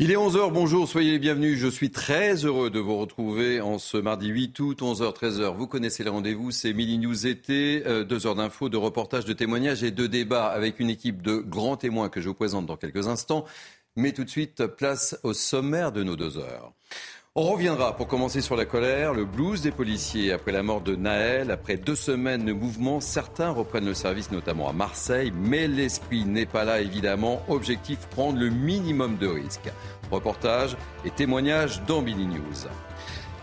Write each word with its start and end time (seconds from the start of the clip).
Il 0.00 0.12
est 0.12 0.16
11h, 0.16 0.52
bonjour, 0.52 0.86
soyez 0.86 1.10
les 1.10 1.18
bienvenus. 1.18 1.58
Je 1.58 1.66
suis 1.66 1.90
très 1.90 2.44
heureux 2.44 2.70
de 2.70 2.78
vous 2.78 2.96
retrouver 2.96 3.60
en 3.60 3.78
ce 3.78 3.96
mardi 3.96 4.28
8 4.28 4.60
août, 4.60 4.80
11h, 4.80 5.12
13h. 5.12 5.56
Vous 5.56 5.66
connaissez 5.66 6.04
le 6.04 6.10
rendez-vous, 6.10 6.52
c'est 6.52 6.72
Midi 6.72 6.98
News 6.98 7.26
été, 7.26 7.82
euh, 7.84 8.04
deux 8.04 8.24
heures 8.28 8.36
d'infos, 8.36 8.68
de 8.68 8.76
reportages, 8.76 9.24
de 9.24 9.32
témoignages 9.32 9.82
et 9.82 9.90
de 9.90 10.06
débats 10.06 10.46
avec 10.46 10.78
une 10.78 10.88
équipe 10.88 11.20
de 11.20 11.38
grands 11.38 11.76
témoins 11.76 12.10
que 12.10 12.20
je 12.20 12.28
vous 12.28 12.34
présente 12.34 12.64
dans 12.64 12.76
quelques 12.76 13.08
instants. 13.08 13.44
Mais 13.96 14.12
tout 14.12 14.22
de 14.22 14.30
suite, 14.30 14.68
place 14.68 15.18
au 15.24 15.32
sommaire 15.32 15.90
de 15.90 16.04
nos 16.04 16.14
deux 16.14 16.38
heures. 16.38 16.72
On 17.40 17.52
reviendra 17.52 17.94
pour 17.94 18.08
commencer 18.08 18.40
sur 18.40 18.56
la 18.56 18.64
colère, 18.64 19.14
le 19.14 19.24
blues 19.24 19.62
des 19.62 19.70
policiers 19.70 20.32
après 20.32 20.50
la 20.50 20.64
mort 20.64 20.80
de 20.80 20.96
Naël. 20.96 21.52
Après 21.52 21.76
deux 21.76 21.94
semaines 21.94 22.44
de 22.44 22.52
mouvement, 22.52 22.98
certains 22.98 23.50
reprennent 23.50 23.86
le 23.86 23.94
service, 23.94 24.32
notamment 24.32 24.68
à 24.68 24.72
Marseille. 24.72 25.32
Mais 25.36 25.68
l'esprit 25.68 26.24
n'est 26.24 26.46
pas 26.46 26.64
là, 26.64 26.80
évidemment. 26.80 27.40
Objectif 27.46 28.00
prendre 28.08 28.40
le 28.40 28.50
minimum 28.50 29.18
de 29.18 29.28
risques. 29.28 29.70
Reportage 30.10 30.76
et 31.04 31.10
témoignages 31.10 31.80
dans 31.86 32.02
Billy 32.02 32.26
News. 32.26 32.66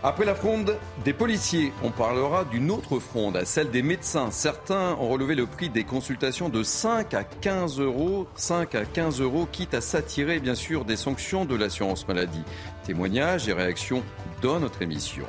Après 0.02 0.26
la 0.26 0.34
fronde 0.34 0.76
des 1.04 1.14
policiers, 1.14 1.72
on 1.82 1.90
parlera 1.90 2.44
d'une 2.44 2.70
autre 2.70 2.98
fronde, 2.98 3.40
celle 3.44 3.70
des 3.70 3.82
médecins. 3.82 4.30
Certains 4.30 4.94
ont 5.00 5.08
relevé 5.08 5.34
le 5.34 5.46
prix 5.46 5.70
des 5.70 5.84
consultations 5.84 6.50
de 6.50 6.62
5 6.62 7.14
à 7.14 7.24
15 7.24 7.80
euros, 7.80 8.26
5 8.34 8.74
à 8.74 8.84
15 8.84 9.22
euros, 9.22 9.48
quitte 9.50 9.72
à 9.72 9.80
s'attirer 9.80 10.38
bien 10.38 10.54
sûr 10.54 10.84
des 10.84 10.96
sanctions 10.96 11.46
de 11.46 11.56
l'assurance 11.56 12.06
maladie. 12.06 12.44
Témoignages 12.86 13.48
et 13.48 13.52
réactions 13.52 14.02
dans 14.42 14.60
notre 14.60 14.82
émission. 14.82 15.24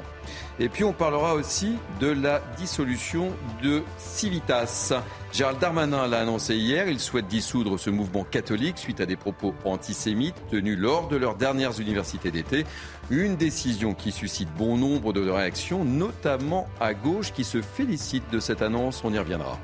Et 0.60 0.70
puis 0.70 0.84
on 0.84 0.94
parlera 0.94 1.34
aussi 1.34 1.76
de 2.00 2.08
la 2.08 2.42
dissolution 2.58 3.32
de 3.64 3.84
Civitas. 3.98 4.94
Gérald 5.32 5.60
Darmanin 5.60 6.08
l'a 6.08 6.22
annoncé 6.22 6.56
hier, 6.56 6.88
il 6.88 7.00
souhaite 7.00 7.28
dissoudre 7.28 7.80
ce 7.80 7.90
mouvement 7.90 8.24
catholique 8.24 8.78
suite 8.78 9.02
à 9.02 9.06
des 9.06 9.16
propos 9.16 9.54
antisémites 9.66 10.36
tenus 10.50 10.78
lors 10.78 11.08
de 11.08 11.16
leurs 11.16 11.36
dernières 11.36 11.80
universités 11.80 12.32
d'été. 12.32 12.66
Une 13.10 13.36
décision 13.36 13.94
qui 13.94 14.12
suscite 14.12 14.50
bon 14.56 14.78
nombre 14.78 15.14
de 15.14 15.28
réactions, 15.30 15.84
notamment 15.84 16.68
à 16.80 16.94
gauche, 16.94 17.34
qui 17.34 17.44
se 17.44 17.62
félicite 17.62 18.30
de 18.32 18.40
cette 18.40 18.62
annonce. 18.62 19.02
On 19.04 19.14
y 19.14 19.20
reviendra. 19.20 19.60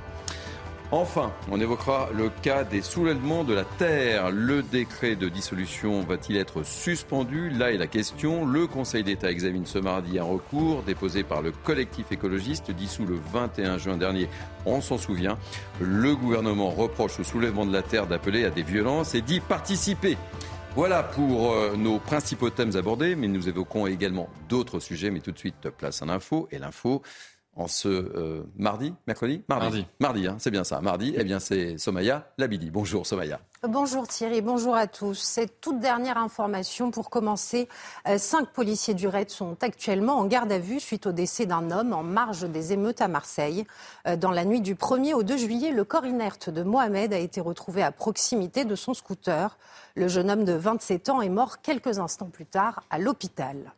Enfin, 0.95 1.33
on 1.49 1.59
évoquera 1.59 2.09
le 2.15 2.29
cas 2.29 2.63
des 2.63 2.83
soulèvements 2.83 3.43
de 3.43 3.55
la 3.55 3.63
terre. 3.63 4.29
Le 4.29 4.61
décret 4.61 5.15
de 5.15 5.27
dissolution 5.27 6.01
va-t-il 6.01 6.37
être 6.37 6.61
suspendu? 6.61 7.49
Là 7.49 7.71
est 7.71 7.77
la 7.77 7.87
question. 7.87 8.45
Le 8.45 8.67
Conseil 8.67 9.03
d'État 9.03 9.31
examine 9.31 9.65
ce 9.65 9.79
mardi 9.79 10.19
un 10.19 10.23
recours 10.23 10.83
déposé 10.83 11.23
par 11.23 11.41
le 11.41 11.51
collectif 11.51 12.11
écologiste 12.11 12.69
dissous 12.69 13.07
le 13.07 13.17
21 13.33 13.79
juin 13.79 13.97
dernier. 13.97 14.29
On 14.67 14.81
s'en 14.81 14.99
souvient. 14.99 15.39
Le 15.81 16.15
gouvernement 16.15 16.69
reproche 16.69 17.19
au 17.19 17.23
soulèvement 17.23 17.65
de 17.65 17.73
la 17.73 17.81
terre 17.81 18.05
d'appeler 18.05 18.45
à 18.45 18.51
des 18.51 18.61
violences 18.61 19.15
et 19.15 19.21
d'y 19.21 19.39
participer. 19.39 20.15
Voilà 20.75 21.01
pour 21.01 21.53
euh, 21.53 21.75
nos 21.75 21.99
principaux 21.99 22.49
thèmes 22.49 22.75
abordés, 22.75 23.15
mais 23.15 23.27
nous 23.27 23.47
évoquons 23.47 23.85
également 23.85 24.27
d'autres 24.49 24.79
sujets. 24.79 25.11
Mais 25.11 25.21
tout 25.21 25.31
de 25.31 25.37
suite, 25.37 25.69
place 25.77 26.01
à 26.01 26.05
l'info. 26.05 26.47
Et 26.51 26.57
l'info, 26.57 27.03
en 27.55 27.67
ce 27.67 27.87
euh, 27.87 28.43
mardi, 28.57 28.93
mercredi? 29.07 29.43
Mardi. 29.47 29.85
Mardi, 29.99 30.27
hein, 30.27 30.37
c'est 30.39 30.51
bien 30.51 30.63
ça, 30.63 30.81
mardi. 30.81 31.13
Eh 31.17 31.23
bien, 31.23 31.39
c'est 31.39 31.77
Somaya 31.77 32.31
Labidi. 32.37 32.71
Bonjour 32.71 33.05
Somaya. 33.05 33.39
Bonjour 33.67 34.07
Thierry, 34.07 34.41
bonjour 34.41 34.75
à 34.75 34.87
tous. 34.87 35.17
Cette 35.17 35.61
toute 35.61 35.79
dernière 35.79 36.17
information 36.17 36.91
pour 36.91 37.09
commencer. 37.09 37.69
Euh, 38.07 38.17
cinq 38.17 38.49
policiers 38.49 38.93
du 38.93 39.07
RAID 39.07 39.29
sont 39.29 39.55
actuellement 39.61 40.17
en 40.17 40.25
garde 40.25 40.51
à 40.51 40.59
vue 40.59 40.79
suite 40.79 41.07
au 41.07 41.11
décès 41.11 41.45
d'un 41.45 41.71
homme 41.71 41.93
en 41.93 42.03
marge 42.03 42.49
des 42.49 42.73
émeutes 42.73 43.01
à 43.01 43.07
Marseille. 43.07 43.65
Euh, 44.07 44.17
dans 44.17 44.31
la 44.31 44.45
nuit 44.45 44.61
du 44.61 44.75
1er 44.75 45.13
au 45.13 45.23
2 45.23 45.37
juillet, 45.37 45.71
le 45.71 45.83
corps 45.85 46.05
inerte 46.05 46.49
de 46.49 46.63
Mohamed 46.63 47.13
a 47.13 47.19
été 47.19 47.39
retrouvé 47.39 47.83
à 47.83 47.91
proximité 47.91 48.65
de 48.65 48.75
son 48.75 48.93
scooter. 48.93 49.57
Le 49.95 50.07
jeune 50.07 50.29
homme 50.29 50.43
de 50.43 50.53
27 50.53 51.09
ans 51.09 51.21
est 51.21 51.29
mort 51.29 51.61
quelques 51.61 51.99
instants 51.99 52.29
plus 52.29 52.45
tard 52.45 52.83
à 52.89 52.99
l'hôpital. 52.99 53.73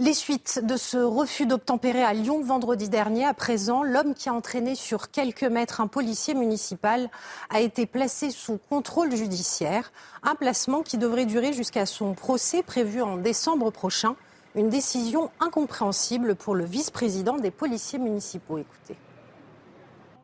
Les 0.00 0.14
suites 0.14 0.60
de 0.64 0.76
ce 0.76 0.96
refus 0.96 1.44
d'obtempérer 1.44 2.04
à 2.04 2.14
Lyon 2.14 2.40
vendredi 2.40 2.88
dernier, 2.88 3.24
à 3.24 3.34
présent, 3.34 3.82
l'homme 3.82 4.14
qui 4.14 4.28
a 4.28 4.32
entraîné 4.32 4.76
sur 4.76 5.10
quelques 5.10 5.42
mètres 5.42 5.80
un 5.80 5.88
policier 5.88 6.34
municipal 6.34 7.10
a 7.50 7.60
été 7.60 7.84
placé 7.84 8.30
sous 8.30 8.58
contrôle 8.58 9.16
judiciaire, 9.16 9.90
un 10.22 10.36
placement 10.36 10.84
qui 10.84 10.98
devrait 10.98 11.26
durer 11.26 11.52
jusqu'à 11.52 11.84
son 11.84 12.14
procès 12.14 12.62
prévu 12.62 13.02
en 13.02 13.16
décembre 13.16 13.72
prochain. 13.72 14.14
Une 14.54 14.68
décision 14.68 15.32
incompréhensible 15.40 16.36
pour 16.36 16.54
le 16.54 16.64
vice-président 16.64 17.36
des 17.36 17.50
policiers 17.50 17.98
municipaux. 17.98 18.58
Écoutez. 18.58 18.94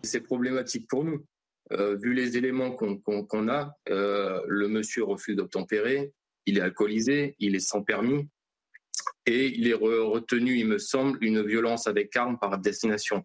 C'est 0.05 0.21
problématique 0.21 0.87
pour 0.87 1.03
nous. 1.03 1.25
Euh, 1.73 1.97
vu 1.97 2.15
les 2.15 2.37
éléments 2.37 2.71
qu'on 2.71 3.49
a, 3.49 3.77
euh, 3.89 4.41
le 4.47 4.69
monsieur 4.69 5.03
refuse 5.03 5.35
d'obtempérer, 5.35 6.13
il 6.47 6.59
est 6.59 6.61
alcoolisé, 6.61 7.35
il 7.41 7.57
est 7.57 7.61
sans 7.61 7.83
permis, 7.83 8.29
et 9.27 9.47
il 9.47 9.69
est 9.69 9.75
retenu, 9.75 10.59
il 10.59 10.67
me 10.67 10.79
semble, 10.79 11.19
une 11.23 11.43
violence 11.43 11.87
avec 11.87 12.15
arme 12.17 12.39
par 12.39 12.59
destination. 12.59 13.25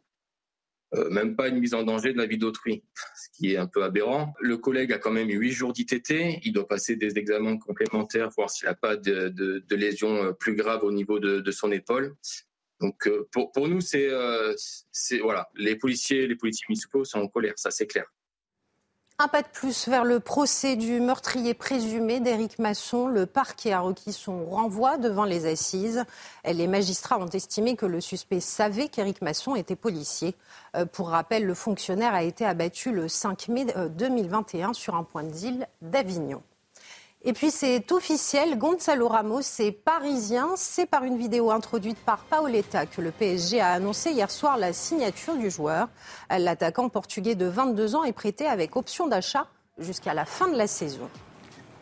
Euh, 0.96 1.09
même 1.12 1.35
pas 1.35 1.50
une 1.50 1.59
mise 1.59 1.75
en 1.75 1.84
danger 1.84 2.13
de 2.13 2.18
la 2.18 2.25
vie 2.25 2.40
d'autrui, 2.40 2.84
ce 3.16 3.30
qui 3.38 3.53
est 3.53 3.57
un 3.57 3.68
peu 3.68 3.84
aberrant. 3.84 4.34
Le 4.40 4.57
collègue 4.57 4.91
a 4.91 4.97
quand 4.97 5.12
même 5.12 5.30
huit 5.30 5.52
jours 5.52 5.72
d'ITT, 5.72 6.40
il 6.44 6.52
doit 6.52 6.68
passer 6.68 6.96
des 6.96 7.19
examens 7.19 7.57
complémentaires, 7.57 8.30
voir 8.35 8.50
s'il 8.50 8.68
n'a 8.68 8.74
pas 8.74 8.97
de, 8.97 9.30
de, 9.30 9.75
lésions 9.75 10.24
euh, 10.24 10.31
plus 10.31 10.56
graves 10.56 10.84
au 10.84 10.91
niveau 10.91 11.19
de, 11.19 11.52
son 11.52 11.72
épaule. 11.72 12.16
Donc 12.80 13.07
euh, 13.07 13.28
pour, 13.31 13.51
pour 13.51 13.68
nous, 13.68 13.81
c'est 13.81 14.09
voilà, 15.22 15.47
les 15.56 15.75
policiers, 15.75 16.25
les 16.28 16.36
policiers 16.36 16.66
municipaux 16.69 17.06
sont 17.06 17.19
en 17.19 17.28
colère, 17.28 17.53
ça 17.57 17.69
c'est 17.69 17.88
clair. 17.88 18.12
Un 19.22 19.28
pas 19.28 19.41
de 19.41 19.50
plus 19.50 19.90
vers 19.90 20.06
le 20.06 20.22
procès 20.22 20.78
du 20.78 21.02
meurtrier 21.02 21.53
présumé 21.53 22.22
d'Éric 22.22 22.57
Masson. 22.57 23.09
Le 23.09 23.25
parquet 23.25 23.74
a 23.74 23.81
requis 23.81 24.13
son 24.13 24.46
renvoi 24.46 24.97
devant 24.97 25.25
les 25.25 25.46
assises. 25.46 26.06
Les 26.46 26.68
magistrats 26.68 27.19
ont 27.19 27.28
estimé 27.28 27.75
que 27.75 27.85
le 27.85 28.00
suspect 28.00 28.40
savait 28.40 28.88
qu'Éric 28.88 29.22
Masson 29.22 29.56
était 29.56 29.75
policier. 29.75 30.35
Euh, 30.78 30.85
pour 30.85 31.09
rappel, 31.09 31.44
le 31.44 31.53
fonctionnaire 31.53 32.13
a 32.13 32.24
été 32.24 32.46
abattu 32.46 32.94
le 32.94 33.09
5 33.09 33.50
mai 33.50 33.66
2021 33.90 34.69
euh, 34.69 34.74
sur 34.74 34.96
un 34.96 35.03
point 35.03 35.24
deal 35.24 35.68
d'Avignon. 35.81 36.41
Et 37.25 37.34
puis 37.34 37.52
c'est 37.52 37.91
officiel, 37.91 38.57
Gonzalo 38.57 39.09
Ramos 39.09 39.41
est 39.59 39.74
parisien. 39.74 40.52
C'est 40.56 40.85
par 40.85 41.03
une 41.03 41.18
vidéo 41.18 41.52
introduite 41.52 41.97
par 41.97 42.19
Paoletta 42.19 42.85
que 42.85 43.02
le 43.02 43.12
PSG 43.12 43.59
a 43.59 43.74
annoncé 43.74 44.12
hier 44.12 44.31
soir 44.31 44.57
la 44.57 44.72
signature 44.72 45.35
du 45.35 45.52
joueur. 45.52 45.90
L'attaquant 46.30 46.88
portugais 46.88 47.35
de 47.35 47.46
22 47.46 47.96
ans 47.96 48.06
est 48.06 48.13
prêté 48.13 48.47
avec 48.47 48.78
option 48.78 49.07
d'achat 49.07 49.47
jusqu'à 49.78 50.13
la 50.13 50.24
fin 50.24 50.47
de 50.47 50.56
la 50.56 50.68
saison. 50.68 51.09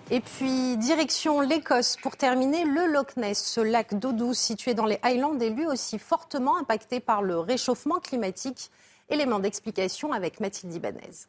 Et 0.09 0.21
puis, 0.21 0.77
direction 0.77 1.41
l'Écosse 1.41 1.97
pour 2.01 2.17
terminer, 2.17 2.63
le 2.63 2.87
Loch 2.87 3.15
Ness, 3.17 3.43
ce 3.43 3.61
lac 3.61 3.93
d'eau 3.99 4.13
douce 4.13 4.39
situé 4.39 4.73
dans 4.73 4.85
les 4.85 4.99
Highlands, 5.03 5.37
est 5.39 5.49
lui 5.49 5.67
aussi 5.67 5.99
fortement 5.99 6.57
impacté 6.57 6.99
par 6.99 7.21
le 7.21 7.37
réchauffement 7.37 7.99
climatique. 7.99 8.71
Élément 9.09 9.39
d'explication 9.39 10.13
avec 10.13 10.39
Mathilde 10.39 10.73
Ibanez. 10.73 11.27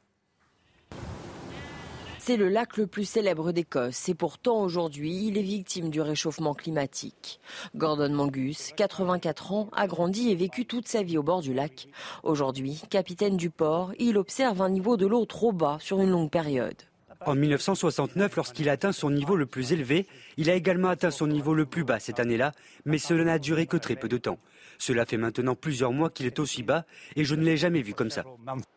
C'est 2.28 2.36
le 2.36 2.50
lac 2.50 2.76
le 2.76 2.86
plus 2.86 3.06
célèbre 3.06 3.52
d'Écosse 3.52 4.10
et 4.10 4.14
pourtant 4.14 4.60
aujourd'hui 4.60 5.28
il 5.28 5.38
est 5.38 5.42
victime 5.42 5.88
du 5.88 6.02
réchauffement 6.02 6.52
climatique. 6.52 7.40
Gordon 7.74 8.10
Mangus, 8.10 8.72
84 8.76 9.52
ans, 9.52 9.70
a 9.72 9.86
grandi 9.86 10.30
et 10.30 10.34
vécu 10.34 10.66
toute 10.66 10.88
sa 10.88 11.02
vie 11.02 11.16
au 11.16 11.22
bord 11.22 11.40
du 11.40 11.54
lac. 11.54 11.88
Aujourd'hui, 12.24 12.82
capitaine 12.90 13.38
du 13.38 13.48
port, 13.48 13.92
il 13.98 14.18
observe 14.18 14.60
un 14.60 14.68
niveau 14.68 14.98
de 14.98 15.06
l'eau 15.06 15.24
trop 15.24 15.52
bas 15.52 15.78
sur 15.80 16.02
une 16.02 16.10
longue 16.10 16.28
période. 16.28 16.76
En 17.24 17.34
1969, 17.34 18.36
lorsqu'il 18.36 18.68
a 18.68 18.72
atteint 18.72 18.92
son 18.92 19.10
niveau 19.10 19.34
le 19.34 19.46
plus 19.46 19.72
élevé, 19.72 20.06
il 20.36 20.50
a 20.50 20.54
également 20.54 20.88
atteint 20.88 21.10
son 21.10 21.28
niveau 21.28 21.54
le 21.54 21.64
plus 21.64 21.84
bas 21.84 21.98
cette 21.98 22.20
année-là, 22.20 22.52
mais 22.84 22.98
cela 22.98 23.24
n'a 23.24 23.38
duré 23.38 23.66
que 23.66 23.78
très 23.78 23.96
peu 23.96 24.06
de 24.06 24.18
temps. 24.18 24.38
Cela 24.78 25.04
fait 25.04 25.16
maintenant 25.16 25.54
plusieurs 25.54 25.92
mois 25.92 26.10
qu'il 26.10 26.26
est 26.26 26.38
aussi 26.38 26.62
bas 26.62 26.84
et 27.16 27.24
je 27.24 27.34
ne 27.34 27.42
l'ai 27.42 27.56
jamais 27.56 27.82
vu 27.82 27.94
comme 27.94 28.10
ça. 28.10 28.24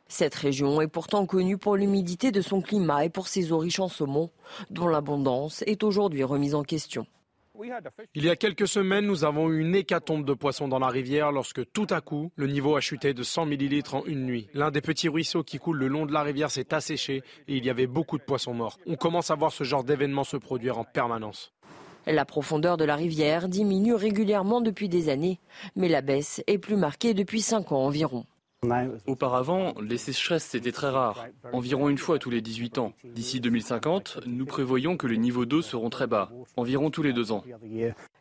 Cette 0.08 0.36
région 0.36 0.82
est 0.82 0.88
pourtant 0.88 1.26
connue 1.26 1.58
pour 1.58 1.78
l'humidité 1.78 2.32
de 2.32 2.42
son 2.42 2.62
climat 2.62 3.06
et 3.06 3.10
pour 3.10 3.28
ses 3.28 3.52
eaux 3.52 3.60
riches 3.60 3.80
en 3.80 3.88
saumon, 3.88 4.32
dont 4.70 4.88
l'abondance 4.88 5.64
est 5.68 5.84
aujourd'hui 5.84 6.24
remise 6.24 6.56
en 6.56 6.64
question. 6.64 7.06
Il 8.16 8.24
y 8.24 8.30
a 8.30 8.36
quelques 8.36 8.68
semaines, 8.68 9.06
nous 9.06 9.24
avons 9.24 9.50
eu 9.50 9.60
une 9.60 9.76
hécatombe 9.76 10.26
de 10.26 10.34
poissons 10.34 10.68
dans 10.68 10.80
la 10.80 10.88
rivière 10.88 11.32
lorsque 11.32 11.72
tout 11.72 11.88
à 11.90 12.02
coup, 12.02 12.32
le 12.36 12.48
niveau 12.48 12.76
a 12.76 12.82
chuté 12.82 13.14
de 13.14 13.24
100 13.24 13.46
millilitres 13.46 13.96
en 13.96 14.06
une 14.06 14.26
nuit. 14.26 14.48
L'un 14.54 14.72
des 14.72 14.82
petits 14.82 15.10
ruisseaux 15.10 15.44
qui 15.44 15.60
coulent 15.60 15.78
le 15.78 15.88
long 15.88 16.06
de 16.06 16.14
la 16.14 16.24
rivière 16.24 16.50
s'est 16.50 16.74
asséché 16.74 17.24
et 17.48 17.58
il 17.58 17.66
y 17.66 17.70
avait 17.70 17.88
beaucoup 17.88 18.18
de 18.18 18.24
poissons 18.24 18.54
morts. 18.54 18.80
On 18.88 18.96
commence 18.96 19.30
à 19.32 19.36
voir 19.36 19.52
ce 19.52 19.64
genre 19.64 19.84
d'événement 19.84 20.24
se 20.24 20.38
produire 20.38 20.80
en 20.80 20.84
permanence. 20.84 21.54
La 22.08 22.26
profondeur 22.26 22.78
de 22.78 22.86
la 22.86 22.96
rivière 22.96 23.48
diminue 23.48 23.94
régulièrement 23.94 24.62
depuis 24.62 24.90
des 24.90 25.10
années, 25.10 25.40
mais 25.76 25.88
la 25.88 26.02
baisse 26.02 26.42
est 26.48 26.58
plus 26.58 26.78
marquée 26.78 27.14
depuis 27.14 27.42
5 27.42 27.72
ans 27.72 27.86
environ. 27.86 28.26
Auparavant, 29.08 29.74
les 29.82 29.98
sécheresses 29.98 30.54
étaient 30.54 30.72
très 30.72 30.90
rares, 30.90 31.26
environ 31.52 31.90
une 31.90 31.98
fois 31.98 32.20
tous 32.20 32.30
les 32.30 32.42
18 32.42 32.78
ans. 32.78 32.94
D'ici 33.04 33.40
2050, 33.40 34.20
nous 34.28 34.46
prévoyons 34.46 34.98
que 34.98 35.08
les 35.08 35.18
niveaux 35.18 35.48
d'eau 35.48 35.64
seront 35.64 35.90
très 35.90 36.06
bas, 36.06 36.30
environ 36.58 36.92
tous 36.92 37.02
les 37.02 37.12
deux 37.12 37.32
ans. 37.32 37.44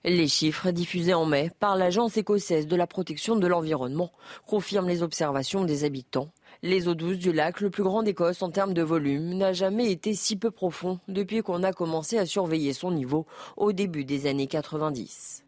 Les 0.02 0.28
chiffres 0.28 0.70
diffusés 0.70 1.12
en 1.12 1.26
mai 1.26 1.50
par 1.60 1.76
l'Agence 1.76 2.16
écossaise 2.16 2.66
de 2.66 2.76
la 2.76 2.86
protection 2.86 3.36
de 3.36 3.46
l'environnement 3.46 4.12
confirment 4.46 4.88
les 4.88 5.02
observations 5.02 5.64
des 5.64 5.84
habitants. 5.84 6.30
Les 6.62 6.88
eaux 6.88 6.94
douces 6.94 7.18
du 7.18 7.32
lac, 7.32 7.60
le 7.60 7.70
plus 7.70 7.82
grand 7.82 8.02
d'Écosse 8.02 8.42
en 8.42 8.50
termes 8.50 8.74
de 8.74 8.82
volume, 8.82 9.34
n'a 9.34 9.52
jamais 9.54 9.90
été 9.90 10.14
si 10.14 10.36
peu 10.36 10.50
profond 10.50 11.00
depuis 11.08 11.42
qu'on 11.42 11.62
a 11.62 11.72
commencé 11.72 12.18
à 12.18 12.26
surveiller 12.26 12.74
son 12.74 12.90
niveau 12.90 13.26
au 13.56 13.72
début 13.72 14.04
des 14.04 14.26
années 14.26 14.46
90. 14.46 15.44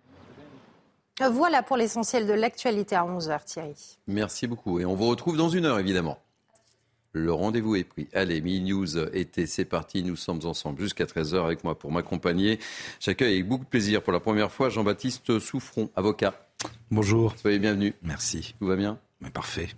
Voilà 1.31 1.63
pour 1.63 1.77
l'essentiel 1.77 2.27
de 2.27 2.33
l'actualité 2.33 2.97
à 2.97 3.05
11h, 3.05 3.45
Thierry. 3.45 3.99
Merci 4.07 4.47
beaucoup. 4.47 4.81
Et 4.81 4.87
on 4.87 4.95
vous 4.95 5.07
retrouve 5.07 5.37
dans 5.37 5.51
une 5.51 5.67
heure, 5.67 5.79
évidemment. 5.79 6.19
Le 7.13 7.31
rendez-vous 7.31 7.77
est 7.77 7.85
pris. 7.85 8.09
Allez, 8.15 8.41
Mi 8.41 8.61
News 8.61 8.99
était, 9.15 9.45
c'est 9.45 9.67
parti. 9.67 10.03
Nous 10.03 10.17
sommes 10.17 10.41
ensemble 10.45 10.81
jusqu'à 10.81 11.05
13h 11.05 11.45
avec 11.45 11.63
moi 11.63 11.79
pour 11.79 11.93
m'accompagner. 11.93 12.59
J'accueille 13.01 13.35
avec 13.35 13.49
beaucoup 13.49 13.65
de 13.65 13.69
plaisir 13.69 14.03
pour 14.03 14.15
la 14.15 14.21
première 14.21 14.51
fois 14.51 14.71
Jean-Baptiste 14.71 15.39
Souffron, 15.39 15.91
avocat. 15.95 16.33
Bonjour. 16.91 17.35
Soyez 17.37 17.59
bienvenue. 17.59 17.93
Merci. 18.03 18.55
Tout 18.59 18.67
va 18.67 18.77
bien? 18.77 18.99
Mais 19.21 19.31
Parfait. 19.31 19.69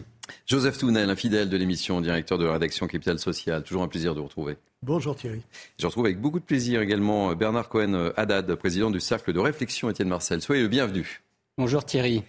Joseph 0.47 0.79
Tounel, 0.79 1.11
infidèle 1.11 1.49
de 1.49 1.57
l'émission, 1.57 2.01
directeur 2.01 2.39
de 2.39 2.45
la 2.45 2.53
rédaction 2.53 2.87
Capital 2.87 3.19
Social. 3.19 3.63
Toujours 3.63 3.83
un 3.83 3.89
plaisir 3.89 4.15
de 4.15 4.21
vous 4.21 4.27
retrouver. 4.27 4.57
Bonjour 4.83 5.17
Thierry. 5.17 5.43
Je 5.79 5.87
retrouve 5.87 6.05
avec 6.05 6.21
beaucoup 6.21 6.39
de 6.39 6.45
plaisir 6.45 6.81
également 6.83 7.35
Bernard 7.35 7.69
Cohen-Haddad, 7.69 8.55
président 8.57 8.91
du 8.91 9.01
Cercle 9.01 9.33
de 9.33 9.41
réflexion 9.41 9.89
Étienne 9.89 10.09
Marcel. 10.09 10.43
Soyez 10.43 10.63
le 10.63 10.69
bienvenu. 10.69 11.23
Bonjour 11.57 11.85
Thierry. 11.85 12.23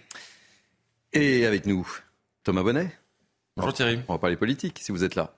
Et 1.12 1.46
avec 1.46 1.66
nous, 1.66 1.86
Thomas 2.44 2.62
Bonnet. 2.62 2.90
Bonjour 3.56 3.72
Thierry. 3.72 4.00
On 4.08 4.14
va 4.14 4.18
parler 4.18 4.36
politique 4.36 4.78
si 4.80 4.92
vous 4.92 5.04
êtes 5.04 5.14
là. 5.14 5.35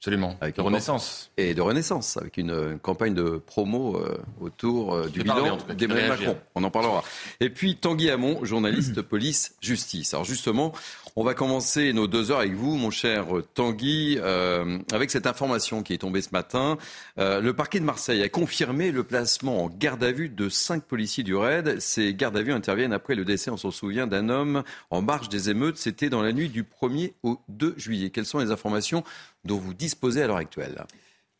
Absolument. 0.00 0.36
Avec 0.40 0.54
de 0.54 0.60
Renaissance. 0.60 1.32
Et 1.36 1.54
de 1.54 1.60
Renaissance, 1.60 2.16
avec 2.18 2.36
une 2.36 2.78
campagne 2.78 3.14
de 3.14 3.42
promo 3.44 3.96
euh, 3.96 4.16
autour 4.40 4.94
euh, 4.94 5.08
du 5.08 5.24
bilan 5.24 5.58
d'Emmanuel 5.76 6.08
Macron. 6.10 6.36
On 6.54 6.62
en 6.62 6.70
parlera. 6.70 7.02
Et 7.40 7.50
puis 7.50 7.74
Tanguy 7.74 8.08
Hamon, 8.08 8.44
journaliste 8.44 9.02
police-justice. 9.02 10.14
Alors 10.14 10.24
justement, 10.24 10.72
on 11.16 11.24
va 11.24 11.34
commencer 11.34 11.92
nos 11.92 12.06
deux 12.06 12.30
heures 12.30 12.38
avec 12.38 12.54
vous, 12.54 12.76
mon 12.76 12.90
cher 12.90 13.26
Tanguy, 13.54 14.18
euh, 14.20 14.78
avec 14.92 15.10
cette 15.10 15.26
information 15.26 15.82
qui 15.82 15.94
est 15.94 15.98
tombée 15.98 16.22
ce 16.22 16.30
matin. 16.30 16.78
Le 17.16 17.50
parquet 17.50 17.80
de 17.80 17.84
Marseille 17.84 18.22
a 18.22 18.28
confirmé 18.28 18.92
le 18.92 19.02
placement 19.02 19.64
en 19.64 19.68
garde 19.68 20.04
à 20.04 20.12
vue 20.12 20.28
de 20.28 20.48
cinq 20.48 20.84
policiers 20.84 21.24
du 21.24 21.34
RAID. 21.34 21.80
Ces 21.80 22.14
gardes 22.14 22.36
à 22.36 22.42
vue 22.42 22.52
interviennent 22.52 22.92
après 22.92 23.16
le 23.16 23.24
décès, 23.24 23.50
on 23.50 23.56
s'en 23.56 23.72
souvient, 23.72 24.06
d'un 24.06 24.28
homme 24.28 24.62
en 24.90 25.02
marge 25.02 25.28
des 25.28 25.50
émeutes. 25.50 25.76
C'était 25.76 26.08
dans 26.08 26.22
la 26.22 26.32
nuit 26.32 26.48
du 26.48 26.62
1er 26.62 27.14
au 27.24 27.40
2 27.48 27.74
juillet. 27.76 28.10
Quelles 28.10 28.26
sont 28.26 28.38
les 28.38 28.52
informations 28.52 29.02
dont 29.48 29.58
vous 29.58 29.74
disposez 29.74 30.22
à 30.22 30.28
l'heure 30.28 30.36
actuelle 30.36 30.84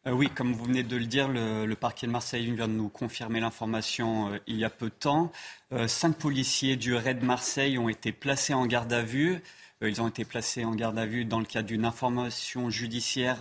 euh, 0.07 0.13
oui, 0.13 0.29
comme 0.35 0.53
vous 0.53 0.65
venez 0.65 0.85
de 0.85 0.97
le 0.97 1.07
dire, 1.07 1.29
le, 1.29 1.75
parquet 1.75 2.07
de 2.07 2.13
Marseille 2.13 2.51
vient 2.53 2.69
de 2.69 2.73
nous 2.73 2.89
confirmer 2.89 3.41
l'information 3.41 4.33
euh, 4.33 4.39
il 4.47 4.57
y 4.57 4.65
a 4.65 4.71
peu 4.71 4.87
de 4.87 4.95
temps. 4.95 5.33
Euh, 5.73 5.89
cinq 5.89 6.17
policiers 6.17 6.77
du 6.77 6.95
RAID 6.95 7.23
Marseille 7.25 7.79
ont 7.79 7.89
été 7.89 8.13
placés 8.13 8.55
en 8.55 8.65
garde 8.67 8.93
à 8.93 9.03
vue. 9.03 9.43
Ils 9.83 10.01
ont 10.01 10.09
été 10.09 10.25
placés 10.25 10.65
en 10.65 10.75
garde 10.75 10.99
à 10.99 11.05
vue 11.05 11.25
dans 11.25 11.41
le 11.41 11.45
cadre 11.45 11.69
d'une 11.69 11.85
information 11.85 12.69
judiciaire 12.69 13.37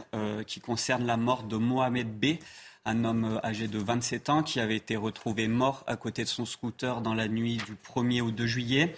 qui 0.45 0.59
concerne 0.59 1.03
la 1.07 1.17
mort 1.17 1.41
de 1.41 1.57
Mohamed 1.57 2.07
B, 2.07 2.37
un 2.85 3.05
homme 3.05 3.41
âgé 3.43 3.67
de 3.67 3.79
27 3.79 4.29
ans 4.29 4.43
qui 4.43 4.59
avait 4.59 4.75
été 4.75 4.95
retrouvé 4.95 5.47
mort 5.47 5.83
à 5.87 5.95
côté 5.95 6.23
de 6.23 6.29
son 6.29 6.45
scooter 6.45 7.01
dans 7.01 7.15
la 7.15 7.27
nuit 7.27 7.57
du 7.57 7.73
1er 7.73 8.21
au 8.21 8.29
2 8.29 8.45
juillet. 8.45 8.95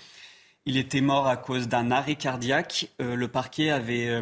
Il 0.66 0.76
était 0.76 1.00
mort 1.00 1.28
à 1.28 1.38
cause 1.38 1.70
d'un 1.70 1.92
arrêt 1.92 2.16
cardiaque. 2.16 2.90
Le 3.00 3.28
parquet 3.30 3.70
avait, 3.70 4.22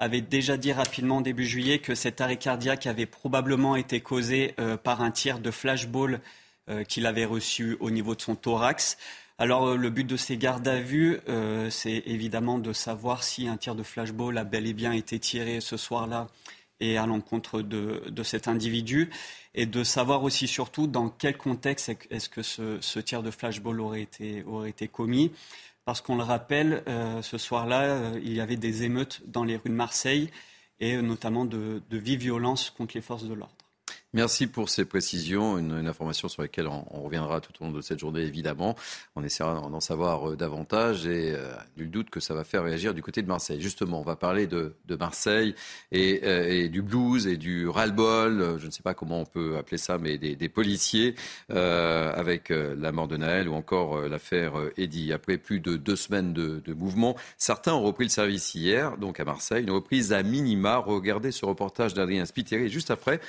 avait, 0.00 0.20
déjà 0.20 0.56
dit 0.56 0.72
rapidement 0.72 1.20
début 1.20 1.46
juillet 1.46 1.78
que 1.78 1.94
cet 1.94 2.20
arrêt 2.20 2.36
cardiaque 2.36 2.88
avait 2.88 3.06
probablement 3.06 3.76
été 3.76 4.00
causé 4.00 4.54
par 4.82 5.02
un 5.02 5.12
tir 5.12 5.38
de 5.38 5.52
flashball 5.52 6.20
qu'il 6.88 7.06
avait 7.06 7.24
reçu 7.24 7.76
au 7.80 7.90
niveau 7.90 8.16
de 8.16 8.20
son 8.20 8.34
thorax. 8.34 8.96
Alors 9.40 9.68
euh, 9.68 9.76
le 9.76 9.88
but 9.88 10.04
de 10.04 10.18
ces 10.18 10.36
gardes 10.36 10.68
à 10.68 10.80
vue, 10.80 11.18
euh, 11.30 11.70
c'est 11.70 12.02
évidemment 12.04 12.58
de 12.58 12.74
savoir 12.74 13.22
si 13.22 13.48
un 13.48 13.56
tir 13.56 13.74
de 13.74 13.82
flashball 13.82 14.36
a 14.36 14.44
bel 14.44 14.66
et 14.66 14.74
bien 14.74 14.92
été 14.92 15.18
tiré 15.18 15.62
ce 15.62 15.78
soir-là 15.78 16.26
et 16.78 16.98
à 16.98 17.06
l'encontre 17.06 17.62
de, 17.62 18.02
de, 18.10 18.22
cet 18.22 18.48
individu, 18.48 19.08
et 19.54 19.64
de 19.64 19.82
savoir 19.82 20.24
aussi 20.24 20.46
surtout 20.46 20.86
dans 20.86 21.08
quel 21.08 21.38
contexte 21.38 21.90
est-ce 22.10 22.28
que 22.28 22.42
ce, 22.42 22.78
ce, 22.82 23.00
tir 23.00 23.22
de 23.22 23.30
flashball 23.30 23.80
aurait 23.80 24.02
été, 24.02 24.44
aurait 24.44 24.70
été 24.70 24.88
commis. 24.88 25.30
Parce 25.90 26.02
qu'on 26.02 26.14
le 26.14 26.22
rappelle, 26.22 26.84
euh, 26.86 27.20
ce 27.20 27.36
soir-là, 27.36 27.82
euh, 27.82 28.20
il 28.22 28.32
y 28.32 28.40
avait 28.40 28.54
des 28.54 28.84
émeutes 28.84 29.22
dans 29.26 29.42
les 29.42 29.56
rues 29.56 29.70
de 29.70 29.74
Marseille, 29.74 30.30
et 30.78 30.96
notamment 31.02 31.44
de, 31.44 31.82
de 31.90 31.98
vives 31.98 32.20
violences 32.20 32.70
contre 32.70 32.94
les 32.94 33.00
forces 33.00 33.24
de 33.24 33.34
l'ordre. 33.34 33.59
Merci 34.12 34.48
pour 34.48 34.70
ces 34.70 34.84
précisions, 34.86 35.56
une, 35.56 35.70
une 35.70 35.86
information 35.86 36.26
sur 36.26 36.42
laquelle 36.42 36.66
on, 36.66 36.84
on, 36.90 37.02
reviendra 37.02 37.40
tout 37.40 37.52
au 37.60 37.66
long 37.66 37.70
de 37.70 37.80
cette 37.80 38.00
journée, 38.00 38.22
évidemment. 38.22 38.74
On 39.14 39.22
essaiera 39.22 39.54
d'en 39.54 39.78
savoir 39.78 40.30
euh, 40.30 40.36
davantage 40.36 41.06
et 41.06 41.32
euh, 41.32 41.54
nul 41.76 41.92
doute 41.92 42.10
que 42.10 42.18
ça 42.18 42.34
va 42.34 42.42
faire 42.42 42.64
réagir 42.64 42.92
du 42.92 43.04
côté 43.04 43.22
de 43.22 43.28
Marseille. 43.28 43.60
Justement, 43.60 44.00
on 44.00 44.02
va 44.04 44.16
parler 44.16 44.48
de, 44.48 44.74
de 44.86 44.96
Marseille 44.96 45.54
et, 45.92 46.22
euh, 46.24 46.44
et, 46.48 46.68
du 46.68 46.82
blues 46.82 47.28
et 47.28 47.36
du 47.36 47.68
ras-le-bol, 47.68 48.58
je 48.58 48.66
ne 48.66 48.70
sais 48.72 48.82
pas 48.82 48.94
comment 48.94 49.20
on 49.20 49.26
peut 49.26 49.56
appeler 49.56 49.78
ça, 49.78 49.96
mais 49.96 50.18
des, 50.18 50.34
des 50.34 50.48
policiers, 50.48 51.14
euh, 51.52 52.12
avec 52.12 52.48
la 52.48 52.90
mort 52.90 53.06
de 53.06 53.16
Naël 53.16 53.48
ou 53.48 53.54
encore 53.54 54.00
l'affaire 54.08 54.54
Eddy. 54.76 55.12
Après 55.12 55.38
plus 55.38 55.60
de 55.60 55.76
deux 55.76 55.94
semaines 55.94 56.32
de, 56.32 56.60
de 56.64 56.74
mouvement, 56.74 57.16
certains 57.38 57.74
ont 57.74 57.82
repris 57.82 58.06
le 58.06 58.10
service 58.10 58.56
hier, 58.56 58.98
donc 58.98 59.20
à 59.20 59.24
Marseille, 59.24 59.62
une 59.62 59.70
reprise 59.70 60.12
à 60.12 60.24
minima. 60.24 60.78
Regardez 60.78 61.30
ce 61.30 61.46
reportage 61.46 61.94
d'Adrien 61.94 62.24
Spiteri. 62.24 62.68
Juste 62.68 62.90
après, 62.90 63.20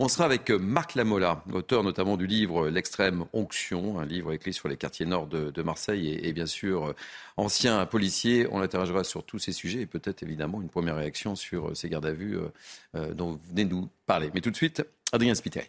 on 0.00 0.08
sera 0.08 0.24
avec 0.24 0.50
Marc 0.50 0.94
Lamola, 0.94 1.44
auteur 1.52 1.84
notamment 1.84 2.16
du 2.16 2.26
livre 2.26 2.70
L'extrême 2.70 3.26
onction, 3.34 4.00
un 4.00 4.06
livre 4.06 4.32
écrit 4.32 4.54
sur 4.54 4.66
les 4.66 4.78
quartiers 4.78 5.04
nord 5.04 5.26
de, 5.26 5.62
Marseille 5.62 6.18
et, 6.22 6.32
bien 6.32 6.46
sûr 6.46 6.94
ancien 7.36 7.84
policier. 7.84 8.46
On 8.50 8.60
l'interrogera 8.60 9.04
sur 9.04 9.24
tous 9.24 9.38
ces 9.38 9.52
sujets 9.52 9.82
et 9.82 9.86
peut-être 9.86 10.22
évidemment 10.22 10.62
une 10.62 10.70
première 10.70 10.96
réaction 10.96 11.36
sur 11.36 11.76
ces 11.76 11.90
gardes 11.90 12.06
à 12.06 12.12
vue 12.12 12.38
euh, 12.94 13.12
dont 13.12 13.32
vous 13.32 13.40
venez 13.50 13.66
de 13.66 13.74
nous 13.74 13.90
parler. 14.06 14.30
Mais 14.32 14.40
tout 14.40 14.50
de 14.50 14.56
suite, 14.56 14.82
Adrien 15.12 15.34
Spiteri. 15.34 15.66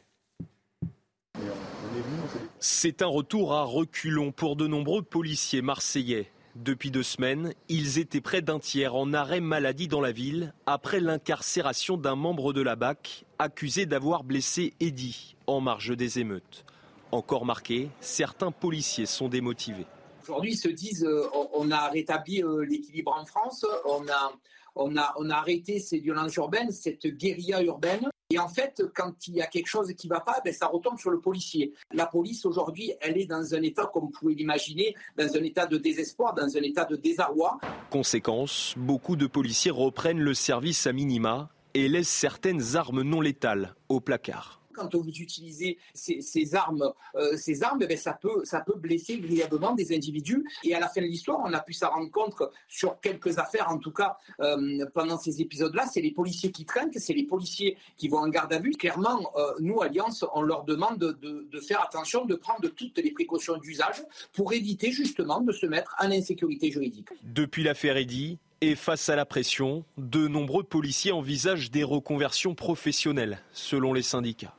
C'est 2.59 3.01
un 3.01 3.07
retour 3.07 3.53
à 3.53 3.63
reculons 3.63 4.31
pour 4.31 4.55
de 4.55 4.65
nombreux 4.65 5.01
policiers 5.01 5.61
marseillais. 5.61 6.31
Depuis 6.55 6.91
deux 6.91 7.03
semaines, 7.03 7.53
ils 7.69 7.97
étaient 7.97 8.19
près 8.19 8.41
d'un 8.41 8.59
tiers 8.59 8.95
en 8.95 9.13
arrêt 9.13 9.39
maladie 9.39 9.87
dans 9.87 10.01
la 10.01 10.11
ville 10.11 10.53
après 10.65 10.99
l'incarcération 10.99 11.95
d'un 11.95 12.15
membre 12.15 12.51
de 12.51 12.61
la 12.61 12.75
BAC 12.75 13.25
accusé 13.39 13.85
d'avoir 13.85 14.25
blessé 14.25 14.73
Eddy 14.81 15.35
en 15.47 15.61
marge 15.61 15.95
des 15.95 16.19
émeutes. 16.19 16.65
Encore 17.13 17.45
marqué, 17.45 17.89
certains 18.01 18.51
policiers 18.51 19.05
sont 19.05 19.29
démotivés. 19.29 19.85
Aujourd'hui, 20.23 20.51
ils 20.51 20.57
se 20.57 20.67
disent 20.67 21.05
euh, 21.05 21.25
on 21.53 21.71
a 21.71 21.87
rétabli 21.87 22.43
euh, 22.43 22.65
l'équilibre 22.65 23.17
en 23.17 23.25
France, 23.25 23.65
on 23.85 24.07
a, 24.09 24.33
on, 24.75 24.97
a, 24.97 25.13
on 25.17 25.29
a 25.29 25.35
arrêté 25.35 25.79
ces 25.79 25.99
violences 25.99 26.35
urbaines, 26.35 26.71
cette 26.71 27.07
guérilla 27.07 27.63
urbaine. 27.63 28.09
Et 28.31 28.39
en 28.39 28.47
fait, 28.47 28.81
quand 28.95 29.27
il 29.27 29.35
y 29.35 29.41
a 29.41 29.47
quelque 29.47 29.67
chose 29.67 29.93
qui 29.93 30.07
ne 30.07 30.13
va 30.13 30.21
pas, 30.21 30.41
ben, 30.43 30.53
ça 30.53 30.67
retombe 30.67 30.97
sur 30.97 31.11
le 31.11 31.19
policier. 31.19 31.73
La 31.91 32.05
police, 32.05 32.45
aujourd'hui, 32.45 32.93
elle 33.01 33.17
est 33.17 33.25
dans 33.25 33.53
un 33.53 33.61
état, 33.61 33.89
comme 33.93 34.03
vous 34.03 34.09
pouvez 34.09 34.35
l'imaginer, 34.35 34.95
dans 35.17 35.35
un 35.35 35.43
état 35.43 35.65
de 35.65 35.77
désespoir, 35.77 36.33
dans 36.33 36.55
un 36.55 36.61
état 36.61 36.85
de 36.85 36.95
désarroi. 36.95 37.59
Conséquence, 37.89 38.73
beaucoup 38.77 39.17
de 39.17 39.27
policiers 39.27 39.71
reprennent 39.71 40.21
le 40.21 40.33
service 40.33 40.87
à 40.87 40.93
minima 40.93 41.49
et 41.73 41.89
laissent 41.89 42.09
certaines 42.09 42.77
armes 42.77 43.01
non 43.01 43.19
létales 43.19 43.75
au 43.89 43.99
placard 43.99 44.60
quand 44.71 44.95
vous 44.95 45.09
utilisez 45.09 45.77
ces, 45.93 46.21
ces 46.21 46.55
armes, 46.55 46.91
euh, 47.15 47.37
armes 47.61 47.79
ben 47.79 47.97
ça, 47.97 48.13
peut, 48.13 48.41
ça 48.43 48.61
peut 48.61 48.75
blesser 48.75 49.19
grièvement 49.19 49.73
des 49.73 49.95
individus. 49.95 50.45
Et 50.63 50.75
à 50.75 50.79
la 50.79 50.87
fin 50.87 51.01
de 51.01 51.07
l'histoire, 51.07 51.41
on 51.43 51.53
a 51.53 51.59
pu 51.59 51.73
s'en 51.73 51.89
rendre 51.89 52.11
compte 52.11 52.33
sur 52.67 52.99
quelques 52.99 53.37
affaires, 53.37 53.69
en 53.69 53.77
tout 53.77 53.91
cas 53.91 54.17
euh, 54.39 54.85
pendant 54.93 55.17
ces 55.17 55.41
épisodes-là, 55.41 55.85
c'est 55.91 56.01
les 56.01 56.11
policiers 56.11 56.51
qui 56.51 56.65
trinquent, 56.65 56.97
c'est 56.97 57.13
les 57.13 57.23
policiers 57.23 57.77
qui 57.97 58.07
vont 58.07 58.19
en 58.19 58.29
garde 58.29 58.53
à 58.53 58.59
vue. 58.59 58.71
Clairement, 58.71 59.31
euh, 59.35 59.53
nous, 59.59 59.81
Alliance, 59.81 60.25
on 60.33 60.41
leur 60.41 60.63
demande 60.63 60.97
de, 60.97 61.59
faire 61.59 61.83
attention, 61.83 62.25
de 62.25 62.35
prendre 62.35 62.67
toutes 62.69 62.97
les 62.97 63.11
précautions 63.11 63.57
d'usage 63.57 64.03
pour 64.33 64.53
éviter 64.53 64.91
justement 64.91 65.41
de 65.41 65.51
se 65.51 65.65
mettre 65.65 65.95
en 65.99 66.11
insécurité 66.11 66.71
juridique. 66.71 67.09
Depuis 67.23 67.63
l'affaire 67.63 67.97
Eddy, 67.97 68.37
et 68.61 68.75
face 68.75 69.09
à 69.09 69.15
la 69.15 69.25
pression, 69.25 69.83
de 69.97 70.27
nombreux 70.27 70.63
policiers 70.63 71.11
envisagent 71.11 71.71
des 71.71 71.83
reconversions 71.83 72.55
professionnelles, 72.55 73.39
selon 73.51 73.91
les 73.93 74.03
syndicats. 74.03 74.55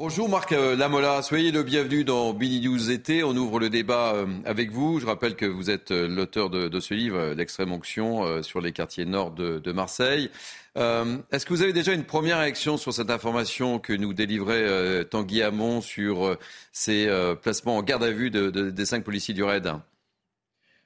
Bonjour 0.00 0.28
Marc 0.28 0.50
Lamola, 0.50 1.22
soyez 1.22 1.52
le 1.52 1.62
bienvenu 1.62 2.02
dans 2.02 2.34
Billy 2.34 2.66
News 2.66 2.90
été. 2.90 3.22
On 3.22 3.36
ouvre 3.36 3.60
le 3.60 3.70
débat 3.70 4.26
avec 4.44 4.72
vous. 4.72 4.98
Je 4.98 5.06
rappelle 5.06 5.36
que 5.36 5.46
vous 5.46 5.70
êtes 5.70 5.92
l'auteur 5.92 6.50
de, 6.50 6.80
ce 6.80 6.94
livre, 6.94 7.32
L'extrême 7.34 7.70
onction, 7.70 8.42
sur 8.42 8.60
les 8.60 8.72
quartiers 8.72 9.04
nord 9.04 9.30
de, 9.30 9.72
Marseille. 9.72 10.30
Euh, 10.76 11.18
Est-ce 11.30 11.46
que 11.46 11.54
vous 11.54 11.62
avez 11.62 11.72
déjà 11.72 11.92
une 11.92 12.02
première 12.02 12.40
réaction 12.40 12.76
sur 12.76 12.92
cette 12.92 13.10
information 13.10 13.78
que 13.78 13.92
nous 13.92 14.12
délivrait 14.12 14.64
euh, 14.64 15.04
Tanguy 15.04 15.42
Hamon 15.42 15.80
sur 15.80 16.26
euh, 16.26 16.38
ces 16.72 17.08
placements 17.40 17.76
en 17.76 17.82
garde 17.82 18.02
à 18.02 18.10
vue 18.10 18.30
de, 18.30 18.50
des 18.50 18.86
cinq 18.86 19.04
policiers 19.04 19.32
du 19.32 19.44
RAID? 19.44 19.74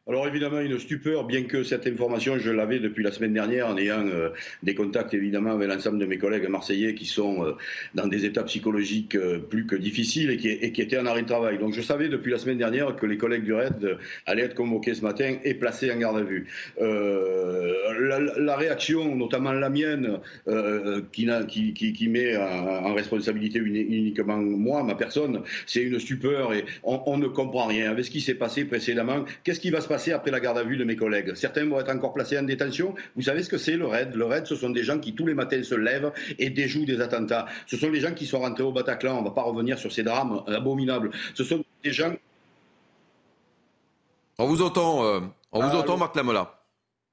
Alors 0.09 0.27
évidemment, 0.27 0.61
une 0.61 0.79
stupeur, 0.79 1.25
bien 1.25 1.43
que 1.43 1.63
cette 1.63 1.87
information, 1.87 2.39
je 2.39 2.51
l'avais 2.51 2.79
depuis 2.79 3.05
la 3.05 3.13
semaine 3.13 3.35
dernière 3.35 3.69
en 3.69 3.77
ayant 3.77 4.07
euh, 4.07 4.31
des 4.63 4.75
contacts 4.75 5.13
évidemment 5.13 5.53
avec 5.53 5.69
l'ensemble 5.69 5.99
de 5.99 6.07
mes 6.07 6.17
collègues 6.17 6.49
marseillais 6.49 6.95
qui 6.95 7.05
sont 7.05 7.45
euh, 7.45 7.53
dans 7.95 8.07
des 8.07 8.25
états 8.25 8.43
psychologiques 8.45 9.17
euh, 9.17 9.39
plus 9.39 9.67
que 9.67 9.77
difficiles 9.77 10.31
et 10.31 10.39
qui, 10.39 10.49
étaient 10.49 10.99
en 10.99 11.05
arrêt 11.05 11.21
de 11.23 11.27
travail. 11.27 11.59
Donc 11.59 11.75
je 11.75 11.83
savais 11.83 12.09
depuis 12.09 12.33
la 12.33 12.39
semaine 12.39 12.57
dernière 12.57 12.97
que 12.97 13.05
les 13.05 13.19
collègues 13.19 13.45
du 13.45 13.53
RAID 13.53 13.99
allaient 14.25 14.45
être 14.45 14.55
convoqués 14.55 14.95
ce 14.95 15.03
matin 15.03 15.37
et 15.45 15.53
placés 15.53 15.93
en 15.93 15.99
garde 15.99 16.17
à 16.17 16.23
vue. 16.23 16.47
La, 16.81 18.57
réaction, 18.57 19.15
notamment 19.15 19.53
la 19.53 19.69
mienne, 19.69 20.21
qui, 21.13 22.09
met 22.09 22.37
en, 22.37 22.87
en, 22.87 22.95
responsabilité 22.95 23.59
uniquement 23.59 24.39
moi, 24.39 24.83
ma 24.83 24.95
personne, 24.95 25.43
c'est 25.67 25.83
une 25.83 26.01
stupeur 26.01 26.55
et 26.55 26.65
on, 26.83 27.03
on, 27.05 27.19
ne 27.19 27.27
comprend 27.27 27.67
rien. 27.67 27.91
Avec 27.91 28.07
ce 28.07 28.11
qui 28.11 28.23
s'est 28.23 28.35
passé 28.35 28.65
précédemment, 28.65 29.25
qu'est-ce 29.45 29.61
qui 29.61 29.71
va 29.71 29.81
se 29.81 29.89
passer 29.89 29.98
après 30.13 30.31
la 30.31 30.41
garde 30.41 30.59
à 30.59 30.63
vue 30.63 30.77
de 30.77 30.85
mes 30.85 30.97
collègues. 30.97 31.35
Certains 31.35 31.67
vont 31.67 31.81
être 31.81 31.91
encore 31.91 32.15
placés 32.15 32.39
en 32.39 32.43
détention. 32.43 32.95
Vous 33.17 33.23
savez 33.23 33.43
ce 33.43 33.49
que 33.49 33.59
c'est 33.59 33.77
le 33.77 33.87
RAID? 33.87 34.15
Le 34.15 34.25
RAID, 34.25 34.47
ce 34.47 34.57
sont 34.57 34.71
des 34.71 34.85
gens 34.85 34.99
qui 34.99 35.15
tous 35.15 35.27
les 35.27 35.35
matins 35.35 35.63
se 35.63 35.75
lèvent 35.75 36.13
et 36.39 36.51
déjouent 36.51 36.87
des 36.87 37.01
attentats. 37.01 37.47
Ce 37.67 37.77
sont 37.77 37.91
des 37.91 38.01
gens 38.01 38.15
qui 38.15 38.27
sont 38.27 38.41
rentrés 38.41 38.63
au 38.63 38.73
Bataclan. 38.73 39.19
On 39.19 39.23
ne 39.23 39.29
va 39.29 39.35
pas 39.35 39.43
revenir 39.43 39.79
sur 39.79 39.93
ces 39.93 40.03
drames 40.03 40.43
abominables. 40.47 41.11
Ce 41.35 41.45
sont 41.45 41.65
des 41.85 41.93
gens. 41.93 42.13
On 44.39 44.47
vous 44.47 44.63
entend, 44.63 45.05
euh, 45.05 45.21
on 45.53 45.61
vous 45.61 45.77
entend, 45.77 45.97
Marc 45.97 46.15
Lamola. 46.15 46.58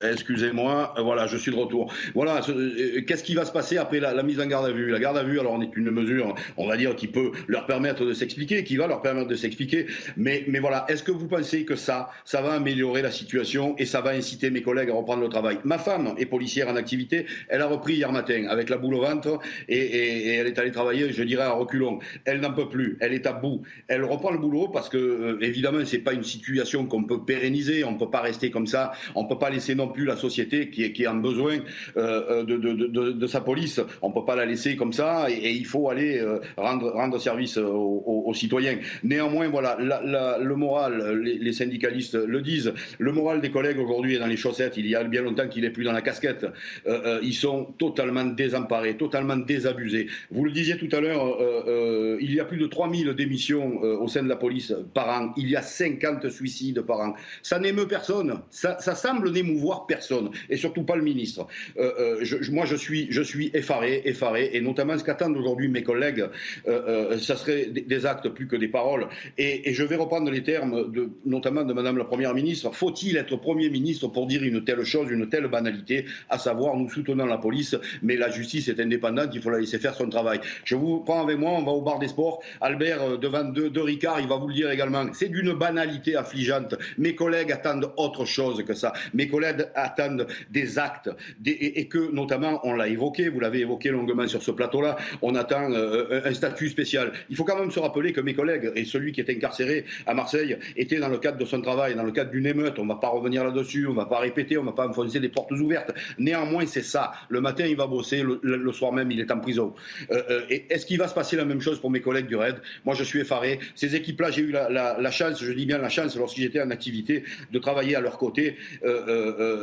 Excusez-moi, 0.02 0.94
euh, 0.98 1.04
voilà, 1.04 1.26
je 1.26 1.38
suis 1.38 1.52
de 1.52 1.56
retour. 1.56 1.94
Voilà, 2.16 2.42
euh, 2.50 3.02
qu'est-ce 3.08 3.24
qui 3.24 3.34
va 3.34 3.46
se 3.46 3.54
passer 3.54 3.78
après 3.78 4.02
la, 4.02 4.22
mise 4.24 4.42
en 4.42 4.46
garde 4.46 4.66
à 4.66 4.72
vue? 4.74 4.90
La 4.90 5.00
garde 5.00 5.18
à 5.18 5.24
vue, 5.24 5.40
alors 5.40 5.54
on 5.54 5.62
est 5.62 5.74
une 5.78 5.90
mesure, 5.90 6.36
on 6.58 6.68
va 6.68 6.76
dire, 6.76 6.98
qui 6.98 7.08
peut 7.08 7.32
leur 7.48 7.66
permettre 7.66 8.04
de 8.04 8.14
s'expliquer, 8.14 8.66
qui 8.66 8.76
va 8.76 8.88
leur 8.88 9.02
permettre 9.02 9.30
de 9.30 9.36
s'expliquer. 9.36 9.88
Mais, 10.18 10.44
mais 10.50 10.60
voilà, 10.60 10.86
est-ce 10.90 11.02
que 11.02 11.14
vous 11.14 11.30
pensez 11.30 11.64
que 11.64 11.78
ça, 11.78 12.10
ça 12.26 12.42
va 12.42 12.56
améliorer 12.56 13.02
la 13.02 13.12
situation 13.12 13.74
et 13.78 13.86
ça 13.86 14.02
va 14.02 14.10
inciter 14.10 14.50
mes 14.50 14.62
collègues 14.62 14.90
à 14.90 14.94
reprendre 14.94 15.22
le 15.22 15.30
travail? 15.30 15.60
Ma 15.64 15.78
femme 15.78 16.14
est 16.18 16.26
policière 16.26 16.68
en 16.68 16.76
activité, 16.76 17.26
elle 17.48 17.62
a 17.62 17.68
repris 17.68 17.94
hier 17.94 18.12
matin 18.12 18.48
avec 18.50 18.70
la 18.70 18.78
boule 18.78 18.96
au 18.96 19.02
ventre 19.02 19.40
et, 19.70 20.36
elle 20.36 20.48
est 20.48 20.60
allée 20.60 20.72
travailler, 20.72 21.14
je 21.14 21.24
dirais, 21.24 21.44
à 21.44 21.52
reculons. 21.52 22.00
Elle 22.26 22.42
n'en 22.42 22.52
peut 22.52 22.68
plus, 22.68 22.98
elle 23.00 23.14
est 23.14 23.26
à 23.28 23.32
bout. 23.32 23.62
Elle 23.88 24.04
reprend 24.04 24.32
le 24.32 24.40
boulot 24.40 24.68
parce 24.68 24.90
que, 24.90 24.98
euh, 24.98 25.38
évidemment, 25.40 25.86
c'est 25.86 26.00
pas 26.00 26.12
une 26.12 26.26
situation 26.26 26.86
qu'on 26.86 27.06
peut 27.06 27.24
pérenniser, 27.24 27.86
on 27.86 27.96
peut 27.96 28.10
pas 28.10 28.22
rester 28.22 28.52
comme 28.52 28.68
ça, 28.68 28.92
on 29.16 29.24
peut 29.26 29.40
pas 29.40 29.50
laisser 29.50 29.74
non 29.74 29.86
plus 29.96 30.06
la 30.06 30.16
société 30.16 30.70
qui, 30.70 30.92
qui 30.94 31.06
a 31.06 31.14
besoin 31.14 31.60
euh, 31.98 32.44
de, 32.44 32.58
de, 32.58 33.28
sa 33.28 33.42
police. 33.42 33.80
On 34.02 34.10
ne 34.10 34.14
peut 34.14 34.26
pas 34.26 34.36
la 34.36 34.46
laisser 34.46 34.76
comme 34.76 34.94
ça 34.94 35.28
et, 35.30 35.52
il 35.52 35.66
faut 35.66 35.90
aller 35.90 36.20
euh, 36.20 36.40
rendre, 36.58 37.18
service 37.20 37.58
aux, 37.58 38.34
citoyens. 38.34 38.78
Néanmoins, 39.04 39.48
voilà, 39.48 39.78
le 39.80 40.56
moral, 40.56 41.22
les, 41.22 41.54
syndicalistes 41.54 42.16
le 42.16 42.42
disent, 42.42 42.74
le 43.00 43.12
moral 43.12 43.42
des 43.42 43.50
collègues 43.50 43.80
aujourd'hui 43.80 44.16
est 44.16 44.20
dans 44.20 44.28
les 44.28 44.38
chaussettes. 44.38 44.78
Il 44.78 44.88
y 44.88 44.96
a 44.96 45.04
bien 45.04 45.22
longtemps 45.22 45.48
qu'il 45.48 45.64
n'est 45.64 45.70
plus 45.70 45.86
dans 45.86 45.94
la 45.94 46.02
casquette. 46.02 46.46
Euh, 46.88 47.02
euh, 47.06 47.20
ils 47.24 47.34
sont 47.34 47.66
totalement 47.78 48.26
désemparés, 48.26 48.98
totalement 48.98 49.38
désabusés. 49.38 50.08
Vous 50.32 50.44
le 50.44 50.52
disiez 50.52 50.78
tout 50.78 50.90
à 50.92 51.00
l'heure, 51.00 51.38
euh, 51.40 52.18
il 52.20 52.34
y 52.34 52.40
a 52.40 52.46
plus 52.46 52.58
de 52.58 52.68
3000 52.68 53.14
démissions 53.14 53.82
au 53.82 54.08
sein 54.08 54.24
de 54.24 54.30
la 54.30 54.36
police 54.36 54.74
par 54.94 55.10
an. 55.10 55.34
Il 55.38 55.50
y 55.50 55.56
a 55.56 55.62
50 55.62 56.30
suicides 56.30 56.82
par 56.82 57.00
an. 57.00 57.14
Ça 57.42 57.60
n'émeut 57.60 57.88
personne. 57.88 58.40
Ça, 58.50 58.78
ça 58.80 58.96
semble 58.96 59.32
n'émouvoir 59.32 59.75
personne, 59.82 60.32
et 60.50 60.58
surtout 60.58 60.84
pas 60.84 60.96
le 60.96 61.04
ministre. 61.04 61.48
Euh, 61.78 62.22
euh, 62.22 62.40
moi, 62.52 62.66
je 62.66 62.76
suis, 62.76 63.52
effaré, 63.54 64.02
effaré, 64.06 64.52
et 64.54 64.62
notamment 64.62 64.98
ce 64.98 65.04
qu'attendent 65.04 65.38
aujourd'hui 65.38 65.68
mes 65.68 65.84
collègues, 65.84 66.26
euh, 66.68 67.18
ça 67.20 67.36
serait 67.36 67.66
des 67.66 68.06
actes 68.06 68.30
plus 68.30 68.48
que 68.48 68.56
des 68.56 68.68
paroles. 68.68 69.08
Et, 69.38 69.74
je 69.74 69.84
vais 69.84 69.96
reprendre 69.96 70.32
les 70.32 70.44
termes, 70.44 70.92
notamment 71.26 71.64
de 71.64 71.74
Madame 71.74 71.98
la 71.98 72.06
Première 72.06 72.34
ministre. 72.34 72.74
Faut-il 72.74 73.18
être 73.18 73.36
Premier 73.36 73.70
ministre 73.70 74.08
pour 74.08 74.28
dire 74.28 74.44
une 74.44 74.64
telle 74.64 74.84
chose, 74.84 75.10
une 75.12 75.28
telle 75.30 75.48
banalité, 75.48 76.06
à 76.30 76.38
savoir 76.38 76.76
nous 76.78 76.90
soutenons 76.90 77.26
la 77.26 77.38
police, 77.38 77.76
mais 78.02 78.16
la 78.16 78.30
justice 78.30 78.70
est 78.70 78.80
indépendante, 78.80 79.30
il 79.34 79.42
faut 79.42 79.50
la 79.50 79.60
laisser 79.60 79.80
faire 79.80 79.96
son 79.96 80.10
travail. 80.10 80.40
Je 80.64 80.76
vous 80.76 81.00
prends 81.00 81.24
avec 81.24 81.38
moi, 81.38 81.52
on 81.52 81.64
va 81.64 81.72
au 81.72 81.82
bar 81.82 82.00
des 82.00 82.08
sports. 82.08 82.42
Albert 82.62 83.18
devant 83.18 83.44
de, 83.44 83.68
de 83.68 83.80
Ricard, 83.82 84.20
il 84.20 84.28
va 84.28 84.38
vous 84.38 84.48
le 84.48 84.54
dire 84.54 84.72
également. 84.72 85.06
C'est 85.14 85.30
d'une 85.30 85.54
banalité 85.54 86.16
affligeante. 86.16 86.76
Mes 86.98 87.16
collègues 87.16 87.52
attendent 87.52 87.92
autre 87.98 88.26
chose 88.26 88.64
que 88.64 88.74
ça. 88.74 88.94
Mes 89.14 89.28
collègues 89.28 89.65
attendent 89.76 90.28
des 90.52 90.80
actes 90.80 91.10
et, 91.46 91.88
que, 91.88 92.12
notamment, 92.12 92.60
on 92.64 92.74
l'a 92.74 92.88
évoqué, 92.88 93.30
vous 93.30 93.40
l'avez 93.40 93.60
évoqué 93.60 93.90
longuement 93.90 94.28
sur 94.28 94.44
ce 94.44 94.52
plateau-là, 94.52 94.98
on 95.22 95.36
attend 95.36 95.72
euh, 95.72 96.22
un 96.24 96.34
statut 96.34 96.70
spécial. 96.70 97.12
Il 97.30 97.36
faut 97.36 97.44
quand 97.44 97.60
même 97.60 97.72
se 97.72 97.80
rappeler 97.80 98.14
que 98.14 98.22
mes 98.22 98.34
collègues 98.34 98.72
et 98.76 98.86
celui 98.86 99.12
qui 99.12 99.22
est 99.22 99.30
incarcéré 99.30 99.86
à 100.06 100.14
Marseille 100.14 100.58
étaient 100.76 101.00
dans 101.00 101.10
le 101.10 101.18
cadre 101.18 101.38
de 101.38 101.46
son 101.46 101.62
travail, 101.62 101.96
dans 101.96 102.04
le 102.04 102.12
cadre 102.12 102.32
d'une 102.32 102.46
émeute. 102.46 102.80
On 102.80 102.84
ne 102.84 102.90
va 102.90 102.96
pas 102.96 103.10
revenir 103.10 103.44
là-dessus, 103.44 103.88
on 103.88 103.92
ne 103.92 103.98
va 103.98 104.06
pas 104.06 104.20
répéter, 104.20 104.58
on 104.58 104.62
ne 104.62 104.68
va 104.68 104.74
pas 104.74 104.88
enfoncer 104.88 105.20
des 105.20 105.30
portes 105.30 105.52
ouvertes. 105.52 105.92
Néanmoins, 106.18 106.66
c'est 106.66 106.84
ça. 106.84 107.14
Le 107.30 107.42
matin, 107.42 107.66
il 107.66 107.76
va 107.76 107.88
bosser, 107.88 108.24
le, 108.24 108.72
soir 108.72 108.92
même, 108.92 109.12
il 109.12 109.20
est 109.20 109.32
en 109.32 109.40
prison. 109.40 109.74
Euh, 110.12 110.22
euh, 110.30 110.42
est-ce 110.50 110.86
qu'il 110.86 110.98
va 110.98 111.08
se 111.08 111.14
passer 111.14 111.36
la 111.36 111.46
même 111.46 111.62
chose 111.62 111.80
pour 111.80 111.92
mes 111.92 112.02
collègues 112.02 112.28
du 112.28 112.36
RAID? 112.36 112.56
Moi, 112.86 112.96
je 112.96 113.04
suis 113.04 113.20
effaré. 113.20 113.60
Ces 113.76 113.96
équipes-là, 113.96 114.32
j'ai 114.32 114.42
eu 114.42 114.52
la, 114.52 115.12
chance, 115.12 115.44
je 115.44 115.52
dis 115.52 115.66
bien 115.66 115.78
la 115.78 115.90
chance, 115.90 116.16
lorsque 116.16 116.38
j'étais 116.38 116.62
en 116.62 116.72
activité, 116.72 117.24
de 117.52 117.60
travailler 117.60 117.96
à 117.96 118.02
leur 118.02 118.18
côté. 118.18 118.58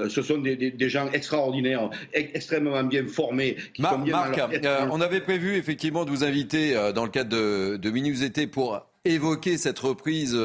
Ce 0.09 0.23
sont 0.23 0.39
des, 0.39 0.57
des, 0.57 0.71
des, 0.71 0.89
gens 0.89 1.11
extraordinaires, 1.13 1.91
extrêmement 2.13 2.83
bien 2.85 3.07
formés. 3.07 3.57
Qui 3.75 3.83
Marc, 3.83 3.95
sont 3.95 4.01
bien 4.01 4.17
Marc 4.17 4.39
euh, 4.39 4.87
on 4.91 5.01
avait 5.01 5.21
prévu 5.21 5.57
effectivement 5.57 6.05
de 6.05 6.11
vous 6.11 6.25
inviter 6.25 6.77
euh, 6.77 6.93
dans 6.93 7.05
le 7.05 7.11
cadre 7.11 7.31
de, 7.31 7.77
de 7.77 7.91
Minus 7.91 8.23
été 8.23 8.47
pour 8.47 8.87
évoquer 9.05 9.59
cette 9.59 9.79
reprise 9.79 10.37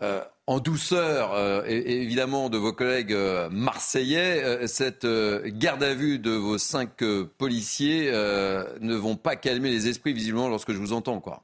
euh, 0.00 0.22
en 0.46 0.60
douceur, 0.60 1.34
euh, 1.34 1.62
et, 1.66 2.02
évidemment, 2.02 2.50
de 2.50 2.56
vos 2.56 2.72
collègues 2.72 3.12
euh, 3.12 3.50
marseillais. 3.50 4.66
cette 4.68 5.06
garde 5.06 5.82
à 5.82 5.92
vue 5.92 6.18
de 6.18 6.30
vos 6.30 6.56
cinq 6.56 7.02
policiers 7.36 8.10
ne 8.12 8.94
vont 8.94 9.16
pas 9.16 9.36
calmer 9.36 9.70
les 9.70 9.88
esprits, 9.88 10.12
visiblement, 10.12 10.48
lorsque 10.48 10.72
je 10.72 10.78
vous 10.78 10.92
entends, 10.92 11.20
quoi. 11.20 11.42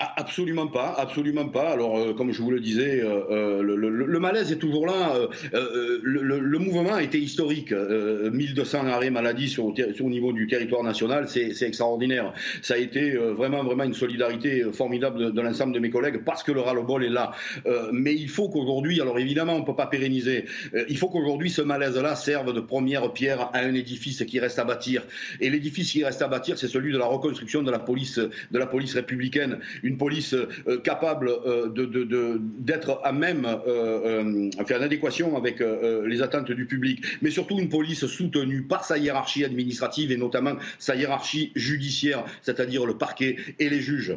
Absolument 0.00 0.68
pas, 0.68 0.94
absolument 0.96 1.48
pas. 1.48 1.70
Alors, 1.70 1.98
euh, 1.98 2.14
comme 2.14 2.30
je 2.30 2.40
vous 2.40 2.52
le 2.52 2.60
disais, 2.60 3.02
euh, 3.02 3.20
euh 3.32 3.62
le, 3.64 3.74
le, 3.74 3.90
le, 3.90 4.20
malaise 4.20 4.52
est 4.52 4.58
toujours 4.58 4.86
là. 4.86 5.16
Euh, 5.16 5.26
euh 5.54 5.98
le, 6.04 6.38
le, 6.38 6.58
mouvement 6.60 6.94
a 6.94 7.02
été 7.02 7.18
historique. 7.18 7.72
1200 7.72 8.86
arrêts 8.86 9.10
maladie 9.10 9.48
sur, 9.48 9.74
sur, 9.96 10.06
au 10.06 10.08
niveau 10.08 10.32
du 10.32 10.46
territoire 10.46 10.84
national, 10.84 11.28
c'est 11.28 11.62
extraordinaire. 11.62 12.32
Ça 12.62 12.74
a 12.74 12.76
été 12.76 13.10
vraiment, 13.10 13.64
vraiment 13.64 13.82
une 13.82 13.94
solidarité 13.94 14.62
formidable 14.72 15.18
de, 15.18 15.30
de 15.30 15.40
l'ensemble 15.40 15.72
de 15.72 15.80
mes 15.80 15.90
collègues 15.90 16.22
parce 16.24 16.44
que 16.44 16.52
le 16.52 16.60
ras-le-bol 16.60 17.04
est 17.04 17.08
là. 17.08 17.32
mais 17.92 18.14
il 18.14 18.28
faut 18.28 18.48
qu'aujourd'hui, 18.48 19.00
alors 19.00 19.18
évidemment, 19.18 19.54
on 19.54 19.64
peut 19.64 19.74
pas 19.74 19.86
pérenniser. 19.88 20.44
il 20.88 20.96
faut 20.96 21.08
qu'aujourd'hui, 21.08 21.50
ce 21.50 21.62
malaise-là 21.62 22.14
serve 22.14 22.52
de 22.52 22.60
première 22.60 23.12
pierre 23.12 23.50
à 23.52 23.58
un 23.58 23.74
édifice 23.74 24.24
qui 24.24 24.38
reste 24.38 24.60
à 24.60 24.64
bâtir. 24.64 25.02
Et 25.40 25.50
l'édifice 25.50 25.90
qui 25.90 26.04
reste 26.04 26.22
à 26.22 26.28
bâtir, 26.28 26.56
c'est 26.56 26.68
celui 26.68 26.92
de 26.92 26.98
la 26.98 27.06
reconstruction 27.06 27.64
de 27.64 27.72
la 27.72 27.80
police, 27.80 28.18
de 28.18 28.58
la 28.58 28.66
police 28.66 28.94
républicaine 28.94 29.58
police 29.96 30.34
euh, 30.34 30.78
capable 30.82 31.28
euh, 31.28 31.68
de, 31.68 32.40
d'être 32.58 33.00
à 33.04 33.12
même, 33.12 33.46
euh, 33.66 34.50
enfin, 34.60 34.78
en 34.78 34.82
adéquation 34.82 35.36
avec 35.36 35.60
les 35.60 36.22
attentes 36.22 36.50
du 36.50 36.66
public, 36.66 37.04
mais 37.22 37.30
surtout 37.30 37.58
une 37.58 37.68
police 37.68 38.06
soutenue 38.06 38.62
par 38.62 38.84
sa 38.84 38.98
hiérarchie 38.98 39.44
administrative 39.44 40.12
et 40.12 40.16
notamment 40.16 40.54
sa 40.78 40.94
hiérarchie 40.94 41.52
judiciaire, 41.54 42.24
c'est-à-dire 42.42 42.86
le 42.86 42.96
parquet 42.96 43.36
et 43.58 43.68
les 43.68 43.80
juges. 43.80 44.16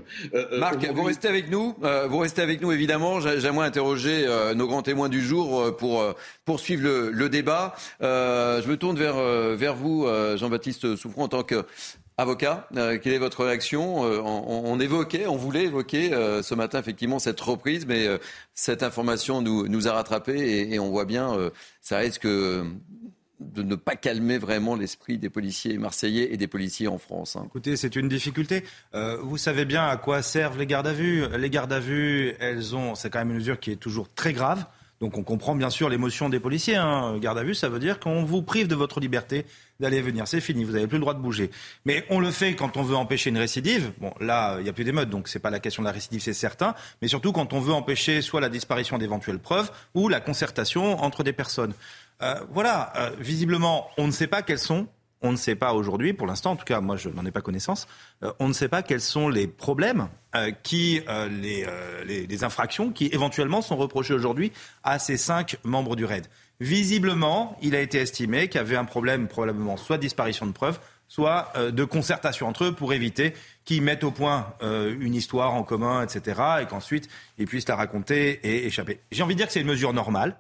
Marc, 0.58 0.86
vous 0.94 1.04
restez 1.04 1.28
avec 1.28 1.50
nous, 1.50 1.76
vous 2.10 2.18
restez 2.20 2.42
avec 2.42 2.62
nous 2.62 2.72
évidemment. 2.72 3.20
J'aimerais 3.20 3.68
interroger 3.68 4.26
nos 4.56 4.68
grands 4.68 4.82
témoins 4.82 5.10
du 5.10 5.22
jour 5.22 5.76
pour 5.78 6.04
poursuivre 6.46 6.84
le, 6.84 7.12
le 7.12 7.30
débat. 7.30 7.76
je 8.00 8.68
me 8.68 8.76
tourne 8.76 8.98
vers, 8.98 9.16
vers 9.56 9.76
vous, 9.76 10.08
Jean-Baptiste 10.36 10.96
Souffront, 10.96 11.24
en 11.24 11.28
tant 11.28 11.44
que 11.44 11.66
Avocat, 12.18 12.68
euh, 12.76 13.00
quelle 13.02 13.14
est 13.14 13.20
votre 13.20 13.46
réaction 13.46 14.06
euh, 14.06 14.20
on, 14.20 14.64
on, 14.66 14.80
évoquait, 14.80 15.28
on 15.28 15.38
voulait 15.38 15.64
évoquer 15.64 16.14
euh, 16.14 16.44
ce 16.44 16.54
matin 16.54 16.80
effectivement 16.80 17.20
cette 17.20 17.40
reprise, 17.40 17.86
mais 17.88 18.08
cette 18.54 18.84
information 18.84 19.42
nous, 19.42 19.68
nous 19.68 19.88
a 19.88 19.94
rattrapés 19.94 20.72
et, 20.72 20.80
on 20.80 20.90
voit 20.90 21.06
bien, 21.06 21.36
ça 21.82 21.98
risque 21.98 22.28
de 22.28 22.64
ne 23.40 23.76
pas 23.76 23.96
calmer 23.96 24.38
vraiment 24.38 24.76
l'esprit 24.76 25.18
des 25.18 25.30
policiers 25.30 25.78
marseillais 25.78 26.34
et 26.34 26.38
des 26.38 26.48
policiers 26.48 26.88
en 26.88 26.98
France. 26.98 27.36
Hein. 27.36 27.44
Écoutez, 27.48 27.76
c'est 27.76 27.96
une 27.96 28.10
difficulté. 28.10 28.64
vous 28.94 29.38
savez 29.38 29.66
bien 29.66 29.88
à 29.88 29.98
quoi 29.98 30.22
servent 30.22 30.60
les 30.60 30.68
gardes 30.68 30.88
à 30.88 30.94
vue. 30.94 31.26
Les 31.38 31.50
gardes 31.50 31.74
à 31.74 31.80
vue, 31.80 32.36
elles 32.40 32.76
ont, 32.76 32.94
c'est 32.94 33.10
quand 33.10 33.20
même 33.20 33.32
une 33.32 33.38
mesure 33.38 33.60
qui 33.60 33.72
est 33.72 33.78
toujours 33.78 34.14
très 34.14 34.34
grave. 34.34 34.66
Donc 35.02 35.18
on 35.18 35.24
comprend 35.24 35.56
bien 35.56 35.72
sûr 35.72 35.90
l'émotion 35.90 36.30
des 36.30 36.40
policiers. 36.40 36.76
Hein. 36.76 37.18
Garde 37.18 37.40
à 37.40 37.44
vue, 37.44 37.56
ça 37.56 37.70
veut 37.70 37.80
dire 37.80 38.00
qu'on 38.00 38.24
vous 38.24 38.44
prive 38.44 38.68
de 38.68 38.76
votre 38.76 39.00
liberté 39.00 39.46
d'aller 39.82 40.02
venir. 40.02 40.28
C'est 40.28 40.42
fini, 40.42 40.64
vous 40.64 40.74
n'avez 40.74 40.88
plus 40.88 40.98
le 40.98 41.02
droit 41.02 41.14
de 41.14 41.20
bouger. 41.20 41.52
Mais 41.86 42.06
on 42.10 42.20
le 42.20 42.32
fait 42.32 42.56
quand 42.56 42.78
on 42.78 42.84
veut 42.84 42.96
empêcher 42.96 43.30
une 43.30 43.38
récidive. 43.38 43.92
Bon, 44.00 44.14
là, 44.22 44.56
il 44.60 44.64
n'y 44.64 44.70
a 44.70 44.74
plus 44.74 44.84
d'émeute, 44.84 45.10
donc 45.10 45.28
ce 45.28 45.38
n'est 45.38 45.42
pas 45.42 45.50
la 45.50 45.60
question 45.60 45.84
de 45.84 45.88
la 45.88 45.94
récidive, 45.94 46.22
c'est 46.22 46.34
certain. 46.34 46.76
Mais 47.02 47.08
surtout 47.08 47.32
quand 47.32 47.54
on 47.54 47.60
veut 47.60 47.74
empêcher 47.74 48.22
soit 48.22 48.42
la 48.42 48.50
disparition 48.50 48.98
d'éventuelles 48.98 49.40
preuves 49.40 49.72
ou 49.94 50.08
la 50.08 50.22
concertation 50.22 51.02
entre 51.04 51.24
des 51.24 51.34
personnes. 51.34 51.74
Euh, 52.22 52.36
voilà, 52.52 52.94
euh, 52.96 53.12
visiblement, 53.20 53.90
on 53.98 54.08
ne 54.08 54.12
sait 54.12 54.28
pas 54.28 54.42
quelles 54.42 54.60
sont 54.60 54.88
on 55.24 55.32
ne 55.32 55.38
sait 55.38 55.56
pas 55.56 55.74
aujourd'hui, 55.74 56.14
pour 56.14 56.26
l'instant, 56.26 56.52
en 56.52 56.56
tout 56.56 56.66
cas, 56.66 56.82
moi 56.82 56.96
je 56.96 57.10
n'en 57.10 57.26
ai 57.26 57.32
pas 57.32 57.42
connaissance, 57.42 57.88
euh, 58.24 58.34
on 58.40 58.48
ne 58.48 58.54
sait 58.54 58.68
pas 58.68 58.82
quels 58.82 59.02
sont 59.02 59.30
les 59.30 59.48
problèmes, 59.48 60.10
qui, 60.64 61.02
euh, 61.10 61.28
les, 61.28 61.68
les, 62.26 62.44
infractions 62.46 62.92
qui 62.92 63.08
éventuellement 63.08 63.62
sont 63.62 63.76
reprochées 63.76 64.14
aujourd'hui 64.14 64.54
à 64.82 64.98
ces 64.98 65.18
cinq 65.18 65.58
membres 65.66 65.98
du 65.98 66.06
RAID. 66.06 66.26
Visiblement, 66.62 67.58
il 67.64 67.74
a 67.74 67.82
été 67.82 67.98
estimé 67.98 68.48
qu'il 68.48 68.60
y 68.60 68.62
avait 68.62 68.76
un 68.76 68.86
problème, 68.86 69.28
probablement 69.28 69.78
soit 69.78 69.98
disparition 69.98 70.46
de 70.46 70.52
preuves, 70.52 70.80
soit 71.08 71.52
de 71.58 71.84
concertation 71.84 72.48
entre 72.48 72.66
eux 72.66 72.72
pour 72.72 72.94
éviter 72.94 73.34
qu'ils 73.66 73.82
mettent 73.82 74.04
au 74.04 74.12
point 74.12 74.54
une 74.62 75.16
histoire 75.16 75.56
en 75.56 75.64
commun, 75.64 76.04
etc., 76.04 76.40
et 76.62 76.66
qu'ensuite 76.68 77.10
ils 77.40 77.48
puissent 77.48 77.68
la 77.68 77.76
raconter 77.76 78.40
et 78.44 78.68
échapper. 78.68 79.00
J'ai 79.12 79.24
envie 79.24 79.34
de 79.34 79.40
dire 79.40 79.48
que 79.48 79.54
c'est 79.54 79.62
une 79.62 79.68
mesure 79.68 79.92
normale, 79.92 80.38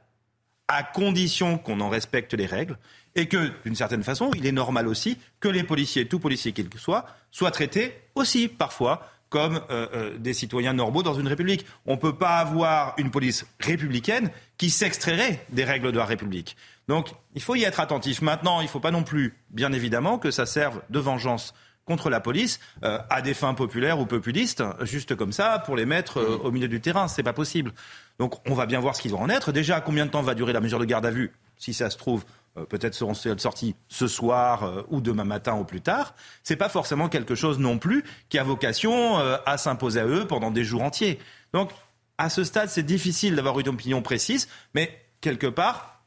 à 0.67 0.83
condition 0.83 1.57
qu'on 1.57 1.81
en 1.81 1.89
respecte 1.89 2.35
les 2.35 2.45
règles 2.45 2.77
et 3.15 3.27
que, 3.27 3.51
d'une 3.65 3.75
certaine 3.75 4.03
façon, 4.03 4.29
il 4.35 4.45
est 4.45 4.51
normal 4.51 4.87
aussi 4.87 5.17
que 5.39 5.49
les 5.49 5.63
policiers, 5.63 6.07
tout 6.07 6.19
policier 6.19 6.51
qu'il 6.51 6.69
soit, 6.77 7.07
soient 7.31 7.49
traités 7.49 7.99
aussi 8.13 8.47
parfois 8.47 9.09
comme 9.31 9.61
euh, 9.71 9.87
euh, 9.93 10.17
des 10.19 10.33
citoyens 10.33 10.73
normaux 10.73 11.01
dans 11.01 11.15
une 11.15 11.27
république. 11.27 11.65
On 11.87 11.93
ne 11.93 11.99
peut 11.99 12.15
pas 12.15 12.37
avoir 12.37 12.93
une 12.97 13.09
police 13.09 13.47
républicaine 13.59 14.29
qui 14.57 14.69
s'extrairait 14.69 15.43
des 15.49 15.63
règles 15.63 15.91
de 15.91 15.97
la 15.97 16.05
République. 16.05 16.57
Donc 16.87 17.07
il 17.33 17.41
faut 17.41 17.55
y 17.55 17.63
être 17.63 17.79
attentif. 17.79 18.21
Maintenant, 18.21 18.59
il 18.59 18.65
ne 18.65 18.69
faut 18.69 18.81
pas 18.81 18.91
non 18.91 19.03
plus, 19.03 19.33
bien 19.49 19.71
évidemment, 19.71 20.19
que 20.19 20.29
ça 20.29 20.45
serve 20.45 20.81
de 20.89 20.99
vengeance 20.99 21.55
contre 21.85 22.09
la 22.09 22.19
police 22.19 22.59
euh, 22.83 22.99
à 23.09 23.21
des 23.21 23.33
fins 23.33 23.53
populaires 23.53 23.99
ou 23.99 24.05
populistes, 24.05 24.63
juste 24.81 25.15
comme 25.15 25.31
ça, 25.31 25.59
pour 25.65 25.77
les 25.77 25.85
mettre 25.85 26.21
au 26.43 26.51
milieu 26.51 26.67
du 26.67 26.81
terrain. 26.81 27.07
C'est 27.07 27.23
pas 27.23 27.33
possible. 27.33 27.71
Donc 28.19 28.35
on 28.49 28.53
va 28.53 28.65
bien 28.65 28.81
voir 28.81 28.97
ce 28.97 29.01
qu'ils 29.01 29.11
vont 29.11 29.21
en 29.21 29.29
être. 29.29 29.53
Déjà, 29.53 29.79
combien 29.79 30.05
de 30.05 30.11
temps 30.11 30.21
va 30.21 30.35
durer 30.35 30.51
la 30.51 30.59
mesure 30.59 30.77
de 30.77 30.85
garde 30.85 31.05
à 31.05 31.11
vue 31.11 31.31
Si 31.57 31.73
ça 31.73 31.89
se 31.89 31.97
trouve, 31.97 32.23
euh, 32.23 32.40
peut-être 32.55 32.93
seront 32.93 33.13
sortis 33.13 33.75
ce 33.87 34.07
soir 34.07 34.63
euh, 34.63 34.83
ou 34.89 34.99
demain 34.99 35.23
matin 35.23 35.55
ou 35.55 35.63
plus 35.63 35.81
tard, 35.81 36.15
c'est 36.43 36.57
pas 36.57 36.67
forcément 36.67 37.07
quelque 37.07 37.33
chose 37.33 37.59
non 37.59 37.77
plus 37.77 38.03
qui 38.29 38.37
a 38.37 38.43
vocation 38.43 39.19
euh, 39.19 39.37
à 39.45 39.57
s'imposer 39.57 40.01
à 40.01 40.05
eux 40.05 40.27
pendant 40.27 40.51
des 40.51 40.65
jours 40.65 40.83
entiers. 40.83 41.17
Donc, 41.53 41.71
à 42.17 42.29
ce 42.29 42.43
stade, 42.43 42.69
c'est 42.69 42.83
difficile 42.83 43.35
d'avoir 43.35 43.59
une 43.59 43.69
opinion 43.69 44.01
précise, 44.01 44.49
mais 44.73 45.01
quelque 45.21 45.47
part, 45.47 46.03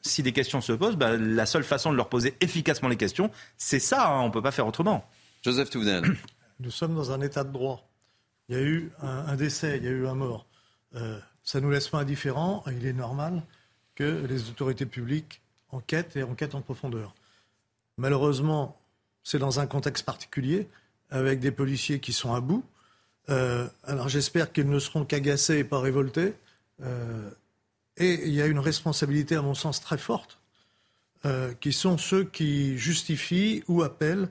si 0.00 0.22
des 0.22 0.32
questions 0.32 0.60
se 0.60 0.72
posent, 0.72 0.96
bah, 0.96 1.16
la 1.16 1.46
seule 1.46 1.64
façon 1.64 1.90
de 1.90 1.96
leur 1.96 2.08
poser 2.08 2.36
efficacement 2.40 2.88
les 2.88 2.96
questions, 2.96 3.30
c'est 3.56 3.80
ça, 3.80 4.06
hein, 4.06 4.20
on 4.20 4.28
ne 4.28 4.32
peut 4.32 4.42
pas 4.42 4.52
faire 4.52 4.66
autrement. 4.66 5.08
Joseph 5.42 5.70
Touvenel. 5.70 6.04
Nous 6.60 6.70
sommes 6.70 6.94
dans 6.94 7.10
un 7.10 7.20
état 7.20 7.42
de 7.42 7.52
droit. 7.52 7.90
Il 8.48 8.56
y 8.56 8.58
a 8.58 8.62
eu 8.62 8.92
un, 9.00 9.34
décès, 9.34 9.78
il 9.78 9.84
y 9.84 9.88
a 9.88 9.90
eu 9.90 10.06
un 10.06 10.14
mort. 10.14 10.46
ça 11.42 11.60
ne 11.60 11.64
nous 11.64 11.70
laisse 11.70 11.88
pas 11.88 11.98
indifférents. 11.98 12.62
Il 12.70 12.86
est 12.86 12.92
normal 12.92 13.42
que 13.94 14.24
les 14.28 14.50
autorités 14.50 14.86
publiques 14.86 15.40
enquête 15.74 16.16
et 16.16 16.22
enquête 16.22 16.54
en 16.54 16.60
profondeur. 16.60 17.14
Malheureusement, 17.96 18.78
c'est 19.22 19.38
dans 19.38 19.60
un 19.60 19.66
contexte 19.66 20.04
particulier, 20.04 20.68
avec 21.10 21.40
des 21.40 21.50
policiers 21.50 22.00
qui 22.00 22.12
sont 22.12 22.34
à 22.34 22.40
bout. 22.40 22.64
Euh, 23.30 23.68
alors 23.84 24.08
j'espère 24.08 24.52
qu'ils 24.52 24.68
ne 24.68 24.78
seront 24.78 25.04
qu'agacés 25.04 25.58
et 25.58 25.64
pas 25.64 25.80
révoltés. 25.80 26.34
Euh, 26.82 27.30
et 27.96 28.26
il 28.26 28.34
y 28.34 28.42
a 28.42 28.46
une 28.46 28.58
responsabilité, 28.58 29.36
à 29.36 29.42
mon 29.42 29.54
sens, 29.54 29.80
très 29.80 29.98
forte, 29.98 30.38
euh, 31.24 31.54
qui 31.60 31.72
sont 31.72 31.96
ceux 31.96 32.24
qui 32.24 32.76
justifient 32.76 33.62
ou 33.68 33.82
appellent 33.82 34.28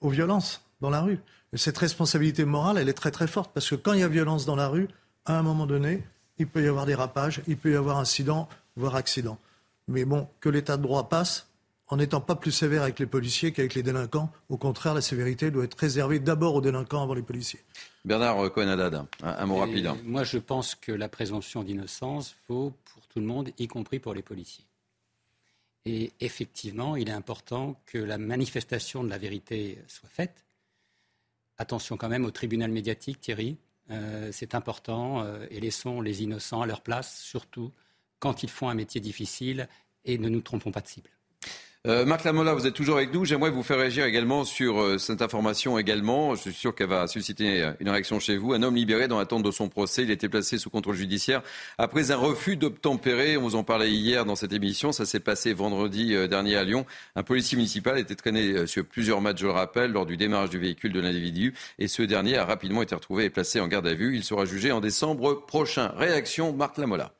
aux 0.00 0.08
violences 0.08 0.62
dans 0.80 0.88
la 0.88 1.02
rue. 1.02 1.18
Et 1.52 1.58
cette 1.58 1.76
responsabilité 1.76 2.46
morale, 2.46 2.78
elle 2.78 2.88
est 2.88 2.94
très 2.94 3.10
très 3.10 3.26
forte, 3.26 3.50
parce 3.52 3.68
que 3.68 3.74
quand 3.74 3.92
il 3.92 4.00
y 4.00 4.02
a 4.02 4.08
violence 4.08 4.46
dans 4.46 4.56
la 4.56 4.68
rue, 4.68 4.88
à 5.26 5.38
un 5.38 5.42
moment 5.42 5.66
donné, 5.66 6.02
il 6.38 6.46
peut 6.46 6.64
y 6.64 6.66
avoir 6.66 6.86
dérapage, 6.86 7.42
il 7.46 7.58
peut 7.58 7.72
y 7.72 7.76
avoir 7.76 7.98
incident, 7.98 8.48
voire 8.76 8.94
accident. 8.94 9.38
Mais 9.88 10.04
bon, 10.04 10.28
que 10.40 10.48
l'état 10.48 10.76
de 10.76 10.82
droit 10.82 11.08
passe 11.08 11.48
en 11.88 11.96
n'étant 11.96 12.20
pas 12.20 12.36
plus 12.36 12.52
sévère 12.52 12.82
avec 12.82 12.98
les 12.98 13.06
policiers 13.06 13.52
qu'avec 13.52 13.74
les 13.74 13.82
délinquants. 13.82 14.30
Au 14.50 14.58
contraire, 14.58 14.94
la 14.94 15.00
sévérité 15.00 15.50
doit 15.50 15.64
être 15.64 15.78
réservée 15.78 16.18
d'abord 16.18 16.54
aux 16.54 16.60
délinquants 16.60 17.02
avant 17.02 17.14
les 17.14 17.22
policiers. 17.22 17.60
Bernard 18.04 18.52
cohen 18.52 18.68
un, 19.22 19.46
mot 19.46 19.56
rapide. 19.56 19.90
Moi, 20.04 20.22
je 20.24 20.38
pense 20.38 20.74
que 20.74 20.92
la 20.92 21.08
présomption 21.08 21.62
d'innocence 21.62 22.36
vaut 22.48 22.74
pour 22.92 23.06
tout 23.06 23.20
le 23.20 23.26
monde, 23.26 23.50
y 23.58 23.66
compris 23.68 23.98
pour 23.98 24.14
les 24.14 24.22
policiers. 24.22 24.64
Et 25.86 26.12
effectivement, 26.20 26.96
il 26.96 27.08
est 27.08 27.12
important 27.12 27.80
que 27.86 27.98
la 27.98 28.18
manifestation 28.18 29.02
de 29.02 29.08
la 29.08 29.16
vérité 29.16 29.78
soit 29.88 30.10
faite. 30.10 30.44
Attention 31.56 31.96
quand 31.96 32.08
même 32.08 32.26
au 32.26 32.30
tribunal 32.30 32.70
médiatique, 32.70 33.20
Thierry. 33.20 33.56
Euh, 33.90 34.28
c'est 34.32 34.54
important 34.54 35.22
euh, 35.22 35.46
et 35.50 35.60
laissons 35.60 36.02
les 36.02 36.22
innocents 36.22 36.60
à 36.60 36.66
leur 36.66 36.82
place, 36.82 37.18
surtout 37.22 37.72
quand 38.18 38.42
ils 38.42 38.50
font 38.50 38.68
un 38.68 38.74
métier 38.74 39.00
difficile 39.00 39.68
et 40.04 40.18
ne 40.18 40.28
nous 40.28 40.40
trompons 40.40 40.70
pas 40.72 40.80
de 40.80 40.88
cible. 40.88 41.10
Euh, 41.86 42.04
Marc 42.04 42.24
Lamola, 42.24 42.54
vous 42.54 42.66
êtes 42.66 42.74
toujours 42.74 42.96
avec 42.96 43.14
nous. 43.14 43.24
J'aimerais 43.24 43.50
vous 43.50 43.62
faire 43.62 43.78
réagir 43.78 44.04
également 44.04 44.44
sur 44.44 44.80
euh, 44.80 44.98
cette 44.98 45.22
information 45.22 45.78
également. 45.78 46.34
Je 46.34 46.42
suis 46.42 46.52
sûr 46.52 46.74
qu'elle 46.74 46.88
va 46.88 47.06
susciter 47.06 47.62
euh, 47.62 47.72
une 47.78 47.88
réaction 47.88 48.18
chez 48.18 48.36
vous. 48.36 48.52
Un 48.52 48.64
homme 48.64 48.74
libéré 48.74 49.06
dans 49.06 49.18
l'attente 49.18 49.44
de 49.44 49.50
son 49.52 49.68
procès. 49.68 50.02
Il 50.02 50.10
été 50.10 50.28
placé 50.28 50.58
sous 50.58 50.70
contrôle 50.70 50.96
judiciaire 50.96 51.40
après 51.78 52.10
un 52.10 52.16
refus 52.16 52.56
d'obtempérer. 52.56 53.36
On 53.36 53.42
vous 53.42 53.54
en 53.54 53.62
parlait 53.62 53.92
hier 53.92 54.24
dans 54.24 54.34
cette 54.34 54.52
émission. 54.52 54.90
Ça 54.90 55.06
s'est 55.06 55.20
passé 55.20 55.52
vendredi 55.52 56.14
dernier 56.28 56.56
à 56.56 56.64
Lyon. 56.64 56.84
Un 57.14 57.22
policier 57.22 57.56
municipal 57.56 57.96
été 57.96 58.16
traîné 58.16 58.66
sur 58.66 58.84
plusieurs 58.84 59.20
matchs, 59.20 59.40
je 59.40 59.46
le 59.46 59.52
rappelle, 59.52 59.92
lors 59.92 60.04
du 60.04 60.16
démarrage 60.16 60.50
du 60.50 60.58
véhicule 60.58 60.92
de 60.92 61.00
l'individu. 61.00 61.54
Et 61.78 61.86
ce 61.86 62.02
dernier 62.02 62.36
a 62.38 62.44
rapidement 62.44 62.82
été 62.82 62.96
retrouvé 62.96 63.24
et 63.24 63.30
placé 63.30 63.60
en 63.60 63.68
garde 63.68 63.86
à 63.86 63.94
vue. 63.94 64.16
Il 64.16 64.24
sera 64.24 64.44
jugé 64.44 64.72
en 64.72 64.80
décembre 64.80 65.46
prochain. 65.46 65.92
Réaction, 65.96 66.52
Marc 66.52 66.76
Lamola. 66.76 67.17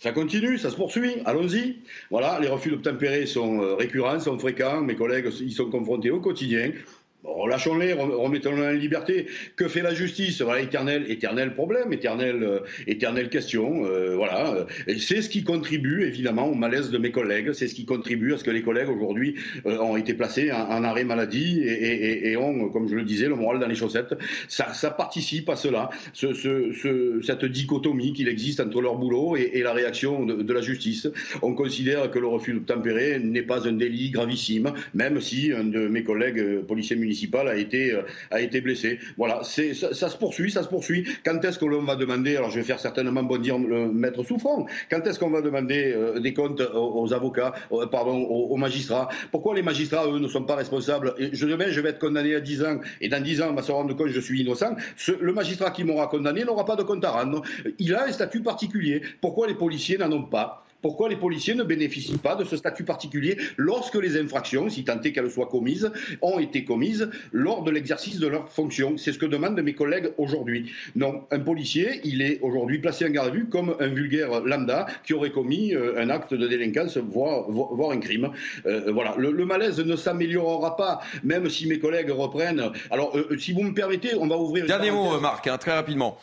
Ça 0.00 0.12
continue, 0.12 0.56
ça 0.56 0.70
se 0.70 0.76
poursuit, 0.76 1.16
allons-y. 1.26 1.76
Voilà, 2.10 2.40
les 2.40 2.48
refus 2.48 2.70
d'obtempérer 2.70 3.26
sont 3.26 3.60
euh, 3.60 3.74
récurrents, 3.74 4.18
sont 4.18 4.38
fréquents, 4.38 4.80
mes 4.80 4.96
collègues 4.96 5.30
y 5.42 5.52
sont 5.52 5.68
confrontés 5.68 6.10
au 6.10 6.20
quotidien. 6.20 6.72
Relâchons-les, 7.22 7.92
remettons-les 7.92 8.62
en 8.62 8.70
liberté. 8.70 9.26
Que 9.56 9.68
fait 9.68 9.82
la 9.82 9.92
justice? 9.92 10.40
Voilà, 10.40 10.62
éternel, 10.62 11.04
éternel 11.10 11.52
problème, 11.52 11.92
éternel, 11.92 12.42
euh, 12.42 12.60
éternelle 12.86 13.28
question. 13.28 13.84
Euh, 13.84 14.14
voilà, 14.16 14.66
c'est 14.98 15.20
ce 15.20 15.28
qui 15.28 15.44
contribue 15.44 16.04
évidemment 16.04 16.46
au 16.46 16.54
malaise 16.54 16.90
de 16.90 16.96
mes 16.96 17.10
collègues. 17.10 17.52
C'est 17.52 17.68
ce 17.68 17.74
qui 17.74 17.84
contribue 17.84 18.32
à 18.32 18.38
ce 18.38 18.44
que 18.44 18.50
les 18.50 18.62
collègues 18.62 18.88
aujourd'hui 18.88 19.34
euh, 19.66 19.78
ont 19.80 19.98
été 19.98 20.14
placés 20.14 20.50
en, 20.50 20.82
arrêt 20.82 21.04
maladie 21.04 21.60
et, 21.62 22.36
ont, 22.38 22.70
comme 22.70 22.88
je 22.88 22.94
le 22.94 23.04
disais, 23.04 23.28
le 23.28 23.34
moral 23.34 23.60
dans 23.60 23.68
les 23.68 23.74
chaussettes. 23.74 24.14
Ça, 24.48 24.90
participe 24.90 25.50
à 25.50 25.56
cela, 25.56 25.90
ce, 26.14 26.32
ce, 26.32 27.20
cette 27.22 27.44
dichotomie 27.44 28.14
qu'il 28.14 28.28
existe 28.28 28.60
entre 28.60 28.80
leur 28.80 28.96
boulot 28.96 29.36
et, 29.36 29.60
la 29.60 29.74
réaction 29.74 30.24
de, 30.24 30.42
de, 30.42 30.52
la 30.54 30.62
justice. 30.62 31.06
On 31.42 31.54
considère 31.54 32.10
que 32.10 32.18
le 32.18 32.26
refus 32.26 32.54
de 32.54 32.60
tempérer 32.60 33.18
n'est 33.18 33.42
pas 33.42 33.68
un 33.68 33.72
délit 33.72 34.10
gravissime, 34.10 34.72
même 34.94 35.20
si 35.20 35.52
un 35.52 35.64
de 35.64 35.86
mes 35.86 36.02
collègues 36.02 36.60
policiers 36.60 36.96
municipaux 36.96 37.09
municipal 37.10 37.48
a 37.48 37.56
été, 37.56 37.92
euh, 37.92 38.02
a 38.30 38.40
été 38.40 38.60
blessé. 38.60 39.00
Voilà, 39.16 39.42
ça, 39.42 40.08
se 40.08 40.16
poursuit, 40.16 40.52
ça 40.52 40.62
se 40.62 40.68
poursuit. 40.68 41.04
Quand 41.24 41.44
est-ce 41.44 41.58
que 41.58 41.64
l'on 41.64 41.82
va 41.82 41.96
demander, 41.96 42.36
alors 42.36 42.50
je 42.50 42.60
vais 42.60 42.64
faire 42.64 42.78
certainement 42.78 43.24
bondir 43.24 43.58
le 43.58 43.90
maître 43.90 44.22
Souffrant, 44.22 44.66
quand 44.90 45.04
est-ce 45.06 45.18
qu'on 45.18 45.30
va 45.30 45.42
demander 45.42 45.92
euh, 45.92 46.20
des 46.20 46.32
comptes 46.34 46.60
aux, 46.60 47.12
avocats, 47.12 47.52
pardon, 47.90 48.18
aux, 48.18 48.56
magistrats? 48.56 49.08
Pourquoi 49.32 49.54
les 49.54 49.62
magistrats, 49.62 50.06
eux, 50.06 50.18
ne 50.18 50.28
sont 50.28 50.44
pas 50.44 50.56
responsables? 50.56 51.14
Je, 51.32 51.50
Demain, 51.50 51.66
je 51.70 51.80
vais 51.80 51.88
être 51.88 51.98
condamné 51.98 52.36
à 52.36 52.40
10 52.40 52.62
ans 52.62 52.78
et 53.00 53.08
dans 53.08 53.20
10 53.20 53.42
ans, 53.42 53.48
on 53.50 53.54
va 53.54 53.62
se 53.62 53.72
rendre 53.72 53.96
compte 53.96 54.06
que 54.06 54.12
je 54.12 54.20
suis 54.20 54.42
innocent. 54.42 54.76
le 55.20 55.32
magistrat 55.32 55.72
qui 55.72 55.82
m'aura 55.82 56.06
condamné 56.06 56.44
n'aura 56.44 56.64
pas 56.64 56.76
de 56.76 56.84
compte 56.84 57.04
à 57.04 57.10
rendre. 57.10 57.42
Il 57.80 57.92
a 57.96 58.04
un 58.04 58.12
statut 58.12 58.40
particulier. 58.40 59.02
Pourquoi 59.20 59.48
les 59.48 59.54
policiers 59.54 59.98
n'en 59.98 60.12
ont 60.12 60.22
pas? 60.22 60.64
Pourquoi 60.82 61.08
les 61.08 61.16
policiers 61.16 61.54
ne 61.54 61.62
bénéficient 61.62 62.18
pas 62.18 62.36
de 62.36 62.44
ce 62.44 62.56
statut 62.56 62.84
particulier 62.84 63.36
lorsque 63.56 63.96
les 63.96 64.18
infractions, 64.18 64.68
si 64.68 64.84
tant 64.84 65.00
est 65.00 65.12
qu'elles 65.12 65.30
soient 65.30 65.46
commises, 65.46 65.90
ont 66.22 66.38
été 66.38 66.64
commises 66.64 67.10
lors 67.32 67.62
de 67.62 67.70
l'exercice 67.70 68.18
de 68.18 68.26
leur 68.26 68.48
fonction 68.48 68.96
C'est 68.96 69.12
ce 69.12 69.18
que 69.18 69.26
demandent 69.26 69.60
mes 69.60 69.74
collègues 69.74 70.12
aujourd'hui. 70.18 70.72
Non, 70.96 71.24
un 71.30 71.40
policier, 71.40 72.00
il 72.04 72.22
est 72.22 72.40
aujourd'hui 72.42 72.78
placé 72.78 73.06
en 73.06 73.10
garde 73.10 73.28
à 73.28 73.30
vue 73.30 73.46
comme 73.46 73.76
un 73.80 73.88
vulgaire 73.88 74.40
lambda 74.40 74.86
qui 75.04 75.14
aurait 75.14 75.30
commis 75.30 75.74
euh, 75.74 76.00
un 76.00 76.10
acte 76.10 76.34
de 76.34 76.46
délinquance, 76.46 76.96
voire, 76.96 77.50
voire 77.50 77.90
un 77.90 78.00
crime. 78.00 78.30
Euh, 78.66 78.90
voilà, 78.92 79.14
le, 79.18 79.44
malaise 79.44 79.80
ne 79.80 79.96
s'améliorera 79.96 80.76
pas, 80.76 81.00
même 81.24 81.48
si 81.48 81.66
mes 81.66 81.78
collègues 81.78 82.10
reprennent. 82.10 82.70
Alors, 82.90 83.16
euh, 83.16 83.36
si 83.38 83.52
vous 83.52 83.62
me 83.62 83.74
permettez, 83.74 84.14
on 84.14 84.26
va 84.26 84.36
ouvrir. 84.36 84.66
Dernier 84.66 84.90
mot, 84.90 85.18
Marc, 85.20 85.46
hein, 85.46 85.58
très 85.58 85.72
rapidement. 85.72 86.18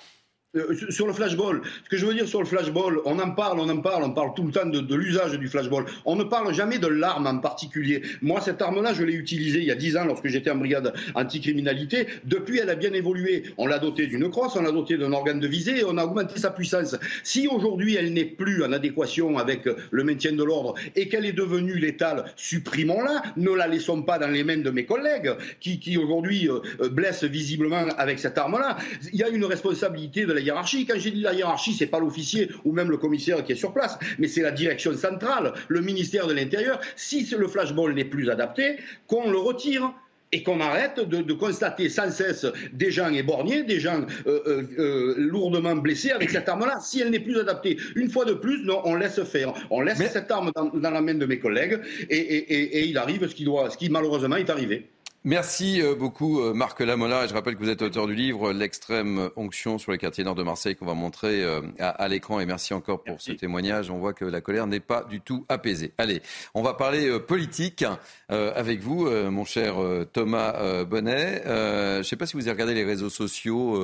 Euh, 0.57 0.91
sur 0.91 1.07
le 1.07 1.13
flashball, 1.13 1.61
ce 1.83 1.89
que 1.89 1.97
je 1.97 2.05
veux 2.05 2.13
dire 2.13 2.27
sur 2.27 2.39
le 2.39 2.45
flashball, 2.45 2.99
on 3.05 3.19
en 3.19 3.31
parle, 3.31 3.59
on 3.59 3.69
en 3.69 3.77
parle, 3.77 4.03
on 4.03 4.11
parle 4.11 4.33
tout 4.35 4.43
le 4.43 4.51
temps 4.51 4.65
de, 4.65 4.95
l'usage 4.95 5.37
du 5.37 5.47
flashball. 5.47 5.85
On 6.05 6.15
ne 6.15 6.23
parle 6.23 6.53
jamais 6.53 6.79
de 6.79 6.87
l'arme 6.87 7.27
en 7.27 7.37
particulier. 7.39 8.01
Moi, 8.21 8.41
cette 8.41 8.61
arme-là, 8.61 8.93
je 8.93 9.03
l'ai 9.03 9.13
utilisée 9.13 9.59
il 9.59 9.65
y 9.65 9.71
a 9.71 9.75
10 9.75 9.97
ans 9.97 10.05
lorsque 10.05 10.27
j'étais 10.27 10.49
en 10.49 10.55
brigade 10.55 10.93
anticriminalité. 11.15 12.07
Depuis, 12.25 12.59
elle 12.59 12.69
a 12.69 12.75
bien 12.75 12.93
évolué. 12.93 13.43
On 13.57 13.67
l'a 13.67 13.79
dotée 13.79 14.07
d'une 14.07 14.29
crosse, 14.29 14.55
on 14.55 14.61
l'a 14.61 14.71
dotée 14.71 14.97
d'un 14.97 15.13
organe 15.13 15.39
de 15.39 15.47
visée 15.47 15.79
et 15.79 15.83
on 15.85 15.97
a 15.97 16.05
augmenté 16.05 16.39
sa 16.39 16.51
puissance. 16.51 16.95
Si 17.23 17.47
aujourd'hui, 17.47 17.95
elle 17.95 18.13
n'est 18.13 18.25
plus 18.25 18.63
en 18.63 18.71
adéquation 18.71 19.37
avec 19.37 19.67
le 19.91 20.03
maintien 20.03 20.33
de 20.33 20.43
l'ordre 20.43 20.75
et 20.95 21.07
qu'elle 21.07 21.25
est 21.25 21.33
devenue 21.33 21.77
létale, 21.77 22.25
supprimons-la. 22.35 23.21
Ne 23.37 23.51
la 23.51 23.67
laissons 23.67 24.01
pas 24.01 24.17
dans 24.17 24.29
les 24.29 24.43
mains 24.43 24.57
de 24.57 24.69
mes 24.69 24.85
collègues 24.85 25.31
qui, 25.59 25.97
aujourd'hui 25.97 26.49
euh, 26.49 26.89
blessent 26.89 27.23
visiblement 27.23 27.85
avec 27.97 28.19
cette 28.19 28.37
arme-là. 28.37 28.77
Il 29.13 29.19
y 29.19 29.23
a 29.23 29.29
une 29.29 29.45
responsabilité 29.45 30.25
de 30.25 30.33
la 30.33 30.41
hiérarchie. 30.47 30.85
Quand 30.85 30.97
j'ai 30.97 31.11
dit 31.11 31.21
la 31.21 31.33
hiérarchie, 31.33 31.73
c'est 31.73 31.87
pas 31.87 31.99
l'officier 31.99 32.49
ou 32.65 32.71
même 32.71 32.89
le 32.89 32.97
commissaire 32.97 33.43
qui 33.43 33.51
est 33.51 33.55
sur 33.55 33.73
place, 33.73 33.97
mais 34.19 34.27
c'est 34.27 34.41
la 34.41 34.51
direction 34.51 34.95
centrale, 34.95 35.53
le 35.67 35.81
ministère 35.81 36.27
de 36.27 36.33
l'Intérieur. 36.33 36.79
Si 36.95 37.27
le 37.35 37.47
flashball 37.47 37.93
n'est 37.93 38.05
plus 38.05 38.29
adapté, 38.29 38.77
qu'on 39.07 39.29
le 39.29 39.37
retire 39.37 39.93
et 40.31 40.43
qu'on 40.43 40.59
arrête 40.59 40.99
de, 40.99 41.33
constater 41.33 41.87
sans 41.89 42.11
cesse 42.11 42.45
des 42.73 42.91
gens 42.91 43.09
éborgnés, 43.13 43.63
des 43.63 43.79
gens 43.79 44.01
euh, 44.25 44.41
euh, 44.45 44.63
euh, 44.77 45.15
lourdement 45.17 45.75
blessés 45.75 46.11
avec 46.11 46.29
cette 46.29 46.49
arme-là. 46.49 46.79
Si 46.81 46.99
elle 46.99 47.11
n'est 47.11 47.19
plus 47.19 47.39
adaptée, 47.39 47.77
une 47.95 48.09
fois 48.09 48.25
de 48.25 48.33
plus, 48.33 48.63
non, 48.63 48.81
on 48.83 48.95
laisse 48.95 49.21
faire. 49.23 49.53
On 49.69 49.81
laisse 49.81 49.99
cette 49.99 50.29
arme 50.29 50.51
dans, 50.55 50.89
la 50.89 51.01
main 51.01 51.13
de 51.13 51.25
mes 51.25 51.39
collègues 51.39 51.79
et, 52.09 52.17
et 52.17 52.85
il 52.85 52.97
arrive 52.97 53.27
ce 53.27 53.35
qui, 53.35 53.45
doit, 53.45 53.69
ce 53.69 53.77
qui 53.77 53.89
malheureusement 53.89 54.35
est 54.35 54.49
arrivé. 54.49 54.87
Merci 55.23 55.81
euh, 55.81 55.95
beaucoup 55.95 56.39
euh, 56.41 56.53
Marc 56.53 56.79
Lamola. 56.79 57.25
Et 57.25 57.27
je 57.27 57.33
rappelle 57.33 57.55
que 57.55 57.63
vous 57.63 57.69
êtes 57.69 57.81
auteur 57.81 58.07
du 58.07 58.15
livre 58.15 58.53
L'extrême 58.53 59.29
onction 59.35 59.77
sur 59.77 59.91
les 59.91 59.97
quartiers 59.97 60.23
nord 60.23 60.35
de 60.35 60.43
Marseille 60.43 60.75
qu'on 60.75 60.85
va 60.85 60.93
montrer 60.93 61.43
euh, 61.43 61.61
à, 61.79 62.07
l'écran. 62.07 62.39
Et 62.39 62.45
merci 62.45 62.73
encore 62.73 63.03
pour 63.03 63.19
ce 63.19 63.31
témoignage. 63.31 63.89
On 63.89 63.97
voit 63.97 64.13
que 64.13 64.25
la 64.25 64.41
colère 64.41 64.67
n'est 64.67 64.79
pas 64.79 65.03
du 65.03 65.19
tout 65.19 65.45
apaisée. 65.49 65.93
Allez, 65.97 66.21
on 66.53 66.61
va 66.61 66.73
parler 66.75 67.19
politique 67.19 67.83
avec 68.29 68.81
vous, 68.81 69.09
mon 69.09 69.45
cher 69.45 69.75
Thomas 70.13 70.83
Bonnet. 70.85 71.41
je 71.45 71.97
ne 71.99 72.03
sais 72.03 72.15
pas 72.15 72.25
si 72.25 72.35
vous 72.35 72.43
avez 72.43 72.51
regardé 72.51 72.73
les 72.73 72.83
réseaux 72.83 73.09
sociaux 73.09 73.81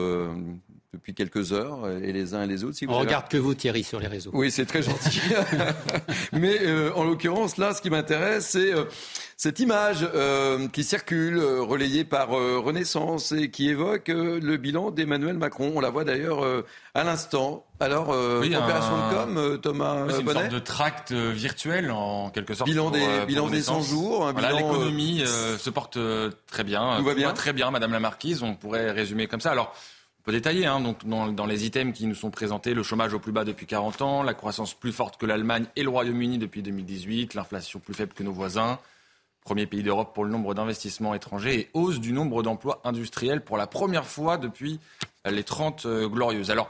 depuis 0.93 1.13
quelques 1.13 1.53
heures, 1.53 1.89
et 1.89 2.13
les 2.13 2.33
uns 2.35 2.43
et 2.43 2.47
les 2.47 2.63
autres. 2.63 2.75
Si 2.75 2.85
vous 2.85 2.93
On 2.93 2.99
regarde 2.99 3.27
que 3.27 3.37
vous, 3.37 3.55
Thierry, 3.55 3.83
sur 3.83 3.99
les 3.99 4.07
réseaux. 4.07 4.31
Oui, 4.33 4.51
c'est 4.51 4.65
très 4.65 4.83
gentil. 4.83 5.21
Mais 6.33 6.59
en 6.91 7.03
l'occurrence, 7.03 7.57
là, 7.57 7.73
ce 7.73 7.81
qui 7.81 7.89
m'intéresse, 7.89 8.49
c'est 8.49 8.73
cette 9.37 9.59
image 9.59 10.07
euh, 10.13 10.67
qui 10.67 10.83
circule, 10.83 11.37
euh, 11.37 11.61
relayée 11.61 12.03
par 12.03 12.37
euh, 12.37 12.59
Renaissance 12.59 13.31
et 13.31 13.49
qui 13.49 13.69
évoque 13.69 14.07
le 14.07 14.57
bilan 14.57 14.91
d'Emmanuel 14.91 15.37
Macron. 15.37 15.73
On 15.75 15.79
la 15.79 15.89
voit 15.89 16.03
d'ailleurs 16.03 16.45
à 16.93 17.03
l'instant. 17.03 17.65
Alors, 17.79 18.09
opération 18.09 18.97
de 18.97 19.13
com, 19.13 19.59
Thomas 19.61 20.03
oui, 20.05 20.13
C'est 20.15 20.21
une 20.21 20.31
sorte 20.31 20.49
de 20.49 20.59
tract 20.59 21.11
virtuel, 21.11 21.91
en 21.91 22.29
quelque 22.29 22.53
sorte. 22.53 22.69
Bilan 22.69 22.91
des, 22.91 23.25
bilan 23.27 23.47
des 23.47 23.61
100 23.61 23.81
jours. 23.81 24.31
L'économie 24.31 25.23
se 25.25 25.69
porte 25.69 25.97
très 26.47 26.63
bien. 26.63 26.97
Tout 26.97 27.05
va 27.05 27.13
bien. 27.13 27.33
Très 27.33 27.53
bien, 27.53 27.71
Madame 27.71 27.91
la 27.91 27.99
Marquise. 27.99 28.43
On 28.43 28.55
pourrait 28.55 28.91
résumer 28.91 29.27
comme 29.27 29.41
ça. 29.41 29.51
Alors, 29.51 29.75
on 30.23 30.23
peut 30.23 30.31
détailler, 30.31 30.65
hein, 30.65 30.79
donc 30.79 31.05
dans, 31.05 31.27
dans, 31.33 31.45
les 31.45 31.65
items 31.65 31.93
qui 31.93 32.07
nous 32.07 32.15
sont 32.15 32.31
présentés, 32.31 32.73
le 32.73 32.81
chômage 32.81 33.13
au 33.13 33.19
plus 33.19 33.33
bas 33.33 33.43
depuis 33.43 33.65
40 33.65 34.01
ans, 34.01 34.23
la 34.23 34.33
croissance 34.33 34.73
plus 34.73 34.93
forte 34.93 35.17
que 35.17 35.25
l'Allemagne 35.25 35.65
et 35.75 35.83
le 35.83 35.89
Royaume-Uni 35.89 36.37
depuis 36.37 36.61
2018, 36.61 37.33
l'inflation 37.33 37.81
plus 37.81 37.93
faible 37.93 38.13
que 38.13 38.23
nos 38.23 38.31
voisins, 38.31 38.79
premier 39.43 39.65
pays 39.65 39.83
d'Europe 39.83 40.13
pour 40.13 40.23
le 40.23 40.31
nombre 40.31 40.53
d'investissements 40.53 41.13
étrangers 41.13 41.59
et 41.59 41.69
hausse 41.73 41.99
du 41.99 42.13
nombre 42.13 42.43
d'emplois 42.43 42.81
industriels 42.83 43.43
pour 43.43 43.57
la 43.57 43.67
première 43.67 44.05
fois 44.05 44.37
depuis 44.37 44.79
les 45.25 45.43
30 45.43 45.85
euh, 45.85 46.07
glorieuses. 46.07 46.51
Alors, 46.51 46.69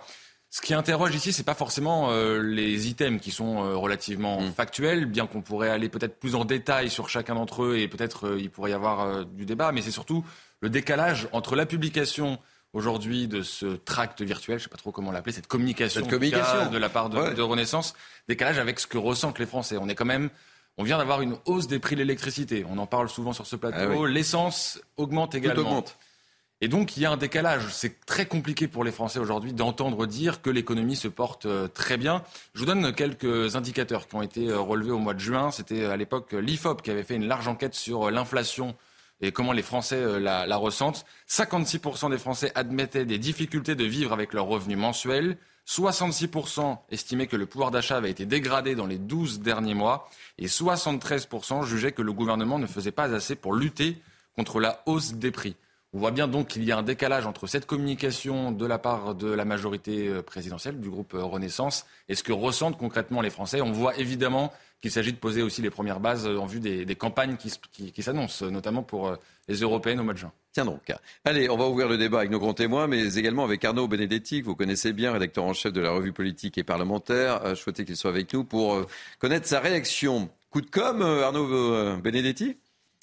ce 0.50 0.62
qui 0.62 0.74
interroge 0.74 1.16
ici, 1.16 1.34
c'est 1.34 1.44
pas 1.44 1.56
forcément 1.56 2.12
euh, 2.12 2.40
les 2.40 2.88
items 2.88 3.20
qui 3.20 3.32
sont 3.32 3.64
euh, 3.64 3.76
relativement 3.76 4.42
mm. 4.42 4.52
factuels, 4.52 5.06
bien 5.06 5.26
qu'on 5.26 5.42
pourrait 5.42 5.70
aller 5.70 5.90
peut-être 5.90 6.20
plus 6.20 6.36
en 6.36 6.46
détail 6.46 6.90
sur 6.90 7.10
chacun 7.10 7.36
d'entre 7.36 7.64
eux 7.64 7.78
et 7.78 7.88
peut-être 7.88 8.38
il 8.38 8.50
pourrait 8.50 8.72
y 8.72 8.76
avoir 8.76 9.26
du 9.26 9.46
débat, 9.46 9.72
mais 9.72 9.82
c'est 9.82 9.92
surtout 9.92 10.24
le 10.62 10.70
décalage 10.70 11.28
entre 11.32 11.56
la 11.56 11.66
publication 11.66 12.40
aujourd'hui 12.74 13.28
de 13.28 13.42
ce 13.44 13.66
tract 13.66 14.22
virtuel, 14.22 14.58
je 14.58 14.64
sais 14.64 14.70
pas 14.70 14.78
trop 14.78 14.92
comment 14.92 15.12
l'appeler, 15.12 15.34
cette 15.34 15.48
communication, 15.48 16.06
de 16.06 16.78
la 16.78 16.90
part 16.90 17.10
de, 17.10 17.34
de 17.34 17.42
Renaissance, 17.42 17.94
décalage 18.28 18.58
avec 18.58 18.80
ce 18.80 18.88
que 18.88 18.98
ressentent 18.98 19.40
les 19.40 19.46
Français. 19.46 19.78
On 19.80 19.88
est 19.90 19.96
quand 19.96 20.06
même 20.06 20.30
on 20.78 20.84
vient 20.84 20.98
d'avoir 20.98 21.22
une 21.22 21.38
hausse 21.46 21.68
des 21.68 21.80
prix 21.80 21.96
de 21.96 22.02
l'électricité. 22.02 22.66
On 22.70 22.78
en 22.78 22.88
parle 22.88 23.10
souvent 23.10 23.34
sur 23.34 23.46
ce 23.46 23.56
plateau. 23.56 24.06
Ah 24.06 24.08
L'essence 24.08 24.82
augmente 24.98 25.36
également. 25.36 25.84
Et 26.62 26.70
donc, 26.70 26.96
il 26.96 27.04
y 27.04 27.06
a 27.06 27.12
un 27.12 27.18
décalage. 27.18 27.68
C'est 27.72 28.06
très 28.06 28.26
compliqué 28.26 28.70
pour 28.70 28.86
les 28.86 28.94
Français 28.94 29.20
aujourd'hui 29.20 29.52
d'entendre 29.52 30.06
dire 30.06 30.42
que 30.42 30.50
l'économie 30.50 30.96
se 30.96 31.10
porte 31.10 31.46
euh, 31.46 31.68
très 31.68 31.98
bien. 31.98 32.24
Je 32.54 32.62
vous 32.62 32.66
donne 32.66 32.94
quelques 32.94 33.58
indicateurs 33.58 34.08
qui 34.08 34.16
ont 34.16 34.22
été 34.22 34.48
euh, 34.48 34.62
relevés 34.62 34.92
au 34.92 34.98
mois 34.98 35.14
de 35.14 35.20
juin. 35.20 35.52
C'était 35.52 35.84
à 35.86 35.98
l'époque 35.98 36.32
l'IFOP 36.32 36.82
qui 36.82 36.90
avait 36.90 37.04
fait 37.04 37.16
une 37.16 37.28
large 37.28 37.50
enquête 37.50 37.76
sur 37.76 38.08
euh, 38.08 38.12
l'inflation 38.12 38.76
et 39.20 39.34
comment 39.34 39.52
les 39.52 39.62
Français 39.62 40.20
la, 40.22 40.48
la 40.48 40.56
ressentent. 40.56 41.06
56% 41.30 42.10
des 42.10 42.18
Français 42.18 42.52
admettaient 42.56 43.06
des 43.06 43.20
difficultés 43.20 43.76
de 43.76 43.84
vivre 43.84 44.14
avec 44.14 44.34
leurs 44.34 44.48
revenus 44.48 44.78
mensuels. 44.78 45.38
66% 45.68 46.78
estimaient 46.90 47.28
que 47.28 47.38
le 47.38 47.46
pouvoir 47.46 47.72
d'achat 47.72 47.98
avait 47.98 48.12
été 48.12 48.26
dégradé 48.26 48.76
dans 48.76 48.86
les 48.86 48.98
12 48.98 49.40
derniers 49.40 49.74
mois 49.74 50.10
et 50.38 50.48
73% 50.48 51.66
jugeaient 51.66 51.94
que 51.94 52.02
le 52.02 52.14
gouvernement 52.14 52.60
ne 52.60 52.68
faisait 52.68 52.92
pas 52.92 53.14
assez 53.14 53.36
pour 53.36 53.54
lutter 53.54 54.02
contre 54.36 54.60
la 54.60 54.82
hausse 54.86 55.14
des 55.14 55.32
prix. 55.32 55.56
On 55.96 56.00
voit 56.00 56.10
bien 56.10 56.28
donc 56.28 56.48
qu'il 56.48 56.64
y 56.64 56.72
a 56.72 56.78
un 56.78 56.84
décalage 56.84 57.28
entre 57.28 57.46
cette 57.46 57.68
communication 57.68 58.52
de 58.52 58.66
la 58.66 58.80
part 58.80 59.14
de 59.14 59.28
la 59.28 59.46
majorité 59.46 60.08
euh, 60.08 60.24
présidentielle, 60.24 60.80
du 60.80 60.90
groupe 60.90 61.14
euh, 61.14 61.24
Renaissance, 61.24 61.86
et 62.10 62.16
ce 62.16 62.24
que 62.24 62.34
ressentent 62.34 62.80
concrètement 62.80 63.22
les 63.22 63.30
Français. 63.30 63.62
On 63.62 63.72
voit 63.72 63.96
évidemment 64.00 64.52
qu'il 64.82 64.90
s'agit 64.90 65.14
de 65.14 65.18
poser 65.18 65.44
aussi 65.44 65.62
les 65.62 65.70
premières 65.70 66.00
bases 66.00 66.26
euh, 66.26 66.40
en 66.40 66.48
vue 66.48 66.60
des, 66.60 66.96
campagnes 66.96 67.38
qui 67.38 68.02
s'annoncent, 68.02 68.44
notamment 68.50 68.82
pour 68.82 69.16
les 69.48 69.56
européennes 69.58 70.00
au 70.00 70.04
mois 70.04 70.14
de 70.14 70.18
juin. 70.18 70.32
Tiens 70.52 70.66
donc. 70.66 70.92
Allez, 71.26 71.48
on 71.50 71.58
va 71.58 71.68
ouvrir 71.68 71.88
le 71.88 71.98
débat 72.00 72.20
avec 72.20 72.32
nos 72.32 72.40
grands 72.40 72.56
témoins, 72.56 72.88
mais 72.88 73.16
également 73.18 73.44
avec 73.44 73.64
Arnaud 73.64 73.88
Benedetti, 73.88 74.42
que 74.42 74.48
vous 74.48 74.56
connaissez 74.56 74.94
bien, 74.94 75.12
rédacteur 75.12 75.44
en 75.44 75.54
chef 75.54 75.74
de 75.74 75.82
la 75.82 75.92
revue 75.92 76.14
politique 76.14 76.58
et 76.58 76.64
parlementaire. 76.64 77.42
Je 77.50 77.56
souhaitais 77.56 77.86
qu'il 77.86 77.98
soit 77.98 78.10
avec 78.10 78.34
nous 78.34 78.44
pour 78.44 78.86
connaître 79.20 79.48
sa 79.48 79.60
réaction. 79.60 80.30
Coup 80.50 80.62
de 80.62 80.70
com', 80.70 81.02
Arnaud 81.02 81.98
Benedetti? 81.98 82.58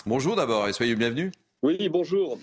Bonjour 0.06 0.34
d'abord 0.34 0.68
et 0.68 0.72
soyez 0.72 0.94
bienvenue. 0.96 1.30
Oui, 1.62 1.88
bonjour. 1.88 2.38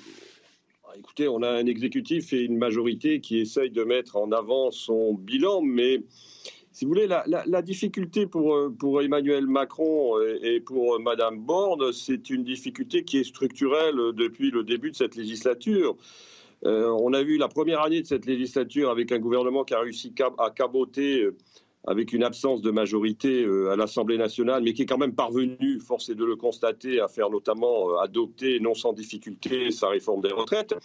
Écoutez, 0.97 1.27
on 1.27 1.43
a 1.43 1.49
un 1.49 1.65
exécutif 1.65 2.33
et 2.33 2.41
une 2.41 2.57
majorité 2.57 3.21
qui 3.21 3.39
essayent 3.39 3.71
de 3.71 3.83
mettre 3.83 4.15
en 4.17 4.31
avant 4.31 4.71
son 4.71 5.13
bilan, 5.13 5.61
mais 5.61 6.01
si 6.71 6.85
vous 6.85 6.89
voulez, 6.89 7.07
la, 7.07 7.61
difficulté 7.61 8.27
pour, 8.27 8.55
euh, 8.55 8.69
pour, 8.69 9.01
Emmanuel 9.01 9.47
Macron 9.47 10.19
et, 10.43 10.59
pour 10.59 10.99
Madame 10.99 11.39
Borne, 11.39 11.91
c'est 11.91 12.29
une 12.29 12.43
difficulté 12.43 13.03
qui 13.03 13.17
est 13.17 13.23
structurelle 13.23 13.95
depuis 14.13 14.51
le 14.51 14.63
début 14.63 14.91
de 14.91 14.95
cette 14.95 15.15
législature. 15.15 15.97
Euh, 16.65 16.89
on 16.99 17.13
a 17.13 17.23
vu 17.23 17.37
la 17.37 17.47
première 17.47 17.81
année 17.81 18.01
de 18.01 18.07
cette 18.07 18.25
législature 18.25 18.89
avec 18.89 19.11
un 19.11 19.19
gouvernement 19.19 19.63
qui 19.63 19.73
a 19.73 19.79
réussi 19.79 20.13
à 20.39 20.49
caboter 20.49 21.23
euh, 21.23 21.35
avec 21.87 22.13
une 22.13 22.23
absence 22.23 22.61
de 22.61 22.69
majorité 22.69 23.45
à 23.71 23.75
l'Assemblée 23.75 24.17
nationale, 24.17 24.61
mais 24.61 24.73
qui 24.73 24.83
est 24.83 24.85
quand 24.85 24.97
même 24.97 25.15
parvenu, 25.15 25.79
force 25.79 26.09
est 26.09 26.15
de 26.15 26.25
le 26.25 26.35
constater, 26.35 26.99
à 26.99 27.07
faire 27.07 27.29
notamment 27.29 27.97
adopter, 27.99 28.59
non 28.59 28.73
sans 28.73 28.93
difficulté, 28.93 29.71
sa 29.71 29.87
réforme 29.87 30.21
des 30.21 30.33
retraites. 30.33 30.75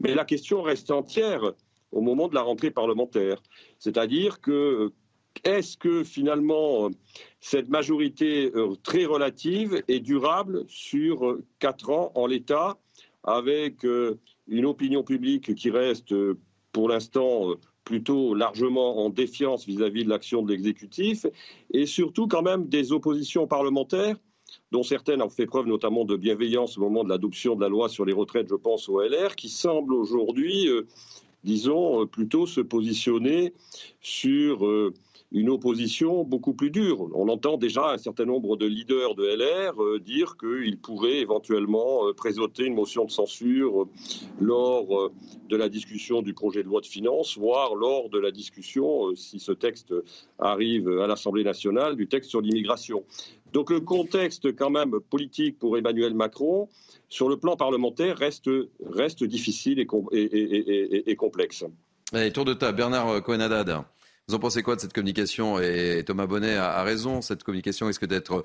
Mais 0.00 0.14
la 0.14 0.24
question 0.24 0.62
reste 0.62 0.90
entière 0.92 1.52
au 1.90 2.00
moment 2.00 2.28
de 2.28 2.34
la 2.34 2.42
rentrée 2.42 2.70
parlementaire. 2.70 3.42
C'est-à-dire 3.78 4.40
que 4.40 4.92
est-ce 5.42 5.76
que 5.76 6.04
finalement 6.04 6.90
cette 7.40 7.68
majorité 7.68 8.50
euh, 8.54 8.74
très 8.82 9.04
relative 9.04 9.82
est 9.88 10.00
durable 10.00 10.64
sur 10.68 11.26
euh, 11.26 11.44
quatre 11.58 11.90
ans 11.90 12.12
en 12.14 12.26
l'état, 12.26 12.78
avec 13.24 13.84
euh, 13.84 14.18
une 14.48 14.66
opinion 14.66 15.02
publique 15.02 15.54
qui 15.54 15.70
reste 15.70 16.14
pour 16.72 16.88
l'instant 16.88 17.54
plutôt 17.84 18.34
largement 18.34 19.04
en 19.04 19.10
défiance 19.10 19.66
vis-à-vis 19.66 20.04
de 20.04 20.08
l'action 20.08 20.42
de 20.42 20.50
l'exécutif, 20.50 21.26
et 21.72 21.86
surtout 21.86 22.26
quand 22.26 22.42
même 22.42 22.68
des 22.68 22.92
oppositions 22.92 23.46
parlementaires 23.46 24.16
dont 24.72 24.82
certaines 24.82 25.22
ont 25.22 25.28
fait 25.28 25.46
preuve 25.46 25.66
notamment 25.66 26.04
de 26.04 26.16
bienveillance 26.16 26.78
au 26.78 26.82
moment 26.82 27.04
de 27.04 27.08
l'adoption 27.08 27.56
de 27.56 27.60
la 27.60 27.68
loi 27.68 27.88
sur 27.88 28.04
les 28.04 28.12
retraites, 28.12 28.48
je 28.48 28.54
pense 28.54 28.88
au 28.88 29.00
LR, 29.00 29.36
qui 29.36 29.48
semblent 29.48 29.94
aujourd'hui, 29.94 30.68
disons, 31.42 32.06
plutôt 32.06 32.46
se 32.46 32.60
positionner 32.60 33.52
sur 34.00 34.64
une 35.34 35.50
opposition 35.50 36.22
beaucoup 36.22 36.54
plus 36.54 36.70
dure. 36.70 37.08
On 37.12 37.28
entend 37.28 37.56
déjà 37.56 37.90
un 37.90 37.98
certain 37.98 38.24
nombre 38.24 38.56
de 38.56 38.66
leaders 38.66 39.16
de 39.16 39.24
LR 39.24 39.82
euh, 39.82 39.98
dire 39.98 40.36
qu'ils 40.38 40.78
pourraient 40.78 41.18
éventuellement 41.18 42.06
euh, 42.06 42.12
présenter 42.12 42.64
une 42.64 42.74
motion 42.74 43.04
de 43.04 43.10
censure 43.10 43.82
euh, 43.82 43.88
lors 44.40 45.10
de 45.48 45.56
la 45.56 45.68
discussion 45.68 46.22
du 46.22 46.34
projet 46.34 46.62
de 46.62 46.68
loi 46.68 46.80
de 46.80 46.86
finances, 46.86 47.36
voire 47.36 47.74
lors 47.74 48.10
de 48.10 48.18
la 48.20 48.30
discussion, 48.30 49.12
si 49.16 49.40
ce 49.40 49.50
texte 49.50 49.92
arrive 50.38 50.88
à 51.00 51.08
l'Assemblée 51.08 51.42
nationale, 51.42 51.96
du 51.96 52.06
texte 52.06 52.30
sur 52.30 52.40
l'immigration. 52.40 53.02
Donc 53.52 53.70
le 53.70 53.80
contexte 53.80 54.54
quand 54.54 54.70
même 54.70 55.00
politique 55.10 55.58
pour 55.58 55.76
Emmanuel 55.76 56.14
Macron, 56.14 56.68
sur 57.08 57.28
le 57.28 57.36
plan 57.36 57.56
parlementaire, 57.56 58.18
reste, 58.18 59.24
difficile 59.24 59.80
et, 59.80 61.10
et, 61.10 61.16
complexe. 61.16 61.64
Allez, 62.12 62.32
tour 62.32 62.44
de 62.44 62.54
table, 62.54 62.76
Bernard 62.76 63.22
cohen 63.24 63.40
vous 64.28 64.34
en 64.34 64.38
pensez 64.38 64.62
quoi 64.62 64.76
de 64.76 64.80
cette 64.80 64.92
communication 64.92 65.58
Et 65.58 66.02
Thomas 66.06 66.26
Bonnet 66.26 66.56
a, 66.56 66.82
raison, 66.82 67.20
cette 67.20 67.44
communication 67.44 67.86
risque 67.86 68.06
d'être 68.06 68.44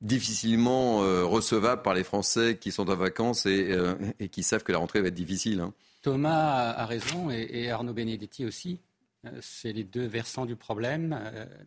difficilement 0.00 1.02
euh, 1.02 1.24
recevable 1.24 1.82
par 1.82 1.94
les 1.94 2.04
Français 2.04 2.58
qui 2.58 2.72
sont 2.72 2.90
en 2.90 2.96
vacances 2.96 3.46
et, 3.46 3.70
euh, 3.70 3.94
qui 4.30 4.42
savent 4.42 4.62
que 4.62 4.72
la 4.72 4.78
rentrée 4.78 5.00
va 5.00 5.08
être 5.08 5.14
difficile. 5.14 5.60
Hein. 5.60 5.72
Thomas 6.02 6.72
a 6.72 6.84
raison 6.84 7.30
et, 7.30 7.70
Arnaud 7.70 7.94
Benedetti 7.94 8.44
aussi. 8.44 8.80
Euh, 9.24 9.30
c'est 9.40 9.72
les 9.72 9.84
deux 9.84 10.04
versants 10.04 10.44
du 10.44 10.56
problème. 10.56 11.18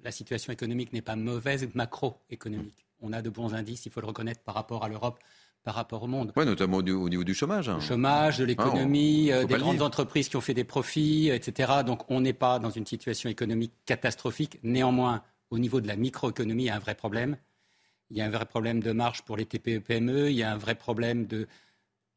La 0.04 0.12
situation 0.12 0.54
économique 0.54 0.94
n'est 0.94 1.02
pas 1.02 1.16
mauvaise, 1.16 1.68
macroéconomique. 1.74 2.86
On 3.02 3.12
a 3.14 3.24
de 3.24 3.30
bons 3.30 3.56
indices, 3.56 3.86
il 3.88 3.92
faut 3.92 4.02
le 4.02 4.08
reconnaître, 4.08 4.42
par 4.42 4.56
rapport 4.56 4.84
à 4.84 4.90
l'Europe, 4.90 5.20
par 5.68 5.76
rapport 5.76 6.04
au 6.04 6.08
monde. 6.08 6.32
Oui, 6.38 6.46
notamment 6.46 6.78
au, 6.78 7.10
niveau 7.10 7.26
du 7.26 7.34
chômage. 7.34 7.68
Hein. 7.68 7.80
Du 7.80 7.86
chômage, 7.86 8.38
de 8.38 8.46
l'économie, 8.46 9.34
euh, 9.34 9.44
des 9.44 9.56
grandes 9.56 9.82
entreprises 9.82 10.30
qui 10.30 10.38
ont 10.38 10.42
fait 10.42 10.54
des 10.54 10.64
profits, 10.64 11.28
etc. 11.30 11.84
Donc 11.86 12.10
on 12.10 12.22
n'est 12.22 12.32
pas 12.32 12.58
dans 12.58 12.70
une 12.70 12.86
situation 12.86 13.30
économique 13.30 13.74
catastrophique. 13.86 14.60
Néanmoins, 14.64 15.24
au 15.50 15.60
niveau 15.60 15.82
de 15.82 15.88
la 15.90 15.98
microéconomie, 15.98 16.64
il 16.64 16.68
y 16.68 16.70
a 16.70 16.76
un 16.78 16.80
vrai 16.80 16.96
problème. 16.96 17.36
Il 18.12 18.16
y 18.16 18.22
a 18.22 18.26
un 18.26 18.30
vrai 18.30 18.46
problème 18.46 18.80
de 18.80 18.94
marge 18.94 19.24
pour 19.24 19.36
les 19.36 19.46
TPE-PME, 19.46 20.30
il 20.30 20.38
y 20.38 20.44
a 20.44 20.54
un 20.54 20.58
vrai 20.58 20.76
problème 20.76 21.26
de 21.26 21.50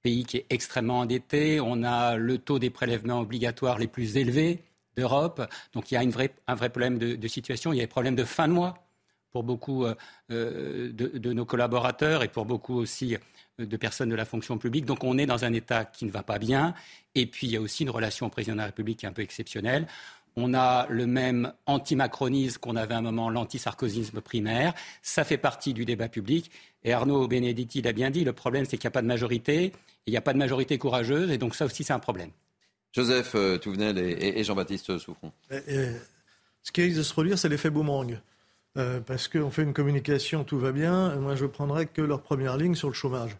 pays 0.01 0.25
qui 0.25 0.37
est 0.37 0.47
extrêmement 0.49 1.01
endetté. 1.01 1.59
On 1.59 1.83
a 1.83 2.15
le 2.15 2.39
taux 2.39 2.61
des 2.61 2.71
prélèvements 2.71 3.19
obligatoires 3.19 3.81
les 3.81 3.89
plus 3.89 4.17
élevés 4.17 4.63
d'Europe. 4.97 5.43
Donc 5.73 5.91
il 5.91 5.95
y 5.95 5.97
a 5.97 6.03
un 6.03 6.55
vrai 6.55 6.69
problème 6.69 6.99
de, 6.99 7.17
de 7.17 7.27
situation. 7.27 7.73
Il 7.73 7.79
y 7.79 7.81
a 7.81 7.83
des 7.83 7.89
problèmes 7.89 8.15
de 8.15 8.23
fin 8.23 8.47
de 8.47 8.53
mois 8.53 8.75
pour 9.31 9.43
beaucoup 9.43 9.85
euh, 9.85 9.95
euh, 10.31 10.93
de, 10.93 11.33
nos 11.33 11.45
collaborateurs 11.45 12.23
et 12.23 12.29
pour 12.29 12.45
beaucoup 12.45 12.75
aussi 12.75 13.17
de 13.67 13.77
personnes 13.77 14.09
de 14.09 14.15
la 14.15 14.25
fonction 14.25 14.59
publique. 14.59 14.85
Donc 14.85 15.05
on 15.05 15.19
est 15.19 15.27
dans 15.27 15.45
un 15.45 15.53
État 15.53 15.85
qui 15.85 16.05
ne 16.05 16.11
va 16.11 16.23
pas 16.23 16.39
bien. 16.39 16.75
Et 17.15 17.27
puis 17.27 17.47
il 17.47 17.53
y 17.53 17.57
a 17.57 17.61
aussi 17.61 17.83
une 17.83 17.91
relation 17.91 18.27
au 18.27 18.31
président 18.31 18.55
de 18.55 18.61
la 18.61 18.67
République 18.67 18.99
qui 19.01 19.07
est 19.07 19.09
un 19.09 19.13
peu 19.13 19.23
exceptionnelle. 19.23 19.87
On 20.37 20.55
a 20.55 20.87
le 20.89 21.07
même 21.07 21.53
anti-macronisme 21.67 22.59
qu'on 22.61 22.77
avait 22.77 22.95
à 22.95 22.99
un 22.99 23.03
moment 23.03 23.31
l'anti-sarkozisme 23.31 24.21
primaire. 24.21 24.75
Ça 25.03 25.25
fait 25.25 25.39
partie 25.39 25.75
du 25.75 25.85
débat 25.85 26.09
public. 26.09 26.51
Et 26.85 26.93
Arnaud 26.93 27.27
Benedetti 27.27 27.83
l'a 27.83 27.93
bien 27.93 28.11
dit, 28.11 28.25
le 28.25 28.33
problème 28.33 28.65
c'est 28.65 28.79
qu'il 28.79 28.87
n'y 28.87 28.93
a 28.93 28.93
pas 28.93 29.03
de 29.03 29.09
majorité, 29.09 29.73
il 30.07 30.13
n'y 30.13 30.17
a 30.17 30.23
pas 30.23 30.33
de 30.33 30.39
majorité 30.39 30.79
courageuse, 30.79 31.31
et 31.31 31.37
donc 31.37 31.55
ça 31.55 31.67
aussi 31.67 31.85
c'est 31.85 31.93
un 31.93 31.99
problème. 31.99 32.31
Joseph 32.93 33.37
Touvenel 33.61 33.99
et, 33.99 34.43
Jean-Baptiste 34.43 34.99
Souffron. 34.99 35.31
ce 35.51 36.73
qui 36.73 36.83
risque 36.83 36.97
de 36.97 37.03
se 37.03 37.13
produire, 37.13 37.39
c'est 37.39 37.49
l'effet 37.49 37.71
boomerang. 37.71 38.19
Euh, 38.77 39.01
parce 39.01 39.27
qu'on 39.27 39.51
fait 39.51 39.63
une 39.63 39.73
communication, 39.73 40.45
tout 40.45 40.59
va 40.59 40.73
bien. 40.73 41.17
Moi, 41.17 41.35
je 41.35 41.47
prendrais 41.47 41.87
que 41.87 42.03
leur 42.03 42.23
première 42.23 42.57
ligne 42.57 42.75
sur 42.75 42.89
le 42.89 42.95
chômage. 42.95 43.37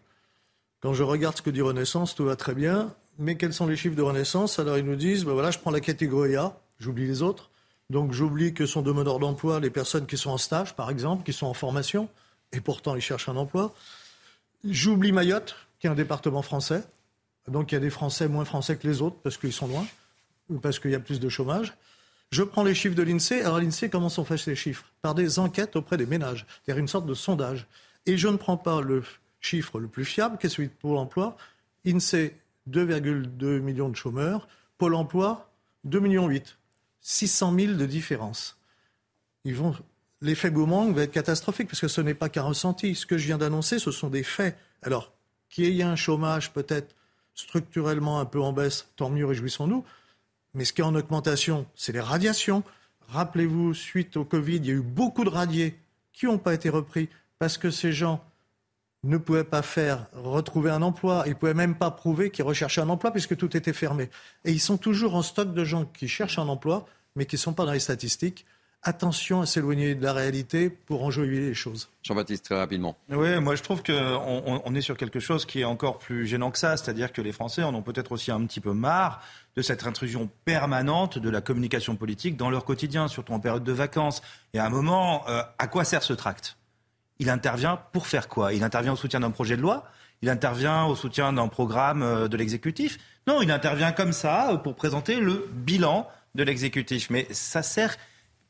Quand 0.81 0.93
je 0.93 1.03
regarde 1.03 1.37
ce 1.37 1.41
que 1.41 1.51
dit 1.51 1.61
Renaissance, 1.61 2.15
tout 2.15 2.25
va 2.25 2.35
très 2.35 2.55
bien. 2.55 2.93
Mais 3.19 3.37
quels 3.37 3.53
sont 3.53 3.67
les 3.67 3.75
chiffres 3.75 3.95
de 3.95 4.01
Renaissance? 4.01 4.57
Alors, 4.57 4.77
ils 4.77 4.85
nous 4.85 4.95
disent, 4.95 5.25
ben 5.25 5.33
voilà, 5.33 5.51
je 5.51 5.59
prends 5.59 5.69
la 5.69 5.79
catégorie 5.79 6.35
A, 6.35 6.57
j'oublie 6.79 7.05
les 7.05 7.21
autres. 7.21 7.51
Donc, 7.89 8.13
j'oublie 8.13 8.53
que 8.53 8.65
sont 8.65 8.81
demandeurs 8.81 9.19
d'emploi 9.19 9.59
les 9.59 9.69
personnes 9.69 10.07
qui 10.07 10.17
sont 10.17 10.31
en 10.31 10.37
stage, 10.37 10.75
par 10.75 10.89
exemple, 10.89 11.23
qui 11.23 11.33
sont 11.33 11.45
en 11.45 11.53
formation, 11.53 12.09
et 12.51 12.61
pourtant 12.61 12.95
ils 12.95 13.01
cherchent 13.01 13.29
un 13.29 13.35
emploi. 13.35 13.75
J'oublie 14.63 15.11
Mayotte, 15.11 15.55
qui 15.79 15.87
est 15.87 15.89
un 15.89 15.95
département 15.95 16.41
français. 16.41 16.83
Donc, 17.47 17.71
il 17.71 17.75
y 17.75 17.77
a 17.77 17.81
des 17.81 17.89
Français 17.89 18.27
moins 18.27 18.45
français 18.45 18.75
que 18.77 18.87
les 18.87 19.01
autres, 19.01 19.17
parce 19.21 19.37
qu'ils 19.37 19.53
sont 19.53 19.67
loin, 19.67 19.85
ou 20.49 20.57
parce 20.57 20.79
qu'il 20.79 20.91
y 20.91 20.95
a 20.95 20.99
plus 20.99 21.19
de 21.19 21.29
chômage. 21.29 21.73
Je 22.31 22.43
prends 22.43 22.63
les 22.63 22.73
chiffres 22.73 22.95
de 22.95 23.03
l'INSEE. 23.03 23.41
Alors 23.41 23.59
l'INSEE, 23.59 23.89
comment 23.89 24.09
sont 24.09 24.23
faits 24.23 24.39
ces 24.39 24.55
chiffres? 24.55 24.85
Par 25.01 25.13
des 25.13 25.37
enquêtes 25.37 25.75
auprès 25.75 25.97
des 25.97 26.05
ménages, 26.05 26.45
c'est-à-dire 26.63 26.79
une 26.79 26.87
sorte 26.87 27.05
de 27.05 27.13
sondage. 27.13 27.67
Et 28.05 28.17
je 28.17 28.29
ne 28.29 28.37
prends 28.37 28.57
pas 28.57 28.79
le 28.79 29.03
chiffre 29.41 29.79
le 29.79 29.87
plus 29.87 30.05
fiable, 30.05 30.37
qui 30.37 30.47
est 30.47 30.49
celui 30.49 30.69
de 30.69 30.73
Pôle 30.73 30.97
emploi? 30.97 31.35
INSEE, 31.85 32.35
2,2 32.69 33.59
millions 33.59 33.89
de 33.89 33.95
chômeurs. 33.95 34.47
Pôle 34.77 34.95
emploi, 34.95 35.51
2,8 35.87 36.01
millions. 36.01 36.29
600 37.01 37.55
000 37.59 37.73
de 37.73 37.85
différence. 37.85 38.57
L'effet 40.21 40.51
boomerang 40.51 40.93
va 40.93 41.01
être 41.01 41.11
catastrophique 41.11 41.67
parce 41.67 41.81
que 41.81 41.87
ce 41.87 41.99
n'est 41.99 42.13
pas 42.13 42.29
qu'un 42.29 42.43
ressenti. 42.43 42.93
Ce 42.95 43.07
que 43.07 43.17
je 43.17 43.25
viens 43.25 43.39
d'annoncer, 43.39 43.79
ce 43.79 43.91
sont 43.91 44.09
des 44.09 44.23
faits. 44.23 44.55
Alors, 44.83 45.11
qu'il 45.49 45.73
y 45.73 45.81
ait 45.81 45.83
un 45.83 45.95
chômage 45.95 46.53
peut-être 46.53 46.95
structurellement 47.33 48.19
un 48.19 48.25
peu 48.25 48.39
en 48.39 48.53
baisse, 48.53 48.87
tant 48.95 49.09
mieux, 49.09 49.25
réjouissons-nous. 49.25 49.83
Mais 50.53 50.65
ce 50.65 50.73
qui 50.73 50.81
est 50.81 50.85
en 50.85 50.95
augmentation, 50.95 51.65
c'est 51.75 51.91
les 51.91 51.99
radiations. 51.99 52.63
Rappelez-vous, 53.07 53.73
suite 53.73 54.15
au 54.17 54.25
Covid, 54.25 54.57
il 54.57 54.65
y 54.65 54.71
a 54.71 54.73
eu 54.73 54.81
beaucoup 54.81 55.23
de 55.23 55.29
radiés 55.29 55.75
qui 56.13 56.25
n'ont 56.27 56.37
pas 56.37 56.53
été 56.53 56.69
repris 56.69 57.09
parce 57.39 57.57
que 57.57 57.71
ces 57.71 57.91
gens 57.91 58.23
ne 59.03 59.17
pouvaient 59.17 59.43
pas 59.43 59.61
faire 59.61 60.07
retrouver 60.13 60.69
un 60.69 60.81
emploi, 60.81 61.23
ils 61.25 61.29
ne 61.29 61.35
pouvaient 61.35 61.53
même 61.53 61.75
pas 61.75 61.91
prouver 61.91 62.29
qu'ils 62.29 62.45
recherchaient 62.45 62.81
un 62.81 62.89
emploi 62.89 63.11
puisque 63.11 63.35
tout 63.35 63.55
était 63.57 63.73
fermé. 63.73 64.09
Et 64.45 64.51
ils 64.51 64.59
sont 64.59 64.77
toujours 64.77 65.15
en 65.15 65.21
stock 65.21 65.53
de 65.53 65.63
gens 65.63 65.85
qui 65.85 66.07
cherchent 66.07 66.39
un 66.39 66.47
emploi, 66.47 66.85
mais 67.15 67.25
qui 67.25 67.35
ne 67.35 67.39
sont 67.39 67.53
pas 67.53 67.65
dans 67.65 67.71
les 67.71 67.79
statistiques 67.79 68.45
attention 68.83 69.41
à 69.41 69.45
s'éloigner 69.45 69.95
de 69.95 70.03
la 70.03 70.13
réalité 70.13 70.69
pour 70.69 71.03
enjoyer 71.03 71.39
les 71.39 71.53
choses. 71.53 71.89
Jean-Baptiste, 72.03 72.45
très 72.45 72.57
rapidement. 72.57 72.97
Oui, 73.09 73.39
moi 73.39 73.55
je 73.55 73.61
trouve 73.61 73.83
qu'on 73.83 74.61
on 74.65 74.75
est 74.75 74.81
sur 74.81 74.97
quelque 74.97 75.19
chose 75.19 75.45
qui 75.45 75.61
est 75.61 75.65
encore 75.65 75.99
plus 75.99 76.25
gênant 76.25 76.51
que 76.51 76.57
ça, 76.57 76.77
c'est-à-dire 76.77 77.13
que 77.13 77.21
les 77.21 77.31
Français 77.31 77.63
en 77.63 77.75
ont 77.75 77.83
peut-être 77.83 78.11
aussi 78.11 78.31
un 78.31 78.43
petit 78.45 78.59
peu 78.59 78.73
marre 78.73 79.21
de 79.55 79.61
cette 79.61 79.85
intrusion 79.85 80.29
permanente 80.45 81.19
de 81.19 81.29
la 81.29 81.41
communication 81.41 81.95
politique 81.95 82.37
dans 82.37 82.49
leur 82.49 82.65
quotidien, 82.65 83.07
surtout 83.07 83.33
en 83.33 83.39
période 83.39 83.63
de 83.63 83.71
vacances. 83.71 84.21
Et 84.53 84.59
à 84.59 84.65
un 84.65 84.69
moment, 84.69 85.27
euh, 85.29 85.43
à 85.59 85.67
quoi 85.67 85.83
sert 85.83 86.03
ce 86.03 86.13
tract? 86.13 86.57
Il 87.21 87.29
intervient 87.29 87.79
pour 87.93 88.07
faire 88.07 88.27
quoi? 88.27 88.51
Il 88.51 88.63
intervient 88.63 88.93
au 88.93 88.95
soutien 88.95 89.19
d'un 89.19 89.29
projet 89.29 89.55
de 89.55 89.61
loi? 89.61 89.85
Il 90.23 90.29
intervient 90.29 90.85
au 90.85 90.95
soutien 90.95 91.31
d'un 91.31 91.47
programme 91.47 92.01
euh, 92.01 92.27
de 92.27 92.35
l'exécutif? 92.35 92.97
Non, 93.27 93.43
il 93.43 93.51
intervient 93.51 93.91
comme 93.91 94.11
ça 94.11 94.51
euh, 94.51 94.57
pour 94.57 94.73
présenter 94.73 95.19
le 95.19 95.47
bilan 95.53 96.07
de 96.33 96.43
l'exécutif. 96.43 97.11
Mais 97.11 97.27
ça 97.29 97.61
sert 97.61 97.95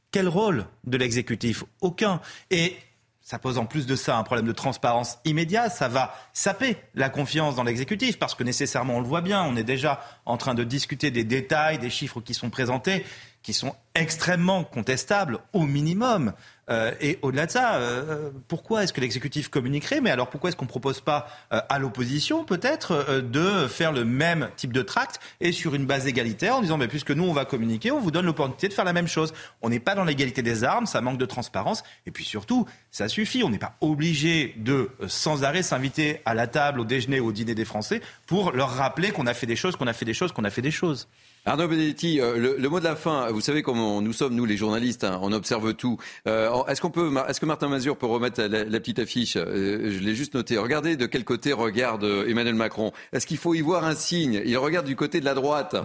quel 0.09 0.29
rôle 0.29 0.65
de 0.85 0.95
l'exécutif? 0.95 1.65
Aucun. 1.81 2.21
Et 2.49 2.77
ça 3.21 3.39
pose 3.39 3.57
en 3.57 3.65
plus 3.65 3.85
de 3.85 3.95
ça 3.97 4.17
un 4.17 4.23
problème 4.23 4.47
de 4.47 4.53
transparence 4.53 5.19
immédiat. 5.25 5.69
Ça 5.69 5.89
va 5.89 6.15
saper 6.31 6.77
la 6.95 7.09
confiance 7.09 7.55
dans 7.55 7.63
l'exécutif 7.63 8.19
parce 8.19 8.35
que 8.35 8.43
nécessairement, 8.45 8.95
on 8.95 9.01
le 9.01 9.07
voit 9.07 9.21
bien, 9.21 9.43
on 9.43 9.57
est 9.57 9.63
déjà 9.63 10.01
en 10.25 10.37
train 10.37 10.53
de 10.53 10.63
discuter 10.63 11.11
des 11.11 11.25
détails, 11.25 11.77
des 11.77 11.89
chiffres 11.89 12.21
qui 12.21 12.33
sont 12.33 12.49
présentés, 12.49 13.05
qui 13.43 13.53
sont 13.53 13.75
extrêmement 13.95 14.63
contestables 14.63 15.39
au 15.53 15.63
minimum. 15.63 16.33
Euh, 16.69 16.93
et 17.01 17.19
au-delà 17.21 17.47
de 17.47 17.51
ça, 17.51 17.75
euh, 17.75 18.29
pourquoi 18.47 18.83
est-ce 18.83 18.93
que 18.93 19.01
l'exécutif 19.01 19.49
communiquerait? 19.49 19.99
Mais 19.99 20.11
alors 20.11 20.29
pourquoi 20.29 20.49
est-ce 20.49 20.55
qu'on 20.55 20.65
ne 20.65 20.69
propose 20.69 21.01
pas 21.01 21.27
euh, 21.51 21.59
à 21.67 21.79
l'opposition 21.79 22.45
peut-être 22.45 23.21
de 23.21 23.67
faire 23.67 23.91
le 23.91 24.05
même 24.05 24.49
type 24.55 24.71
de 24.71 24.81
tract 24.81 25.19
et 25.41 25.51
sur 25.51 25.75
une 25.75 25.85
base 25.85 26.07
égalitaire 26.07 26.55
en 26.55 26.61
disant 26.61 26.77
mais 26.77 26.87
puisque 26.87 27.11
nous 27.11 27.23
on 27.23 27.33
va 27.33 27.45
communiquer, 27.45 27.91
on 27.91 27.99
vous 27.99 28.11
donne 28.11 28.25
l'opportunité 28.25 28.69
de 28.69 28.73
faire 28.73 28.85
la 28.85 28.93
même 28.93 29.07
chose. 29.07 29.33
On 29.61 29.69
n'est 29.69 29.79
pas 29.79 29.95
dans 29.95 30.05
l'égalité 30.05 30.41
des 30.41 30.63
armes, 30.63 30.85
ça 30.85 31.01
manque 31.01 31.17
de 31.17 31.25
transparence 31.25 31.83
et 32.05 32.11
puis 32.11 32.23
surtout 32.23 32.65
ça 32.91 33.09
suffit. 33.09 33.43
On 33.43 33.49
n'est 33.49 33.57
pas 33.57 33.75
obligé 33.81 34.53
de 34.57 34.91
sans 35.07 35.43
arrêt 35.43 35.63
s'inviter 35.63 36.21
à 36.25 36.35
la 36.35 36.47
table, 36.47 36.79
au 36.79 36.85
déjeuner, 36.85 37.19
au 37.19 37.31
dîner 37.31 37.55
des 37.55 37.65
Français 37.65 38.01
pour 38.27 38.51
leur 38.51 38.69
rappeler 38.69 39.11
qu'on 39.11 39.27
a 39.27 39.33
fait 39.33 39.47
des 39.47 39.55
choses, 39.55 39.75
qu'on 39.75 39.87
a 39.87 39.93
fait 39.93 40.05
des 40.05 40.13
choses, 40.13 40.31
qu'on 40.31 40.45
a 40.45 40.49
fait 40.49 40.61
des 40.61 40.71
choses. 40.71 41.09
Arnaud 41.43 41.67
Benedetti, 41.67 42.17
le, 42.17 42.67
mot 42.69 42.79
de 42.79 42.83
la 42.83 42.95
fin. 42.95 43.31
Vous 43.31 43.41
savez 43.41 43.63
comment 43.63 43.99
nous 43.99 44.13
sommes 44.13 44.35
nous 44.35 44.45
les 44.45 44.57
journalistes, 44.57 45.03
hein, 45.03 45.19
on 45.23 45.31
observe 45.31 45.73
tout. 45.73 45.97
est-ce 46.25 46.81
qu'on 46.81 46.91
peut, 46.91 47.11
est-ce 47.27 47.39
que 47.39 47.47
Martin 47.47 47.67
Mazur 47.67 47.97
peut 47.97 48.05
remettre 48.05 48.43
la, 48.43 48.79
petite 48.79 48.99
affiche 48.99 49.37
euh, 49.37 49.89
Je 49.91 49.99
l'ai 49.99 50.13
juste 50.13 50.35
noté. 50.35 50.59
Regardez 50.59 50.95
de 50.95 51.07
quel 51.07 51.23
côté 51.23 51.51
regarde 51.51 52.03
euh, 52.03 52.27
Emmanuel 52.27 52.53
Macron. 52.53 52.91
Est-ce 53.11 53.25
qu'il 53.25 53.37
faut 53.37 53.55
y 53.55 53.61
voir 53.61 53.85
un 53.85 53.95
signe? 53.95 54.39
Il 54.45 54.55
regarde 54.57 54.85
du 54.85 54.95
côté 54.95 55.19
de 55.19 55.25
la 55.25 55.33
droite. 55.33 55.75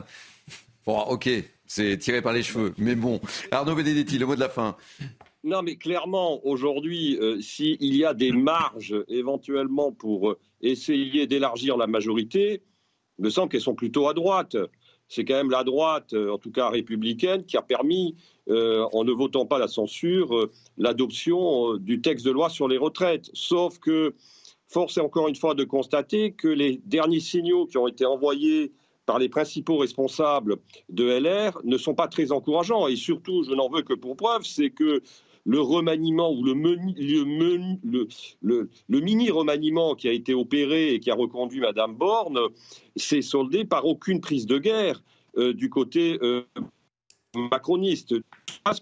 Bon, 0.84 1.00
ok, 1.00 1.28
c'est 1.66 1.96
tiré 1.96 2.20
par 2.20 2.34
les 2.34 2.42
cheveux, 2.42 2.74
mais 2.76 2.94
bon. 2.94 3.18
Arnaud 3.50 3.74
Benedetti, 3.74 4.18
le 4.18 4.26
mot 4.26 4.34
de 4.34 4.40
la 4.40 4.50
fin. 4.50 4.76
Non, 5.42 5.62
mais 5.62 5.76
clairement, 5.76 6.46
aujourd'hui, 6.46 7.16
euh, 7.18 7.40
s'il 7.40 7.94
y 7.94 8.04
a 8.04 8.12
des 8.12 8.32
marges 8.32 8.94
éventuellement 9.08 9.90
pour 9.90 10.36
essayer 10.60 11.26
d'élargir 11.26 11.78
la 11.78 11.86
majorité, 11.86 12.62
il 13.18 13.24
me 13.24 13.30
semble 13.30 13.48
qu'elles 13.48 13.62
sont 13.62 13.74
plutôt 13.74 14.06
à 14.08 14.12
droite 14.12 14.56
c'est 15.08 15.24
quand 15.24 15.34
même 15.34 15.50
la 15.50 15.64
droite, 15.64 16.12
euh, 16.12 16.32
en 16.32 16.38
tout 16.38 16.50
cas 16.50 16.68
républicaine, 16.68 17.44
qui 17.44 17.56
a 17.56 17.62
permis, 17.62 18.16
euh, 18.48 18.84
en 18.92 19.04
ne 19.04 19.12
votant 19.12 19.46
pas 19.46 19.58
la 19.58 19.68
censure, 19.68 20.34
euh, 20.36 20.50
l'adoption 20.78 21.74
du 21.74 22.00
texte 22.00 22.26
de 22.26 22.30
loi 22.30 22.48
sur 22.48 22.68
les 22.68 22.78
retraites. 22.78 23.30
Sauf 23.32 23.78
que 23.78 24.14
force 24.68 24.96
est 24.96 25.00
encore 25.00 25.28
une 25.28 25.36
fois 25.36 25.54
de 25.54 25.64
constater 25.64 26.32
que 26.32 26.48
les 26.48 26.80
derniers 26.84 27.20
signaux 27.20 27.66
qui 27.66 27.78
ont 27.78 27.86
été 27.86 28.04
envoyés 28.04 28.72
par 29.06 29.20
les 29.20 29.28
principaux 29.28 29.78
responsables 29.78 30.56
de 30.88 31.04
LR 31.04 31.60
ne 31.62 31.78
sont 31.78 31.94
pas 31.94 32.08
très 32.08 32.32
encourageants. 32.32 32.88
Et 32.88 32.96
surtout, 32.96 33.44
je 33.44 33.54
n'en 33.54 33.70
veux 33.70 33.82
que 33.82 33.94
pour 33.94 34.16
preuve, 34.16 34.42
c'est 34.42 34.70
que 34.70 35.02
le 35.46 35.60
remaniement 35.60 36.32
ou 36.32 36.42
le, 36.42 36.54
mini-remaniement 38.88 39.94
qui 39.94 40.08
a 40.08 40.12
été 40.12 40.34
opéré 40.34 40.92
et 40.94 41.00
qui 41.00 41.10
a 41.10 41.14
reconduit 41.14 41.60
Madame 41.60 41.94
Borne 41.94 42.38
s'est 42.96 43.22
soldé 43.22 43.64
par 43.64 43.86
aucune 43.86 44.20
prise 44.20 44.46
de 44.46 44.58
guerre 44.58 45.02
euh, 45.38 45.54
du 45.54 45.70
côté 45.70 46.18
euh, 46.20 46.42
macroniste. 47.34 48.14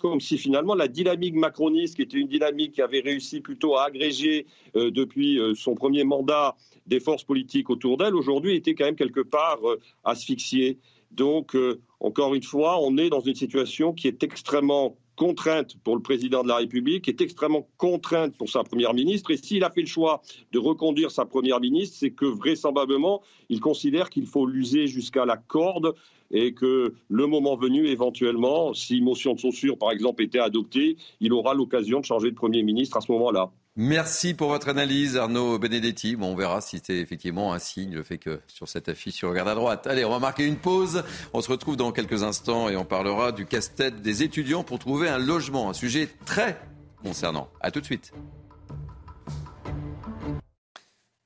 Comme 0.00 0.20
si 0.20 0.38
finalement 0.38 0.74
la 0.74 0.88
dynamique 0.88 1.34
macroniste, 1.34 1.96
qui 1.96 2.02
était 2.02 2.16
une 2.16 2.28
dynamique 2.28 2.72
qui 2.72 2.80
avait 2.80 3.00
réussi 3.00 3.42
plutôt 3.42 3.76
à 3.76 3.84
agréger 3.84 4.46
euh, 4.76 4.90
depuis 4.90 5.38
son 5.54 5.74
premier 5.74 6.04
mandat 6.04 6.56
des 6.86 7.00
forces 7.00 7.24
politiques 7.24 7.68
autour 7.68 7.98
d'elle, 7.98 8.14
aujourd'hui 8.14 8.56
était 8.56 8.74
quand 8.74 8.86
même 8.86 8.96
quelque 8.96 9.20
part 9.20 9.58
asphyxiée. 10.04 10.78
Donc, 11.10 11.54
encore 12.00 12.34
une 12.34 12.42
fois, 12.42 12.80
on 12.80 12.96
est 12.96 13.10
dans 13.10 13.20
une 13.20 13.34
situation 13.34 13.92
qui 13.92 14.08
est 14.08 14.22
extrêmement 14.22 14.96
contrainte 15.16 15.76
pour 15.84 15.96
le 15.96 16.02
président 16.02 16.42
de 16.42 16.48
la 16.48 16.56
République, 16.56 17.08
est 17.08 17.20
extrêmement 17.20 17.68
contrainte 17.76 18.36
pour 18.36 18.50
sa 18.50 18.64
première 18.64 18.94
ministre. 18.94 19.30
Et 19.30 19.36
s'il 19.36 19.64
a 19.64 19.70
fait 19.70 19.82
le 19.82 19.86
choix 19.86 20.22
de 20.52 20.58
reconduire 20.58 21.10
sa 21.10 21.24
première 21.24 21.60
ministre, 21.60 21.96
c'est 22.00 22.10
que 22.10 22.26
vraisemblablement, 22.26 23.22
il 23.48 23.60
considère 23.60 24.10
qu'il 24.10 24.26
faut 24.26 24.46
l'user 24.46 24.86
jusqu'à 24.86 25.24
la 25.24 25.36
corde 25.36 25.94
et 26.30 26.54
que 26.54 26.94
le 27.08 27.26
moment 27.26 27.56
venu, 27.56 27.86
éventuellement, 27.86 28.74
si 28.74 29.00
motion 29.00 29.34
de 29.34 29.40
censure, 29.40 29.78
par 29.78 29.92
exemple, 29.92 30.22
était 30.22 30.38
adoptée, 30.40 30.96
il 31.20 31.32
aura 31.32 31.54
l'occasion 31.54 32.00
de 32.00 32.04
changer 32.04 32.30
de 32.30 32.36
Premier 32.36 32.62
ministre 32.62 32.96
à 32.96 33.00
ce 33.00 33.12
moment-là. 33.12 33.52
Merci 33.76 34.34
pour 34.34 34.50
votre 34.50 34.68
analyse, 34.68 35.16
Arnaud 35.16 35.58
Benedetti. 35.58 36.14
Bon, 36.14 36.32
on 36.32 36.36
verra 36.36 36.60
si 36.60 36.80
c'est 36.80 36.96
effectivement 36.96 37.52
un 37.52 37.58
signe, 37.58 37.92
le 37.92 38.04
fait 38.04 38.18
que 38.18 38.40
sur 38.46 38.68
cette 38.68 38.88
affiche, 38.88 39.16
tu 39.16 39.26
regardes 39.26 39.48
à 39.48 39.56
droite. 39.56 39.88
Allez, 39.88 40.04
on 40.04 40.10
va 40.10 40.20
marquer 40.20 40.46
une 40.46 40.58
pause. 40.58 41.02
On 41.32 41.40
se 41.40 41.50
retrouve 41.50 41.76
dans 41.76 41.90
quelques 41.90 42.22
instants 42.22 42.68
et 42.68 42.76
on 42.76 42.84
parlera 42.84 43.32
du 43.32 43.46
casse-tête 43.46 44.00
des 44.00 44.22
étudiants 44.22 44.62
pour 44.62 44.78
trouver 44.78 45.08
un 45.08 45.18
logement. 45.18 45.70
Un 45.70 45.72
sujet 45.72 46.08
très 46.24 46.56
concernant. 47.02 47.48
À 47.60 47.72
tout 47.72 47.80
de 47.80 47.84
suite. 47.84 48.12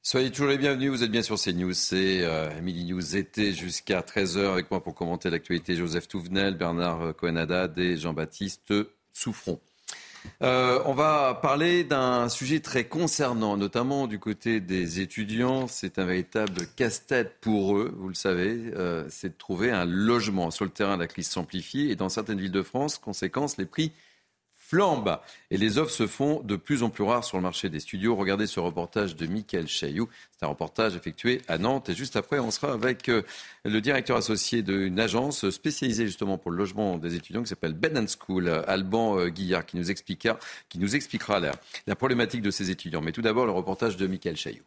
Soyez 0.00 0.30
toujours 0.30 0.48
les 0.48 0.56
bienvenus, 0.56 0.90
vous 0.90 1.04
êtes 1.04 1.10
bien 1.10 1.20
sur 1.20 1.38
CNews, 1.38 1.74
c'est 1.74 2.22
euh, 2.22 2.48
News 2.62 3.14
été 3.14 3.52
jusqu'à 3.52 4.00
13h 4.00 4.52
avec 4.52 4.70
moi 4.70 4.82
pour 4.82 4.94
commenter 4.94 5.28
l'actualité 5.28 5.76
Joseph 5.76 6.08
Touvenel, 6.08 6.56
Bernard 6.56 7.14
Cohen-Haddad 7.14 7.78
et 7.78 7.98
Jean-Baptiste 7.98 8.72
Souffron. 9.12 9.60
Euh, 10.42 10.80
on 10.86 10.94
va 10.94 11.38
parler 11.40 11.84
d'un 11.84 12.28
sujet 12.28 12.60
très 12.60 12.84
concernant, 12.84 13.56
notamment 13.56 14.06
du 14.06 14.18
côté 14.18 14.60
des 14.60 15.00
étudiants. 15.00 15.66
C'est 15.66 15.98
un 15.98 16.04
véritable 16.04 16.66
casse-tête 16.76 17.36
pour 17.40 17.76
eux, 17.76 17.94
vous 17.96 18.08
le 18.08 18.14
savez. 18.14 18.72
Euh, 18.76 19.04
c'est 19.08 19.30
de 19.30 19.38
trouver 19.38 19.70
un 19.70 19.84
logement. 19.84 20.50
Sur 20.50 20.64
le 20.64 20.70
terrain, 20.70 20.96
la 20.96 21.06
crise 21.06 21.28
s'amplifie 21.28 21.90
et 21.90 21.96
dans 21.96 22.08
certaines 22.08 22.40
villes 22.40 22.52
de 22.52 22.62
France, 22.62 22.98
conséquence, 22.98 23.56
les 23.56 23.66
prix 23.66 23.92
flambe. 24.68 25.18
Et 25.50 25.56
les 25.56 25.78
offres 25.78 25.92
se 25.92 26.06
font 26.06 26.42
de 26.42 26.56
plus 26.56 26.82
en 26.82 26.90
plus 26.90 27.02
rares 27.02 27.24
sur 27.24 27.38
le 27.38 27.42
marché 27.42 27.70
des 27.70 27.80
studios. 27.80 28.14
Regardez 28.14 28.46
ce 28.46 28.60
reportage 28.60 29.16
de 29.16 29.26
Michael 29.26 29.66
Chailloux. 29.66 30.08
C'est 30.36 30.44
un 30.44 30.48
reportage 30.48 30.94
effectué 30.94 31.40
à 31.48 31.56
Nantes. 31.56 31.88
Et 31.88 31.94
juste 31.94 32.16
après, 32.16 32.38
on 32.38 32.50
sera 32.50 32.72
avec 32.72 33.08
euh, 33.08 33.22
le 33.64 33.80
directeur 33.80 34.18
associé 34.18 34.62
d'une 34.62 35.00
agence 35.00 35.48
spécialisée 35.48 36.06
justement 36.06 36.36
pour 36.36 36.50
le 36.50 36.58
logement 36.58 36.98
des 36.98 37.14
étudiants 37.14 37.42
qui 37.42 37.48
s'appelle 37.48 37.72
Bed 37.72 37.98
School, 38.08 38.48
Alban 38.66 39.18
euh, 39.18 39.28
Guillard, 39.28 39.64
qui 39.64 39.76
nous 39.76 39.90
expliquera, 39.90 41.40
la 41.86 41.96
problématique 41.96 42.42
de 42.42 42.50
ces 42.50 42.70
étudiants. 42.70 43.00
Mais 43.00 43.12
tout 43.12 43.22
d'abord, 43.22 43.46
le 43.46 43.52
reportage 43.52 43.96
de 43.96 44.06
Michael 44.06 44.36
Chailloux 44.36 44.64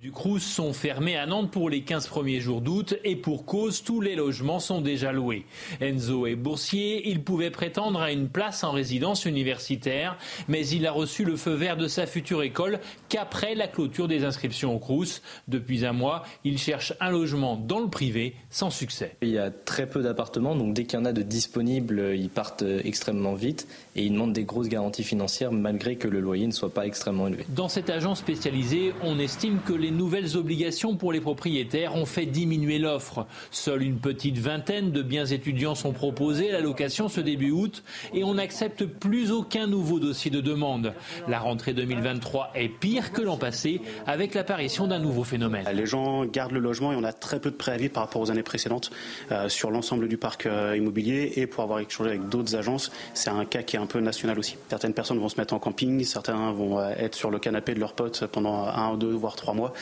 du 0.00 0.12
Crous 0.12 0.38
sont 0.38 0.72
fermés 0.72 1.16
à 1.16 1.26
Nantes 1.26 1.50
pour 1.50 1.68
les 1.68 1.80
15 1.80 2.06
premiers 2.06 2.38
jours 2.38 2.60
d'août 2.60 2.96
et 3.02 3.16
pour 3.16 3.44
cause, 3.44 3.82
tous 3.82 4.00
les 4.00 4.14
logements 4.14 4.60
sont 4.60 4.80
déjà 4.80 5.10
loués. 5.10 5.44
Enzo 5.80 6.28
est 6.28 6.36
boursier, 6.36 7.08
il 7.08 7.24
pouvait 7.24 7.50
prétendre 7.50 8.00
à 8.00 8.12
une 8.12 8.28
place 8.28 8.62
en 8.62 8.70
résidence 8.70 9.24
universitaire, 9.24 10.16
mais 10.46 10.64
il 10.68 10.86
a 10.86 10.92
reçu 10.92 11.24
le 11.24 11.34
feu 11.34 11.54
vert 11.54 11.76
de 11.76 11.88
sa 11.88 12.06
future 12.06 12.44
école 12.44 12.78
qu'après 13.08 13.56
la 13.56 13.66
clôture 13.66 14.06
des 14.06 14.22
inscriptions 14.22 14.72
au 14.72 14.78
Crous. 14.78 15.20
Depuis 15.48 15.84
un 15.84 15.92
mois, 15.92 16.22
il 16.44 16.58
cherche 16.58 16.92
un 17.00 17.10
logement 17.10 17.56
dans 17.56 17.80
le 17.80 17.88
privé 17.88 18.36
sans 18.50 18.70
succès. 18.70 19.16
Il 19.20 19.30
y 19.30 19.38
a 19.38 19.50
très 19.50 19.88
peu 19.88 20.00
d'appartements, 20.00 20.54
donc 20.54 20.74
dès 20.74 20.84
qu'il 20.84 20.96
y 20.96 21.02
en 21.02 21.06
a 21.06 21.12
de 21.12 21.22
disponibles, 21.22 22.12
ils 22.14 22.30
partent 22.30 22.64
extrêmement 22.84 23.34
vite 23.34 23.66
et 23.96 24.04
ils 24.04 24.12
demandent 24.12 24.32
des 24.32 24.44
grosses 24.44 24.68
garanties 24.68 25.02
financières 25.02 25.50
malgré 25.50 25.96
que 25.96 26.06
le 26.06 26.20
loyer 26.20 26.46
ne 26.46 26.52
soit 26.52 26.72
pas 26.72 26.86
extrêmement 26.86 27.26
élevé. 27.26 27.46
Dans 27.48 27.68
cette 27.68 27.90
agence 27.90 28.20
spécialisée, 28.20 28.92
on 29.02 29.18
estime 29.18 29.58
que 29.66 29.72
les 29.72 29.87
les 29.88 29.94
nouvelles 29.94 30.36
obligations 30.36 30.96
pour 30.96 31.14
les 31.14 31.20
propriétaires 31.22 31.94
ont 31.94 32.04
fait 32.04 32.26
diminuer 32.26 32.78
l'offre. 32.78 33.26
Seule 33.50 33.82
une 33.82 33.96
petite 33.96 34.36
vingtaine 34.36 34.92
de 34.92 35.00
biens 35.00 35.24
étudiants 35.24 35.74
sont 35.74 35.92
proposés 35.92 36.50
à 36.50 36.52
la 36.52 36.60
location 36.60 37.08
ce 37.08 37.22
début 37.22 37.52
août 37.52 37.82
et 38.12 38.22
on 38.22 38.34
n'accepte 38.34 38.84
plus 38.84 39.32
aucun 39.32 39.66
nouveau 39.66 39.98
dossier 39.98 40.30
de 40.30 40.42
demande. 40.42 40.92
La 41.26 41.38
rentrée 41.38 41.72
2023 41.72 42.50
est 42.54 42.68
pire 42.68 43.12
que 43.12 43.22
l'an 43.22 43.38
passé 43.38 43.80
avec 44.06 44.34
l'apparition 44.34 44.86
d'un 44.86 44.98
nouveau 44.98 45.24
phénomène. 45.24 45.64
Les 45.72 45.86
gens 45.86 46.26
gardent 46.26 46.52
le 46.52 46.60
logement 46.60 46.92
et 46.92 46.96
on 46.96 47.04
a 47.04 47.14
très 47.14 47.40
peu 47.40 47.50
de 47.50 47.56
préavis 47.56 47.88
par 47.88 48.02
rapport 48.02 48.20
aux 48.20 48.30
années 48.30 48.42
précédentes 48.42 48.90
euh, 49.32 49.48
sur 49.48 49.70
l'ensemble 49.70 50.06
du 50.06 50.18
parc 50.18 50.44
euh, 50.44 50.76
immobilier 50.76 51.32
et 51.36 51.46
pour 51.46 51.64
avoir 51.64 51.78
échangé 51.78 52.10
avec 52.10 52.28
d'autres 52.28 52.56
agences, 52.56 52.92
c'est 53.14 53.30
un 53.30 53.46
cas 53.46 53.62
qui 53.62 53.76
est 53.76 53.80
un 53.80 53.86
peu 53.86 54.00
national 54.00 54.38
aussi. 54.38 54.58
Certaines 54.68 54.92
personnes 54.92 55.18
vont 55.18 55.30
se 55.30 55.40
mettre 55.40 55.54
en 55.54 55.58
camping, 55.58 56.04
certains 56.04 56.52
vont 56.52 56.78
euh, 56.78 56.90
être 56.98 57.14
sur 57.14 57.30
le 57.30 57.38
canapé 57.38 57.72
de 57.72 57.80
leurs 57.80 57.94
potes 57.94 58.26
pendant 58.26 58.66
un, 58.66 58.98
deux, 58.98 59.12
voire 59.12 59.34
trois 59.34 59.54
mois. 59.54 59.72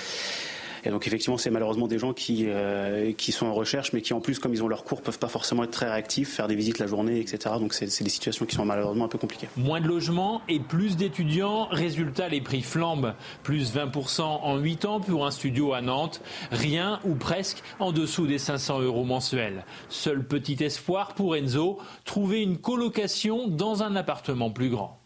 Et 0.86 0.90
donc 0.90 1.04
effectivement, 1.08 1.36
c'est 1.36 1.50
malheureusement 1.50 1.88
des 1.88 1.98
gens 1.98 2.12
qui, 2.12 2.44
euh, 2.46 3.12
qui 3.12 3.32
sont 3.32 3.46
en 3.46 3.54
recherche, 3.54 3.92
mais 3.92 4.02
qui 4.02 4.14
en 4.14 4.20
plus, 4.20 4.38
comme 4.38 4.54
ils 4.54 4.62
ont 4.62 4.68
leur 4.68 4.84
cours, 4.84 5.02
peuvent 5.02 5.18
pas 5.18 5.26
forcément 5.26 5.64
être 5.64 5.72
très 5.72 5.90
réactifs, 5.90 6.32
faire 6.32 6.46
des 6.46 6.54
visites 6.54 6.78
la 6.78 6.86
journée, 6.86 7.18
etc. 7.18 7.56
Donc 7.58 7.74
c'est 7.74 7.86
des 7.86 8.10
situations 8.10 8.46
qui 8.46 8.54
sont 8.54 8.64
malheureusement 8.64 9.06
un 9.06 9.08
peu 9.08 9.18
compliquées. 9.18 9.48
Moins 9.56 9.80
de 9.80 9.88
logements 9.88 10.42
et 10.48 10.60
plus 10.60 10.96
d'étudiants. 10.96 11.66
Résultat, 11.72 12.28
les 12.28 12.40
prix 12.40 12.62
flambent. 12.62 13.14
Plus 13.42 13.74
20% 13.74 14.22
en 14.22 14.58
8 14.58 14.84
ans 14.84 15.00
pour 15.00 15.26
un 15.26 15.32
studio 15.32 15.72
à 15.72 15.80
Nantes. 15.80 16.22
Rien 16.52 17.00
ou 17.04 17.16
presque 17.16 17.64
en 17.80 17.90
dessous 17.90 18.28
des 18.28 18.38
500 18.38 18.82
euros 18.82 19.04
mensuels. 19.04 19.64
Seul 19.88 20.24
petit 20.24 20.62
espoir 20.62 21.14
pour 21.14 21.34
Enzo, 21.34 21.78
trouver 22.04 22.42
une 22.42 22.58
colocation 22.58 23.48
dans 23.48 23.82
un 23.82 23.96
appartement 23.96 24.50
plus 24.52 24.70
grand. 24.70 25.00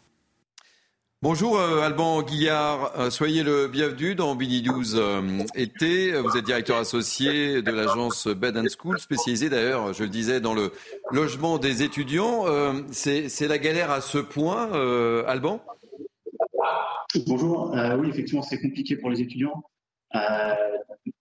Bonjour 1.23 1.59
euh, 1.59 1.81
Alban 1.81 2.23
Guillard, 2.23 2.99
euh, 2.99 3.11
soyez 3.11 3.43
le 3.43 3.67
bienvenu 3.67 4.15
dans 4.15 4.33
Bini 4.33 4.63
12 4.63 4.95
euh, 4.97 5.43
été. 5.53 6.13
Vous 6.13 6.35
êtes 6.35 6.45
directeur 6.45 6.77
associé 6.77 7.61
de 7.61 7.69
l'agence 7.69 8.27
Bed 8.27 8.57
and 8.57 8.65
School, 8.75 8.97
spécialisée 8.99 9.47
d'ailleurs, 9.47 9.93
je 9.93 10.01
le 10.01 10.09
disais, 10.09 10.41
dans 10.41 10.55
le 10.55 10.71
logement 11.11 11.59
des 11.59 11.83
étudiants. 11.83 12.45
C'est 12.89 13.47
la 13.47 13.59
galère 13.59 13.91
à 13.91 14.01
ce 14.01 14.17
point, 14.17 14.71
Alban? 15.27 15.63
Bonjour, 17.27 17.71
oui 17.99 18.09
effectivement 18.09 18.41
c'est 18.41 18.59
compliqué 18.59 18.95
pour 18.95 19.11
les 19.11 19.21
étudiants, 19.21 19.63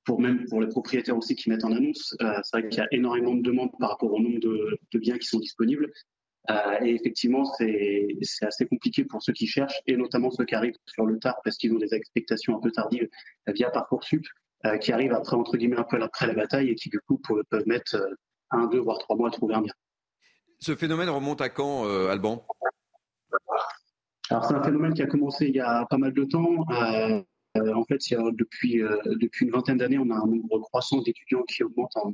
pour 0.05 0.19
même 0.19 0.47
pour 0.49 0.63
les 0.63 0.69
propriétaires 0.69 1.19
aussi 1.19 1.35
qui 1.35 1.51
mettent 1.51 1.65
en 1.65 1.73
annonce. 1.73 2.17
c'est 2.19 2.59
vrai 2.59 2.69
qu'il 2.71 2.79
y 2.79 2.83
a 2.83 2.89
énormément 2.91 3.35
de 3.35 3.43
demandes 3.43 3.73
par 3.79 3.91
rapport 3.91 4.11
au 4.11 4.19
nombre 4.19 4.41
de 4.41 4.99
biens 4.99 5.19
qui 5.19 5.27
sont 5.27 5.41
disponibles. 5.41 5.93
Euh, 6.51 6.79
et 6.83 6.95
effectivement, 6.95 7.45
c'est 7.45 8.17
assez 8.43 8.67
compliqué 8.67 9.05
pour 9.05 9.23
ceux 9.23 9.33
qui 9.33 9.47
cherchent, 9.47 9.81
et 9.87 9.97
notamment 9.97 10.31
ceux 10.31 10.45
qui 10.45 10.55
arrivent 10.55 10.75
sur 10.87 11.07
le 11.07 11.19
tard 11.19 11.37
parce 11.45 11.57
qu'ils 11.57 11.73
ont 11.73 11.79
des 11.79 11.95
expectations 11.95 12.57
un 12.57 12.61
peu 12.61 12.71
tardives 12.71 13.09
via 13.47 13.71
Parcoursup, 13.71 14.25
euh, 14.67 14.77
qui 14.79 14.93
arrivent 14.93 15.13
après, 15.13 15.37
entre 15.37 15.57
guillemets, 15.57 15.79
un 15.79 15.85
peu 15.85 16.03
après 16.03 16.27
la 16.27 16.35
bataille 16.35 16.71
et 16.71 16.75
qui, 16.75 16.89
du 16.89 17.01
coup, 17.01 17.19
peuvent, 17.19 17.67
mettre 17.67 17.97
euh, 17.97 18.15
un, 18.51 18.67
deux, 18.67 18.81
voire 18.81 18.99
trois 18.99 19.17
mois 19.17 19.29
à 19.29 19.31
trouver 19.31 19.55
un 19.55 19.63
bien. 19.63 19.75
Ce 20.59 20.75
phénomène 20.75 21.09
remonte 21.09 21.41
à 21.41 21.49
quand, 21.49 21.85
Alban? 22.09 22.45
Alors, 24.29 24.45
c'est 24.45 24.55
un 24.55 24.63
phénomène 24.63 24.93
qui 24.93 25.03
a 25.03 25.07
commencé 25.07 25.47
il 25.47 25.55
y 25.55 25.61
a 25.61 25.87
pas 25.89 25.97
mal 25.97 26.13
de 26.13 26.25
temps. 26.25 26.65
en 26.69 27.85
fait, 27.85 27.99
depuis, 28.35 28.83
depuis 29.07 29.47
une 29.47 29.53
vingtaine 29.53 29.79
d'années, 29.79 29.99
on 29.99 30.11
a 30.11 30.17
un 30.17 30.27
nombre 30.27 30.61
croissant 30.61 31.01
d'étudiants 31.01 31.45
qui 31.45 31.63
augmente 31.63 31.97
en 31.97 32.13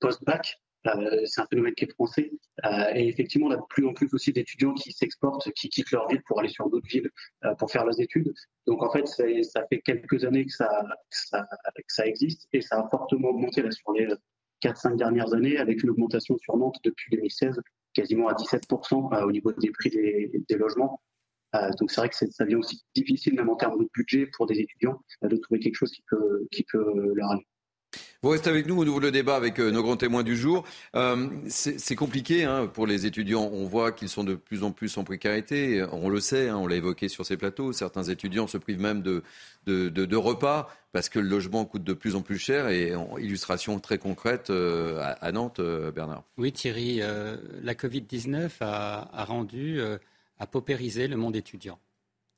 post-bac. 0.00 0.58
Euh, 0.86 1.22
c'est 1.24 1.40
un 1.40 1.46
phénomène 1.46 1.74
qui 1.74 1.84
est 1.84 1.92
français. 1.92 2.30
Euh, 2.64 2.92
et 2.94 3.08
effectivement, 3.08 3.46
on 3.46 3.50
a 3.50 3.56
de 3.56 3.62
plus 3.68 3.86
en 3.86 3.94
plus 3.94 4.12
aussi 4.12 4.32
d'étudiants 4.32 4.74
qui 4.74 4.92
s'exportent, 4.92 5.50
qui 5.52 5.68
quittent 5.68 5.90
leur 5.90 6.08
ville 6.08 6.22
pour 6.26 6.38
aller 6.40 6.48
sur 6.48 6.68
d'autres 6.68 6.86
villes 6.88 7.10
euh, 7.44 7.54
pour 7.54 7.70
faire 7.70 7.84
leurs 7.84 8.00
études. 8.00 8.32
Donc 8.66 8.82
en 8.82 8.90
fait, 8.90 9.06
ça, 9.06 9.24
fait 9.68 9.80
quelques 9.80 10.24
années 10.24 10.44
que 10.44 10.52
ça, 10.52 12.06
existe 12.06 12.48
et 12.52 12.60
ça 12.60 12.80
a 12.80 12.88
fortement 12.90 13.28
augmenté 13.28 13.62
sur 13.70 13.92
les 13.92 14.08
4-5 14.62 14.96
dernières 14.96 15.32
années 15.32 15.58
avec 15.58 15.82
une 15.82 15.90
augmentation 15.90 16.36
sur 16.38 16.56
Nantes 16.56 16.76
depuis 16.84 17.10
2016 17.16 17.60
quasiment 17.94 18.28
à 18.28 18.34
17% 18.34 19.22
au 19.22 19.30
niveau 19.30 19.52
des 19.52 19.70
prix 19.70 19.88
des, 19.88 20.56
logements. 20.56 21.00
donc 21.78 21.92
c'est 21.92 22.00
vrai 22.00 22.08
que 22.08 22.16
ça 22.16 22.44
devient 22.44 22.56
aussi 22.56 22.82
difficile, 22.92 23.34
même 23.34 23.48
en 23.48 23.54
termes 23.54 23.78
de 23.78 23.88
budget 23.94 24.26
pour 24.36 24.46
des 24.46 24.58
étudiants, 24.58 25.00
de 25.22 25.36
trouver 25.36 25.60
quelque 25.60 25.76
chose 25.76 25.92
qui 25.92 26.02
peut, 26.10 26.48
qui 26.50 26.64
peut 26.64 27.12
leur 27.14 27.30
aller. 27.30 27.46
Vous 28.24 28.30
restez 28.30 28.48
avec 28.48 28.64
nous, 28.66 28.82
on 28.82 28.86
ouvre 28.86 29.00
le 29.00 29.10
débat 29.10 29.36
avec 29.36 29.60
euh, 29.60 29.70
nos 29.70 29.82
grands 29.82 29.98
témoins 29.98 30.22
du 30.22 30.34
jour. 30.34 30.64
Euh, 30.96 31.28
c'est 31.46 31.94
compliqué 31.94 32.44
hein, 32.44 32.66
pour 32.66 32.86
les 32.86 33.04
étudiants. 33.04 33.50
On 33.52 33.66
voit 33.66 33.92
qu'ils 33.92 34.08
sont 34.08 34.24
de 34.24 34.34
plus 34.34 34.62
en 34.62 34.72
plus 34.72 34.96
en 34.96 35.04
précarité. 35.04 35.84
On 35.92 36.08
le 36.08 36.20
sait, 36.20 36.48
hein, 36.48 36.56
on 36.56 36.66
l'a 36.66 36.76
évoqué 36.76 37.08
sur 37.08 37.26
ces 37.26 37.36
plateaux. 37.36 37.74
Certains 37.74 38.04
étudiants 38.04 38.46
se 38.46 38.56
privent 38.56 38.80
même 38.80 39.02
de, 39.02 40.16
repas 40.16 40.74
parce 40.92 41.10
que 41.10 41.18
le 41.18 41.28
logement 41.28 41.66
coûte 41.66 41.84
de 41.84 41.92
plus 41.92 42.14
en 42.14 42.22
plus 42.22 42.38
cher. 42.38 42.70
Et 42.70 42.94
en 42.94 43.18
illustration 43.18 43.78
très 43.78 43.98
concrète 43.98 44.48
euh, 44.48 45.02
à, 45.20 45.30
Nantes, 45.30 45.60
Bernard. 45.94 46.24
Oui, 46.38 46.50
Thierry, 46.50 47.02
la 47.62 47.74
Covid-19 47.74 48.52
a, 48.62 49.10
a, 49.12 49.24
rendu, 49.26 49.82
a 50.38 50.46
paupérisé 50.46 51.08
le 51.08 51.18
monde 51.18 51.36
étudiant. 51.36 51.78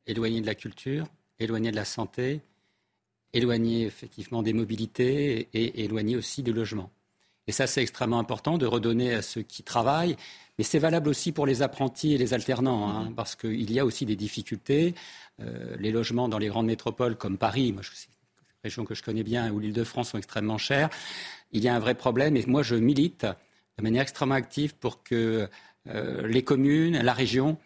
Éloigné 0.09 0.40
de 0.40 0.46
la 0.46 0.57
culture, 0.57 1.07
éloigné 1.38 1.70
de 1.70 1.77
la 1.77 1.85
santé, 1.85 2.40
éloigné 3.32 3.86
effectivement 3.86 4.42
des 4.42 4.52
mobilités 4.52 5.48
et 5.52 5.84
éloigné 5.84 6.16
aussi 6.16 6.42
du 6.42 6.52
logement. 6.52 6.90
Et 7.46 7.52
ça, 7.52 7.66
c'est 7.66 7.82
extrêmement 7.82 8.18
important 8.18 8.58
de 8.58 8.66
redonner 8.66 9.14
à 9.14 9.22
ceux 9.22 9.42
qui 9.42 9.62
travaillent. 9.62 10.16
Mais 10.58 10.64
c'est 10.64 10.78
valable 10.78 11.08
aussi 11.08 11.32
pour 11.32 11.46
les 11.46 11.62
apprentis 11.62 12.14
et 12.14 12.18
les 12.18 12.34
alternants, 12.34 12.88
hein, 12.88 13.12
parce 13.14 13.36
qu'il 13.36 13.70
y 13.70 13.78
a 13.78 13.84
aussi 13.84 14.06
des 14.06 14.16
difficultés. 14.16 14.94
Euh, 15.40 15.76
les 15.78 15.92
logements 15.92 16.28
dans 16.28 16.38
les 16.38 16.48
grandes 16.48 16.66
métropoles 16.66 17.16
comme 17.16 17.38
Paris, 17.38 17.72
moi, 17.72 17.82
c'est 17.94 18.08
une 18.08 18.62
région 18.64 18.84
que 18.84 18.94
je 18.94 19.02
connais 19.02 19.22
bien, 19.22 19.52
où 19.52 19.60
l'Île-de-France 19.60 20.10
sont 20.10 20.18
extrêmement 20.18 20.58
chers. 20.58 20.88
Il 21.52 21.62
y 21.62 21.68
a 21.68 21.74
un 21.74 21.78
vrai 21.78 21.94
problème. 21.94 22.36
Et 22.36 22.44
moi, 22.46 22.62
je 22.62 22.74
milite 22.74 23.26
de 23.78 23.82
manière 23.82 24.02
extrêmement 24.02 24.34
active 24.34 24.74
pour 24.74 25.02
que 25.02 25.48
euh, 25.88 26.26
les 26.26 26.42
communes, 26.42 27.00
la 27.00 27.12
région, 27.12 27.58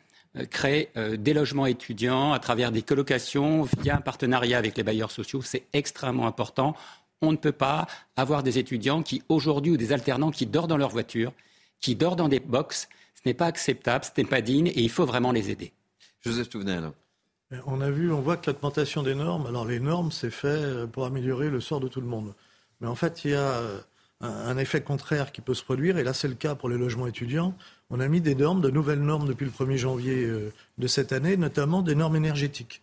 créer 0.50 0.90
euh, 0.96 1.16
des 1.16 1.34
logements 1.34 1.66
étudiants 1.66 2.32
à 2.32 2.38
travers 2.38 2.72
des 2.72 2.82
colocations 2.82 3.66
via 3.80 3.96
un 3.96 4.00
partenariat 4.00 4.58
avec 4.58 4.76
les 4.76 4.82
bailleurs 4.82 5.10
sociaux. 5.10 5.42
C'est 5.42 5.64
extrêmement 5.72 6.26
important. 6.26 6.76
On 7.20 7.32
ne 7.32 7.36
peut 7.36 7.52
pas 7.52 7.86
avoir 8.16 8.42
des 8.42 8.58
étudiants 8.58 9.02
qui, 9.02 9.22
aujourd'hui, 9.28 9.72
ou 9.72 9.76
des 9.76 9.92
alternants 9.92 10.30
qui 10.30 10.46
dorment 10.46 10.68
dans 10.68 10.76
leur 10.76 10.90
voiture, 10.90 11.32
qui 11.80 11.96
dorment 11.96 12.16
dans 12.16 12.28
des 12.28 12.40
box. 12.40 12.88
Ce 13.14 13.22
n'est 13.26 13.34
pas 13.34 13.46
acceptable, 13.46 14.04
ce 14.04 14.18
n'est 14.20 14.26
pas 14.26 14.40
digne 14.40 14.68
et 14.68 14.80
il 14.80 14.90
faut 14.90 15.04
vraiment 15.04 15.32
les 15.32 15.50
aider. 15.50 15.72
Joseph 16.20 16.48
Touvenel. 16.48 16.90
On 17.66 17.80
a 17.80 17.90
vu, 17.90 18.12
on 18.12 18.20
voit 18.20 18.36
que 18.36 18.48
l'augmentation 18.48 19.02
des 19.02 19.14
normes, 19.14 19.46
alors 19.46 19.64
les 19.64 19.80
normes, 19.80 20.12
c'est 20.12 20.30
fait 20.30 20.86
pour 20.92 21.04
améliorer 21.04 21.50
le 21.50 21.60
sort 21.60 21.80
de 21.80 21.88
tout 21.88 22.00
le 22.00 22.06
monde. 22.06 22.32
Mais 22.80 22.86
en 22.86 22.94
fait, 22.94 23.24
il 23.24 23.32
y 23.32 23.34
a 23.34 23.60
un 24.20 24.58
effet 24.58 24.82
contraire 24.82 25.32
qui 25.32 25.40
peut 25.40 25.54
se 25.54 25.64
produire, 25.64 25.96
et 25.96 26.04
là 26.04 26.12
c'est 26.12 26.28
le 26.28 26.34
cas 26.34 26.54
pour 26.54 26.68
les 26.68 26.76
logements 26.76 27.06
étudiants. 27.06 27.54
On 27.88 28.00
a 28.00 28.08
mis 28.08 28.20
des 28.20 28.34
normes, 28.34 28.60
de 28.60 28.70
nouvelles 28.70 29.00
normes 29.00 29.26
depuis 29.26 29.46
le 29.46 29.50
1er 29.50 29.76
janvier 29.76 30.24
euh, 30.24 30.52
de 30.78 30.86
cette 30.86 31.12
année, 31.12 31.36
notamment 31.36 31.80
des 31.82 31.94
normes 31.94 32.16
énergétiques. 32.16 32.82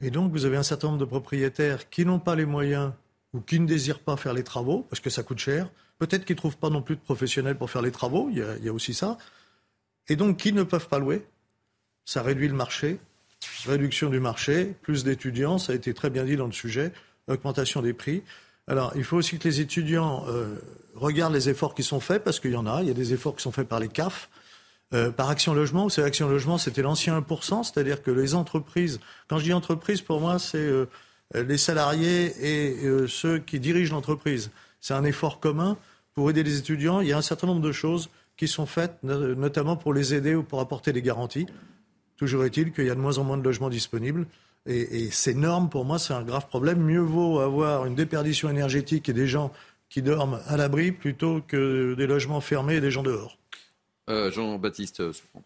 Et 0.00 0.10
donc 0.10 0.30
vous 0.30 0.44
avez 0.44 0.56
un 0.56 0.62
certain 0.62 0.88
nombre 0.88 1.00
de 1.00 1.04
propriétaires 1.04 1.90
qui 1.90 2.04
n'ont 2.04 2.20
pas 2.20 2.36
les 2.36 2.46
moyens 2.46 2.92
ou 3.32 3.40
qui 3.40 3.58
ne 3.58 3.66
désirent 3.66 4.00
pas 4.00 4.16
faire 4.16 4.32
les 4.32 4.44
travaux, 4.44 4.86
parce 4.88 5.00
que 5.00 5.10
ça 5.10 5.22
coûte 5.22 5.38
cher. 5.38 5.68
Peut-être 5.98 6.24
qu'ils 6.24 6.34
ne 6.34 6.38
trouvent 6.38 6.56
pas 6.56 6.70
non 6.70 6.82
plus 6.82 6.96
de 6.96 7.00
professionnels 7.00 7.56
pour 7.56 7.70
faire 7.70 7.82
les 7.82 7.92
travaux, 7.92 8.28
il 8.30 8.38
y, 8.38 8.42
a, 8.42 8.56
il 8.56 8.64
y 8.64 8.68
a 8.68 8.72
aussi 8.72 8.94
ça. 8.94 9.18
Et 10.08 10.16
donc 10.16 10.36
qui 10.36 10.52
ne 10.52 10.62
peuvent 10.62 10.88
pas 10.88 10.98
louer. 10.98 11.26
Ça 12.04 12.22
réduit 12.22 12.48
le 12.48 12.54
marché, 12.54 12.98
réduction 13.66 14.08
du 14.08 14.20
marché, 14.20 14.74
plus 14.82 15.04
d'étudiants, 15.04 15.58
ça 15.58 15.72
a 15.72 15.76
été 15.76 15.94
très 15.94 16.10
bien 16.10 16.24
dit 16.24 16.36
dans 16.36 16.46
le 16.46 16.52
sujet, 16.52 16.92
augmentation 17.28 17.82
des 17.82 17.92
prix. 17.92 18.22
Alors, 18.66 18.92
il 18.94 19.04
faut 19.04 19.16
aussi 19.16 19.38
que 19.38 19.48
les 19.48 19.60
étudiants 19.60 20.24
euh, 20.28 20.56
regardent 20.94 21.34
les 21.34 21.48
efforts 21.48 21.74
qui 21.74 21.82
sont 21.82 22.00
faits, 22.00 22.22
parce 22.22 22.40
qu'il 22.40 22.52
y 22.52 22.56
en 22.56 22.66
a. 22.66 22.82
Il 22.82 22.88
y 22.88 22.90
a 22.90 22.94
des 22.94 23.12
efforts 23.12 23.36
qui 23.36 23.42
sont 23.42 23.52
faits 23.52 23.68
par 23.68 23.80
les 23.80 23.88
CAF, 23.88 24.28
euh, 24.94 25.10
par 25.10 25.28
Action 25.28 25.54
Logement. 25.54 25.84
Vous 25.84 25.90
savez, 25.90 26.06
Action 26.06 26.28
Logement, 26.28 26.58
c'était 26.58 26.82
l'ancien 26.82 27.18
1%, 27.20 27.64
c'est-à-dire 27.64 28.02
que 28.02 28.10
les 28.10 28.34
entreprises, 28.34 29.00
quand 29.28 29.38
je 29.38 29.44
dis 29.44 29.52
entreprise, 29.52 30.02
pour 30.02 30.20
moi, 30.20 30.38
c'est 30.38 30.58
euh, 30.58 30.86
les 31.34 31.58
salariés 31.58 32.34
et 32.40 33.06
ceux 33.06 33.38
qui 33.38 33.60
dirigent 33.60 33.94
l'entreprise. 33.94 34.50
C'est 34.80 34.94
un 34.94 35.04
effort 35.04 35.38
commun 35.38 35.76
pour 36.14 36.28
aider 36.28 36.42
les 36.42 36.58
étudiants. 36.58 37.00
Il 37.00 37.08
y 37.08 37.12
a 37.12 37.18
un 37.18 37.22
certain 37.22 37.46
nombre 37.46 37.60
de 37.60 37.70
choses 37.70 38.10
qui 38.36 38.48
sont 38.48 38.66
faites, 38.66 39.02
notamment 39.02 39.76
pour 39.76 39.94
les 39.94 40.14
aider 40.14 40.34
ou 40.34 40.42
pour 40.42 40.60
apporter 40.60 40.92
des 40.92 41.02
garanties. 41.02 41.46
Toujours 42.16 42.44
est-il 42.44 42.72
qu'il 42.72 42.86
y 42.86 42.90
a 42.90 42.94
de 42.94 43.00
moins 43.00 43.18
en 43.18 43.24
moins 43.24 43.38
de 43.38 43.42
logements 43.42 43.70
disponibles. 43.70 44.26
Et, 44.66 45.10
ces 45.10 45.34
normes, 45.34 45.70
pour 45.70 45.84
moi, 45.84 45.98
c'est 45.98 46.12
un 46.12 46.22
grave 46.22 46.46
problème. 46.46 46.80
Mieux 46.80 47.00
vaut 47.00 47.40
avoir 47.40 47.86
une 47.86 47.94
déperdition 47.94 48.50
énergétique 48.50 49.08
et 49.08 49.12
des 49.12 49.26
gens 49.26 49.52
qui 49.88 50.02
dorment 50.02 50.40
à 50.46 50.56
l'abri 50.56 50.92
plutôt 50.92 51.40
que 51.40 51.94
des 51.94 52.06
logements 52.06 52.40
fermés 52.40 52.76
et 52.76 52.80
des 52.80 52.90
gens 52.90 53.02
dehors. 53.02 53.39
Euh, 54.10 54.30
Jean-Baptiste 54.30 55.02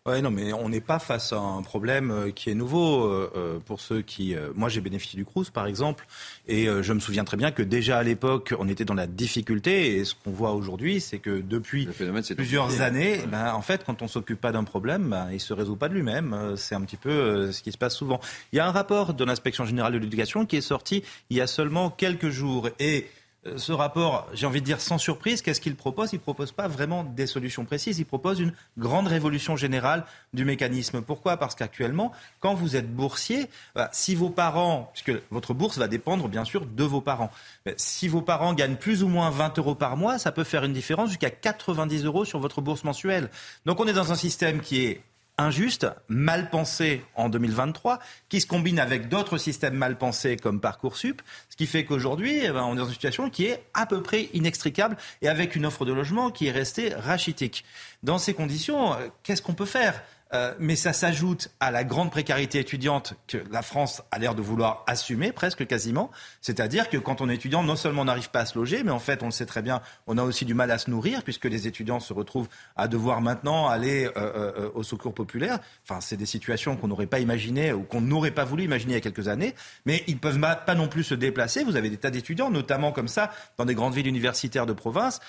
Oui, 0.06 0.22
non, 0.22 0.30
mais 0.30 0.52
on 0.52 0.68
n'est 0.68 0.80
pas 0.80 0.98
face 0.98 1.32
à 1.32 1.38
un 1.38 1.62
problème 1.62 2.10
euh, 2.10 2.30
qui 2.30 2.50
est 2.50 2.54
nouveau 2.54 3.04
euh, 3.06 3.58
pour 3.66 3.80
ceux 3.80 4.00
qui. 4.02 4.34
moi, 4.54 4.68
j'ai 4.68 4.80
bénéficié 4.80 5.16
du 5.16 5.24
Crous, 5.24 5.50
par 5.50 5.66
exemple, 5.66 6.06
et 6.48 6.66
je 6.66 6.92
me 6.92 7.00
souviens 7.00 7.24
très 7.24 7.36
bien 7.36 7.50
que 7.50 7.62
déjà 7.62 7.98
à 7.98 8.02
l'époque, 8.02 8.54
on 8.58 8.68
était 8.68 8.84
dans 8.84 8.94
la 8.94 9.06
difficulté. 9.06 9.96
Et 9.96 10.04
ce 10.04 10.14
qu'on 10.14 10.30
voit 10.30 10.52
aujourd'hui, 10.52 11.00
c'est 11.00 11.18
que 11.18 11.40
depuis 11.40 11.88
plusieurs 12.36 12.80
années, 12.80 13.20
ben, 13.28 13.52
en 13.52 13.62
fait, 13.62 13.84
quand 13.84 14.02
on 14.02 14.08
s'occupe 14.08 14.40
pas 14.40 14.52
d'un 14.52 14.64
problème, 14.64 15.10
ben, 15.10 15.28
il 15.32 15.40
se 15.40 15.52
résout 15.52 15.76
pas 15.76 15.88
de 15.88 15.94
lui-même. 15.94 16.54
C'est 16.56 16.74
un 16.74 16.80
petit 16.80 16.96
peu 16.96 17.52
ce 17.52 17.62
qui 17.62 17.72
se 17.72 17.78
passe 17.78 17.96
souvent. 17.96 18.20
Il 18.52 18.56
y 18.56 18.60
a 18.60 18.66
un 18.66 18.72
rapport 18.72 19.14
de 19.14 19.24
l'inspection 19.24 19.64
générale 19.64 19.92
de 19.92 19.98
l'éducation 19.98 20.46
qui 20.46 20.56
est 20.56 20.60
sorti 20.60 21.02
il 21.30 21.36
y 21.36 21.40
a 21.40 21.46
seulement 21.46 21.90
quelques 21.90 22.30
jours 22.30 22.68
et 22.78 23.06
euh, 23.06 23.23
ce 23.56 23.72
rapport, 23.72 24.26
j'ai 24.32 24.46
envie 24.46 24.60
de 24.60 24.66
dire 24.66 24.80
sans 24.80 24.98
surprise, 24.98 25.42
qu'est-ce 25.42 25.60
qu'il 25.60 25.76
propose? 25.76 26.12
Il 26.12 26.16
ne 26.16 26.20
propose 26.20 26.52
pas 26.52 26.68
vraiment 26.68 27.04
des 27.04 27.26
solutions 27.26 27.64
précises, 27.64 27.98
il 27.98 28.06
propose 28.06 28.40
une 28.40 28.52
grande 28.78 29.06
révolution 29.06 29.56
générale 29.56 30.04
du 30.32 30.44
mécanisme. 30.44 31.02
Pourquoi? 31.02 31.36
Parce 31.36 31.54
qu'actuellement, 31.54 32.12
quand 32.40 32.54
vous 32.54 32.76
êtes 32.76 32.92
boursier, 32.94 33.48
bah, 33.74 33.90
si 33.92 34.14
vos 34.14 34.30
parents, 34.30 34.90
puisque 34.94 35.20
votre 35.30 35.54
bourse 35.54 35.78
va 35.78 35.88
dépendre 35.88 36.28
bien 36.28 36.44
sûr 36.44 36.66
de 36.66 36.84
vos 36.84 37.00
parents, 37.00 37.30
si 37.76 38.08
vos 38.08 38.22
parents 38.22 38.54
gagnent 38.54 38.76
plus 38.76 39.02
ou 39.02 39.08
moins 39.08 39.30
20 39.30 39.58
euros 39.58 39.74
par 39.74 39.96
mois, 39.96 40.18
ça 40.18 40.32
peut 40.32 40.44
faire 40.44 40.64
une 40.64 40.72
différence 40.72 41.10
jusqu'à 41.10 41.30
90 41.30 42.04
euros 42.04 42.24
sur 42.24 42.38
votre 42.38 42.60
bourse 42.60 42.84
mensuelle. 42.84 43.30
Donc 43.66 43.80
on 43.80 43.86
est 43.86 43.92
dans 43.92 44.12
un 44.12 44.16
système 44.16 44.60
qui 44.60 44.84
est 44.84 45.02
injuste, 45.38 45.86
mal 46.08 46.50
pensé 46.50 47.04
en 47.16 47.28
2023, 47.28 47.98
qui 48.28 48.40
se 48.40 48.46
combine 48.46 48.78
avec 48.78 49.08
d'autres 49.08 49.38
systèmes 49.38 49.74
mal 49.74 49.98
pensés 49.98 50.36
comme 50.36 50.60
Parcoursup, 50.60 51.22
ce 51.50 51.56
qui 51.56 51.66
fait 51.66 51.84
qu'aujourd'hui, 51.84 52.40
eh 52.42 52.50
ben, 52.50 52.62
on 52.62 52.74
est 52.74 52.78
dans 52.78 52.86
une 52.86 52.92
situation 52.92 53.30
qui 53.30 53.46
est 53.46 53.64
à 53.74 53.86
peu 53.86 54.02
près 54.02 54.28
inextricable 54.32 54.96
et 55.22 55.28
avec 55.28 55.56
une 55.56 55.66
offre 55.66 55.84
de 55.84 55.92
logement 55.92 56.30
qui 56.30 56.46
est 56.46 56.52
restée 56.52 56.94
rachitique. 56.94 57.64
Dans 58.02 58.18
ces 58.18 58.34
conditions, 58.34 58.94
euh, 58.94 59.08
qu'est-ce 59.22 59.42
qu'on 59.42 59.54
peut 59.54 59.64
faire? 59.64 60.02
Euh, 60.34 60.52
mais 60.58 60.74
ça 60.74 60.92
s'ajoute 60.92 61.50
à 61.60 61.70
la 61.70 61.84
grande 61.84 62.10
précarité 62.10 62.58
étudiante 62.58 63.14
que 63.28 63.38
la 63.50 63.62
France 63.62 64.02
a 64.10 64.18
l'air 64.18 64.34
de 64.34 64.42
vouloir 64.42 64.82
assumer 64.86 65.32
presque 65.32 65.66
quasiment. 65.66 66.10
C'est-à-dire 66.40 66.88
que 66.88 66.96
quand 66.96 67.20
on 67.20 67.28
est 67.28 67.36
étudiant, 67.36 67.62
non 67.62 67.76
seulement 67.76 68.02
on 68.02 68.06
n'arrive 68.06 68.30
pas 68.30 68.40
à 68.40 68.46
se 68.46 68.58
loger, 68.58 68.82
mais 68.82 68.90
en 68.90 68.98
fait, 68.98 69.22
on 69.22 69.26
le 69.26 69.32
sait 69.32 69.46
très 69.46 69.62
bien, 69.62 69.80
on 70.06 70.18
a 70.18 70.22
aussi 70.22 70.44
du 70.44 70.54
mal 70.54 70.70
à 70.70 70.78
se 70.78 70.90
nourrir 70.90 71.22
puisque 71.22 71.44
les 71.44 71.68
étudiants 71.68 72.00
se 72.00 72.12
retrouvent 72.12 72.48
à 72.74 72.88
devoir 72.88 73.20
maintenant 73.20 73.68
aller 73.68 74.06
euh, 74.06 74.10
euh, 74.16 74.70
au 74.74 74.82
secours 74.82 75.14
populaire. 75.14 75.58
Enfin, 75.88 76.00
c'est 76.00 76.16
des 76.16 76.26
situations 76.26 76.76
qu'on 76.76 76.88
n'aurait 76.88 77.06
pas 77.06 77.20
imaginées 77.20 77.72
ou 77.72 77.82
qu'on 77.82 78.00
n'aurait 78.00 78.32
pas 78.32 78.44
voulu 78.44 78.64
imaginer 78.64 78.92
il 78.92 78.96
y 78.96 78.98
a 78.98 79.00
quelques 79.00 79.28
années. 79.28 79.54
Mais 79.86 80.02
ils 80.08 80.14
ne 80.14 80.18
peuvent 80.18 80.40
pas 80.40 80.74
non 80.74 80.88
plus 80.88 81.04
se 81.04 81.14
déplacer. 81.14 81.62
Vous 81.62 81.76
avez 81.76 81.90
des 81.90 81.96
tas 81.96 82.10
d'étudiants, 82.10 82.50
notamment 82.50 82.90
comme 82.90 83.08
ça, 83.08 83.30
dans 83.56 83.64
des 83.64 83.74
grandes 83.74 83.94
villes 83.94 84.08
universitaires 84.08 84.66
de 84.66 84.72
province, 84.72 85.20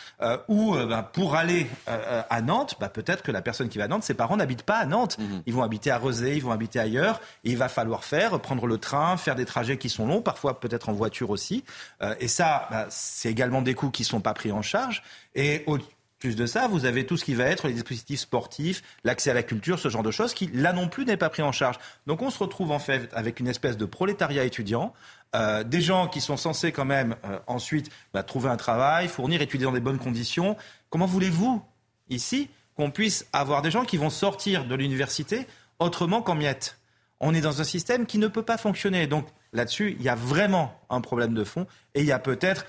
où 0.48 0.76
ben, 0.76 1.04
pour 1.04 1.36
aller 1.36 1.68
à 1.86 2.42
Nantes, 2.42 2.76
bah, 2.80 2.90
peut-être 2.90 3.22
que 3.22 3.32
la 3.32 3.42
personne 3.42 3.70
qui 3.70 3.78
va 3.78 3.84
à 3.84 3.88
Nantes, 3.88 4.04
ses 4.04 4.14
parents 4.14 4.38
n'habitent 4.38 4.64
pas 4.64 4.78
à 4.78 4.86
Nantes. 4.86 4.95
Mhm. 4.96 5.44
Ils 5.46 5.54
vont 5.54 5.64
habiter 5.64 5.92
à 5.92 5.98
Rezé, 5.98 6.36
ils 6.36 6.42
vont 6.42 6.52
habiter 6.52 6.80
ailleurs. 6.80 7.22
Et 7.44 7.52
il 7.52 7.58
va 7.58 7.70
falloir 7.70 8.04
faire, 8.04 8.40
prendre 8.40 8.68
le 8.68 8.78
train, 8.78 9.18
faire 9.18 9.36
des 9.36 9.46
trajets 9.46 9.78
qui 9.78 9.90
sont 9.90 10.08
longs, 10.08 10.22
parfois 10.22 10.60
peut-être 10.60 10.90
en 10.90 10.94
voiture 10.94 11.30
aussi. 11.30 11.64
Euh, 12.02 12.16
et 12.20 12.28
ça, 12.28 12.68
bah, 12.72 12.88
c'est 12.90 13.30
également 13.30 13.62
des 13.62 13.74
coûts 13.74 13.92
qui 13.92 14.04
ne 14.04 14.08
sont 14.08 14.22
pas 14.22 14.34
pris 14.34 14.52
en 14.52 14.62
charge. 14.62 15.04
Et 15.36 15.64
au 15.68 15.78
plus 16.20 16.36
de 16.36 16.46
ça, 16.46 16.68
vous 16.68 16.86
avez 16.86 17.06
tout 17.06 17.18
ce 17.18 17.26
qui 17.26 17.36
va 17.36 17.44
être 17.46 17.68
les 17.68 17.74
dispositifs 17.74 18.22
sportifs, 18.22 18.82
l'accès 19.04 19.32
à 19.32 19.34
la 19.34 19.44
culture, 19.44 19.78
ce 19.78 19.90
genre 19.90 20.04
de 20.04 20.12
choses 20.12 20.34
qui, 20.34 20.48
là 20.48 20.74
non 20.74 20.88
plus, 20.88 21.06
n'est 21.06 21.18
pas 21.18 21.30
pris 21.30 21.44
en 21.44 21.52
charge. 21.52 21.78
Donc 22.08 22.22
on 22.22 22.30
se 22.30 22.40
retrouve 22.40 22.72
en 22.72 22.80
fait 22.80 23.10
avec 23.14 23.40
une 23.40 23.48
espèce 23.48 23.78
de 23.78 23.86
prolétariat 23.86 24.44
étudiant, 24.44 24.94
euh, 25.36 25.64
des 25.64 25.82
gens 25.82 26.08
qui 26.08 26.22
sont 26.22 26.38
censés 26.38 26.72
quand 26.72 26.86
même 26.86 27.16
euh, 27.26 27.40
ensuite 27.48 27.92
bah, 28.14 28.24
trouver 28.24 28.50
un 28.50 28.58
travail, 28.58 29.08
fournir, 29.08 29.42
étudier 29.42 29.66
dans 29.66 29.74
des 29.74 29.80
bonnes 29.82 30.00
conditions. 30.00 30.56
Comment 30.90 31.06
voulez-vous, 31.06 31.62
ici, 32.10 32.50
qu'on 32.76 32.92
puisse 32.92 33.26
avoir 33.34 33.62
des 33.62 33.72
gens 33.72 33.86
qui 33.86 33.98
vont 33.98 34.10
sortir 34.10 34.66
de 34.66 34.76
l'université 34.76 35.48
autrement 35.80 36.22
qu'en 36.22 36.36
miettes. 36.36 36.78
On 37.20 37.34
est 37.34 37.42
dans 37.42 37.62
un 37.62 37.64
système 37.64 38.06
qui 38.06 38.18
ne 38.18 38.28
peut 38.28 38.44
pas 38.44 38.58
fonctionner. 38.58 39.08
Donc 39.08 39.28
là-dessus, 39.54 39.96
il 39.98 40.04
y 40.04 40.10
a 40.10 40.16
vraiment 40.16 40.80
un 40.90 41.02
problème 41.02 41.34
de 41.34 41.44
fond 41.44 41.66
et 41.94 42.02
il 42.02 42.06
y 42.06 42.12
a 42.12 42.20
peut-être 42.20 42.66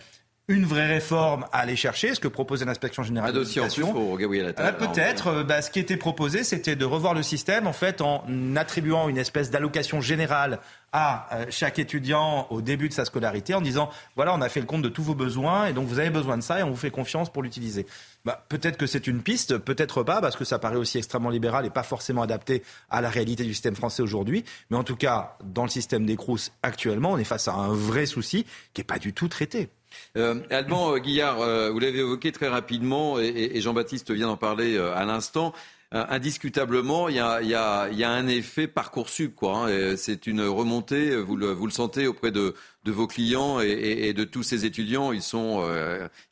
une 0.48 0.64
vraie 0.64 0.86
réforme 0.86 1.44
à 1.52 1.58
aller 1.58 1.74
chercher, 1.74 2.14
ce 2.14 2.20
que 2.20 2.28
proposait 2.28 2.64
l'inspection 2.64 3.02
générale 3.02 3.32
de 3.32 3.40
l'éducation. 3.40 4.16
Euh, 4.16 4.72
peut-être, 4.72 5.26
euh, 5.28 5.42
bah, 5.42 5.60
ce 5.60 5.70
qui 5.72 5.80
était 5.80 5.96
proposé, 5.96 6.44
c'était 6.44 6.76
de 6.76 6.84
revoir 6.84 7.14
le 7.14 7.24
système 7.24 7.66
en 7.66 7.72
fait 7.72 8.00
en 8.00 8.24
attribuant 8.54 9.08
une 9.08 9.18
espèce 9.18 9.50
d'allocation 9.50 10.00
générale 10.00 10.60
à 10.92 11.26
euh, 11.34 11.46
chaque 11.50 11.80
étudiant 11.80 12.46
au 12.50 12.62
début 12.62 12.88
de 12.88 12.94
sa 12.94 13.04
scolarité 13.04 13.54
en 13.54 13.60
disant 13.60 13.90
voilà, 14.14 14.34
on 14.34 14.40
a 14.40 14.48
fait 14.48 14.60
le 14.60 14.66
compte 14.66 14.82
de 14.82 14.88
tous 14.88 15.02
vos 15.02 15.16
besoins 15.16 15.66
et 15.66 15.72
donc 15.72 15.88
vous 15.88 15.98
avez 15.98 16.10
besoin 16.10 16.38
de 16.38 16.42
ça 16.44 16.60
et 16.60 16.62
on 16.62 16.70
vous 16.70 16.76
fait 16.76 16.92
confiance 16.92 17.28
pour 17.28 17.42
l'utiliser. 17.42 17.84
Bah, 18.24 18.44
peut-être 18.48 18.76
que 18.76 18.86
c'est 18.86 19.08
une 19.08 19.22
piste, 19.22 19.58
peut-être 19.58 20.04
pas, 20.04 20.20
parce 20.20 20.36
que 20.36 20.44
ça 20.44 20.60
paraît 20.60 20.76
aussi 20.76 20.98
extrêmement 20.98 21.30
libéral 21.30 21.66
et 21.66 21.70
pas 21.70 21.82
forcément 21.82 22.22
adapté 22.22 22.62
à 22.88 23.00
la 23.00 23.10
réalité 23.10 23.42
du 23.42 23.52
système 23.52 23.74
français 23.74 24.02
aujourd'hui. 24.02 24.44
Mais 24.70 24.76
en 24.76 24.84
tout 24.84 24.96
cas, 24.96 25.36
dans 25.42 25.64
le 25.64 25.70
système 25.70 26.06
des 26.06 26.14
CROUS 26.14 26.52
actuellement, 26.62 27.12
on 27.12 27.18
est 27.18 27.24
face 27.24 27.48
à 27.48 27.54
un 27.54 27.72
vrai 27.74 28.06
souci 28.06 28.46
qui 28.74 28.80
n'est 28.80 28.84
pas 28.84 29.00
du 29.00 29.12
tout 29.12 29.26
traité. 29.26 29.70
Euh, 30.16 30.40
Alban 30.50 30.94
euh, 30.94 30.98
Guillard, 30.98 31.40
euh, 31.40 31.70
vous 31.70 31.78
l'avez 31.78 31.98
évoqué 31.98 32.32
très 32.32 32.48
rapidement 32.48 33.18
et, 33.18 33.60
Jean-Baptiste 33.60 34.10
vient 34.10 34.26
d'en 34.26 34.36
parler 34.36 34.78
à 34.78 35.04
l'instant. 35.04 35.52
indiscutablement, 35.92 37.08
il 37.08 37.16
y, 37.16 37.20
a, 37.20 38.10
un 38.10 38.26
effet 38.28 38.66
parcoursup. 38.66 39.42
Hein, 39.42 39.94
c'est 39.96 40.26
une 40.26 40.42
remontée, 40.42 41.16
vous 41.16 41.36
le, 41.36 41.56
sentez 41.70 42.06
auprès 42.06 42.30
de, 42.30 42.54
vos 42.84 43.06
clients 43.06 43.60
et, 43.60 44.12
de 44.12 44.24
tous 44.24 44.42
ces 44.42 44.64
étudiants. 44.64 45.12
Ils, 45.12 45.22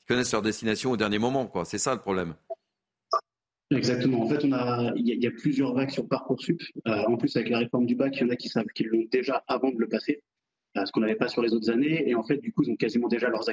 connaissent 0.06 0.32
leur 0.32 0.42
destination 0.42 0.92
au 0.92 0.96
dernier 0.96 1.18
moment. 1.18 1.50
C'est 1.64 1.78
ça 1.78 1.94
le 1.94 2.00
problème. 2.00 2.34
Exactement. 3.70 4.22
En 4.22 4.28
fait, 4.28 4.44
il 4.44 5.22
y, 5.22 5.26
a 5.26 5.30
plusieurs 5.30 5.72
vagues 5.74 5.90
sur 5.90 6.06
Parcoursup. 6.06 6.60
en 6.84 7.16
plus, 7.16 7.34
avec 7.36 7.48
la 7.48 7.58
réforme 7.58 7.86
du 7.86 7.94
bac, 7.94 8.14
il 8.16 8.22
y 8.22 8.24
en 8.24 8.30
a 8.30 8.36
qui 8.36 8.48
savent 8.48 8.66
qu'ils 8.74 8.88
l'ont 8.88 9.06
déjà 9.10 9.42
avant 9.48 9.70
de 9.70 9.78
le 9.78 9.88
passer 9.88 10.22
ce 10.74 10.92
qu'on 10.92 11.00
n'avait 11.00 11.14
pas 11.14 11.28
sur 11.28 11.42
les 11.42 11.52
autres 11.54 11.70
années. 11.70 12.08
Et 12.08 12.14
en 12.14 12.22
fait, 12.22 12.38
du 12.38 12.52
coup, 12.52 12.62
ils 12.62 12.70
ont 12.70 12.76
quasiment 12.76 13.08
déjà 13.08 13.28
leurs, 13.28 13.44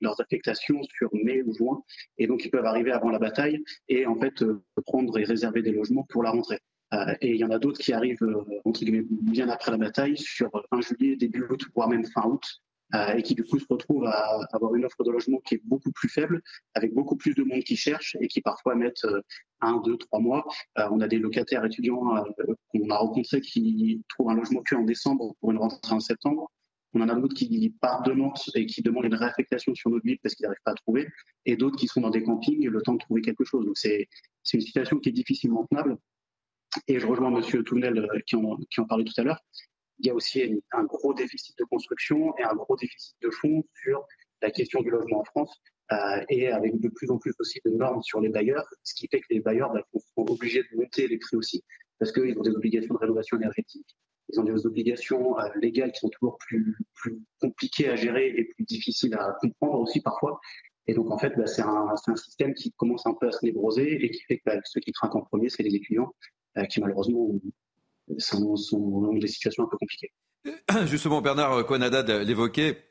leurs 0.00 0.20
affectations 0.20 0.82
sur 0.96 1.10
mai 1.12 1.42
ou 1.42 1.54
juin. 1.54 1.82
Et 2.18 2.26
donc, 2.26 2.44
ils 2.44 2.50
peuvent 2.50 2.64
arriver 2.66 2.92
avant 2.92 3.10
la 3.10 3.18
bataille 3.18 3.62
et 3.88 4.06
en 4.06 4.16
fait 4.16 4.42
euh, 4.42 4.62
prendre 4.84 5.18
et 5.18 5.24
réserver 5.24 5.62
des 5.62 5.72
logements 5.72 6.06
pour 6.08 6.22
la 6.22 6.30
rentrée. 6.30 6.60
Euh, 6.94 7.14
et 7.20 7.30
il 7.30 7.36
y 7.36 7.44
en 7.44 7.50
a 7.50 7.58
d'autres 7.58 7.80
qui 7.80 7.92
arrivent 7.92 8.22
euh, 8.22 8.44
entre 8.64 8.84
guillemets 8.84 9.04
bien 9.08 9.48
après 9.48 9.72
la 9.72 9.76
bataille, 9.78 10.16
sur 10.16 10.50
fin 10.70 10.80
juillet, 10.80 11.16
début 11.16 11.44
août, 11.50 11.64
voire 11.74 11.88
même 11.88 12.04
fin 12.04 12.22
août, 12.22 12.44
euh, 12.44 12.65
et 12.94 13.22
qui 13.22 13.34
du 13.34 13.44
coup 13.44 13.58
se 13.58 13.66
retrouvent 13.68 14.06
à 14.06 14.38
avoir 14.52 14.74
une 14.74 14.84
offre 14.84 15.02
de 15.02 15.10
logement 15.10 15.38
qui 15.40 15.56
est 15.56 15.62
beaucoup 15.64 15.90
plus 15.92 16.08
faible, 16.08 16.42
avec 16.74 16.94
beaucoup 16.94 17.16
plus 17.16 17.34
de 17.34 17.42
monde 17.42 17.62
qui 17.64 17.76
cherche 17.76 18.16
et 18.20 18.28
qui 18.28 18.40
parfois 18.40 18.74
mettent 18.74 19.04
euh, 19.04 19.20
un, 19.60 19.80
deux, 19.80 19.96
trois 19.96 20.20
mois. 20.20 20.46
Euh, 20.78 20.88
on 20.90 21.00
a 21.00 21.08
des 21.08 21.18
locataires 21.18 21.64
étudiants 21.64 22.00
qu'on 22.68 22.90
a 22.90 22.96
rencontrés 22.96 23.40
qui 23.40 24.02
trouvent 24.08 24.30
un 24.30 24.34
logement 24.34 24.62
que 24.62 24.74
en 24.74 24.84
décembre 24.84 25.34
pour 25.40 25.50
une 25.50 25.58
rentrée 25.58 25.94
en 25.94 26.00
septembre. 26.00 26.50
On 26.94 27.00
en 27.00 27.08
a 27.08 27.14
d'autres 27.14 27.34
qui 27.34 27.74
partent 27.80 28.06
de 28.06 28.12
Nantes 28.12 28.48
et 28.54 28.64
qui 28.64 28.80
demandent 28.82 29.04
une 29.04 29.14
réaffectation 29.14 29.74
sur 29.74 29.90
notre 29.90 30.04
ville 30.04 30.18
parce 30.22 30.34
qu'ils 30.34 30.44
n'arrivent 30.44 30.62
pas 30.64 30.70
à 30.70 30.74
trouver, 30.74 31.08
et 31.44 31.56
d'autres 31.56 31.76
qui 31.76 31.88
sont 31.88 32.00
dans 32.00 32.10
des 32.10 32.22
campings 32.22 32.66
le 32.66 32.80
temps 32.80 32.94
de 32.94 32.98
trouver 32.98 33.20
quelque 33.20 33.44
chose. 33.44 33.66
Donc 33.66 33.76
c'est 33.76 34.08
une 34.54 34.60
situation 34.60 34.98
qui 34.98 35.10
est 35.10 35.12
difficilement 35.12 35.66
tenable. 35.70 35.98
Et 36.88 36.98
je 36.98 37.06
rejoins 37.06 37.34
M. 37.34 37.64
Tounel 37.64 38.08
qui 38.26 38.36
en, 38.36 38.56
qui 38.70 38.80
en 38.80 38.86
parlait 38.86 39.04
tout 39.04 39.18
à 39.18 39.24
l'heure. 39.24 39.40
Il 39.98 40.06
y 40.06 40.10
a 40.10 40.14
aussi 40.14 40.62
un 40.72 40.84
gros 40.84 41.14
déficit 41.14 41.56
de 41.58 41.64
construction 41.64 42.34
et 42.38 42.42
un 42.42 42.54
gros 42.54 42.76
déficit 42.76 43.16
de 43.22 43.30
fonds 43.30 43.64
sur 43.82 44.04
la 44.42 44.50
question 44.50 44.82
du 44.82 44.90
logement 44.90 45.20
en 45.20 45.24
France. 45.24 45.60
Euh, 45.92 46.24
et 46.30 46.48
avec 46.48 46.80
de 46.80 46.88
plus 46.88 47.10
en 47.12 47.18
plus 47.18 47.32
aussi 47.38 47.60
de 47.64 47.70
normes 47.70 48.02
sur 48.02 48.20
les 48.20 48.28
bailleurs, 48.28 48.66
ce 48.82 48.94
qui 48.94 49.06
fait 49.08 49.20
que 49.20 49.26
les 49.30 49.40
bailleurs 49.40 49.72
bah, 49.72 49.82
sont 49.92 50.28
obligés 50.28 50.62
de 50.62 50.76
monter 50.76 51.06
les 51.06 51.16
prix 51.16 51.36
aussi, 51.36 51.62
parce 52.00 52.10
qu'ils 52.10 52.36
ont 52.36 52.42
des 52.42 52.50
obligations 52.50 52.92
de 52.94 52.98
rénovation 52.98 53.36
énergétique, 53.36 53.86
ils 54.28 54.40
ont 54.40 54.42
des 54.42 54.66
obligations 54.66 55.38
euh, 55.38 55.48
légales 55.60 55.92
qui 55.92 56.00
sont 56.00 56.08
toujours 56.08 56.38
plus, 56.38 56.76
compliquées 57.40 57.88
à 57.88 57.94
gérer 57.94 58.34
et 58.36 58.44
plus 58.46 58.64
difficiles 58.64 59.14
à 59.14 59.36
comprendre 59.40 59.80
aussi 59.80 60.00
parfois. 60.00 60.40
Et 60.88 60.94
donc 60.94 61.10
en 61.12 61.18
fait, 61.18 61.32
bah, 61.36 61.46
c'est 61.46 61.62
un, 61.62 61.94
système 62.16 62.52
qui 62.54 62.72
commence 62.72 63.06
un 63.06 63.14
peu 63.14 63.28
à 63.28 63.32
se 63.32 63.44
névroser 63.44 64.04
et 64.04 64.10
qui 64.10 64.22
fait 64.22 64.38
que 64.38 64.42
bah, 64.44 64.58
ceux 64.64 64.80
qui 64.80 64.90
trinquent 64.90 65.16
en 65.16 65.22
premier, 65.22 65.48
c'est 65.48 65.62
les 65.62 65.74
étudiants 65.76 66.12
euh, 66.58 66.64
qui 66.64 66.80
malheureusement 66.80 67.30
sont, 68.18 68.54
des 69.14 69.28
situations 69.28 69.64
un 69.64 69.68
peu 69.68 69.76
compliquées. 69.76 70.12
Justement, 70.86 71.20
Bernard 71.20 71.66
Conadad 71.66 72.08
l'évoquait 72.10 72.82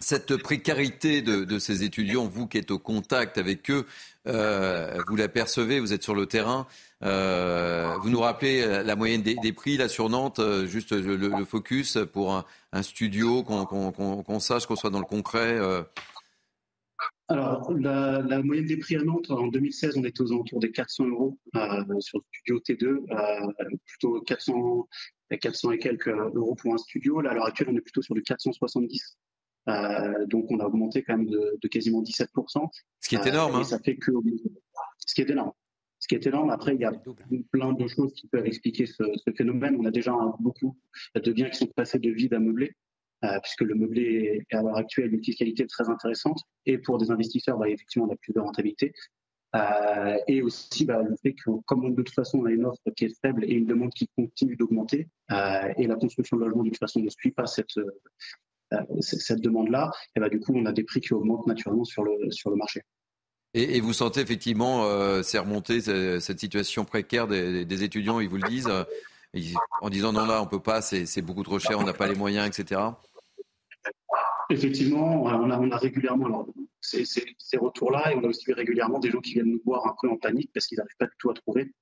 cette 0.00 0.36
précarité 0.38 1.20
de, 1.20 1.58
ces 1.58 1.84
étudiants, 1.84 2.26
vous 2.26 2.46
qui 2.46 2.58
êtes 2.58 2.70
au 2.70 2.78
contact 2.78 3.36
avec 3.36 3.70
eux, 3.70 3.86
euh, 4.26 4.98
vous 5.06 5.16
l'apercevez, 5.16 5.78
vous 5.78 5.92
êtes 5.92 6.02
sur 6.02 6.14
le 6.14 6.26
terrain. 6.26 6.66
Euh, 7.04 7.94
vous 8.02 8.08
nous 8.08 8.20
rappelez 8.20 8.82
la 8.82 8.96
moyenne 8.96 9.22
des, 9.22 9.52
prix 9.52 9.76
là 9.76 9.88
sur 9.88 10.08
Nantes, 10.08 10.38
euh, 10.38 10.66
juste 10.66 10.92
le, 10.92 11.44
focus 11.44 11.98
pour 12.12 12.44
un, 12.72 12.82
studio, 12.82 13.42
qu'on 13.42 14.40
sache, 14.40 14.66
qu'on 14.66 14.76
soit 14.76 14.90
dans 14.90 15.00
le 15.00 15.04
concret. 15.04 15.58
Alors, 17.30 17.72
la, 17.72 18.42
moyenne 18.42 18.66
des 18.66 18.76
prix 18.76 18.96
à 18.96 19.02
Nantes, 19.04 19.30
en 19.30 19.46
2016, 19.46 19.96
on 19.96 20.04
était 20.04 20.20
aux 20.20 20.32
alentours 20.32 20.58
des 20.58 20.72
400 20.72 21.06
euros 21.06 21.38
sur 22.00 22.18
le 22.18 22.24
studio 22.32 22.58
T2, 22.58 23.76
plutôt 23.86 24.20
400, 24.22 24.88
400 25.40 25.70
et 25.70 25.78
quelques 25.78 26.08
euros 26.08 26.56
pour 26.56 26.74
un 26.74 26.78
studio. 26.78 27.20
Là, 27.20 27.30
à 27.30 27.34
l'heure 27.34 27.46
actuelle, 27.46 27.68
on 27.70 27.76
est 27.76 27.80
plutôt 27.80 28.02
sur 28.02 28.16
du 28.16 28.22
470. 28.22 29.16
Euh, 29.68 30.26
donc 30.26 30.50
on 30.50 30.58
a 30.58 30.64
augmenté 30.64 31.04
quand 31.04 31.16
même 31.16 31.28
de, 31.28 31.68
quasiment 31.70 32.02
17%. 32.02 32.68
Ce 32.98 33.08
qui 33.08 33.14
est 33.14 33.26
énorme. 33.26 33.54
Euh, 33.54 33.58
hein. 33.58 33.64
ça 33.64 33.78
fait 33.78 33.96
que 33.96 34.10
ce 35.06 35.14
qui 35.14 35.20
est 35.20 35.30
énorme. 35.30 35.52
Ce 36.00 36.08
qui 36.08 36.16
est 36.16 36.26
énorme. 36.26 36.50
Après, 36.50 36.74
il 36.74 36.80
y 36.80 36.84
a 36.84 36.92
plein 37.52 37.72
de 37.74 37.86
choses 37.86 38.12
qui 38.14 38.26
peuvent 38.26 38.46
expliquer 38.46 38.86
ce, 38.86 39.04
phénomène. 39.36 39.76
On 39.78 39.84
a 39.84 39.92
déjà 39.92 40.16
beaucoup 40.40 40.76
de 41.14 41.32
biens 41.32 41.48
qui 41.48 41.58
sont 41.58 41.66
passés 41.66 42.00
de 42.00 42.10
vide 42.10 42.34
à 42.34 42.40
meublé. 42.40 42.74
Euh, 43.22 43.38
puisque 43.42 43.60
le 43.60 43.74
meublé 43.74 44.46
est 44.50 44.56
à 44.56 44.62
l'heure 44.62 44.78
actuelle 44.78 45.12
une 45.12 45.22
fiscalité 45.22 45.66
très 45.66 45.88
intéressante. 45.90 46.40
Et 46.64 46.78
pour 46.78 46.96
des 46.96 47.10
investisseurs, 47.10 47.58
bah, 47.58 47.68
effectivement, 47.68 48.08
on 48.08 48.12
a 48.12 48.16
plus 48.16 48.32
de 48.32 48.40
rentabilité. 48.40 48.92
et 50.26 50.42
aussi 50.42 50.84
bah, 50.86 51.02
le 51.02 51.14
fait 51.22 51.34
que, 51.34 51.50
comme 51.66 51.94
de 51.94 52.02
toute 52.02 52.14
façon, 52.14 52.38
on 52.38 52.46
a 52.46 52.50
une 52.50 52.64
offre 52.64 52.80
qui 52.96 53.04
est 53.06 53.20
faible 53.20 53.44
et 53.44 53.52
une 53.52 53.66
demande 53.66 53.92
qui 53.92 54.08
continue 54.16 54.56
d'augmenter, 54.56 55.08
et 55.76 55.86
la 55.86 55.96
construction 55.96 56.36
de 56.38 56.44
logements, 56.44 56.62
de 56.62 56.70
toute 56.70 56.78
façon, 56.78 57.00
ne 57.00 57.10
suit 57.10 57.32
pas 57.32 57.46
cette, 57.46 57.76
euh, 58.72 58.84
cette 59.00 59.40
demande-là, 59.40 59.90
et 60.14 60.20
bah, 60.20 60.28
du 60.28 60.38
coup, 60.38 60.52
on 60.54 60.64
a 60.64 60.72
des 60.72 60.84
prix 60.84 61.00
qui 61.00 61.12
augmentent 61.12 61.46
naturellement 61.46 61.84
sur 61.84 62.04
le, 62.04 62.30
sur 62.30 62.50
le 62.50 62.56
marché. 62.56 62.82
Et, 63.52 63.80
vous 63.80 63.92
sentez 63.92 64.20
effectivement, 64.20 64.84
euh, 64.84 65.24
c'est 65.24 65.38
remonté 65.38 65.80
cette 66.20 66.38
situation 66.38 66.84
précaire 66.84 67.26
des, 67.26 67.82
étudiants, 67.82 68.20
ils 68.20 68.28
vous 68.28 68.36
le 68.36 68.48
disent, 68.48 68.68
euh, 68.68 68.84
en 69.80 69.90
disant 69.90 70.12
non 70.12 70.24
là, 70.24 70.40
on 70.40 70.46
peut 70.46 70.60
pas, 70.60 70.82
c'est 70.82 71.22
beaucoup 71.22 71.42
trop 71.42 71.58
cher, 71.58 71.80
on 71.80 71.82
n'a 71.82 71.92
pas 71.92 72.06
les 72.06 72.14
moyens, 72.14 72.46
etc. 72.46 72.80
Effectivement, 74.50 75.22
on 75.22 75.70
a, 75.70 75.76
régulièrement 75.76 76.46
ces, 76.80 77.04
retours-là 77.58 78.12
et 78.12 78.16
on 78.16 78.24
a 78.24 78.28
aussi 78.28 78.52
régulièrement 78.52 78.98
des 78.98 79.10
gens 79.10 79.20
qui 79.20 79.34
viennent 79.34 79.50
nous 79.50 79.62
voir 79.64 79.86
un 79.86 79.94
peu 80.00 80.08
en 80.08 80.16
panique 80.16 80.50
parce 80.52 80.66
qu'ils 80.66 80.78
n'arrivent 80.78 80.96
pas 80.98 81.06
du 81.06 81.16
tout 81.18 81.30
à 81.30 81.34
trouver. 81.34 81.72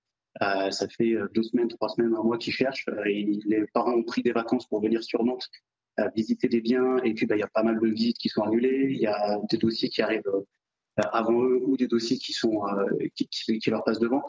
ça 0.41 0.89
fait 0.89 1.17
deux 1.35 1.43
semaines, 1.43 1.69
trois 1.69 1.89
semaines, 1.89 2.15
un 2.15 2.23
mois 2.23 2.39
qu'ils 2.39 2.53
cherchent. 2.53 2.87
et 3.07 3.39
les 3.47 3.67
parents 3.73 3.95
ont 3.95 4.03
pris 4.03 4.23
des 4.23 4.33
vacances 4.33 4.67
pour 4.67 4.83
venir 4.83 5.03
sur 5.03 5.25
Nantes 5.25 5.49
visiter 6.15 6.49
des 6.49 6.61
biens 6.61 6.99
et 6.99 7.15
puis 7.15 7.27
bah, 7.27 7.37
il 7.37 7.41
y 7.41 7.45
a 7.45 7.49
pas 7.49 7.63
mal 7.63 7.79
de 7.81 7.87
visites 7.87 8.19
qui 8.19 8.29
sont 8.29 8.43
annulées, 8.43 8.89
il 8.91 8.99
y 8.99 9.07
a 9.07 9.41
des 9.51 9.57
dossiers 9.57 9.89
qui 9.89 10.03
arrivent 10.03 10.23
euh, 10.27 11.03
avant 11.13 11.43
eux 11.43 11.61
ou 11.65 11.77
des 11.77 11.87
dossiers 11.87 12.19
qui 12.19 12.33
sont 12.33 12.63
euh, 12.67 13.09
qui, 13.15 13.71
leur 13.71 13.85
passent 13.85 13.99
devant. 13.99 14.23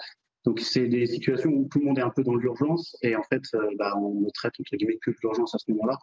Donc 0.45 0.59
c'est 0.61 0.87
des 0.87 1.05
situations 1.05 1.49
où 1.49 1.67
tout 1.69 1.79
le 1.79 1.85
monde 1.85 1.99
est 1.99 2.03
un 2.03 2.11
peu 2.11 2.23
dans 2.23 2.35
l'urgence 2.35 2.95
et 3.01 3.15
en 3.15 3.23
fait 3.23 3.43
euh, 3.55 3.69
bah, 3.77 3.93
on 3.97 4.21
ne 4.21 4.29
traite 4.29 4.53
entre 4.59 4.77
guillemets 4.77 4.97
que 5.01 5.11
de 5.11 5.15
l'urgence 5.21 5.53
à 5.53 5.57
ce 5.57 5.69
moment-là 5.71 5.97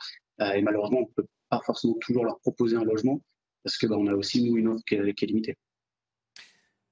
et 0.55 0.61
malheureusement 0.61 0.99
on 0.99 1.09
ne 1.09 1.15
peut 1.15 1.27
pas 1.49 1.61
forcément 1.65 1.95
toujours 2.01 2.25
leur 2.25 2.39
proposer 2.41 2.77
un 2.77 2.85
logement 2.85 3.23
parce 3.65 3.79
que 3.79 3.87
bah, 3.87 3.97
on 3.99 4.07
a 4.07 4.15
aussi 4.15 4.45
nous 4.45 4.59
une 4.59 4.69
offre 4.69 4.85
qui 4.87 4.95
est 4.95 5.27
limitée. 5.27 5.57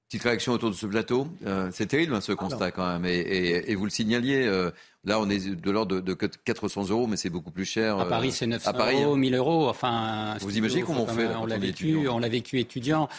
Petite 0.07 0.21
réaction 0.21 0.53
autour 0.53 0.69
de 0.69 0.75
ce 0.75 0.85
plateau. 0.85 1.27
Euh, 1.47 1.69
c'est 1.73 1.87
terrible 1.87 2.13
hein, 2.13 2.21
ce 2.21 2.31
constat 2.31 2.69
quand 2.69 2.99
même. 2.99 3.05
Et, 3.05 3.73
vous 3.73 3.85
le 3.85 3.89
signaliez, 3.89 4.45
euh, 4.45 4.69
là 5.03 5.19
on 5.19 5.27
est 5.31 5.49
de 5.49 5.71
l'ordre 5.71 5.99
de, 5.99 6.13
400 6.13 6.89
euros, 6.89 7.07
mais 7.07 7.17
c'est 7.17 7.31
beaucoup 7.31 7.49
plus 7.49 7.65
cher. 7.65 7.97
À 7.97 8.07
Paris 8.07 8.31
c'est 8.31 8.45
900 8.45 8.71
euros, 9.01 9.15
1000 9.15 9.33
euros. 9.33 9.67
Enfin, 9.67 10.37
vous 10.41 10.57
imaginez 10.57 10.83
comment 10.83 11.03
on 11.03 11.07
fait 11.07 11.27
On 11.35 11.47
l'a 11.47 11.57
vécu, 11.57 12.07
on 12.07 12.19
l'a 12.19 12.29
vécu 12.29 12.59
étudiant. 12.59 13.09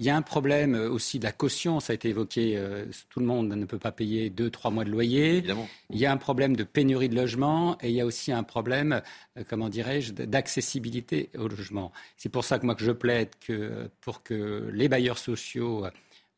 Il 0.00 0.06
y 0.06 0.10
a 0.10 0.16
un 0.16 0.22
problème 0.22 0.74
aussi 0.74 1.20
de 1.20 1.24
la 1.24 1.30
caution, 1.30 1.78
ça 1.78 1.92
a 1.92 1.94
été 1.94 2.08
évoqué. 2.08 2.54
Euh, 2.56 2.86
tout 3.08 3.20
le 3.20 3.26
monde 3.26 3.48
ne 3.48 3.64
peut 3.64 3.78
pas 3.78 3.92
payer 3.92 4.28
deux, 4.28 4.50
trois 4.50 4.72
mois 4.72 4.82
de 4.82 4.90
loyer. 4.90 5.36
Évidemment. 5.36 5.68
Il 5.90 5.98
y 6.00 6.06
a 6.06 6.10
un 6.10 6.16
problème 6.16 6.56
de 6.56 6.64
pénurie 6.64 7.08
de 7.08 7.14
logement 7.14 7.78
et 7.82 7.90
il 7.90 7.94
y 7.94 8.00
a 8.00 8.06
aussi 8.06 8.32
un 8.32 8.42
problème, 8.42 9.00
comment 9.48 9.68
dirais-je, 9.68 10.12
d'accessibilité 10.12 11.30
au 11.38 11.46
logement. 11.46 11.92
C'est 12.16 12.30
pour 12.30 12.44
ça 12.44 12.58
que 12.58 12.66
moi 12.66 12.74
que 12.74 12.82
je 12.84 12.90
plaide 12.90 13.28
que 13.46 13.88
pour 14.00 14.24
que 14.24 14.68
les 14.72 14.88
bailleurs 14.88 15.18
sociaux 15.18 15.84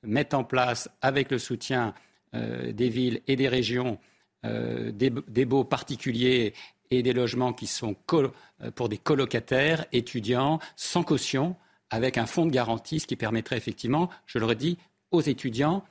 mettent 0.07 0.34
en 0.34 0.44
place, 0.44 0.88
avec 1.02 1.30
le 1.30 1.38
soutien 1.38 1.94
euh, 2.34 2.72
des 2.72 2.88
villes 2.88 3.20
et 3.26 3.36
des 3.36 3.48
régions, 3.48 3.98
euh, 4.44 4.92
des, 4.92 5.44
baux 5.44 5.64
particuliers 5.64 6.52
et 6.90 7.02
des 7.02 7.12
logements 7.12 7.52
qui 7.52 7.66
sont 7.66 7.96
euh, 8.12 8.30
pour 8.74 8.88
des 8.88 8.98
colocataires, 8.98 9.86
étudiants, 9.92 10.59
sans 10.76 11.02
caution, 11.02 11.57
avec 11.90 12.18
un 12.18 12.26
fonds 12.26 12.46
de 12.46 12.50
garantie, 12.50 13.00
ce 13.00 13.07
qui 13.07 13.16
permettrait 13.16 13.57
effectivement, 13.57 14.11
je 14.26 14.38
le 14.38 14.46
redis, 14.46 14.78
aux 15.12 15.20
étudiants, 15.20 15.84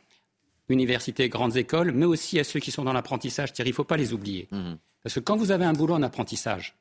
universités, 0.70 1.30
grandes 1.30 1.56
écoles, 1.56 1.92
mais 1.94 2.06
aussi 2.06 2.40
à 2.40 2.44
ceux 2.44 2.60
qui 2.60 2.72
sont 2.72 2.84
dans 2.84 2.94
l'apprentissage. 2.94 3.50
Il 3.58 3.66
ne 3.66 3.72
faut 3.72 3.84
pas 3.84 3.98
les 3.98 4.14
oublier. 4.14 4.48
Mmh. 4.52 4.74
Parce 5.02 5.16
que 5.16 5.20
quand 5.20 5.36
vous 5.36 5.52
avez 5.52 5.66
un 5.66 5.74
boulot 5.74 5.96
en 5.96 6.04
apprentissage 6.04 6.76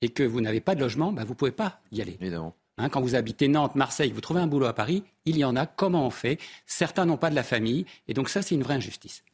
et 0.00 0.08
que 0.10 0.22
vous 0.22 0.40
n'avez 0.40 0.60
pas 0.60 0.74
de 0.74 0.80
logement, 0.80 1.12
bah, 1.12 1.24
vous 1.24 1.32
ne 1.32 1.36
pouvez 1.36 1.52
pas 1.52 1.80
y 1.92 2.00
aller. 2.00 2.16
Évidemment. 2.20 2.54
Hein, 2.78 2.88
quand 2.88 3.00
vous 3.00 3.14
habitez 3.14 3.48
Nantes, 3.48 3.74
Marseille, 3.74 4.12
vous 4.12 4.20
trouvez 4.20 4.40
un 4.40 4.46
boulot 4.46 4.66
à 4.66 4.72
Paris, 4.72 5.04
il 5.24 5.36
y 5.36 5.44
en 5.44 5.56
a. 5.56 5.66
Comment 5.66 6.06
on 6.06 6.10
fait? 6.10 6.38
Certains 6.66 7.04
n'ont 7.04 7.18
pas 7.18 7.30
de 7.30 7.34
la 7.34 7.42
famille. 7.42 7.84
Et 8.08 8.14
donc 8.14 8.28
ça, 8.28 8.42
c'est 8.42 8.54
une 8.54 8.62
vraie 8.62 8.74
injustice. 8.74 9.24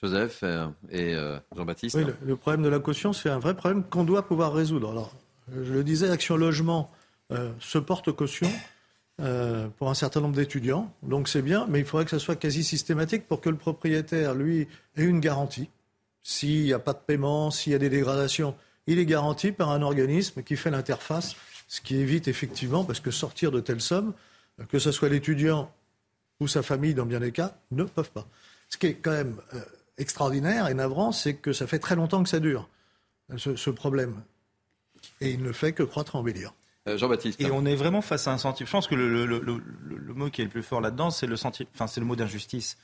Joseph 0.00 0.40
euh, 0.42 0.68
et 0.90 1.14
euh, 1.14 1.38
Jean-Baptiste. 1.56 1.96
Oui, 1.96 2.04
le, 2.22 2.36
problème 2.36 2.62
de 2.62 2.68
la 2.68 2.78
caution, 2.78 3.12
c'est 3.12 3.30
un 3.30 3.40
vrai 3.40 3.54
problème 3.54 3.82
qu'on 3.82 4.04
doit 4.04 4.26
pouvoir 4.26 4.54
résoudre. 4.54 4.90
Alors, 4.90 5.12
je 5.52 5.72
le 5.72 5.82
disais, 5.82 6.08
Action 6.08 6.36
Logement 6.36 6.90
euh, 7.32 7.50
se 7.58 7.78
porte 7.78 8.12
caution 8.12 8.48
pour 9.78 9.90
un 9.90 9.94
certain 9.94 10.20
nombre 10.20 10.36
d'étudiants. 10.36 10.94
Donc 11.02 11.26
c'est 11.26 11.42
bien, 11.42 11.66
mais 11.68 11.80
il 11.80 11.84
faudrait 11.84 12.04
que 12.04 12.12
ça 12.12 12.20
soit 12.20 12.36
quasi 12.36 12.62
systématique 12.62 13.26
pour 13.26 13.40
que 13.40 13.50
le 13.50 13.56
propriétaire, 13.56 14.32
lui, 14.32 14.68
ait 14.96 15.02
une 15.02 15.18
garantie. 15.18 15.68
S'il 16.22 16.62
n'y 16.62 16.72
a 16.72 16.78
pas 16.78 16.92
de 16.92 17.00
paiement, 17.04 17.50
s'il 17.50 17.72
y 17.72 17.74
a 17.74 17.80
des 17.80 17.88
dégradations, 17.88 18.54
il 18.86 19.00
est 19.00 19.06
garanti 19.06 19.50
par 19.50 19.70
un 19.70 19.82
organisme 19.82 20.44
qui 20.44 20.54
fait 20.54 20.70
l'interface 20.70 21.34
ce 21.68 21.80
qui 21.80 21.96
évite 21.96 22.28
effectivement, 22.28 22.84
parce 22.84 23.00
que 23.00 23.10
sortir 23.10 23.52
de 23.52 23.60
telles 23.60 23.80
sommes, 23.80 24.14
que 24.68 24.78
ce 24.78 24.90
soit 24.90 25.08
l'étudiant 25.08 25.72
ou 26.40 26.48
sa 26.48 26.62
famille 26.62 26.94
dans 26.94 27.06
bien 27.06 27.20
des 27.20 27.32
cas, 27.32 27.56
ne 27.70 27.84
peuvent 27.84 28.10
pas. 28.10 28.26
Ce 28.68 28.76
qui 28.76 28.86
est 28.86 28.94
quand 28.94 29.12
même 29.12 29.40
euh, 29.54 29.60
extraordinaire 29.98 30.68
et 30.68 30.74
navrant, 30.74 31.12
c'est 31.12 31.34
que 31.34 31.52
ça 31.52 31.66
fait 31.66 31.78
très 31.78 31.94
longtemps 31.96 32.22
que 32.22 32.28
ça 32.28 32.40
dure, 32.40 32.68
ce, 33.36 33.70
problème. 33.70 34.22
Et 35.20 35.30
il 35.30 35.42
ne 35.42 35.52
fait 35.52 35.72
que 35.72 35.82
croître 35.82 36.16
en 36.16 36.20
embellir. 36.20 36.54
Euh, 36.88 36.98
Jean-Baptiste. 36.98 37.40
Et 37.40 37.50
on 37.50 37.64
est 37.64 37.74
vraiment 37.74 38.00
face 38.00 38.26
à 38.26 38.32
un 38.32 38.38
sentiment. 38.38 38.66
Je 38.66 38.72
pense 38.72 38.86
que 38.86 38.94
le, 38.94 40.14
mot 40.14 40.30
qui 40.30 40.40
est 40.40 40.44
le 40.44 40.50
plus 40.50 40.62
fort 40.62 40.80
là-dedans, 40.80 41.10
c'est 41.10 41.26
le, 41.26 41.34
enfin, 41.34 41.86
c'est 41.86 42.00
le 42.00 42.06
mot 42.06 42.16
d'injustice. 42.16 42.76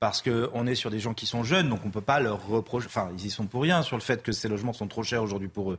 Parce 0.00 0.20
qu'on 0.20 0.66
est 0.66 0.74
sur 0.74 0.90
des 0.90 0.98
gens 0.98 1.14
qui 1.14 1.26
sont 1.26 1.44
jeunes, 1.44 1.68
donc 1.68 1.80
on 1.84 1.88
ne 1.88 1.92
peut 1.92 2.00
pas 2.00 2.18
leur 2.18 2.44
reprocher. 2.46 2.86
Enfin, 2.86 3.10
ils 3.16 3.26
y 3.26 3.30
sont 3.30 3.46
pour 3.46 3.62
rien 3.62 3.82
sur 3.82 3.96
le 3.96 4.02
fait 4.02 4.22
que 4.22 4.32
ces 4.32 4.48
logements 4.48 4.72
sont 4.72 4.88
trop 4.88 5.04
chers 5.04 5.22
aujourd'hui 5.22 5.48
pour 5.48 5.72
eux. 5.72 5.78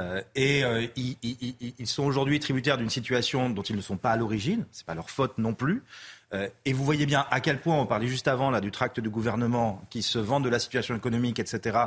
Euh, 0.00 0.20
et 0.34 0.64
euh, 0.64 0.86
ils, 0.96 1.86
sont 1.86 2.04
aujourd'hui 2.04 2.38
tributaires 2.38 2.78
d'une 2.78 2.90
situation 2.90 3.50
dont 3.50 3.62
ils 3.62 3.76
ne 3.76 3.80
sont 3.80 3.96
pas 3.96 4.10
à 4.10 4.16
l'origine. 4.16 4.66
Ce 4.72 4.80
n'est 4.80 4.86
pas 4.86 4.94
leur 4.94 5.10
faute 5.10 5.38
non 5.38 5.54
plus. 5.54 5.82
et 6.64 6.72
vous 6.72 6.84
voyez 6.84 7.06
bien 7.06 7.26
à 7.30 7.40
quel 7.40 7.60
point, 7.60 7.78
on 7.78 7.86
parlait 7.86 8.08
juste 8.08 8.28
avant 8.28 8.50
là, 8.50 8.60
du 8.60 8.70
tract 8.70 9.00
du 9.00 9.10
gouvernement 9.10 9.82
qui 9.90 10.02
se 10.02 10.18
vend 10.18 10.40
de 10.40 10.50
la 10.50 10.58
situation 10.58 10.94
économique, 10.94 11.38
etc. 11.38 11.78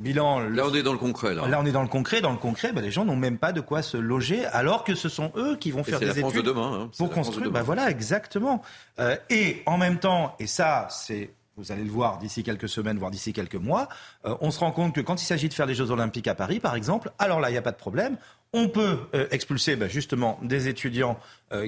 Bilan. 0.00 0.40
Là, 0.40 0.64
on 0.66 0.74
est 0.74 0.84
dans 0.84 0.92
le 0.92 0.98
concret. 0.98 1.34
Là, 1.34 1.48
là 1.48 1.58
on 1.60 1.66
est 1.66 1.72
dans 1.72 1.82
le 1.82 1.88
concret. 1.88 2.20
Dans 2.20 2.30
le 2.30 2.38
concret, 2.38 2.72
bah, 2.72 2.80
les 2.80 2.92
gens 2.92 3.04
n'ont 3.04 3.16
même 3.16 3.36
pas 3.36 3.52
de 3.52 3.60
quoi 3.60 3.82
se 3.82 3.96
loger, 3.96 4.46
alors 4.46 4.84
que 4.84 4.94
ce 4.94 5.08
sont 5.08 5.32
eux 5.36 5.56
qui 5.56 5.72
vont 5.72 5.82
faire 5.82 5.98
des 5.98 6.06
la 6.06 6.14
France 6.14 6.32
études 6.32 6.44
de 6.44 6.50
demain, 6.50 6.82
hein. 6.82 6.90
pour 6.96 7.10
construire. 7.10 7.50
Bah, 7.50 7.62
voilà, 7.62 7.90
exactement. 7.90 8.62
Euh, 9.00 9.16
et 9.28 9.62
en 9.66 9.76
même 9.76 9.98
temps, 9.98 10.36
et 10.38 10.46
ça, 10.46 10.86
c'est 10.90 11.30
vous 11.56 11.72
allez 11.72 11.82
le 11.82 11.90
voir 11.90 12.18
d'ici 12.18 12.44
quelques 12.44 12.68
semaines, 12.68 12.98
voire 12.98 13.10
d'ici 13.10 13.32
quelques 13.32 13.56
mois, 13.56 13.88
euh, 14.24 14.36
on 14.40 14.52
se 14.52 14.60
rend 14.60 14.70
compte 14.70 14.94
que 14.94 15.00
quand 15.00 15.20
il 15.20 15.24
s'agit 15.24 15.48
de 15.48 15.54
faire 15.54 15.66
les 15.66 15.74
Jeux 15.74 15.90
Olympiques 15.90 16.28
à 16.28 16.36
Paris, 16.36 16.60
par 16.60 16.76
exemple, 16.76 17.10
alors 17.18 17.40
là, 17.40 17.48
il 17.48 17.52
n'y 17.52 17.58
a 17.58 17.62
pas 17.62 17.72
de 17.72 17.76
problème. 17.76 18.16
On 18.52 18.68
peut 18.68 18.98
euh, 19.14 19.26
expulser 19.32 19.74
bah, 19.74 19.88
justement 19.88 20.38
des 20.42 20.68
étudiants 20.68 21.18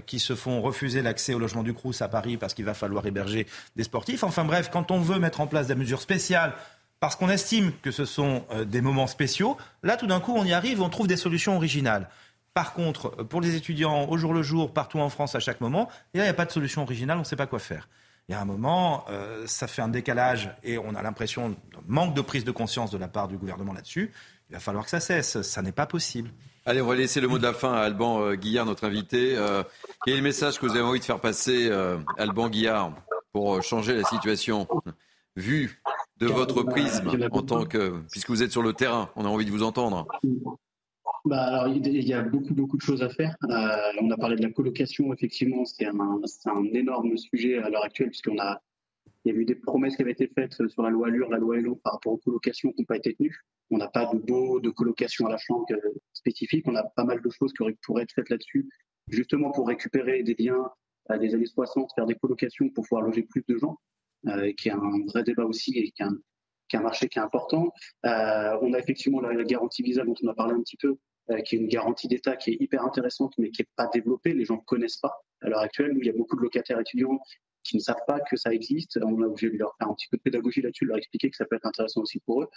qui 0.06 0.18
se 0.18 0.34
font 0.34 0.60
refuser 0.60 1.00
l'accès 1.00 1.32
au 1.32 1.38
logement 1.38 1.62
du 1.62 1.72
Crous 1.72 2.02
à 2.02 2.08
Paris 2.08 2.36
parce 2.36 2.52
qu'il 2.52 2.66
va 2.66 2.74
falloir 2.74 3.06
héberger 3.06 3.46
des 3.76 3.82
sportifs. 3.82 4.22
Enfin 4.22 4.44
bref, 4.44 4.68
quand 4.70 4.90
on 4.90 5.00
veut 5.00 5.18
mettre 5.18 5.40
en 5.40 5.46
place 5.46 5.68
des 5.68 5.74
mesures 5.74 6.02
spéciales 6.02 6.52
parce 7.00 7.16
qu'on 7.16 7.30
estime 7.30 7.72
que 7.82 7.90
ce 7.90 8.04
sont 8.04 8.44
euh, 8.52 8.64
des 8.64 8.82
moments 8.82 9.06
spéciaux. 9.06 9.56
Là, 9.82 9.96
tout 9.96 10.06
d'un 10.06 10.20
coup, 10.20 10.34
on 10.36 10.44
y 10.44 10.52
arrive, 10.52 10.82
on 10.82 10.90
trouve 10.90 11.08
des 11.08 11.16
solutions 11.16 11.56
originales. 11.56 12.08
Par 12.52 12.74
contre, 12.74 13.10
pour 13.24 13.40
les 13.40 13.54
étudiants 13.54 14.08
au 14.08 14.18
jour 14.18 14.34
le 14.34 14.42
jour, 14.42 14.72
partout 14.72 14.98
en 14.98 15.08
France, 15.08 15.34
à 15.34 15.40
chaque 15.40 15.60
moment, 15.60 15.88
il 16.14 16.20
n'y 16.20 16.28
a 16.28 16.34
pas 16.34 16.44
de 16.44 16.52
solution 16.52 16.82
originale, 16.82 17.16
on 17.16 17.20
ne 17.20 17.24
sait 17.24 17.36
pas 17.36 17.46
quoi 17.46 17.58
faire. 17.58 17.88
Il 18.28 18.32
y 18.32 18.34
a 18.34 18.40
un 18.40 18.44
moment, 18.44 19.04
euh, 19.08 19.44
ça 19.46 19.66
fait 19.66 19.82
un 19.82 19.88
décalage 19.88 20.54
et 20.62 20.76
on 20.76 20.94
a 20.94 21.02
l'impression 21.02 21.50
d'un 21.50 21.56
manque 21.88 22.14
de 22.14 22.20
prise 22.20 22.44
de 22.44 22.50
conscience 22.50 22.90
de 22.90 22.98
la 22.98 23.08
part 23.08 23.28
du 23.28 23.38
gouvernement 23.38 23.72
là-dessus. 23.72 24.12
Il 24.50 24.52
va 24.52 24.60
falloir 24.60 24.84
que 24.84 24.90
ça 24.90 25.00
cesse. 25.00 25.42
Ça 25.42 25.62
n'est 25.62 25.72
pas 25.72 25.86
possible. 25.86 26.30
Allez, 26.66 26.82
on 26.82 26.86
va 26.86 26.96
laisser 26.96 27.20
le 27.20 27.28
mot 27.28 27.38
de 27.38 27.42
la 27.42 27.54
fin 27.54 27.72
à 27.72 27.80
Alban 27.80 28.20
euh, 28.20 28.34
Guillard, 28.34 28.66
notre 28.66 28.84
invité. 28.84 29.36
quel 30.04 30.14
est 30.14 30.16
le 30.18 30.22
message 30.22 30.58
que 30.58 30.66
vous 30.66 30.72
avez 30.72 30.82
envie 30.82 31.00
de 31.00 31.04
faire 31.04 31.20
passer, 31.20 31.70
Alban 32.18 32.50
Guillard, 32.50 32.92
pour 33.32 33.62
changer 33.62 33.96
la 33.96 34.04
situation 34.04 34.68
Vu 35.36 35.80
de 36.20 36.26
votre 36.26 36.62
prisme 36.62 37.10
en 37.30 37.42
tant 37.42 37.64
que, 37.64 38.00
puisque 38.10 38.28
vous 38.28 38.42
êtes 38.42 38.50
sur 38.50 38.62
le 38.62 38.72
terrain, 38.72 39.10
on 39.16 39.24
a 39.24 39.28
envie 39.28 39.46
de 39.46 39.50
vous 39.50 39.62
entendre. 39.62 40.06
Bah, 41.24 41.42
alors, 41.42 41.68
il 41.68 42.08
y 42.08 42.12
a 42.14 42.22
beaucoup, 42.22 42.54
beaucoup 42.54 42.76
de 42.76 42.82
choses 42.82 43.02
à 43.02 43.10
faire. 43.10 43.36
Euh, 43.44 43.92
on 44.00 44.10
a 44.10 44.16
parlé 44.16 44.36
de 44.36 44.42
la 44.42 44.50
colocation, 44.50 45.12
effectivement, 45.12 45.64
c'est 45.64 45.86
un, 45.86 46.64
énorme 46.72 47.16
sujet 47.16 47.58
à 47.58 47.68
l'heure 47.68 47.84
actuelle, 47.84 48.08
puisqu'on 48.08 48.38
a, 48.38 48.60
il 49.24 49.32
y 49.32 49.36
a 49.36 49.38
eu 49.38 49.44
des 49.44 49.54
promesses 49.54 49.96
qui 49.96 50.02
avaient 50.02 50.12
été 50.12 50.30
faites 50.34 50.54
sur 50.68 50.82
la 50.82 50.90
loi 50.90 51.08
Allure, 51.08 51.28
la 51.30 51.38
loi 51.38 51.58
Elo 51.58 51.76
par 51.76 51.94
rapport 51.94 52.12
aux 52.12 52.18
colocations 52.18 52.72
qui 52.72 52.82
n'ont 52.82 52.86
pas 52.86 52.96
été 52.96 53.14
tenues. 53.14 53.44
On 53.70 53.78
n'a 53.78 53.88
pas 53.88 54.10
de 54.12 54.18
beau 54.18 54.60
de 54.60 54.70
colocation 54.70 55.26
à 55.26 55.30
la 55.30 55.36
chambre 55.36 55.66
spécifique. 56.12 56.66
On 56.66 56.74
a 56.74 56.82
pas 56.82 57.04
mal 57.04 57.20
de 57.22 57.30
choses 57.30 57.52
qui 57.52 57.64
pourraient 57.82 58.02
être 58.02 58.12
faites 58.12 58.30
là-dessus, 58.30 58.68
justement 59.08 59.50
pour 59.52 59.68
récupérer 59.68 60.22
des 60.22 60.34
biens 60.34 60.70
euh, 61.10 61.18
des 61.18 61.34
années 61.34 61.46
60, 61.46 61.90
faire 61.94 62.06
des 62.06 62.14
colocations 62.14 62.68
pour 62.70 62.84
pouvoir 62.84 63.02
loger 63.02 63.22
plus 63.22 63.44
de 63.46 63.58
gens. 63.58 63.78
Euh, 64.28 64.52
qui 64.52 64.68
est 64.68 64.72
un 64.72 65.04
vrai 65.06 65.22
débat 65.22 65.46
aussi 65.46 65.78
et 65.78 65.90
qui 65.92 66.02
est 66.02 66.04
un, 66.04 66.14
qui 66.68 66.76
un 66.76 66.82
marché 66.82 67.08
qui 67.08 67.18
est 67.18 67.22
important. 67.22 67.72
Euh, 68.04 68.58
on 68.60 68.74
a 68.74 68.78
effectivement 68.78 69.20
la, 69.20 69.44
garantie 69.44 69.82
Visa 69.82 70.04
dont 70.04 70.14
on 70.22 70.28
a 70.28 70.34
parlé 70.34 70.52
un 70.52 70.60
petit 70.60 70.76
peu, 70.76 70.98
euh, 71.30 71.40
qui 71.40 71.56
est 71.56 71.58
une 71.58 71.68
garantie 71.68 72.06
d'État 72.06 72.36
qui 72.36 72.50
est 72.50 72.56
hyper 72.60 72.84
intéressante, 72.84 73.32
mais 73.38 73.50
qui 73.50 73.62
n'est 73.62 73.68
pas 73.76 73.88
développée. 73.92 74.34
Les 74.34 74.44
gens 74.44 74.56
ne 74.56 74.64
connaissent 74.66 74.98
pas 74.98 75.14
à 75.40 75.48
l'heure 75.48 75.60
actuelle. 75.60 75.96
il 75.98 76.04
y 76.04 76.10
a 76.10 76.12
beaucoup 76.12 76.36
de 76.36 76.42
locataires 76.42 76.78
étudiants 76.78 77.18
qui 77.62 77.76
ne 77.76 77.80
savent 77.80 78.04
pas 78.06 78.20
que 78.20 78.36
ça 78.36 78.52
existe. 78.52 78.98
On 79.02 79.22
a 79.22 79.26
obligé 79.26 79.48
de 79.48 79.56
leur 79.56 79.74
faire 79.78 79.88
un 79.88 79.94
petit 79.94 80.08
peu 80.10 80.18
de 80.18 80.22
pédagogie 80.22 80.60
là-dessus, 80.60 80.84
de 80.84 80.90
leur 80.90 80.98
expliquer 80.98 81.30
que 81.30 81.36
ça 81.36 81.46
peut 81.46 81.56
être 81.56 81.66
intéressant 81.66 82.02
aussi 82.02 82.20
pour 82.20 82.42
eux. 82.42 82.48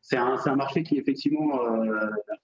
C'est 0.00 0.16
un, 0.16 0.36
un, 0.44 0.56
marché 0.56 0.82
qui 0.82 0.96
effectivement 0.96 1.60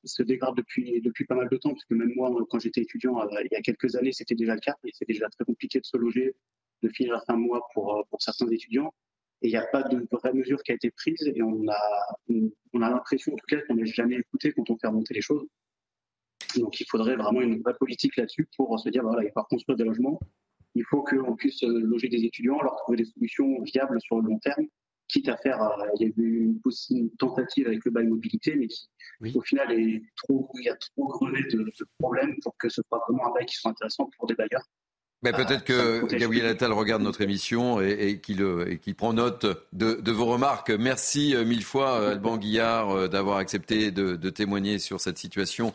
se 0.05 0.23
dégrade 0.23 0.55
depuis, 0.57 1.01
depuis 1.03 1.25
pas 1.25 1.35
mal 1.35 1.49
de 1.49 1.57
temps, 1.57 1.71
puisque 1.71 1.91
même 1.91 2.13
moi, 2.15 2.33
quand 2.51 2.61
j'étais 2.61 2.83
étudiant, 2.83 3.21
il 3.31 3.49
y 3.51 3.57
a 3.57 3.61
quelques 3.63 3.97
années, 3.97 4.13
c'était 4.13 4.37
déjà 4.37 4.55
le 4.55 4.61
cas, 4.61 4.77
et 4.85 4.91
c'était 4.93 5.13
déjà 5.13 5.29
très 5.29 5.45
compliqué 5.45 5.81
de 5.81 5.85
se 5.85 5.97
loger, 5.97 6.37
de 6.83 6.89
finir 6.89 7.13
la 7.13 7.21
fin 7.23 7.37
mois 7.37 7.67
pour, 7.75 7.97
euh, 7.97 8.03
pour 8.11 8.23
certains 8.23 8.49
étudiants. 8.49 8.93
Et 9.43 9.49
il 9.49 9.51
n'y 9.51 9.57
a 9.57 9.67
pas 9.67 9.85
de 9.85 10.07
vraie 10.11 10.33
mesure 10.33 10.63
qui 10.63 10.73
a 10.73 10.75
été 10.75 10.91
prise 10.91 11.23
et 11.33 11.43
on 11.43 11.69
a, 11.69 12.17
on 12.73 12.83
a 12.83 12.91
l'impression 12.91 13.33
en 13.33 13.37
tout 13.37 13.47
cas 13.47 13.61
qu'on 13.63 13.77
n'est 13.77 13.87
jamais 13.87 14.17
écouté 14.17 14.53
quand 14.53 14.69
on 14.69 14.77
fait 14.77 14.89
remonter 14.89 15.15
les 15.15 15.21
choses. 15.21 15.47
Donc 16.57 16.81
il 16.81 16.87
faudrait 16.89 17.17
vraiment 17.17 17.41
une 17.41 17.61
vraie 17.61 17.77
politique 17.79 18.17
là-dessus 18.17 18.49
pour 18.57 18.79
se 18.81 18.89
dire 18.89 19.03
voilà, 19.03 19.23
il 19.23 19.31
faut 19.33 19.45
construire 19.45 19.77
des 19.77 19.85
logements. 19.85 20.19
Il 20.75 20.85
faut 20.85 21.03
qu'on 21.03 21.37
puisse 21.37 21.63
loger 21.63 22.09
des 22.09 22.25
étudiants, 22.25 22.61
leur 22.63 22.77
trouver 22.77 22.99
des 22.99 23.05
solutions 23.05 23.63
viables 23.63 24.01
sur 24.01 24.21
le 24.21 24.29
long 24.29 24.39
terme, 24.39 24.67
quitte 25.09 25.29
à 25.29 25.37
faire. 25.37 25.61
Euh, 25.61 25.87
il 25.99 26.03
y 26.03 26.11
a 26.11 26.13
eu 26.17 26.55
une, 26.91 27.11
tentative 27.17 27.67
avec 27.67 27.85
le 27.85 27.91
bail 27.91 28.07
mobilité, 28.07 28.55
mais 28.55 28.69
qui 28.69 29.37
au 29.37 29.41
final 29.41 29.73
est 29.73 30.03
trop, 30.17 30.51
il 30.55 30.65
y 30.65 30.69
a 30.69 30.77
trop 30.77 31.07
grevé 31.09 31.43
de, 31.51 31.59
de 31.59 31.87
problèmes 31.99 32.37
pour 32.43 32.57
que 32.59 32.69
ce 32.69 32.83
soit 32.89 33.03
vraiment 33.09 33.29
un 33.29 33.35
bail 33.35 33.47
qui 33.47 33.57
soit 33.57 33.71
intéressant 33.71 34.09
pour 34.17 34.27
des 34.27 34.35
bailleurs. 34.35 34.65
Mais 35.23 35.33
peut-être 35.33 35.65
que 35.65 36.17
Gabriel 36.17 36.47
Attal 36.47 36.73
regarde 36.73 37.03
notre 37.03 37.23
émission 37.23 37.81
et, 37.81 37.91
et 37.91 38.19
qu'il 38.21 38.95
prend 38.95 39.13
note 39.13 39.47
de, 39.73 39.95
de, 39.95 40.13
vos 40.13 40.27
remarques. 40.27 40.71
Merci 40.71 41.35
euh, 41.35 41.45
mille 41.45 41.65
fois, 41.65 42.01
euh, 42.01 42.13
Alban 42.13 42.37
Guillard, 42.37 42.91
euh, 42.91 43.09
d'avoir 43.09 43.39
accepté 43.39 43.91
de, 43.91 44.15
de, 44.15 44.31
témoigner 44.31 44.79
sur 44.79 45.01
cette 45.01 45.19
situation 45.19 45.75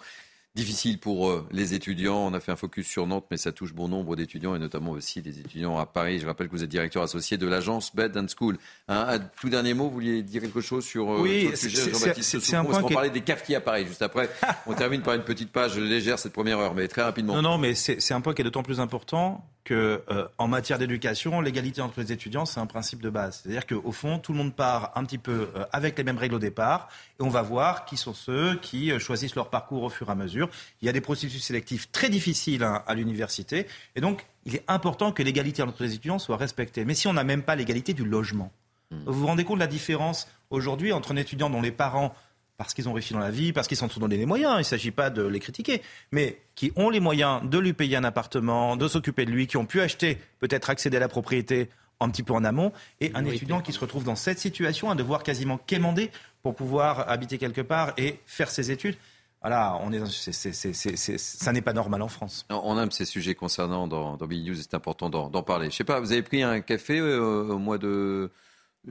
difficile 0.56 1.00
pour 1.00 1.30
euh, 1.30 1.48
les 1.52 1.74
étudiants. 1.74 2.18
On 2.18 2.34
a 2.34 2.40
fait 2.40 2.52
un 2.52 2.56
focus 2.56 2.88
sur 2.88 3.08
Nantes, 3.08 3.26
mais 3.32 3.38
ça 3.38 3.52
touche 3.52 3.74
bon 3.74 3.88
nombre 3.88 4.16
d'étudiants 4.16 4.56
et 4.56 4.60
notamment 4.60 4.92
aussi 4.92 5.22
des 5.22 5.40
étudiants 5.40 5.78
à 5.80 5.86
Paris. 5.86 6.20
Je 6.20 6.28
rappelle 6.28 6.48
que 6.48 6.52
vous 6.52 6.64
êtes 6.64 6.70
directeur 6.70 7.02
associé 7.02 7.38
de 7.38 7.48
l'agence 7.48 7.96
Bed 7.96 8.16
and 8.18 8.28
School. 8.38 8.58
Un, 8.88 9.20
tout 9.20 9.50
dernier 9.50 9.74
mot, 9.74 9.86
vous 9.86 9.96
vouliez 9.96 10.22
dire 10.22 10.42
quelque 10.42 10.62
chose 10.62 10.86
sur, 10.86 11.12
euh, 11.12 11.22
oui, 11.22 11.48
le 11.50 11.56
sujet 11.56 11.90
point. 11.90 12.64
On 12.66 12.72
va 12.72 12.84
parler 12.84 13.10
des 13.10 13.22
cafetiers 13.22 13.56
à 13.56 13.62
Paris 13.62 13.86
juste 13.88 14.02
après. 14.02 14.30
on 14.68 14.74
termine 14.74 15.02
par 15.02 15.16
une 15.16 15.24
petite 15.24 15.52
page 15.52 15.78
légère 15.78 16.20
cette 16.20 16.34
première 16.34 16.60
heure, 16.60 16.76
mais 16.76 16.88
très 16.88 17.02
rapidement. 17.02 17.36
Non, 17.36 17.42
non, 17.42 17.58
mais 17.58 17.74
c'est 17.74 18.14
un 18.14 18.22
point 18.22 18.34
qui 18.34 18.42
est 18.42 18.46
d'autant 18.46 18.64
plus 18.64 18.80
important 18.80 19.44
que 19.64 20.04
euh, 20.10 20.28
en 20.38 20.48
matière 20.48 20.78
d'éducation, 20.78 21.40
l'égalité 21.40 21.82
entre 21.82 22.02
les 22.02 22.12
étudiants, 22.12 22.46
c'est 22.46 22.60
un 22.60 22.66
principe 22.66 23.02
de 23.02 23.10
base. 23.10 23.42
C'est-à-dire 23.42 23.66
qu'au 23.66 23.92
fond, 23.92 24.20
tout 24.20 24.34
le 24.34 24.38
monde 24.38 24.54
part 24.54 24.92
un 24.96 25.06
petit 25.06 25.18
peu 25.18 25.50
euh, 25.56 25.66
avec 25.72 25.98
les 25.98 26.04
mêmes 26.04 26.18
règles 26.18 26.36
au 26.36 26.40
départ, 26.40 26.90
et 27.20 27.24
on 27.24 27.30
va 27.30 27.42
voir 27.42 27.86
qui 27.86 27.96
sont 27.96 28.14
ceux 28.14 28.56
qui 28.56 28.92
euh, 28.92 29.00
choisissent 29.00 29.36
leur 29.36 29.50
parcours 29.50 29.84
au 29.84 29.90
fur 29.90 30.10
et 30.10 30.12
à 30.12 30.16
mesure. 30.16 30.50
Il 30.82 30.86
y 30.86 30.90
a 30.90 30.92
des 30.92 31.02
processus 31.02 31.44
sélectifs 31.44 31.92
très 31.92 32.10
difficiles 32.10 32.64
hein, 32.64 32.84
à 32.88 32.94
l'université, 32.94 33.68
et 33.96 34.02
donc 34.02 34.26
il 34.46 34.56
est 34.56 34.66
important 34.68 35.14
que 35.14 35.24
l'égalité 35.24 35.62
entre 35.62 35.84
les 35.84 35.94
étudiants 35.94 36.20
soit 36.20 36.38
respectée. 36.38 36.84
Mais 36.84 36.96
si 36.96 37.08
on 37.08 37.14
n'a 37.14 37.24
même 37.24 37.44
pas 37.44 37.56
l'égalité 37.56 37.94
du 37.94 38.04
logement, 38.04 38.52
hmm. 38.92 39.04
vous 39.06 39.14
vous 39.14 39.28
rendez 39.28 39.46
compte 39.46 39.60
de 39.60 39.64
la 39.64 39.68
différence 39.68 40.28
aujourd'hui 40.50 40.92
entre 40.92 41.14
un 41.14 41.18
étudiant 41.18 41.50
dont 41.50 41.62
les 41.62 41.72
parents 41.72 42.14
parce 42.58 42.74
qu'ils 42.74 42.88
ont 42.88 42.94
réussi 42.94 43.14
dans 43.14 43.20
la 43.20 43.32
vie, 43.32 43.54
parce 43.54 43.68
qu'ils 43.68 43.78
s'en 43.78 43.90
sont 43.90 44.00
donné 44.00 44.18
les 44.18 44.26
moyens, 44.26 44.56
il 44.56 44.60
ne 44.60 44.64
s'agit 44.64 44.92
pas 44.92 45.10
de 45.10 45.24
les 45.24 45.40
critiquer, 45.40 45.82
mais 46.12 46.40
qui 46.56 46.72
ont 46.76 46.90
les 46.90 47.00
moyens 47.00 47.42
de 47.44 47.58
lui 47.58 47.74
payer 47.74 47.98
un 47.98 48.04
appartement, 48.04 48.76
de 48.78 48.88
s'occuper 48.88 49.26
de 49.26 49.32
lui, 49.32 49.48
qui 49.48 49.58
ont 49.58 49.66
pu 49.66 49.82
acheter, 49.82 50.20
peut-être 50.40 50.70
accéder 50.70 50.98
à 50.98 51.00
la 51.00 51.08
propriété 51.08 51.70
un 52.00 52.10
petit 52.10 52.24
peu 52.24 52.34
en 52.34 52.44
amont, 52.44 52.72
et 53.00 53.12
un 53.16 53.26
étudiant 53.26 53.62
qui 53.62 53.72
se 53.72 53.80
retrouve 53.80 54.04
dans 54.04 54.16
cette 54.16 54.40
situation 54.40 54.90
à 54.92 54.96
devoir 54.96 55.24
quasiment 55.24 55.58
quémander 55.58 56.12
pour 56.42 56.56
pouvoir 56.56 57.10
habiter 57.10 57.38
quelque 57.38 57.62
part 57.62 57.94
et 57.98 58.20
faire 58.26 58.50
ses 58.50 58.72
études. 58.72 58.98
Voilà, 59.42 59.78
on 59.82 59.92
est, 59.92 61.18
ça 61.18 61.52
n'est 61.52 61.62
pas 61.62 61.74
normal 61.74 62.02
en 62.02 62.08
France. 62.08 62.46
On 62.50 62.80
aime 62.80 62.92
ces 62.92 63.04
sujets 63.04 63.36
concernant 63.36 63.88
dans, 63.88 64.16
dans 64.16 64.26
News, 64.26 64.56
c'est 64.56 64.74
important 64.74 65.10
d'en 65.10 65.44
parler. 65.44 65.70
Je 65.70 65.76
sais 65.76 65.84
pas, 65.84 66.00
vous 66.00 66.14
avez 66.14 66.24
pris 66.24 66.44
un 66.44 66.62
café 66.62 66.98
euh, 67.00 67.44
au 67.50 67.58
mois 67.58 67.78
de 67.78 68.32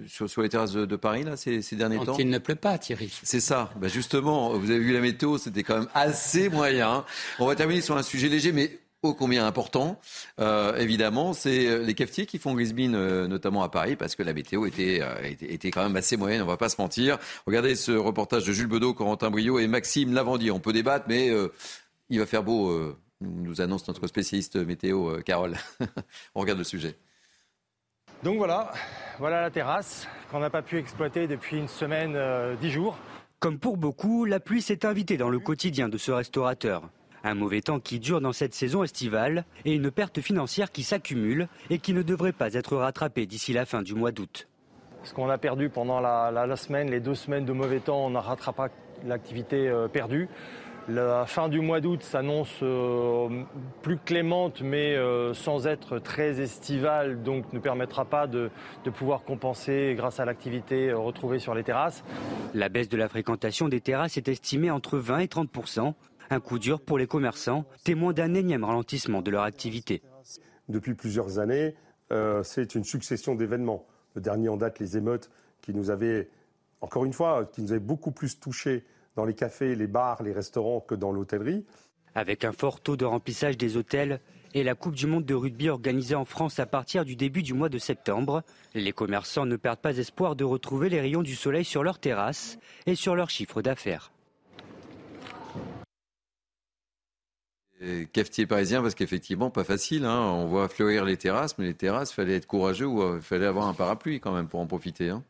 sur, 0.06 0.42
les 0.42 0.48
terrasses 0.48 0.72
de, 0.72 0.96
Paris 0.96 1.22
là, 1.24 1.36
ces, 1.36 1.60
derniers 1.72 2.04
temps 2.04 2.16
Il 2.18 2.30
ne 2.30 2.38
pleut 2.38 2.54
pas, 2.54 2.78
Thierry. 2.78 3.12
C'est 3.22 3.40
ça. 3.40 3.70
Bah 3.76 3.88
justement, 3.88 4.56
vous 4.56 4.70
avez 4.70 4.80
vu 4.80 4.92
la 4.92 5.00
météo, 5.00 5.38
c'était 5.38 5.62
quand 5.62 5.78
même 5.78 5.88
assez 5.94 6.48
moyen. 6.48 7.04
On 7.38 7.46
va 7.46 7.54
terminer 7.54 7.80
sur 7.80 7.96
un 7.96 8.02
sujet 8.02 8.28
léger, 8.28 8.52
mais 8.52 8.78
ô 9.02 9.14
combien 9.14 9.46
important, 9.46 10.00
euh, 10.38 10.76
évidemment, 10.76 11.32
c'est 11.32 11.66
euh, 11.66 11.82
les 11.82 11.94
cafetiers 11.94 12.24
qui 12.24 12.38
font 12.38 12.54
Grisbin, 12.54 12.94
euh, 12.94 13.26
notamment 13.26 13.62
à 13.64 13.68
Paris, 13.68 13.96
parce 13.96 14.14
que 14.14 14.22
la 14.22 14.32
météo 14.32 14.64
était, 14.64 15.02
était, 15.40 15.70
quand 15.70 15.82
même 15.82 15.96
assez 15.96 16.16
moyenne, 16.16 16.40
on 16.42 16.46
va 16.46 16.56
pas 16.56 16.68
se 16.68 16.80
mentir. 16.80 17.18
Regardez 17.46 17.74
ce 17.74 17.92
reportage 17.92 18.44
de 18.46 18.52
Jules 18.52 18.68
Bedeau, 18.68 18.94
Corentin 18.94 19.30
Brio 19.30 19.58
et 19.58 19.66
Maxime 19.66 20.14
Lavandier. 20.14 20.52
On 20.52 20.60
peut 20.60 20.72
débattre, 20.72 21.06
mais 21.08 21.30
il 22.10 22.18
va 22.18 22.26
faire 22.26 22.44
beau, 22.44 22.94
nous 23.20 23.60
annonce 23.60 23.86
notre 23.88 24.06
spécialiste 24.06 24.56
météo, 24.56 25.20
Carole. 25.22 25.56
on 26.34 26.40
regarde 26.40 26.58
le 26.58 26.64
sujet. 26.64 26.96
Donc 28.22 28.36
voilà, 28.36 28.70
voilà 29.18 29.40
la 29.40 29.50
terrasse 29.50 30.06
qu'on 30.30 30.38
n'a 30.38 30.50
pas 30.50 30.62
pu 30.62 30.78
exploiter 30.78 31.26
depuis 31.26 31.56
une 31.56 31.66
semaine, 31.66 32.14
euh, 32.14 32.54
dix 32.54 32.70
jours. 32.70 32.96
Comme 33.40 33.58
pour 33.58 33.76
beaucoup, 33.76 34.24
la 34.24 34.38
pluie 34.38 34.62
s'est 34.62 34.86
invitée 34.86 35.16
dans 35.16 35.28
le 35.28 35.40
quotidien 35.40 35.88
de 35.88 35.98
ce 35.98 36.12
restaurateur. 36.12 36.88
Un 37.24 37.34
mauvais 37.34 37.62
temps 37.62 37.80
qui 37.80 37.98
dure 37.98 38.20
dans 38.20 38.32
cette 38.32 38.54
saison 38.54 38.84
estivale 38.84 39.44
et 39.64 39.74
une 39.74 39.90
perte 39.90 40.20
financière 40.20 40.70
qui 40.70 40.84
s'accumule 40.84 41.48
et 41.68 41.80
qui 41.80 41.94
ne 41.94 42.02
devrait 42.02 42.32
pas 42.32 42.54
être 42.54 42.76
rattrapée 42.76 43.26
d'ici 43.26 43.52
la 43.52 43.66
fin 43.66 43.82
du 43.82 43.94
mois 43.94 44.12
d'août. 44.12 44.46
Ce 45.02 45.12
qu'on 45.12 45.28
a 45.28 45.38
perdu 45.38 45.68
pendant 45.68 45.98
la, 45.98 46.56
semaine, 46.56 46.90
les 46.90 47.00
deux 47.00 47.16
semaines 47.16 47.44
de 47.44 47.52
mauvais 47.52 47.80
temps, 47.80 48.06
on 48.06 48.10
ne 48.10 48.18
rattrape 48.18 48.70
l'activité 49.04 49.68
euh, 49.68 49.88
perdue. 49.88 50.28
La 50.88 51.26
fin 51.26 51.48
du 51.48 51.60
mois 51.60 51.80
d'août 51.80 52.02
s'annonce 52.02 52.58
euh, 52.62 53.44
plus 53.82 53.98
clémente, 53.98 54.62
mais 54.62 54.96
euh, 54.96 55.32
sans 55.32 55.68
être 55.68 56.00
très 56.00 56.40
estivale, 56.40 57.22
donc 57.22 57.52
ne 57.52 57.60
permettra 57.60 58.04
pas 58.04 58.26
de, 58.26 58.50
pouvoir 58.96 59.22
compenser 59.22 59.94
grâce 59.96 60.18
à 60.18 60.24
l'activité 60.24 60.90
euh, 60.90 60.98
retrouvée 60.98 61.38
sur 61.38 61.54
les 61.54 61.62
terrasses. 61.62 62.02
La 62.52 62.68
baisse 62.68 62.88
de 62.88 62.96
la 62.96 63.08
fréquentation 63.08 63.68
des 63.68 63.80
terrasses 63.80 64.16
est 64.16 64.26
estimée 64.26 64.72
entre 64.72 64.98
20 64.98 65.18
et 65.18 65.26
30% 65.26 65.94
un 66.30 66.40
coup 66.40 66.58
dur 66.58 66.80
pour 66.80 66.98
les 66.98 67.06
commerçants, 67.06 67.64
témoins 67.84 68.12
d'un 68.12 68.34
énième 68.34 68.64
ralentissement 68.64 69.22
de 69.22 69.30
leur 69.30 69.42
activité. 69.42 70.02
Depuis 70.68 70.94
plusieurs 70.94 71.38
années, 71.38 71.74
c'est 72.42 72.74
une 72.74 72.84
succession 72.84 73.34
d'événements. 73.34 73.84
Le 74.14 74.22
dernier 74.22 74.48
en 74.48 74.56
date, 74.56 74.78
les 74.78 74.96
émeutes, 74.96 75.30
qui 75.60 75.74
nous 75.74 75.90
avaient, 75.90 76.30
encore 76.80 77.04
une 77.04 77.12
fois, 77.12 77.44
qui 77.52 77.60
nous 77.60 77.72
avaient 77.72 77.80
beaucoup 77.80 78.12
plus 78.12 78.40
touchés 78.40 78.84
dans 79.16 79.24
les 79.24 79.34
cafés, 79.34 79.74
les 79.74 79.86
bars, 79.86 80.22
les 80.22 80.32
restaurants 80.32 80.80
que 80.80 80.94
dans 80.94 81.12
l'hôtellerie. 81.12 81.64
Avec 82.14 82.44
un 82.44 82.52
fort 82.52 82.80
taux 82.80 82.96
de 82.96 83.04
remplissage 83.04 83.56
des 83.56 83.76
hôtels 83.76 84.20
et 84.54 84.62
la 84.62 84.74
Coupe 84.74 84.94
du 84.94 85.06
Monde 85.06 85.24
de 85.24 85.34
rugby 85.34 85.70
organisée 85.70 86.14
en 86.14 86.24
France 86.24 86.58
à 86.58 86.66
partir 86.66 87.04
du 87.04 87.16
début 87.16 87.42
du 87.42 87.54
mois 87.54 87.70
de 87.70 87.78
septembre, 87.78 88.42
les 88.74 88.92
commerçants 88.92 89.46
ne 89.46 89.56
perdent 89.56 89.80
pas 89.80 89.96
espoir 89.96 90.36
de 90.36 90.44
retrouver 90.44 90.90
les 90.90 91.00
rayons 91.00 91.22
du 91.22 91.34
soleil 91.34 91.64
sur 91.64 91.82
leurs 91.82 91.98
terrasses 91.98 92.58
et 92.86 92.94
sur 92.94 93.14
leur 93.14 93.30
chiffre 93.30 93.62
d'affaires. 93.62 94.12
Cafetier 98.12 98.46
parisien, 98.46 98.80
parce 98.80 98.94
qu'effectivement, 98.94 99.50
pas 99.50 99.64
facile. 99.64 100.04
Hein. 100.04 100.20
On 100.20 100.46
voit 100.46 100.68
fleurir 100.68 101.04
les 101.04 101.16
terrasses, 101.16 101.58
mais 101.58 101.64
les 101.64 101.74
terrasses, 101.74 102.12
il 102.12 102.14
fallait 102.14 102.36
être 102.36 102.46
courageux 102.46 102.86
ou 102.86 103.16
il 103.16 103.22
fallait 103.22 103.46
avoir 103.46 103.66
un 103.66 103.74
parapluie 103.74 104.20
quand 104.20 104.32
même 104.32 104.46
pour 104.46 104.60
en 104.60 104.66
profiter. 104.66 105.08
Hein. 105.08 105.24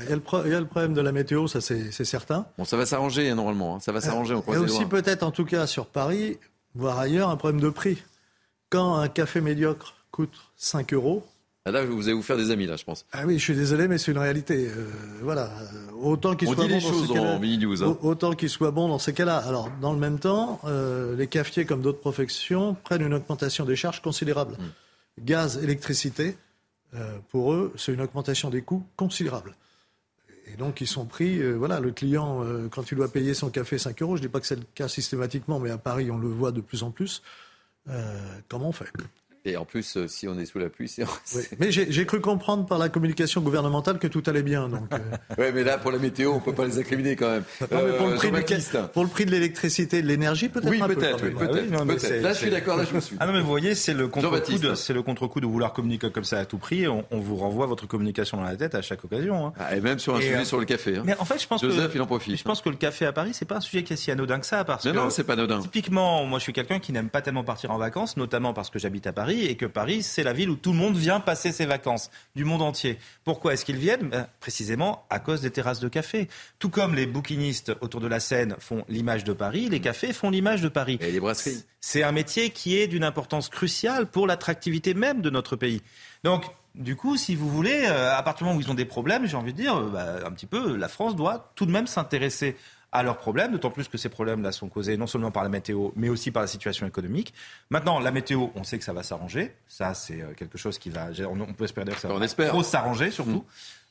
Il 0.00 0.08
y, 0.08 0.12
a 0.12 0.16
le 0.60 0.66
problème 0.66 0.94
de 0.94 1.00
la 1.00 1.12
météo, 1.12 1.46
ça 1.46 1.60
c'est 1.60 1.92
certain. 2.04 2.46
Bon, 2.58 2.64
ça 2.64 2.76
va 2.76 2.86
s'arranger 2.86 3.30
hein, 3.30 3.34
normalement, 3.34 3.76
hein. 3.76 3.80
ça 3.80 3.92
va 3.92 4.00
s'arranger. 4.00 4.34
Il 4.48 4.54
y 4.54 4.56
a 4.56 4.60
aussi 4.60 4.86
peut-être, 4.86 5.22
en 5.22 5.30
tout 5.30 5.44
cas 5.44 5.66
sur 5.66 5.86
Paris, 5.86 6.38
voire 6.74 6.98
ailleurs, 6.98 7.28
un 7.28 7.36
problème 7.36 7.60
de 7.60 7.70
prix. 7.70 7.98
Quand 8.70 8.96
un 8.96 9.08
café 9.08 9.40
médiocre 9.40 9.94
coûte 10.10 10.38
5 10.56 10.94
euros, 10.94 11.24
ah, 11.66 11.72
là, 11.72 11.84
vous 11.84 12.04
allez 12.04 12.14
vous 12.14 12.22
faire 12.22 12.38
des 12.38 12.50
amis, 12.50 12.66
là, 12.66 12.76
je 12.76 12.84
pense. 12.84 13.04
Ah 13.12 13.24
oui, 13.26 13.38
je 13.38 13.44
suis 13.44 13.54
désolé, 13.54 13.86
mais 13.86 13.98
c'est 13.98 14.10
une 14.12 14.18
réalité. 14.18 14.66
Euh, 14.68 14.86
voilà. 15.20 15.50
Autant 16.00 16.34
qu'il 16.34 16.48
soit 16.48 16.56
bon. 16.56 16.62
Hein. 16.62 18.34
Qu'il 18.34 18.48
soit 18.48 18.70
bon 18.70 18.88
dans 18.88 18.98
ces 18.98 19.12
cas-là. 19.12 19.36
Alors, 19.36 19.70
dans 19.82 19.92
le 19.92 19.98
même 19.98 20.18
temps, 20.18 20.58
euh, 20.64 21.14
les 21.16 21.26
cafetiers, 21.26 21.66
comme 21.66 21.82
d'autres 21.82 22.00
professions, 22.00 22.74
prennent 22.82 23.02
une 23.02 23.12
augmentation 23.12 23.66
des 23.66 23.76
charges 23.76 24.00
considérable. 24.00 24.54
Hmm. 24.54 25.22
Gaz, 25.22 25.60
électricité, 25.62 26.28
euh, 26.28 26.32
pour 27.30 27.52
eux, 27.52 27.72
c'est 27.76 27.92
une 27.92 28.00
augmentation 28.00 28.50
des 28.50 28.62
coûts 28.62 28.84
considérable. 28.96 29.54
Et 30.46 30.56
donc, 30.56 30.80
ils 30.80 30.86
sont 30.86 31.06
pris. 31.06 31.40
voilà, 31.52 31.80
le 31.80 31.92
client, 31.92 32.44
quand 32.70 32.90
il 32.90 32.96
doit 32.96 33.12
payer 33.12 33.34
son 33.34 33.50
café 33.50 33.78
5 33.78 34.02
euros, 34.02 34.16
je 34.16 34.22
ne 34.22 34.26
dis 34.26 34.32
pas 34.32 34.40
que 34.40 34.46
c'est 34.46 34.56
le 34.56 34.66
cas 34.74 34.88
systématiquement, 34.88 35.60
mais 35.60 35.70
à 35.70 35.78
Paris, 35.78 36.10
on 36.10 36.18
le 36.18 36.28
voit 36.28 36.52
de 36.52 36.60
plus 36.60 36.82
en 36.82 36.90
plus. 36.90 37.22
comment 38.48 38.68
on 38.68 38.72
fait? 38.72 38.90
Et 39.46 39.56
en 39.56 39.64
plus, 39.64 39.96
euh, 39.96 40.06
si 40.06 40.28
on 40.28 40.38
est 40.38 40.44
sous 40.44 40.58
la 40.58 40.68
pluie, 40.68 40.86
c'est. 40.86 41.02
Oui. 41.34 41.42
Mais 41.58 41.72
j'ai 41.72 42.04
cru 42.04 42.20
comprendre 42.20 42.66
par 42.66 42.78
la 42.78 42.90
communication 42.90 43.40
gouvernementale 43.40 43.98
que 43.98 44.06
tout 44.06 44.22
allait 44.26 44.42
bien. 44.42 44.68
Donc, 44.68 44.92
euh. 44.92 44.98
oui, 45.38 45.46
mais 45.54 45.64
là, 45.64 45.78
pour 45.78 45.92
la 45.92 45.98
météo, 45.98 46.32
on 46.32 46.34
ne 46.36 46.40
peut 46.40 46.52
pas 46.52 46.66
les 46.66 46.78
incriminer 46.78 47.16
quand 47.16 47.30
même. 47.30 47.44
pour, 47.58 47.68
le 47.70 47.76
euh, 47.76 48.16
prix 48.16 48.30
pour, 48.92 49.04
le 49.04 49.08
prix 49.08 49.24
de 49.24 49.30
l'électricité 49.30 49.98
et 49.98 50.02
de 50.02 50.08
l'énergie, 50.08 50.50
peut-être 50.50 50.68
Oui, 50.68 50.78
peut-être. 50.78 51.16
Peut 51.18 51.30
peut 51.30 52.20
là, 52.20 52.32
je 52.34 52.38
suis 52.38 52.50
d'accord, 52.50 52.76
là, 52.76 52.84
je 52.84 52.94
me 52.94 53.00
suis. 53.00 53.16
Ah 53.18 53.26
non, 53.26 53.32
mais 53.32 53.40
vous 53.40 53.48
voyez, 53.48 53.74
c'est 53.74 53.94
le 53.94 54.08
contre-coup 54.08 54.58
de, 54.58 54.92
le 54.92 55.02
contre 55.02 55.40
de 55.40 55.46
vouloir 55.46 55.72
communiquer 55.72 56.10
comme 56.10 56.24
ça 56.24 56.38
à 56.38 56.44
tout 56.44 56.58
prix. 56.58 56.86
On, 56.86 57.04
vous 57.10 57.36
renvoie 57.36 57.66
votre 57.66 57.86
communication 57.86 58.36
dans 58.36 58.44
la 58.44 58.56
tête 58.56 58.74
à 58.74 58.82
chaque 58.82 59.04
occasion. 59.04 59.46
Hein. 59.46 59.52
Ah, 59.58 59.74
et 59.74 59.80
même 59.80 59.98
sur 59.98 60.16
un 60.16 60.20
sujet 60.20 60.44
sur 60.44 60.58
le 60.58 60.66
café. 60.66 60.96
Hein. 60.96 61.02
Mais 61.06 61.16
en 61.18 61.24
fait, 61.24 61.40
je 61.40 61.46
pense 61.46 61.62
Joseph, 61.62 61.92
que. 61.92 61.96
il 61.96 62.02
en 62.02 62.06
profite. 62.06 62.36
Je 62.36 62.44
pense 62.44 62.60
que 62.60 62.68
le 62.68 62.76
café 62.76 63.06
à 63.06 63.12
Paris, 63.12 63.30
c'est 63.32 63.46
pas 63.46 63.56
un 63.56 63.60
sujet 63.60 63.84
qui 63.84 63.94
est 63.94 63.96
si 63.96 64.10
anodin 64.10 64.38
que 64.38 64.46
ça. 64.46 64.64
Parce 64.64 64.84
non, 64.84 64.92
que, 64.92 64.96
non, 64.98 65.10
c'est 65.10 65.24
pas 65.24 65.32
anodin. 65.32 65.60
Typiquement, 65.60 66.26
moi, 66.26 66.38
je 66.38 66.42
suis 66.44 66.52
quelqu'un 66.52 66.78
qui 66.78 66.92
n'aime 66.92 67.08
pas 67.08 67.22
tellement 67.22 67.44
partir 67.44 67.70
en 67.70 67.78
vacances, 67.78 68.16
notamment 68.18 68.52
parce 68.52 68.68
que 68.68 68.78
j'habite 68.78 69.06
à 69.06 69.12
Paris 69.12 69.29
et 69.38 69.56
que 69.56 69.66
Paris, 69.66 70.02
c'est 70.02 70.22
la 70.22 70.32
ville 70.32 70.50
où 70.50 70.56
tout 70.56 70.72
le 70.72 70.78
monde 70.78 70.96
vient 70.96 71.20
passer 71.20 71.52
ses 71.52 71.66
vacances, 71.66 72.10
du 72.34 72.44
monde 72.44 72.62
entier. 72.62 72.98
Pourquoi 73.24 73.54
est-ce 73.54 73.64
qu'ils 73.64 73.76
viennent? 73.76 74.08
Ben, 74.08 74.26
Précisément 74.40 75.04
à 75.10 75.18
cause 75.18 75.40
des 75.40 75.50
terrasses 75.50 75.80
de 75.80 75.88
café. 75.88 76.28
Tout 76.58 76.70
comme 76.70 76.94
les 76.94 77.06
bouquinistes 77.06 77.72
autour 77.80 78.00
de 78.00 78.06
la 78.06 78.20
Seine 78.20 78.56
font 78.58 78.84
l'image 78.88 79.24
de 79.24 79.32
Paris, 79.32 79.68
les 79.68 79.80
cafés 79.80 80.12
font 80.12 80.30
l'image 80.30 80.62
de 80.62 80.68
Paris. 80.68 80.98
Et 81.00 81.12
les 81.12 81.20
brasseries. 81.20 81.64
C'est 81.80 82.02
un 82.02 82.12
métier 82.12 82.50
qui 82.50 82.76
est 82.76 82.86
d'une 82.86 83.04
importance 83.04 83.48
cruciale 83.48 84.06
pour 84.06 84.26
l'attractivité 84.26 84.94
même 84.94 85.22
de 85.22 85.30
notre 85.30 85.56
pays. 85.56 85.82
Donc, 86.24 86.44
du 86.74 86.94
coup, 86.94 87.16
si 87.16 87.34
vous 87.34 87.48
voulez, 87.48 87.84
euh, 87.86 88.16
à 88.16 88.22
partir 88.22 88.44
du 88.44 88.48
moment 88.50 88.58
où 88.58 88.62
ils 88.62 88.70
ont 88.70 88.74
des 88.74 88.84
problèmes, 88.84 89.26
j'ai 89.26 89.36
envie 89.36 89.52
de 89.52 89.60
dire, 89.60 89.76
euh, 89.76 89.88
bah, 89.88 90.26
un 90.26 90.30
petit 90.30 90.46
peu, 90.46 90.76
la 90.76 90.88
France 90.88 91.16
doit 91.16 91.52
tout 91.56 91.66
de 91.66 91.72
même 91.72 91.86
s'intéresser 91.86 92.56
à 92.92 93.02
leurs 93.02 93.18
problèmes, 93.18 93.52
d'autant 93.52 93.70
plus 93.70 93.88
que 93.88 93.98
ces 93.98 94.08
problèmes-là 94.08 94.52
sont 94.52 94.68
causés 94.68 94.96
non 94.96 95.06
seulement 95.06 95.30
par 95.30 95.42
la 95.42 95.48
météo, 95.48 95.90
mais 95.94 96.08
aussi 96.08 96.30
par 96.30 96.42
la 96.42 96.48
situation 96.48 96.86
économique. 96.86 97.32
Maintenant, 97.70 98.00
la 98.00 98.10
météo, 98.10 98.48
on 98.56 98.64
sait 98.64 98.78
que 98.78 98.84
ça 98.84 98.92
va 98.92 99.02
s'arranger. 99.02 99.54
Ça, 99.68 99.94
c'est 99.94 100.20
euh, 100.20 100.32
quelque 100.34 100.58
chose 100.58 100.78
qui 100.78 100.90
va. 100.90 101.08
On 101.28 101.52
peut 101.54 101.64
espérer 101.64 101.92
que 101.92 102.00
ça 102.00 102.08
va 102.08 102.26
trop 102.48 102.62
s'arranger, 102.62 103.10
surtout. 103.10 103.30
Mm. 103.30 103.44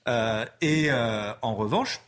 Euh, 0.10 0.46
et 0.62 0.88
euh, 0.90 1.34
en 1.42 1.56
revanche, 1.56 2.02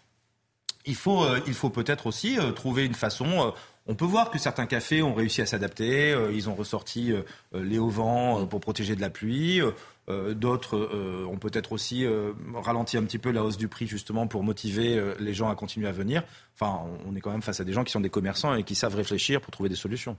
il 0.86 0.96
faut, 0.96 1.24
il 1.46 1.54
faut 1.54 1.70
peut-être 1.70 2.08
aussi 2.08 2.40
trouver 2.56 2.86
une 2.86 2.96
façon. 2.96 3.54
on 3.86 3.94
peut 3.94 4.06
voir 4.06 4.32
que 4.32 4.40
certains 4.40 4.66
cafés 4.66 5.04
ont 5.04 5.14
réussi 5.14 5.42
à 5.44 5.46
s'adapter. 5.46 6.18
ils 6.34 6.50
ont 6.50 6.56
ressorti 6.56 7.14
les 7.54 7.78
auvents 7.78 8.48
pour 8.48 8.62
protéger 8.62 8.96
de 8.96 9.02
la 9.02 9.12
pluie. 9.12 9.62
Euh, 10.12 10.34
d'autres 10.34 10.78
euh, 10.78 11.26
ont 11.26 11.38
peut-être 11.38 11.72
aussi 11.72 12.06
euh, 12.06 12.34
ralenti 12.54 12.98
un 12.98 13.04
petit 13.04 13.18
peu 13.18 13.32
la 13.32 13.44
hausse 13.44 13.58
du 13.58 13.68
prix 13.68 13.88
justement 13.88 14.28
pour 14.28 14.44
motiver 14.44 15.02
les 15.20 15.34
gens 15.34 15.50
à 15.50 15.56
continuer 15.56 15.88
à 15.88 15.92
venir. 15.92 16.24
Enfin, 16.60 16.82
on 17.08 17.16
est 17.16 17.22
quand 17.22 17.32
même 17.32 17.42
face 17.42 17.60
à 17.60 17.64
des 17.64 17.74
gens 17.74 17.84
qui 17.84 17.92
sont 17.92 18.02
des 18.02 18.10
commerçants 18.10 18.54
et 18.56 18.64
qui 18.64 18.76
savent 18.76 18.96
réfléchir 18.96 19.42
pour 19.42 19.52
trouver 19.52 19.70
des 19.70 19.76
solutions. 19.76 20.18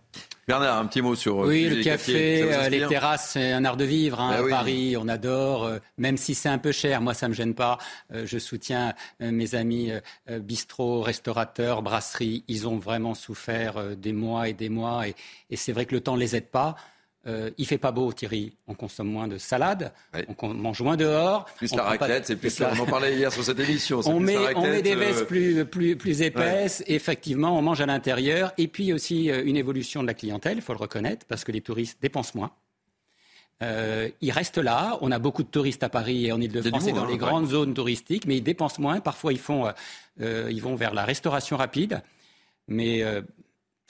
Bernard, 0.48 0.78
un 0.78 0.86
petit 0.86 1.02
mot 1.02 1.14
sur. 1.14 1.36
Oui, 1.38 1.68
le 1.68 1.82
café, 1.82 2.68
les 2.70 2.86
terrasses, 2.86 3.30
c'est 3.32 3.52
un 3.52 3.64
art 3.64 3.76
de 3.76 3.84
vivre. 3.84 4.20
Hein, 4.20 4.38
ben 4.38 4.46
à 4.46 4.48
Paris, 4.48 4.96
on 4.98 5.08
adore, 5.08 5.70
même 5.98 6.16
si 6.16 6.34
c'est 6.34 6.48
un 6.48 6.58
peu 6.58 6.72
cher. 6.72 7.00
Moi, 7.00 7.14
ça 7.14 7.28
me 7.28 7.34
gêne 7.34 7.54
pas. 7.54 7.78
je 8.12 8.38
soutiens 8.38 8.94
mes 9.20 9.54
amis 9.54 9.92
bistrots, 10.28 11.02
restaurateurs, 11.02 11.82
brasseries. 11.82 12.44
Ils 12.48 12.66
ont 12.66 12.78
vraiment 12.78 13.14
souffert 13.14 13.96
des 13.96 14.12
mois 14.12 14.48
et 14.48 14.54
des 14.54 14.68
mois, 14.68 15.06
et, 15.06 15.14
et 15.50 15.56
c'est 15.56 15.72
vrai 15.72 15.86
que 15.86 15.94
le 15.94 16.00
temps 16.00 16.14
ne 16.14 16.20
les 16.20 16.36
aide 16.36 16.48
pas. 16.48 16.76
Euh, 17.26 17.50
il 17.56 17.66
fait 17.66 17.78
pas 17.78 17.92
beau, 17.92 18.12
Thierry. 18.12 18.52
On 18.66 18.74
consomme 18.74 19.08
moins 19.08 19.28
de 19.28 19.38
salade, 19.38 19.92
on 20.38 20.48
mange 20.48 20.82
moins 20.82 20.96
dehors. 20.96 21.44
Plus 21.56 21.72
la 21.74 21.84
raclette, 21.84 22.26
c'est 22.26 22.36
plus. 22.36 22.60
On 22.60 22.80
en 22.80 22.86
parlait 22.86 23.14
hier 23.14 23.32
sur 23.32 23.44
cette 23.44 23.60
émission. 23.60 24.00
On 24.06 24.18
met, 24.18 24.36
on 24.56 24.62
met 24.62 24.82
des 24.82 24.96
vestes 24.96 25.22
euh, 25.32 25.64
plus, 25.64 25.96
plus, 25.96 26.22
épaisses. 26.22 26.82
Effectivement, 26.86 27.56
on 27.56 27.62
mange 27.62 27.80
à 27.80 27.86
l'intérieur. 27.86 28.52
Et 28.58 28.66
puis 28.66 28.92
aussi 28.92 29.30
euh, 29.30 29.42
une 29.44 29.56
évolution 29.56 30.02
de 30.02 30.08
la 30.08 30.14
clientèle, 30.14 30.56
il 30.56 30.62
faut 30.62 30.72
le 30.72 30.78
reconnaître, 30.78 31.24
parce 31.26 31.44
que 31.44 31.52
les 31.52 31.60
touristes 31.60 31.98
dépensent 32.02 32.32
moins. 32.34 32.50
ils 33.60 34.32
restent 34.32 34.58
là. 34.58 34.98
On 35.00 35.12
a 35.12 35.18
beaucoup 35.18 35.44
de 35.44 35.48
touristes 35.48 35.84
à 35.84 35.88
Paris 35.88 36.26
et 36.26 36.32
en 36.32 36.40
Ile-de-France 36.40 36.88
et 36.88 36.92
dans 36.92 37.06
les 37.06 37.16
grandes 37.16 37.46
zones 37.46 37.74
touristiques, 37.74 38.26
mais 38.26 38.38
ils 38.38 38.42
dépensent 38.42 38.80
moins. 38.82 39.00
Parfois, 39.00 39.32
ils, 39.32 39.38
font, 39.38 39.72
ils 40.20 40.60
vont 40.60 40.74
vers 40.74 40.92
la 40.92 41.04
restauration 41.04 41.56
rapide. 41.56 42.02
Mais 42.68 43.02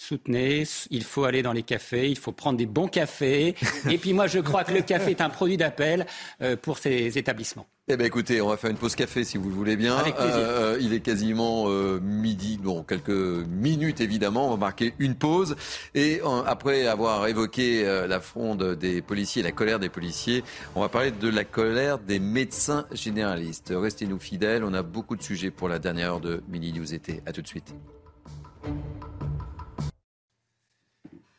soutenez, 0.02 0.64
il 0.90 1.04
faut 1.04 1.24
aller 1.24 1.42
dans 1.42 1.52
les 1.52 1.62
cafés, 1.62 2.10
il 2.10 2.18
faut 2.18 2.32
prendre 2.32 2.58
des 2.58 2.66
bons 2.66 2.88
cafés. 2.88 3.54
Et 3.90 3.98
puis 3.98 4.12
moi, 4.12 4.26
je 4.26 4.40
crois 4.40 4.64
que 4.64 4.72
le 4.72 4.82
café 4.82 5.12
est 5.12 5.20
un 5.20 5.30
produit 5.30 5.56
d'appel 5.56 6.06
euh, 6.42 6.56
pour 6.56 6.78
ces 6.78 7.16
établissements. 7.18 7.66
Eh 7.88 7.96
bien 7.96 8.06
écoutez, 8.06 8.40
on 8.40 8.48
va 8.48 8.56
faire 8.56 8.70
une 8.70 8.76
pause 8.76 8.94
café 8.94 9.24
si 9.24 9.38
vous 9.38 9.48
le 9.48 9.54
voulez 9.54 9.76
bien. 9.76 9.96
Avec 9.96 10.14
plaisir. 10.14 10.34
Euh, 10.36 10.78
il 10.80 10.92
est 10.92 11.00
quasiment 11.00 11.64
euh, 11.68 12.00
midi, 12.00 12.58
bon 12.62 12.84
quelques 12.84 13.10
minutes 13.10 14.00
évidemment, 14.00 14.46
on 14.46 14.50
va 14.50 14.56
marquer 14.56 14.94
une 14.98 15.14
pause. 15.14 15.56
Et 15.94 16.20
après 16.46 16.86
avoir 16.86 17.26
évoqué 17.26 17.84
la 18.08 18.20
fronde 18.20 18.76
des 18.76 19.02
policiers, 19.02 19.42
la 19.42 19.52
colère 19.52 19.78
des 19.78 19.88
policiers, 19.88 20.44
on 20.74 20.80
va 20.80 20.88
parler 20.88 21.10
de 21.10 21.28
la 21.28 21.44
colère 21.44 21.98
des 21.98 22.18
médecins 22.18 22.86
généralistes. 22.92 23.72
Restez-nous 23.74 24.18
fidèles, 24.18 24.64
on 24.64 24.74
a 24.74 24.82
beaucoup 24.82 25.16
de 25.16 25.22
sujets 25.22 25.50
pour 25.50 25.68
la 25.68 25.78
dernière 25.78 26.14
heure 26.14 26.20
de 26.20 26.42
Mini 26.48 26.72
News 26.72 26.94
été. 26.94 27.20
A 27.26 27.32
tout 27.32 27.42
de 27.42 27.48
suite. 27.48 27.74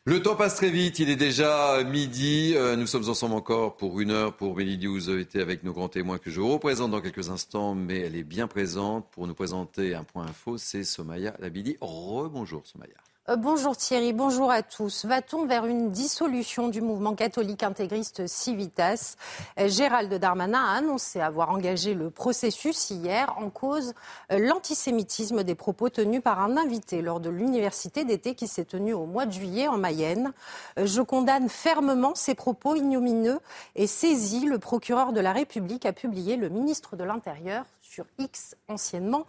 Le 0.06 0.20
temps 0.20 0.36
passe 0.36 0.56
très 0.56 0.68
vite, 0.68 0.98
il 0.98 1.08
est 1.08 1.16
déjà 1.16 1.82
midi. 1.82 2.52
Euh, 2.56 2.76
nous 2.76 2.86
sommes 2.86 3.08
ensemble 3.08 3.34
encore 3.36 3.78
pour 3.78 4.02
une 4.02 4.10
heure 4.10 4.36
pour 4.36 4.54
Mini 4.54 4.76
News 4.76 5.18
été 5.18 5.40
avec 5.40 5.62
nos 5.62 5.72
grands 5.72 5.88
témoins 5.88 6.18
que 6.18 6.30
je 6.30 6.42
représente 6.42 6.90
dans 6.90 7.00
quelques 7.00 7.30
instants, 7.30 7.74
mais 7.74 8.00
elle 8.00 8.14
est 8.14 8.22
bien 8.22 8.46
présente 8.46 9.10
pour 9.12 9.26
nous 9.26 9.32
présenter 9.32 9.94
un 9.94 10.04
point 10.04 10.26
info. 10.26 10.58
C'est 10.58 10.84
Somaya 10.84 11.34
Labidi. 11.38 11.78
Rebonjour 11.80 12.66
Somaya. 12.66 12.92
Euh, 13.30 13.36
bonjour 13.36 13.74
Thierry, 13.74 14.12
bonjour 14.12 14.50
à 14.50 14.62
tous. 14.62 15.06
Va-t-on 15.06 15.46
vers 15.46 15.64
une 15.64 15.90
dissolution 15.90 16.68
du 16.68 16.82
mouvement 16.82 17.14
catholique 17.14 17.62
intégriste 17.62 18.26
Civitas? 18.26 19.16
Euh, 19.58 19.66
Gérald 19.66 20.12
Darmanin 20.12 20.62
a 20.62 20.76
annoncé 20.76 21.22
avoir 21.22 21.48
engagé 21.48 21.94
le 21.94 22.10
processus 22.10 22.90
hier 22.90 23.34
en 23.38 23.48
cause 23.48 23.94
euh, 24.30 24.38
l'antisémitisme 24.38 25.42
des 25.42 25.54
propos 25.54 25.88
tenus 25.88 26.20
par 26.20 26.38
un 26.38 26.58
invité 26.58 27.00
lors 27.00 27.18
de 27.18 27.30
l'université 27.30 28.04
d'été 28.04 28.34
qui 28.34 28.46
s'est 28.46 28.66
tenue 28.66 28.92
au 28.92 29.06
mois 29.06 29.24
de 29.24 29.32
juillet 29.32 29.68
en 29.68 29.78
Mayenne. 29.78 30.34
Je 30.76 31.00
condamne 31.00 31.48
fermement 31.48 32.14
ces 32.14 32.34
propos 32.34 32.74
ignomineux 32.74 33.40
et 33.74 33.86
saisis 33.86 34.44
le 34.44 34.58
procureur 34.58 35.14
de 35.14 35.20
la 35.20 35.32
République 35.32 35.86
a 35.86 35.94
publié 35.94 36.36
le 36.36 36.50
ministre 36.50 36.94
de 36.94 37.04
l'Intérieur 37.04 37.64
sur 37.94 38.06
X, 38.18 38.56
anciennement 38.66 39.26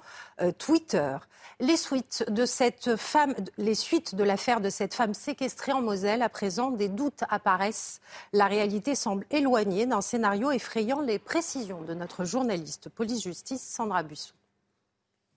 Twitter. 0.57 1.17
Les 1.59 1.77
suites 1.77 2.25
de 2.29 2.45
cette 2.45 2.95
femme, 2.95 3.35
les 3.57 3.75
suites 3.75 4.15
de 4.15 4.23
l'affaire 4.23 4.59
de 4.59 4.69
cette 4.69 4.95
femme 4.95 5.13
séquestrée 5.13 5.71
en 5.71 5.81
Moselle, 5.81 6.23
à 6.23 6.29
présent, 6.29 6.71
des 6.71 6.89
doutes 6.89 7.23
apparaissent. 7.29 8.01
La 8.33 8.47
réalité 8.47 8.95
semble 8.95 9.25
éloignée 9.29 9.85
d'un 9.85 10.01
scénario 10.01 10.51
effrayant 10.51 11.01
les 11.01 11.19
précisions 11.19 11.81
de 11.81 11.93
notre 11.93 12.25
journaliste 12.25 12.89
police-justice 12.89 13.61
Sandra 13.61 14.01
Buisson. 14.01 14.33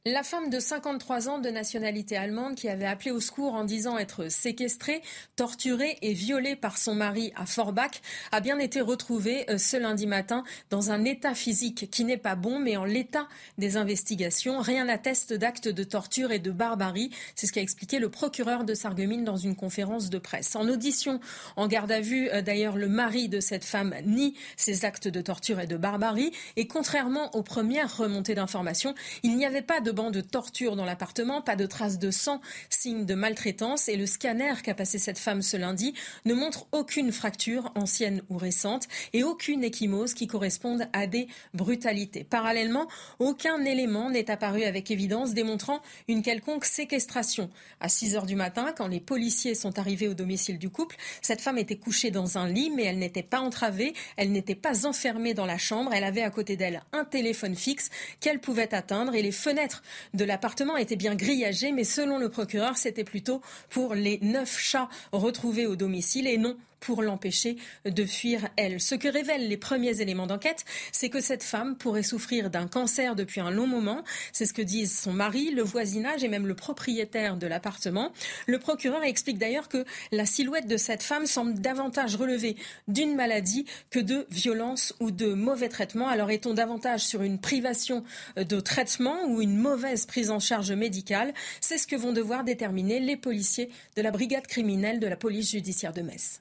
La 0.07 0.22
femme 0.22 0.49
de 0.49 0.61
53 0.61 1.28
ans 1.28 1.38
de 1.40 1.51
nationalité 1.51 2.16
allemande 2.16 2.55
qui 2.55 2.68
avait 2.68 2.86
appelé 2.86 3.11
au 3.11 3.20
secours 3.20 3.55
en 3.55 3.64
disant 3.64 3.99
être 3.99 4.30
séquestrée, 4.30 5.03
torturée 5.34 5.99
et 6.03 6.12
violée 6.12 6.55
par 6.55 6.78
son 6.78 6.94
mari 6.94 7.32
à 7.34 7.46
Forbach 7.46 8.01
a 8.30 8.40
bien 8.40 8.61
été 8.61 8.80
retrouvée 8.80 9.44
euh, 9.51 9.59
ce 9.59 9.76
lundi 9.76 10.07
matin 10.07 10.44
dans 10.70 10.92
un 10.92 11.05
état 11.05 11.34
physique 11.34 11.90
qui 11.90 12.05
n'est 12.05 12.16
pas 12.16 12.36
bon, 12.36 12.61
mais 12.61 12.76
en 12.76 12.84
l'état 12.84 13.26
des 13.59 13.76
investigations. 13.76 14.61
Rien 14.61 14.84
n'atteste 14.84 15.32
d'actes 15.32 15.68
de 15.68 15.82
torture 15.82 16.30
et 16.30 16.38
de 16.38 16.53
barbarie. 16.53 17.11
C'est 17.34 17.49
ce 17.49 17.53
qu'a 17.53 17.61
expliqué 17.61 17.99
le 17.99 18.09
procureur 18.09 18.62
de 18.62 18.74
Sarreguemines 18.74 19.24
dans 19.24 19.36
une 19.36 19.57
conférence 19.57 20.11
de 20.11 20.18
presse. 20.18 20.55
En 20.55 20.68
audition 20.68 21.18
en 21.57 21.66
garde 21.66 21.90
à 21.90 22.01
vue, 22.01 22.30
euh, 22.30 22.40
d'ailleurs, 22.40 22.76
le 22.76 22.88
mari 22.88 23.28
de 23.28 23.40
cette 23.40 23.64
femme 23.64 23.94
nie 24.07 24.36
ces 24.57 24.84
actes 24.84 25.09
de 25.09 25.20
torture 25.20 25.59
et 25.59 25.66
de 25.66 25.76
barbarie. 25.76 26.30
Et 26.55 26.68
contrairement 26.68 27.34
aux 27.34 27.42
premières 27.42 27.96
remontées 27.96 28.36
d'informations, 28.36 28.94
il 29.24 29.36
n'y 29.36 29.44
avait 29.44 29.61
pas 29.61 29.80
de 29.80 29.97
de 29.99 30.20
torture 30.20 30.76
dans 30.76 30.84
l'appartement, 30.84 31.42
pas 31.42 31.57
de 31.57 31.66
traces 31.66 31.99
de 31.99 32.11
sang, 32.11 32.40
signe 32.70 33.05
de 33.05 33.14
maltraitance. 33.14 33.88
Et 33.88 33.96
le 33.96 34.07
scanner 34.07 34.55
qu'a 34.62 34.74
passé 34.74 34.99
cette 34.99 35.18
femme 35.18 35.42
ce 35.42 35.57
lundi 35.57 35.94
ne 36.24 36.34
montre 36.34 36.66
aucune 36.72 37.11
fracture 37.11 37.72
ancienne 37.74 38.22
ou 38.28 38.36
récente 38.36 38.86
et 39.12 39.24
aucune 39.24 39.64
échymose 39.64 40.14
qui 40.14 40.26
corresponde 40.26 40.88
à 40.92 41.07
des 41.07 41.26
brutalités. 41.53 42.24
Parallèlement, 42.24 42.86
aucun 43.18 43.64
élément 43.64 44.11
n'est 44.11 44.30
apparu 44.30 44.62
avec 44.62 44.90
évidence 44.90 45.34
démontrant 45.34 45.80
une 46.07 46.22
quelconque 46.22 46.64
séquestration. 46.64 47.51
À 47.80 47.88
6 47.88 48.16
heures 48.16 48.26
du 48.26 48.36
matin, 48.36 48.72
quand 48.76 48.86
les 48.86 49.01
policiers 49.01 49.55
sont 49.55 49.78
arrivés 49.78 50.09
au 50.09 50.14
domicile 50.14 50.59
du 50.59 50.70
couple, 50.70 50.96
cette 51.22 51.40
femme 51.40 51.59
était 51.59 51.76
couchée 51.76 52.11
dans 52.11 52.38
un 52.38 52.49
lit, 52.49 52.70
mais 52.70 52.84
elle 52.84 52.99
n'était 52.99 53.22
pas 53.22 53.40
entravée, 53.40 53.94
elle 54.16 54.30
n'était 54.30 54.55
pas 54.55 54.86
enfermée 54.86 55.34
dans 55.34 55.46
la 55.46 55.59
chambre, 55.59 55.92
elle 55.92 56.05
avait 56.05 56.22
à 56.22 56.30
côté 56.30 56.57
d'elle 56.57 56.82
un 56.92 57.05
téléphone 57.05 57.57
fixe 57.57 57.90
qu'elle 58.20 58.40
pouvait 58.40 58.74
atteindre 58.74 59.14
et 59.14 59.22
les 59.22 59.32
fenêtres 59.32 59.78
de 60.14 60.24
l'appartement 60.24 60.76
étaient 60.76 60.97
bien 60.97 61.14
grillagées, 61.14 61.72
mais 61.72 61.85
selon 61.85 62.18
le 62.18 62.29
procureur, 62.29 62.76
c'était 62.76 63.05
plutôt 63.05 63.41
pour 63.70 63.95
les 63.95 64.18
neuf 64.22 64.59
chats 64.59 64.89
retrouvés 65.12 65.66
au 65.66 65.76
domicile 65.76 66.26
et 66.26 66.39
non 66.39 66.57
pour 66.81 67.03
l'empêcher 67.03 67.57
de 67.85 68.05
fuir 68.05 68.49
elle. 68.57 68.81
Ce 68.81 68.95
que 68.95 69.09
révèlent 69.09 69.49
les 69.49 69.57
premiers 69.57 70.01
éléments 70.01 70.26
d'enquête, 70.26 70.64
c'est 70.93 71.09
que 71.09 71.20
cette 71.20 71.43
femme 71.43 71.76
pourrait 71.76 72.03
souffrir 72.03 72.51
d'un 72.51 72.66
cancer 72.66 73.14
depuis 73.14 73.41
un 73.41 73.51
long 73.51 73.66
moment. 73.66 74.05
C'est 74.33 74.47
ce 74.47 74.55
que 74.55 74.62
disent 74.62 74.99
son 74.99 75.12
mari, 75.12 75.51
le 75.51 75.62
voisinage 75.62 76.24
et 76.24 76.29
même 76.29 76.47
le 76.47 76.55
propriétaire 76.55 77.37
de 77.37 77.47
l'appartement. 77.47 78.12
Le 78.47 78.59
procureur 78.59 79.05
explique 79.05 79.39
d'ailleurs 79.39 79.68
que 79.68 79.85
la 80.12 80.26
silhouette 80.26 80.66
de 80.66 80.76
cette 80.76 81.03
femme 81.03 81.26
semble 81.26 81.61
davantage 81.61 82.16
relever 82.16 82.57
d'une 82.87 83.14
maladie 83.14 83.66
que 83.91 84.01
de 84.01 84.26
violence 84.31 84.95
ou 85.01 85.11
de 85.11 85.33
mauvais 85.35 85.68
traitement. 85.68 86.09
Alors 86.09 86.31
est-on 86.31 86.55
davantage 86.55 87.01
sur 87.01 87.22
une 87.22 87.41
privation 87.41 88.05
de 88.37 88.61
traitement 88.61 89.26
ou 89.26 89.41
une 89.43 89.57
mauvaise 89.57 90.07
prise 90.07 90.31
en 90.31 90.41
charge 90.41 90.72
médicale? 90.72 91.35
C'est 91.61 91.79
ce 91.79 91.87
que 91.87 91.97
vont 91.97 92.12
devoir 92.12 92.45
déterminer 92.45 93.01
les 93.01 93.16
policiers 93.16 93.70
de 93.97 94.03
la 94.03 94.11
brigade 94.11 94.47
criminelle 94.47 95.01
de 95.01 95.07
la 95.07 95.16
police 95.16 95.51
judiciaire 95.51 95.93
de 95.93 96.03
Metz. 96.03 96.41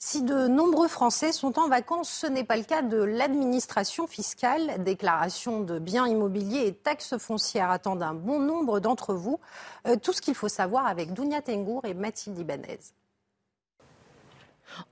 Si 0.00 0.22
de 0.22 0.46
nombreux 0.46 0.86
Français 0.86 1.32
sont 1.32 1.58
en 1.58 1.68
vacances, 1.68 2.08
ce 2.08 2.28
n'est 2.28 2.44
pas 2.44 2.56
le 2.56 2.62
cas 2.62 2.82
de 2.82 2.98
l'administration 2.98 4.06
fiscale. 4.06 4.84
Déclaration 4.84 5.60
de 5.60 5.80
biens 5.80 6.06
immobiliers 6.06 6.68
et 6.68 6.72
taxes 6.72 7.18
foncières 7.18 7.70
attendent 7.70 8.04
un 8.04 8.14
bon 8.14 8.38
nombre 8.38 8.78
d'entre 8.78 9.12
vous. 9.12 9.40
Euh, 9.88 9.96
tout 9.96 10.12
ce 10.12 10.22
qu'il 10.22 10.36
faut 10.36 10.48
savoir 10.48 10.86
avec 10.86 11.14
Dounia 11.14 11.42
Tengour 11.42 11.84
et 11.84 11.94
Mathilde 11.94 12.38
Ibanez. 12.38 12.78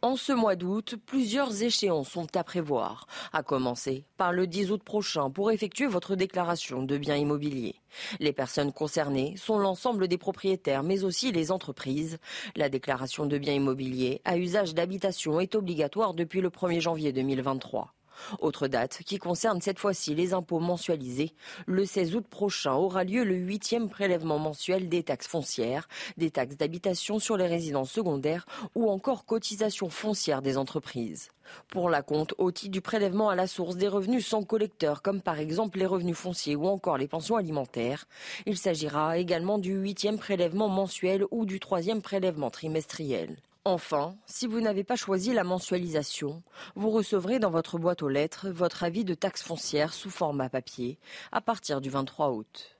En 0.02 0.16
ce 0.16 0.32
mois 0.32 0.56
d'août, 0.56 0.96
plusieurs 1.06 1.62
échéances 1.62 2.10
sont 2.10 2.36
à 2.36 2.44
prévoir, 2.44 3.06
à 3.32 3.42
commencer 3.42 4.04
par 4.16 4.32
le 4.32 4.46
10 4.46 4.70
août 4.70 4.82
prochain 4.82 5.30
pour 5.30 5.50
effectuer 5.50 5.86
votre 5.86 6.16
déclaration 6.16 6.82
de 6.82 6.98
biens 6.98 7.16
immobiliers. 7.16 7.76
Les 8.20 8.32
personnes 8.32 8.72
concernées 8.72 9.34
sont 9.36 9.58
l'ensemble 9.58 10.08
des 10.08 10.18
propriétaires, 10.18 10.82
mais 10.82 11.04
aussi 11.04 11.32
les 11.32 11.50
entreprises. 11.50 12.18
La 12.54 12.68
déclaration 12.68 13.26
de 13.26 13.38
biens 13.38 13.54
immobiliers 13.54 14.20
à 14.24 14.38
usage 14.38 14.74
d'habitation 14.74 15.40
est 15.40 15.54
obligatoire 15.54 16.14
depuis 16.14 16.40
le 16.40 16.50
1er 16.50 16.80
janvier 16.80 17.12
2023. 17.12 17.92
Autre 18.40 18.68
date 18.68 19.00
qui 19.04 19.18
concerne 19.18 19.60
cette 19.60 19.78
fois-ci 19.78 20.14
les 20.14 20.34
impôts 20.34 20.60
mensualisés. 20.60 21.32
Le 21.66 21.84
16 21.84 22.16
août 22.16 22.26
prochain 22.28 22.74
aura 22.74 23.04
lieu 23.04 23.24
le 23.24 23.36
huitième 23.36 23.88
prélèvement 23.88 24.38
mensuel 24.38 24.88
des 24.88 25.02
taxes 25.02 25.28
foncières, 25.28 25.88
des 26.16 26.30
taxes 26.30 26.56
d'habitation 26.56 27.18
sur 27.18 27.36
les 27.36 27.46
résidences 27.46 27.90
secondaires 27.90 28.46
ou 28.74 28.90
encore 28.90 29.24
cotisation 29.24 29.88
foncière 29.88 30.42
des 30.42 30.56
entreprises. 30.56 31.28
Pour 31.68 31.90
la 31.90 32.02
compte 32.02 32.34
au 32.38 32.50
titre 32.50 32.72
du 32.72 32.80
prélèvement 32.80 33.28
à 33.28 33.36
la 33.36 33.46
source 33.46 33.76
des 33.76 33.88
revenus 33.88 34.26
sans 34.26 34.42
collecteur, 34.42 35.02
comme 35.02 35.20
par 35.20 35.38
exemple 35.38 35.78
les 35.78 35.86
revenus 35.86 36.16
fonciers 36.16 36.56
ou 36.56 36.66
encore 36.66 36.98
les 36.98 37.08
pensions 37.08 37.36
alimentaires. 37.36 38.06
Il 38.46 38.58
s'agira 38.58 39.18
également 39.18 39.58
du 39.58 39.74
huitième 39.74 40.18
prélèvement 40.18 40.68
mensuel 40.68 41.24
ou 41.30 41.46
du 41.46 41.60
troisième 41.60 42.02
prélèvement 42.02 42.50
trimestriel. 42.50 43.36
Enfin, 43.68 44.16
si 44.26 44.46
vous 44.46 44.60
n'avez 44.60 44.84
pas 44.84 44.94
choisi 44.94 45.32
la 45.32 45.42
mensualisation, 45.42 46.44
vous 46.76 46.88
recevrez 46.88 47.40
dans 47.40 47.50
votre 47.50 47.78
boîte 47.78 48.00
aux 48.00 48.08
lettres 48.08 48.48
votre 48.48 48.84
avis 48.84 49.04
de 49.04 49.14
taxe 49.14 49.42
foncière 49.42 49.92
sous 49.92 50.08
format 50.08 50.48
papier 50.48 51.00
à 51.32 51.40
partir 51.40 51.80
du 51.80 51.90
23 51.90 52.30
août. 52.30 52.75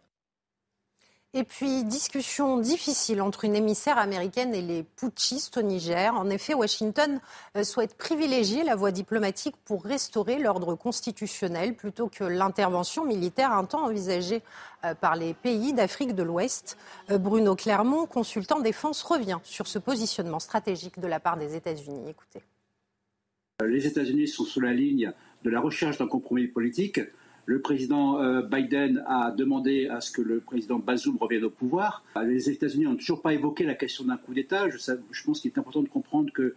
Et 1.39 1.45
puis, 1.45 1.85
discussion 1.85 2.57
difficile 2.57 3.21
entre 3.21 3.45
une 3.45 3.55
émissaire 3.55 3.99
américaine 3.99 4.55
et 4.55 4.63
les 4.63 4.83
putschistes 4.83 5.59
au 5.59 5.63
Niger. 5.63 6.15
En 6.15 6.31
effet, 6.31 6.55
Washington 6.55 7.21
euh, 7.59 7.63
souhaite 7.63 7.95
privilégier 7.99 8.65
la 8.65 8.75
voie 8.75 8.91
diplomatique 8.91 9.55
pour 9.67 9.85
restaurer 9.85 10.39
l'ordre 10.39 10.75
constitutionnel 10.77 11.75
plutôt 11.75 12.09
que 12.09 12.25
l'intervention 12.25 13.05
militaire 13.05 13.53
un 13.53 13.67
temps 13.67 13.85
envisagée 13.85 14.41
euh, 14.87 14.95
par 14.95 15.15
les 15.15 15.35
pays 15.35 15.75
d'Afrique 15.75 16.15
de 16.15 16.23
l'Ouest. 16.23 16.79
Euh, 17.11 17.19
Bruno 17.19 17.55
Clermont, 17.55 18.07
consultant 18.07 18.61
défense, 18.61 19.03
revient 19.03 19.39
sur 19.43 19.67
ce 19.67 19.79
positionnement 19.79 20.41
stratégique 20.41 20.99
de 21.01 21.07
la 21.07 21.21
part 21.21 21.37
des 21.37 21.55
États-Unis. 21.55 22.09
Écoutez. 22.09 22.41
Les 23.63 23.87
États-Unis 23.87 24.29
sont 24.29 24.45
sous 24.45 24.61
la 24.61 24.73
ligne 24.73 25.13
de 25.45 25.51
la 25.51 25.61
recherche 25.61 25.99
d'un 25.99 26.09
compromis 26.09 26.47
politique 26.47 26.99
le 27.47 27.61
président 27.61 28.21
euh, 28.21 28.43
Biden 28.43 29.05
a 29.07 29.31
demandé 29.31 29.87
à 29.87 30.01
ce 30.01 30.11
que 30.11 30.21
le 30.21 30.41
président 30.41 30.81
Bazoum 30.81 31.17
revienne 31.17 31.45
au 31.45 31.51
pouvoir. 31.51 32.05
Les 32.25 32.51
États-Unis 32.51 32.85
n'ont 32.85 32.97
toujours 32.97 33.23
pas 33.23 33.33
évoqué 33.33 33.65
la 33.65 33.75
question 33.75 34.05
d'un 34.05 34.17
coup 34.17 34.35
d'État. 34.35 34.69
Je, 34.69 35.25
pense 35.25 35.41
qu'il 35.41 35.53
est 35.53 35.59
important 35.59 35.83
de 35.83 35.89
comprendre 35.89 36.33
que 36.33 36.57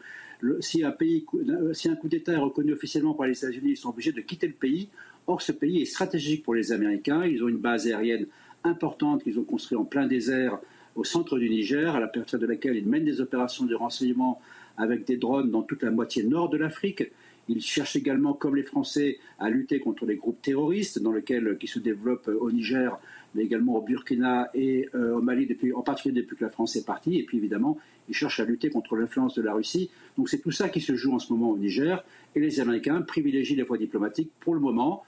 si, 0.62 0.84
un 0.84 0.92
pays, 0.92 1.26
si 1.74 1.90
un 1.90 1.96
coup 1.96 2.08
d'État 2.08 2.34
est 2.34 2.38
reconnu 2.38 2.74
officiellement 2.74 3.14
par 3.14 3.28
les 3.28 3.38
États-Unis, 3.38 3.72
ils 3.72 3.78
sont 3.78 3.90
obligés 3.90 4.12
de 4.12 4.22
quitter 4.22 4.48
le 4.48 4.54
pays. 4.54 4.90
Or, 5.28 5.44
ce 5.44 5.52
pays 5.52 5.84
est 5.84 5.86
stratégique 5.86 6.44
pour 6.44 6.56
les 6.56 6.72
Américains. 6.72 7.24
Ils 7.24 7.44
ont 7.44 7.48
une 7.48 7.58
base 7.58 7.86
aérienne 7.86 8.26
importante 8.64 9.24
qu'ils 9.24 9.38
ont 9.38 9.44
construite 9.44 9.80
en 9.80 9.86
plein 9.86 10.08
désert 10.08 10.58
au 10.96 11.04
centre 11.04 11.38
du 11.38 11.50
Niger, 11.50 11.96
à 11.96 12.00
la 12.00 12.08
partir 12.08 12.40
de 12.40 12.48
laquelle 12.48 12.76
ils 12.76 12.88
mènent 12.88 13.06
des 13.06 13.22
opérations 13.22 13.66
de 13.66 13.76
renseignement 13.76 14.42
avec 14.76 15.06
des 15.06 15.18
drones 15.18 15.52
dans 15.52 15.62
toute 15.62 15.84
la 15.84 15.92
moitié 15.92 16.24
nord 16.24 16.50
de 16.50 16.58
l'Afrique. 16.58 17.04
Il 17.50 17.62
cherche 17.62 17.96
également, 17.96 18.34
comme 18.34 18.56
les 18.56 18.64
Français, 18.64 19.18
à 19.40 19.50
lutter 19.50 19.80
contre 19.80 20.06
les 20.06 20.16
groupes 20.16 20.40
terroristes 20.42 21.02
dans 21.02 21.12
lesquels, 21.12 21.58
qui 21.60 21.66
se 21.66 21.80
développent 21.80 22.30
au 22.40 22.52
Niger, 22.52 23.00
mais 23.34 23.44
également 23.44 23.78
au 23.78 23.82
Burkina 23.82 24.50
et 24.54 24.88
euh, 24.94 25.16
au 25.16 25.22
Mali, 25.22 25.48
en 25.76 25.82
particulier 25.82 26.22
depuis 26.22 26.38
que 26.38 26.44
la 26.44 26.52
France 26.52 26.76
est 26.76 26.86
partie. 26.86 27.18
Et 27.18 27.24
puis 27.24 27.38
évidemment, 27.38 27.80
il 28.08 28.14
cherche 28.16 28.40
à 28.40 28.46
lutter 28.46 28.70
contre 28.70 28.96
l'influence 28.96 29.34
de 29.34 29.42
la 29.42 29.54
Russie. 29.54 29.90
Donc 30.16 30.30
c'est 30.30 30.40
tout 30.40 30.52
ça 30.52 30.70
qui 30.70 30.80
se 30.80 30.96
joue 30.96 31.14
en 31.14 31.20
ce 31.20 31.34
moment 31.34 31.50
au 31.50 31.58
Niger. 31.58 32.04
Et 32.36 32.40
les 32.40 32.60
Américains 32.60 33.02
privilégient 33.02 33.56
les 33.56 33.64
voies 33.64 33.80
diplomatiques 33.80 34.32
pour 34.40 34.54
le 34.54 34.60
moment. 34.60 35.04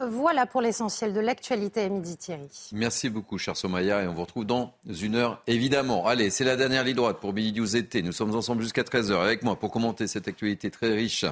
Voilà 0.00 0.46
pour 0.46 0.62
l'essentiel 0.62 1.12
de 1.12 1.20
l'actualité 1.20 1.82
à 1.82 1.88
midi 1.90 2.16
Thierry. 2.16 2.48
Merci 2.72 3.10
beaucoup, 3.10 3.36
cher 3.36 3.54
Somaya, 3.54 4.02
et 4.02 4.06
on 4.06 4.14
vous 4.14 4.22
retrouve 4.22 4.46
dans 4.46 4.74
une 4.88 5.14
heure, 5.14 5.42
évidemment. 5.46 6.06
Allez, 6.06 6.30
c'est 6.30 6.44
la 6.44 6.56
dernière 6.56 6.84
ligne 6.84 6.96
droite 6.96 7.18
pour 7.20 7.34
Billy 7.34 7.52
News 7.52 7.76
été. 7.76 8.02
Nous 8.02 8.12
sommes 8.12 8.34
ensemble 8.34 8.62
jusqu'à 8.62 8.82
13h. 8.82 9.20
Avec 9.20 9.42
moi 9.42 9.56
pour 9.56 9.70
commenter 9.70 10.06
cette 10.06 10.26
actualité 10.26 10.70
très 10.70 10.94
riche, 10.94 11.26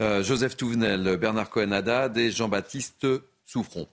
euh, 0.00 0.22
Joseph 0.22 0.56
Touvenel, 0.56 1.16
Bernard 1.16 1.50
Cohen-Haddad 1.50 2.16
et 2.16 2.30
Jean-Baptiste 2.30 3.06
Souffron. 3.44 3.88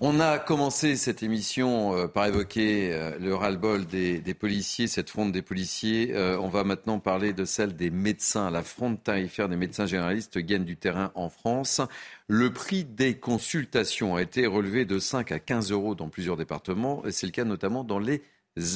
On 0.00 0.18
a 0.18 0.40
commencé 0.40 0.96
cette 0.96 1.22
émission 1.22 1.96
euh, 1.96 2.08
par 2.08 2.26
évoquer 2.26 2.92
euh, 2.92 3.16
le 3.20 3.32
ras-le-bol 3.32 3.86
des, 3.86 4.34
policiers, 4.34 4.88
cette 4.88 5.08
fronde 5.08 5.30
des 5.30 5.40
policiers. 5.40 6.10
Euh, 6.14 6.36
on 6.40 6.48
va 6.48 6.64
maintenant 6.64 6.98
parler 6.98 7.32
de 7.32 7.44
celle 7.44 7.76
des 7.76 7.90
médecins. 7.90 8.50
La 8.50 8.64
fronde 8.64 9.00
tarifaire 9.00 9.48
des 9.48 9.54
médecins 9.54 9.86
généralistes 9.86 10.38
gagne 10.38 10.64
du 10.64 10.76
terrain 10.76 11.12
en 11.14 11.28
France. 11.28 11.80
Le 12.26 12.52
prix 12.52 12.84
des 12.84 13.18
consultations 13.18 14.16
a 14.16 14.22
été 14.22 14.48
relevé 14.48 14.84
de 14.84 14.98
5 14.98 15.30
à 15.30 15.38
15 15.38 15.70
euros 15.70 15.94
dans 15.94 16.08
plusieurs 16.08 16.36
départements, 16.36 17.04
c'est 17.10 17.26
le 17.26 17.32
cas 17.32 17.44
notamment 17.44 17.84
dans 17.84 18.00
les 18.00 18.20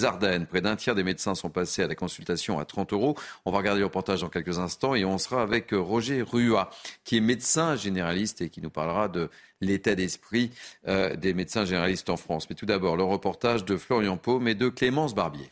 Ardennes. 0.03 0.47
Près 0.47 0.61
d'un 0.61 0.77
tiers 0.77 0.95
des 0.95 1.05
médecins 1.05 1.35
sont 1.35 1.51
passés 1.51 1.83
à 1.83 1.87
la 1.87 1.95
consultation 1.95 2.59
à 2.59 2.65
30 2.65 2.93
euros. 2.93 3.17
On 3.45 3.53
va 3.53 3.59
regarder 3.59 3.81
le 3.81 3.87
reportage 3.87 4.23
dans 4.23 4.29
quelques 4.29 4.59
instants 4.59 4.95
et 4.95 5.05
on 5.05 5.19
sera 5.19 5.43
avec 5.43 5.71
Roger 5.73 6.23
Rua, 6.23 6.71
qui 7.05 7.17
est 7.17 7.21
médecin 7.21 7.77
généraliste 7.77 8.41
et 8.41 8.49
qui 8.51 8.61
nous 8.61 8.71
parlera 8.71 9.09
de 9.09 9.31
l'état 9.61 9.95
d'esprit 9.95 10.51
euh, 10.87 11.17
des 11.17 11.35
médecins 11.35 11.65
généralistes 11.65 12.11
en 12.11 12.17
France. 12.17 12.49
Mais 12.51 12.57
tout 12.57 12.67
d'abord, 12.67 12.97
le 12.97 13.05
reportage 13.05 13.65
de 13.65 13.77
Florian 13.77 14.17
Paume 14.17 14.49
et 14.49 14.55
de 14.55 14.69
Clémence 14.69 15.15
Barbier. 15.15 15.51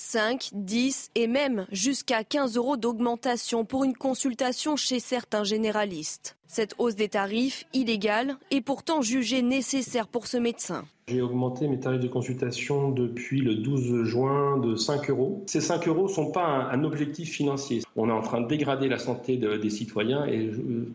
5, 0.00 0.50
10 0.52 1.10
et 1.16 1.26
même 1.26 1.66
jusqu'à 1.72 2.22
15 2.22 2.56
euros 2.56 2.76
d'augmentation 2.76 3.64
pour 3.64 3.82
une 3.82 3.96
consultation 3.96 4.76
chez 4.76 5.00
certains 5.00 5.42
généralistes. 5.42 6.36
Cette 6.46 6.76
hausse 6.78 6.94
des 6.94 7.08
tarifs, 7.08 7.64
illégale, 7.74 8.36
est 8.52 8.60
pourtant 8.60 9.02
jugée 9.02 9.42
nécessaire 9.42 10.06
pour 10.06 10.28
ce 10.28 10.36
médecin. 10.36 10.84
J'ai 11.08 11.20
augmenté 11.20 11.66
mes 11.66 11.80
tarifs 11.80 12.00
de 12.00 12.06
consultation 12.06 12.92
depuis 12.92 13.40
le 13.40 13.56
12 13.56 14.04
juin 14.04 14.58
de 14.58 14.76
5 14.76 15.10
euros. 15.10 15.42
Ces 15.46 15.60
5 15.60 15.88
euros 15.88 16.04
ne 16.04 16.12
sont 16.12 16.30
pas 16.30 16.46
un, 16.46 16.84
objectif 16.84 17.32
financier. 17.32 17.82
On 17.96 18.08
est 18.08 18.12
en 18.12 18.22
train 18.22 18.40
de 18.40 18.46
dégrader 18.46 18.86
la 18.88 19.00
santé 19.00 19.36
des 19.36 19.70
citoyens 19.70 20.26
et 20.26 20.48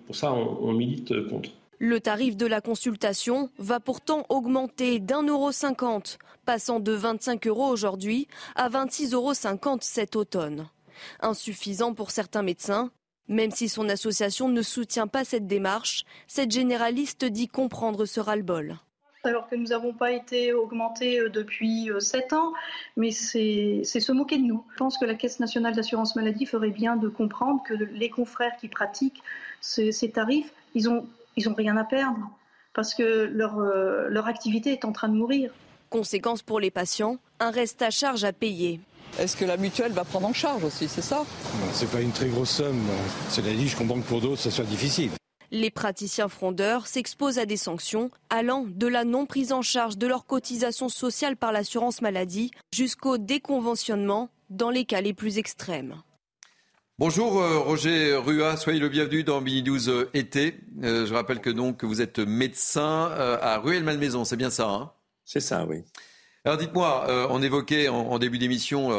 pour 0.06 0.16
ça 0.16 0.32
on 0.32 0.72
milite 0.72 1.28
contre. 1.28 1.50
Le 1.86 2.00
tarif 2.00 2.38
de 2.38 2.46
la 2.46 2.62
consultation 2.62 3.50
va 3.58 3.82
pourtant 3.82 4.26
augmenter 4.30 5.02
d'un 5.02 5.22
euro 5.24 5.52
cinquante, 5.52 6.18
passant 6.46 6.80
de 6.80 6.94
25 6.94 7.46
euros 7.46 7.68
aujourd'hui 7.68 8.30
à 8.56 8.70
26,50 8.70 9.14
euros 9.14 9.34
cet 9.82 10.16
automne. 10.16 10.70
Insuffisant 11.20 11.94
pour 11.94 12.12
certains 12.12 12.42
médecins, 12.42 12.90
Même 13.28 13.52
si 13.52 13.68
son 13.68 13.90
association 13.90 14.48
ne 14.48 14.62
soutient 14.62 15.08
pas 15.08 15.26
cette 15.26 15.46
démarche, 15.46 16.06
cette 16.26 16.52
généraliste 16.52 17.26
dit 17.26 17.50
comprendre 17.50 18.06
ce 18.06 18.22
ras-le-bol 18.22 18.78
alors 19.26 19.48
que 19.48 19.56
nous 19.56 19.68
n'avons 19.68 19.94
pas 19.94 20.12
été 20.12 20.52
augmentés 20.52 21.18
euh, 21.18 21.30
depuis 21.30 21.90
euh, 21.90 22.02
sept 22.02 22.34
ans, 22.34 22.52
mais 22.98 23.12
c'est 23.12 23.82
se 23.84 24.12
moquer 24.12 24.38
de 24.38 24.44
nous. 24.44 24.66
Je 24.74 24.78
pense 24.78 24.98
que 24.98 25.06
la 25.06 25.16
Caisse 25.16 25.40
nationale 25.40 25.74
d'assurance 25.74 26.18
maladie 26.18 26.46
ferait 26.46 26.72
bien 26.72 26.98
de 26.98 27.08
comprendre 27.08 27.64
que 27.66 27.74
les 27.74 28.10
confrères 28.10 28.58
qui 28.60 28.68
pratiquent 28.68 29.24
ces, 29.62 30.12
tarifs, 30.12 30.52
ils 30.76 30.90
n'ont 30.90 31.08
ils 31.36 31.50
ont 31.50 31.54
rien 31.54 31.78
à 31.78 31.84
perdre, 31.84 32.30
parce 32.74 32.94
que 32.94 33.30
leur, 33.32 33.60
euh, 33.60 34.08
leur 34.10 34.28
activité 34.28 34.72
est 34.72 34.86
en 34.86 34.92
train 34.92 35.10
de 35.10 35.16
mourir. 35.16 35.52
Conséquence 35.90 36.42
pour 36.42 36.60
les 36.60 36.72
patients, 36.72 37.18
un 37.40 37.52
reste 37.52 37.82
à 37.82 37.92
charge 37.92 38.24
à 38.24 38.34
payer. 38.34 38.80
Est-ce 39.20 39.38
que 39.38 39.46
la 39.46 39.58
mutuelle 39.58 39.92
va 39.92 40.04
prendre 40.04 40.28
en 40.28 40.34
charge 40.34 40.64
aussi, 40.64 40.88
c'est 40.88 41.04
ça? 41.04 41.24
C'est 41.72 41.92
pas 41.92 42.02
une 42.02 42.12
très 42.12 42.30
grosse 42.30 42.50
somme. 42.50 42.82
Cela 43.30 43.52
dit, 43.54 43.68
je 43.68 43.78
comprends 43.78 44.00
que 44.00 44.08
pour 44.08 44.22
d'autres, 44.22 44.42
ça 44.42 44.50
soit 44.50 44.66
difficile. 44.66 45.12
Les 45.52 45.70
praticiens 45.70 46.30
frondeurs 46.30 46.88
s'exposent 46.88 47.38
à 47.38 47.46
des 47.46 47.58
sanctions 47.58 48.10
allant 48.32 48.66
de 48.68 48.88
la 48.88 49.04
non 49.04 49.28
prise 49.28 49.54
en 49.54 49.62
charge 49.62 50.00
de 50.00 50.08
leur 50.08 50.26
cotisation 50.26 50.90
sociale 50.90 51.38
par 51.38 51.52
l'assurance 51.52 52.02
maladie 52.02 52.50
jusqu'au 52.74 53.20
déconventionnement 53.20 54.30
dans 54.50 54.72
les 54.72 54.86
cas 54.86 55.02
les 55.02 55.14
plus 55.14 55.38
extrêmes. 55.38 56.02
Bonjour 57.00 57.42
euh, 57.42 57.58
Roger 57.58 58.16
Rua, 58.18 58.56
soyez 58.56 58.80
le 58.80 58.88
bienvenu 58.88 59.24
dans 59.24 59.42
Mini 59.42 59.64
News 59.64 59.90
euh, 59.90 60.12
été. 60.14 60.60
Euh, 60.84 61.08
je 61.08 61.14
rappelle 61.16 61.40
que 61.40 61.50
donc 61.50 61.84
vous 61.84 62.02
êtes 62.02 62.20
médecin 62.20 63.10
à 63.42 63.58
Ruelle-Malmaison, 63.58 64.26
c'est 64.26 64.38
bien 64.38 64.52
ça 64.52 64.70
hein? 64.70 64.92
C'est 65.26 65.40
ça, 65.40 65.66
oui. 65.66 65.84
Alors 66.46 66.60
dites-moi, 66.60 67.28
on 67.32 67.42
évoquait 67.42 67.88
en, 67.88 68.20
début 68.20 68.38
d'émission 68.38 68.92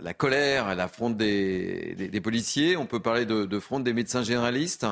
la 0.00 0.14
colère, 0.14 0.74
la 0.74 0.88
fronde 0.88 1.18
des, 1.18 2.20
policiers. 2.22 2.78
On 2.78 2.86
peut 2.86 3.00
parler 3.00 3.26
de, 3.26 3.44
de 3.44 3.58
fronde 3.60 3.84
des 3.84 3.92
médecins 3.92 4.22
généralistes 4.22 4.86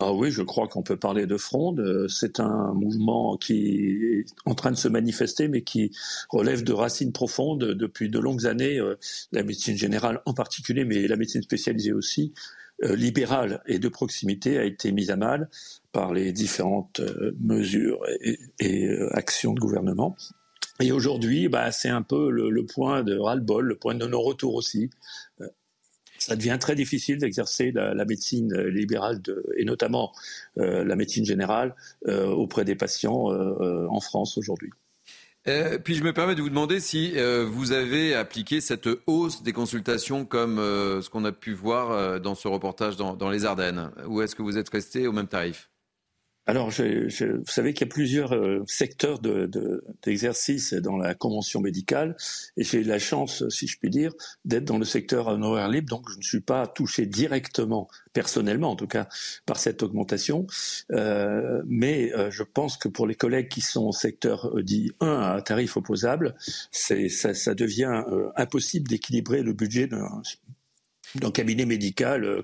ah 0.00 0.12
oui, 0.12 0.30
je 0.30 0.42
crois 0.42 0.68
qu'on 0.68 0.82
peut 0.82 0.96
parler 0.96 1.26
de 1.26 1.36
fronde. 1.36 1.80
Euh, 1.80 2.06
c'est 2.08 2.38
un 2.38 2.72
mouvement 2.72 3.36
qui 3.36 4.20
est 4.20 4.26
en 4.44 4.54
train 4.54 4.70
de 4.70 4.76
se 4.76 4.86
manifester, 4.86 5.48
mais 5.48 5.62
qui 5.62 5.90
relève 6.30 6.62
de 6.62 6.72
racines 6.72 7.12
profondes 7.12 7.64
depuis 7.64 8.08
de 8.08 8.18
longues 8.20 8.46
années. 8.46 8.78
Euh, 8.78 8.96
la 9.32 9.42
médecine 9.42 9.76
générale 9.76 10.20
en 10.24 10.34
particulier, 10.34 10.84
mais 10.84 11.08
la 11.08 11.16
médecine 11.16 11.42
spécialisée 11.42 11.92
aussi, 11.92 12.32
euh, 12.84 12.94
libérale 12.94 13.60
et 13.66 13.80
de 13.80 13.88
proximité, 13.88 14.58
a 14.58 14.64
été 14.64 14.92
mise 14.92 15.10
à 15.10 15.16
mal 15.16 15.48
par 15.90 16.12
les 16.12 16.32
différentes 16.32 17.00
mesures 17.40 18.00
et, 18.60 18.88
actions 19.12 19.52
de 19.52 19.58
gouvernement. 19.58 20.16
Et 20.80 20.92
aujourd'hui, 20.92 21.48
bah, 21.48 21.72
c'est 21.72 21.88
un 21.88 22.02
peu 22.02 22.30
le, 22.30 22.50
le 22.50 22.64
point 22.66 23.02
de 23.02 23.18
ras-le-bol, 23.18 23.66
le 23.66 23.74
point 23.74 23.96
de 23.96 24.06
non-retour 24.06 24.54
aussi 24.54 24.90
ça 26.28 26.36
devient 26.36 26.58
très 26.60 26.74
difficile 26.74 27.18
d'exercer 27.18 27.72
la, 27.72 28.04
médecine 28.04 28.52
euh, 28.52 28.68
libérale 28.68 29.22
et 29.56 29.64
notamment 29.64 30.12
euh, 30.58 30.84
la 30.84 30.94
médecine 30.94 31.24
générale 31.24 31.74
euh, 32.06 32.26
auprès 32.26 32.64
des 32.64 32.74
patients 32.74 33.28
en 33.28 34.00
France 34.00 34.36
aujourd'hui. 34.36 34.70
puis 35.84 35.94
je 35.94 36.04
me 36.04 36.12
permets 36.12 36.34
de 36.34 36.42
vous 36.42 36.50
demander 36.50 36.80
si 36.80 37.14
vous 37.46 37.72
avez 37.72 38.14
appliqué 38.14 38.60
cette 38.60 38.88
hausse 39.06 39.42
des 39.42 39.52
consultations 39.52 40.24
comme 40.24 40.56
ce 40.56 41.08
qu'on 41.08 41.24
a 41.24 41.32
pu 41.32 41.54
voir 41.54 42.20
dans 42.20 42.34
ce 42.34 42.48
reportage 42.48 42.96
dans 42.96 43.30
les 43.30 43.44
Ardennes, 43.44 43.90
ou 44.06 44.20
est-ce 44.20 44.34
que 44.34 44.42
vous 44.42 44.58
êtes 44.58 44.68
resté 44.68 45.06
au 45.06 45.12
même 45.12 45.28
tarif? 45.28 45.70
Alors, 46.48 46.70
je, 46.70 47.10
je, 47.10 47.26
vous 47.26 47.44
savez 47.46 47.74
qu'il 47.74 47.86
y 47.86 47.90
a 47.90 47.92
plusieurs 47.92 48.34
euh, 48.34 48.64
secteurs 48.66 49.18
d'exercice 49.18 50.72
de, 50.72 50.80
dans 50.80 50.96
la 50.96 51.14
convention 51.14 51.60
médicale, 51.60 52.16
et 52.56 52.64
j'ai 52.64 52.82
la 52.82 52.98
chance, 52.98 53.46
si 53.50 53.66
je 53.66 53.78
puis 53.78 53.90
dire, 53.90 54.14
d'être 54.46 54.64
dans 54.64 54.78
le 54.78 54.86
secteur 54.86 55.26
honoraire 55.26 55.68
libre, 55.68 55.90
donc 55.90 56.08
je 56.10 56.16
ne 56.16 56.22
suis 56.22 56.40
pas 56.40 56.66
touché 56.66 57.04
directement, 57.04 57.86
personnellement 58.14 58.70
en 58.70 58.76
tout 58.76 58.86
cas, 58.86 59.08
par 59.44 59.58
cette 59.58 59.82
augmentation. 59.82 60.46
Euh, 60.92 61.62
mais 61.66 62.14
euh, 62.14 62.30
je 62.30 62.44
pense 62.44 62.78
que 62.78 62.88
pour 62.88 63.06
les 63.06 63.14
collègues 63.14 63.48
qui 63.48 63.60
sont 63.60 63.84
au 63.84 63.92
secteur 63.92 64.50
dit 64.62 64.92
1 65.00 65.06
à 65.06 65.42
tarif 65.42 65.76
opposable, 65.76 66.34
ça, 66.70 66.94
ça 67.34 67.54
devient 67.54 68.04
impossible 68.36 68.88
d'équilibrer 68.88 69.42
le 69.42 69.52
budget 69.52 69.86
d'un 69.86 70.22
d'un 71.14 71.30
cabinet 71.30 71.66
médical 71.66 72.24
euh, 72.24 72.42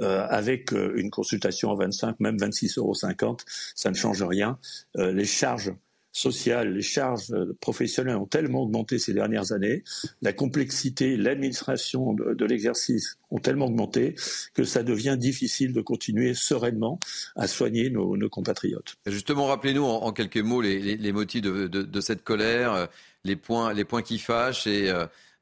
euh, 0.00 0.26
avec 0.28 0.72
euh, 0.72 0.92
une 0.96 1.10
consultation 1.10 1.70
à 1.70 1.76
25, 1.76 2.20
même 2.20 2.36
26,50 2.36 2.78
euros, 2.78 2.94
ça 2.94 3.90
ne 3.90 3.94
change 3.94 4.22
rien. 4.22 4.58
les 4.96 5.24
charges 5.24 5.72
sociales, 6.12 6.74
les 6.74 6.82
charges 6.82 7.32
professionnelles 7.60 8.16
ont 8.16 8.26
tellement 8.26 8.62
augmenté 8.62 8.98
ces 8.98 9.14
dernières 9.14 9.52
années, 9.52 9.84
la 10.22 10.32
complexité, 10.32 11.16
l'administration 11.16 12.14
de, 12.14 12.44
l'exercice 12.44 13.16
ont 13.30 13.38
tellement 13.38 13.66
augmenté 13.66 14.16
que 14.54 14.64
ça 14.64 14.82
devient 14.82 15.16
difficile 15.16 15.72
de 15.72 15.80
continuer 15.80 16.34
sereinement 16.34 16.98
à 17.36 17.46
soigner 17.46 17.90
nos, 17.90 18.16
compatriotes. 18.28 18.96
Justement, 19.06 19.46
rappelez-nous 19.46 19.84
en, 19.84 20.12
quelques 20.12 20.38
mots 20.38 20.60
les, 20.60 21.12
motifs 21.12 21.42
de, 21.42 22.00
cette 22.00 22.24
colère, 22.24 22.88
les 23.24 23.36
points, 23.36 23.72
les 23.72 23.84
points 23.84 24.02
qui 24.02 24.18
fâchent 24.18 24.66
et 24.66 24.90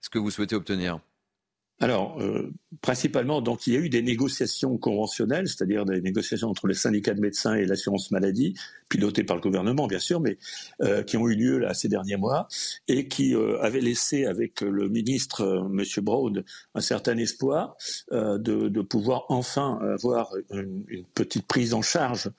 ce 0.02 0.10
que 0.10 0.18
vous 0.18 0.30
souhaitez 0.30 0.54
obtenir 0.54 1.00
alors, 1.80 2.20
euh, 2.20 2.52
principalement, 2.80 3.40
donc 3.40 3.68
il 3.68 3.74
y 3.74 3.76
a 3.76 3.78
eu 3.78 3.88
des 3.88 4.02
négociations 4.02 4.76
conventionnelles, 4.78 5.46
c'est-à-dire 5.46 5.84
des 5.84 6.00
négociations 6.00 6.48
entre 6.48 6.66
les 6.66 6.74
syndicats 6.74 7.14
de 7.14 7.20
médecins 7.20 7.54
et 7.54 7.64
l'assurance 7.66 8.10
maladie, 8.10 8.54
pilotées 8.88 9.22
par 9.22 9.36
le 9.36 9.42
gouvernement, 9.42 9.86
bien 9.86 10.00
sûr, 10.00 10.20
mais 10.20 10.38
euh, 10.82 11.04
qui 11.04 11.16
ont 11.16 11.28
eu 11.28 11.36
lieu 11.36 11.58
là 11.58 11.74
ces 11.74 11.88
derniers 11.88 12.16
mois 12.16 12.48
et 12.88 13.06
qui 13.06 13.34
euh, 13.34 13.60
avaient 13.60 13.80
laissé 13.80 14.26
avec 14.26 14.60
le 14.60 14.88
ministre 14.88 15.68
Monsieur 15.70 16.02
Broad 16.02 16.44
un 16.74 16.80
certain 16.80 17.16
espoir 17.16 17.76
de, 18.10 18.80
pouvoir 18.82 19.24
enfin 19.28 19.78
avoir 19.82 20.32
une 20.50 21.04
petite 21.14 21.46
prise 21.46 21.74
en 21.74 21.82
charge 21.82 22.30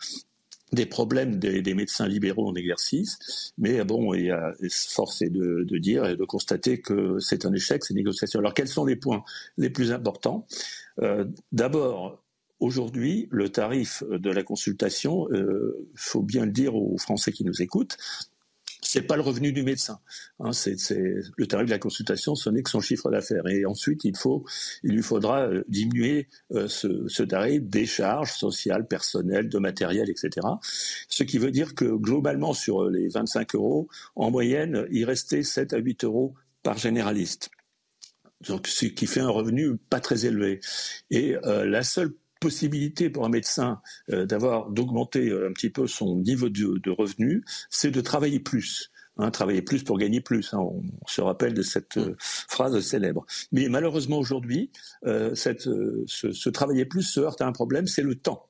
des 0.71 0.85
problèmes 0.85 1.39
des, 1.39 1.73
médecins 1.73 2.07
libéraux 2.07 2.47
en 2.47 2.55
exercice, 2.55 3.53
mais 3.57 3.83
bon, 3.83 4.13
il 4.13 4.25
y 4.25 4.31
a 4.31 4.53
force 4.89 5.21
est 5.21 5.29
de, 5.29 5.77
dire 5.77 6.05
et 6.05 6.15
de 6.15 6.25
constater 6.25 6.79
que 6.79 7.19
c'est 7.19 7.45
un 7.45 7.53
échec 7.53 7.83
ces 7.83 7.93
négociations. 7.93 8.39
Alors 8.39 8.53
quels 8.53 8.67
sont 8.67 8.85
les 8.85 8.95
points 8.95 9.23
les 9.57 9.69
plus 9.69 9.91
importants? 9.91 10.45
Euh, 11.01 11.25
D'abord, 11.51 12.21
aujourd'hui, 12.59 13.27
le 13.31 13.49
tarif 13.49 14.03
de 14.09 14.29
la 14.29 14.43
consultation, 14.43 15.27
il 15.31 15.37
euh, 15.37 15.87
faut 15.95 16.21
bien 16.21 16.45
le 16.45 16.51
dire 16.51 16.75
aux 16.75 16.97
Français 16.97 17.31
qui 17.31 17.43
nous 17.43 17.61
écoutent, 17.61 17.97
c'est 18.81 19.01
pas 19.01 19.15
le 19.15 19.21
revenu 19.21 19.51
du 19.51 19.63
médecin. 19.63 19.99
Hein, 20.39 20.53
c'est, 20.53 20.75
le 21.37 21.47
tarif 21.47 21.65
de 21.65 21.71
la 21.71 21.79
consultation, 21.79 22.35
ce 22.35 22.49
n'est 22.49 22.63
que 22.63 22.69
son 22.69 22.81
chiffre 22.81 23.11
d'affaires. 23.11 23.45
Et 23.47 23.65
ensuite, 23.65 24.03
il 24.05 24.13
lui 24.83 25.01
faudra 25.01 25.47
euh, 25.47 25.63
diminuer 25.67 26.27
euh, 26.53 26.67
ce, 26.67 27.23
tarif 27.23 27.63
des 27.63 27.85
charges 27.85 28.33
sociales, 28.33 28.87
personnelles, 28.87 29.49
de 29.49 29.59
matériel, 29.59 30.09
etc. 30.09 30.47
Ce 30.61 31.23
qui 31.23 31.37
veut 31.37 31.51
dire 31.51 31.75
que 31.75 31.85
globalement, 31.85 32.53
sur 32.53 32.89
les 32.89 33.09
25 33.09 33.55
euros, 33.55 33.89
en 34.15 34.31
moyenne, 34.31 34.87
il 34.91 35.05
restait 35.05 35.43
7 35.43 35.73
à 35.73 35.77
8 35.77 36.05
euros 36.05 36.35
par 36.63 36.77
généraliste. 36.77 37.49
Donc, 38.47 38.67
ce 38.67 38.85
qui 38.85 39.05
fait 39.05 39.19
un 39.19 39.29
revenu 39.29 39.75
pas 39.77 39.99
très 39.99 40.25
élevé. 40.25 40.61
Et 41.11 41.35
euh, 41.43 41.65
la 41.65 41.83
seule 41.83 42.13
possibilité 42.39 43.09
pour 43.09 43.25
un 43.25 43.29
médecin 43.29 43.81
euh, 44.11 44.25
d'avoir 44.25 44.69
d'augmenter 44.69 45.29
euh, 45.29 45.49
un 45.49 45.53
petit 45.53 45.69
peu 45.69 45.87
son 45.87 46.17
niveau 46.17 46.49
de, 46.49 46.79
de 46.79 46.91
revenu, 46.91 47.43
c'est 47.69 47.91
de 47.91 48.01
travailler 48.01 48.39
plus. 48.39 48.91
Hein, 49.17 49.31
travailler 49.31 49.61
plus 49.61 49.83
pour 49.83 49.97
gagner 49.97 50.21
plus. 50.21 50.53
Hein, 50.53 50.59
on, 50.59 50.81
se 51.07 51.21
rappelle 51.21 51.53
de 51.53 51.61
cette 51.61 51.97
euh, 51.97 52.15
phrase 52.19 52.79
célèbre. 52.79 53.25
Mais 53.51 53.67
malheureusement 53.67 54.17
aujourd'hui, 54.17 54.71
cette, 55.33 55.61
ce, 55.61 56.31
ce, 56.31 56.49
travailler 56.49 56.85
plus 56.85 57.03
se 57.03 57.19
heurte 57.19 57.41
à 57.41 57.47
un 57.47 57.51
problème, 57.51 57.87
c'est 57.87 58.03
le 58.03 58.15
temps. 58.15 58.45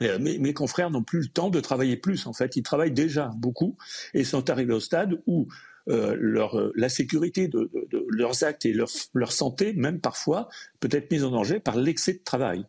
Mes, 0.00 0.38
mes, 0.38 0.54
confrères 0.54 0.88
n'ont 0.88 1.02
plus 1.02 1.20
le 1.20 1.28
temps 1.28 1.50
de 1.50 1.60
travailler 1.60 1.98
plus. 1.98 2.26
En 2.26 2.32
fait, 2.32 2.56
ils 2.56 2.62
travaillent 2.62 2.90
déjà 2.90 3.30
beaucoup 3.36 3.76
et 4.14 4.24
sont 4.24 4.48
arrivés 4.48 4.72
au 4.72 4.80
stade 4.80 5.20
où 5.26 5.46
euh, 5.88 6.16
leur, 6.18 6.58
euh, 6.58 6.72
la 6.76 6.88
sécurité 6.88 7.48
de, 7.48 7.70
leurs 8.08 8.44
actes 8.44 8.66
et 8.66 8.72
leur, 8.72 8.88
leur, 9.14 9.32
santé, 9.32 9.72
même 9.72 10.00
parfois, 10.00 10.48
peut 10.78 10.88
être 10.92 11.10
mise 11.10 11.24
en 11.24 11.30
danger 11.30 11.60
par 11.60 11.76
l'excès 11.76 12.14
de 12.14 12.22
travail. 12.24 12.64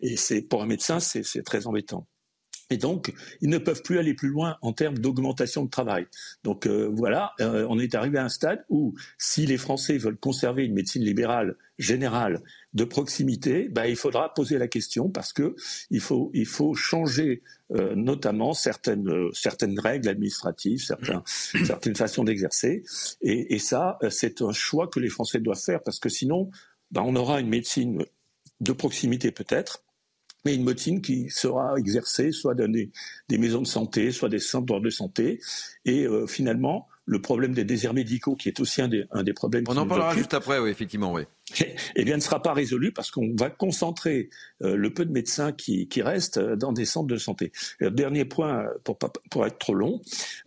Et 0.00 0.16
c'est 0.16 0.42
pour 0.42 0.62
un 0.62 0.66
médecin, 0.66 1.00
c'est 1.00 1.42
très 1.44 1.66
embêtant. 1.66 2.06
Et 2.70 2.76
donc, 2.78 3.14
ils 3.40 3.48
ne 3.48 3.58
peuvent 3.58 3.82
plus 3.82 3.98
aller 3.98 4.14
plus 4.14 4.28
loin 4.28 4.56
en 4.60 4.72
termes 4.72 4.98
d'augmentation 4.98 5.64
de 5.64 5.70
travail. 5.70 6.06
Donc 6.42 6.66
euh, 6.66 6.90
voilà, 6.92 7.32
on 7.40 7.78
est 7.78 7.94
arrivé 7.94 8.18
à 8.18 8.24
un 8.24 8.28
stade 8.28 8.64
où, 8.68 8.94
si 9.18 9.46
les 9.46 9.58
Français 9.58 9.98
veulent 9.98 10.16
conserver 10.16 10.64
une 10.64 10.74
médecine 10.74 11.02
libérale 11.02 11.56
générale 11.78 12.42
de 12.74 12.84
proximité, 12.84 13.68
bah, 13.68 13.86
il 13.86 13.96
faudra 13.96 14.32
poser 14.34 14.58
la 14.58 14.68
question 14.68 15.08
parce 15.08 15.32
que 15.32 15.54
il 15.90 16.00
faut, 16.00 16.30
il 16.34 16.46
faut 16.46 16.74
changer 16.74 17.42
euh, 17.72 17.94
notamment 17.94 18.54
certaines, 18.54 19.08
euh, 19.08 19.30
certaines 19.32 19.80
règles 19.80 20.08
administratives, 20.08 20.84
certains, 20.84 21.22
certaines 21.64 21.96
façons 21.96 22.22
d'exercer. 22.22 22.84
Et, 23.22 23.54
et, 23.54 23.58
ça, 23.58 23.98
euh, 24.02 24.10
c'est 24.10 24.40
un 24.40 24.52
choix 24.52 24.88
que 24.88 25.00
les 25.00 25.08
Français 25.08 25.40
doivent 25.40 25.60
faire 25.60 25.82
parce 25.82 25.98
que 25.98 26.08
sinon, 26.08 26.50
ben, 26.92 27.02
on 27.02 27.16
aura 27.16 27.40
une 27.40 27.48
médecine 27.48 28.04
de 28.60 28.72
proximité 28.72 29.32
peut-être, 29.32 29.82
mais 30.46 30.54
une 30.54 30.64
médecine 30.64 31.02
qui 31.02 31.28
sera 31.28 31.74
exercée 31.76 32.30
soit 32.30 32.54
dans 32.54 32.70
des, 32.70 32.90
des, 33.28 33.38
maisons 33.38 33.62
de 33.62 33.66
santé, 33.66 34.12
soit 34.12 34.28
des 34.28 34.38
centres 34.38 34.78
de 34.78 34.90
santé. 34.90 35.40
Et 35.84 36.06
finalement, 36.28 36.86
le 37.06 37.20
problème 37.20 37.54
des 37.54 37.64
déserts 37.64 37.94
médicaux, 37.94 38.34
qui 38.34 38.48
est 38.48 38.60
aussi 38.60 38.82
un 38.82 38.88
des, 38.88 39.04
un 39.12 39.22
des 39.22 39.32
problèmes. 39.32 39.64
On 39.68 39.76
en 39.76 39.86
parlera 39.86 40.14
juste 40.14 40.34
après, 40.34 40.58
oui, 40.58 40.70
effectivement, 40.70 41.12
oui. 41.12 41.22
Eh 41.94 42.04
bien, 42.04 42.16
ne 42.16 42.20
sera 42.20 42.42
pas 42.42 42.52
résolu 42.52 42.92
parce 42.92 43.12
qu'on 43.12 43.34
va 43.36 43.48
concentrer 43.48 44.28
euh, 44.62 44.76
le 44.76 44.92
peu 44.92 45.04
de 45.04 45.12
médecins 45.12 45.52
qui, 45.52 45.86
qui, 45.86 46.02
restent 46.02 46.38
euh, 46.38 46.56
dans 46.56 46.72
des 46.72 46.84
centres 46.84 47.06
de 47.06 47.16
santé. 47.16 47.52
dernier 47.80 48.24
point, 48.24 48.66
pour, 48.82 48.98
pour 49.30 49.46
être 49.46 49.58
trop 49.58 49.74
long, 49.74 50.00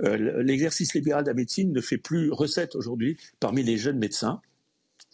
euh, 0.04 0.44
l'exercice 0.44 0.94
libéral 0.94 1.24
de 1.24 1.30
la 1.30 1.34
médecine 1.34 1.72
ne 1.72 1.82
fait 1.82 1.98
plus 1.98 2.32
recette 2.32 2.76
aujourd'hui 2.76 3.18
parmi 3.40 3.64
les 3.64 3.78
jeunes 3.78 3.98
médecins 3.98 4.42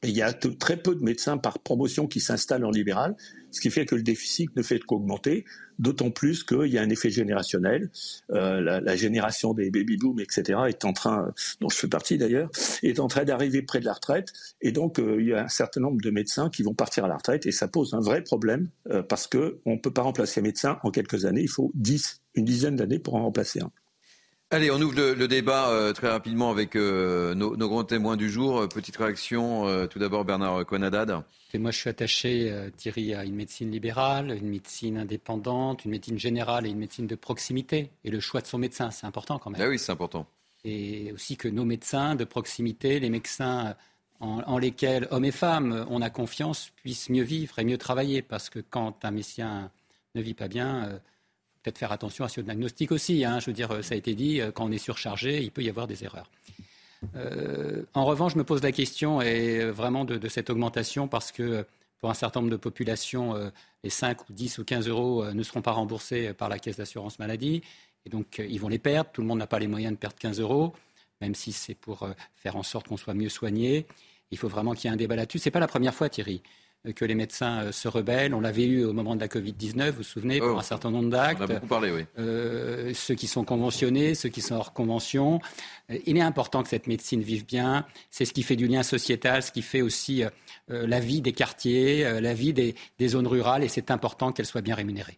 il 0.03 0.15
y 0.15 0.21
a 0.21 0.33
très 0.33 0.77
peu 0.77 0.95
de 0.95 1.03
médecins 1.03 1.38
par 1.38 1.59
promotion 1.59 2.07
qui 2.07 2.19
s'installent 2.19 2.65
en 2.65 2.71
libéral, 2.71 3.15
ce 3.56 3.62
qui 3.62 3.72
fait 3.72 3.86
que 3.86 3.95
le 3.95 4.03
déficit 4.03 4.53
ne 4.58 4.62
fait 4.62 4.80
qu'augmenter, 4.80 5.45
d'autant 5.80 6.12
plus 6.12 6.43
qu'il 6.43 6.68
y 6.68 6.78
a 6.78 6.82
un 6.82 6.89
effet 6.89 7.10
générationnel. 7.10 7.89
Euh, 8.32 8.60
la, 8.60 8.95
génération 8.97 9.53
des 9.53 9.72
baby-boom, 9.72 10.20
etc., 10.20 10.60
est 10.68 10.84
en 10.84 10.91
train, 10.91 11.34
dont 11.62 11.70
je 11.70 11.78
fais 11.78 11.88
partie 11.88 12.18
d'ailleurs, 12.18 12.49
est 12.84 12.99
en 12.99 13.08
train 13.08 13.24
d'arriver 13.24 13.62
près 13.62 13.80
de 13.80 13.86
la 13.86 13.93
retraite. 13.93 14.34
Et 14.62 14.74
donc, 14.74 14.99
euh, 14.99 15.22
il 15.22 15.28
y 15.28 15.34
a 15.34 15.45
un 15.45 15.47
certain 15.47 15.80
nombre 15.80 16.01
de 16.01 16.12
médecins 16.12 16.49
qui 16.49 16.64
vont 16.64 16.74
partir 16.74 17.06
à 17.06 17.08
la 17.08 17.16
retraite. 17.16 17.45
Et 17.45 17.53
ça 17.53 17.70
pose 17.70 17.93
un 17.93 18.01
vrai 18.01 18.24
problème 18.24 18.68
euh, 18.89 19.01
parce 19.01 19.26
qu'on 19.26 19.53
ne 19.66 19.80
peut 19.80 19.93
pas 19.93 20.01
remplacer 20.01 20.41
un 20.41 20.43
médecin 20.43 20.78
en 20.84 20.91
quelques 20.91 21.24
années. 21.24 21.41
Il 21.41 21.49
faut 21.49 21.72
une 22.36 22.43
dizaine 22.45 22.76
d'années 22.76 22.99
pour 22.99 23.16
en 23.16 23.24
remplacer 23.24 23.62
un. 23.62 23.72
Allez, 24.51 24.69
on 24.69 24.79
ouvre 24.79 24.95
le, 24.95 25.27
débat 25.27 25.69
euh, 25.69 25.91
très 25.91 26.07
rapidement 26.07 26.51
avec 26.51 26.75
euh, 26.75 27.33
nos, 27.33 27.55
grands 27.57 27.83
témoins 27.83 28.15
du 28.15 28.29
jour. 28.29 28.59
Euh, 28.59 28.67
petite 28.67 28.95
réaction, 28.95 29.87
tout 29.87 29.97
d'abord 29.97 30.23
Bernard 30.23 30.65
Conadad. 30.67 31.23
moi, 31.55 31.71
je 31.71 31.77
suis 31.77 31.89
attaché, 31.89 32.53
Thierry, 32.77 33.15
à 33.15 33.25
une 33.25 33.35
médecine 33.35 33.71
libérale, 33.71 34.31
une 34.31 34.49
médecine 34.49 34.99
indépendante, 34.99 35.83
une 35.85 35.91
médecine 35.91 36.19
générale 36.19 36.67
et 36.67 36.69
une 36.69 36.77
médecine 36.77 37.07
de 37.07 37.15
proximité. 37.15 37.89
Et 38.03 38.11
le 38.11 38.19
choix 38.19 38.39
de 38.39 38.45
son 38.45 38.59
médecin, 38.59 38.91
c'est 38.91 39.07
important 39.07 39.39
quand 39.39 39.49
même. 39.49 39.61
Ah 39.61 39.67
oui, 39.67 39.79
c'est 39.79 39.91
important. 39.91 40.27
Et 40.63 41.11
aussi 41.11 41.37
que 41.37 41.47
nos 41.47 41.65
médecins 41.65 42.13
de 42.13 42.23
proximité, 42.23 42.99
les 42.99 43.09
médecins 43.09 43.75
en, 44.19 44.57
lesquels 44.59 45.07
hommes 45.09 45.25
et 45.25 45.31
femmes 45.31 45.85
on 45.89 46.03
a 46.03 46.11
confiance, 46.11 46.71
puissent 46.75 47.09
mieux 47.09 47.23
vivre 47.23 47.57
et 47.57 47.65
mieux 47.65 47.79
travailler. 47.79 48.21
Parce 48.21 48.51
que 48.51 48.59
quand 48.59 49.05
un 49.05 49.11
médecin 49.11 49.71
ne 50.13 50.21
vit 50.21 50.35
pas 50.35 50.47
bien 50.47 51.01
peut-être 51.66 51.80
faire 51.80 51.91
attention 51.91 52.24
à 52.24 52.30
ce 52.30 52.41
diagnostic 52.41 52.91
aussi. 52.91 53.26
Hein. 53.26 53.39
Je 53.39 53.47
veux 53.47 53.53
dire, 53.53 53.84
ça 53.84 53.95
a 53.95 53.97
été 53.97 54.13
dit, 54.13 54.39
euh, 54.39 54.51
quand 54.51 54.66
on 54.66 54.72
est 54.72 54.78
surchargé, 54.78 55.41
il 55.41 55.51
peut 55.51 55.63
y 55.63 55.70
avoir 55.70 55.88
des 55.88 56.03
erreurs. 56.03 56.30
Euh, 57.16 57.84
en 57.93 58.05
revanche, 58.05 58.34
je 58.34 58.38
me 58.38 58.43
pose 58.43 58.61
la 58.61 58.72
question 58.72 59.22
et 59.22 59.59
euh, 59.61 59.72
vraiment 59.72 60.05
de, 60.05 60.28
cette 60.28 60.49
augmentation 60.49 61.07
parce 61.07 61.32
que 61.32 61.66
pour 61.99 62.09
un 62.11 62.13
certain 62.13 62.41
nombre 62.41 62.51
de 62.51 62.57
populations, 62.57 63.34
les 63.84 63.89
5 63.89 64.30
ou 64.30 64.34
10 64.34 64.59
ou 64.59 64.63
15 64.63 64.88
euros 64.89 65.26
ne 65.26 65.43
seront 65.43 65.61
pas 65.61 65.72
remboursés 65.72 66.34
par 66.34 66.49
la 66.49 66.59
caisse 66.59 66.78
d'assurance 66.78 67.18
maladie 67.18 67.63
et 68.05 68.09
donc 68.09 68.38
ils 68.38 68.59
vont 68.59 68.68
les 68.68 68.78
perdre. 68.78 69.09
Tout 69.11 69.22
le 69.22 69.28
monde 69.28 69.39
n'a 69.39 69.47
pas 69.47 69.57
les 69.57 69.66
moyens 69.66 69.93
de 69.93 69.97
perdre 69.97 70.18
15 70.18 70.39
euros, 70.39 70.74
même 71.22 71.34
si 71.34 71.51
c'est 71.51 71.74
pour 71.74 72.07
faire 72.36 72.57
en 72.57 72.63
sorte 72.63 72.89
qu'on 72.89 72.97
soit 72.97 73.16
mieux 73.16 73.30
soigné. 73.30 73.88
Il 74.30 74.38
faut 74.38 74.49
vraiment 74.49 74.74
qu'il 74.74 74.88
y 74.88 74.91
ait 74.91 74.93
un 74.93 74.97
débat 74.97 75.16
là-dessus. 75.16 75.39
Ce 75.39 75.47
n'est 75.47 75.51
pas 75.51 75.61
la 75.61 75.68
première 75.68 75.95
fois, 75.95 76.09
Thierry 76.09 76.43
que 76.93 77.05
les 77.05 77.15
médecins 77.15 77.63
euh, 77.63 77.71
se 77.71 77.88
rebellent. 77.88 78.33
On 78.33 78.41
l'avait 78.41 78.65
eu 78.65 78.86
au 78.86 78.93
moment 78.93 79.15
de 79.15 79.21
la 79.21 79.27
Covid-19, 79.27 79.89
vous 79.89 79.97
vous 79.97 80.03
souvenez, 80.03 80.39
pour 80.39 80.55
oh. 80.55 80.59
un 80.59 80.63
certain 80.63 80.91
nombre 80.91 81.09
d'actes. 81.09 81.39
On 81.41 81.45
a 81.45 81.47
beaucoup 81.47 81.67
parlé, 81.67 81.91
oui. 81.91 82.05
Euh, 82.19 82.93
ceux 82.93 83.15
qui 83.15 83.27
sont 83.27 83.43
conventionnés, 83.43 84.15
ceux 84.15 84.29
qui 84.29 84.41
sont 84.41 84.55
hors 84.55 84.73
convention. 84.73 85.39
Euh, 85.89 85.97
il 86.05 86.17
est 86.17 86.21
important 86.21 86.63
que 86.63 86.69
cette 86.69 86.88
médecine 86.88 87.21
vive 87.21 87.45
bien. 87.45 87.86
C'est 88.11 88.25
ce 88.25 88.33
qui 88.33 88.43
fait 88.43 88.55
du 88.55 88.67
lien 88.67 88.83
sociétal, 88.83 89.43
ce 89.43 89.51
qui 89.51 89.61
fait 89.61 89.81
aussi 89.81 90.23
la 90.67 90.99
vie 90.99 91.21
des 91.21 91.33
quartiers, 91.33 92.19
la 92.19 92.33
vie 92.33 92.53
des, 92.53 92.75
zones 93.07 93.27
rurales, 93.27 93.63
et 93.63 93.67
c'est 93.67 93.91
important 93.91 94.31
qu'elle 94.31 94.45
soit 94.45 94.61
bien 94.61 94.75
rémunérée. 94.75 95.17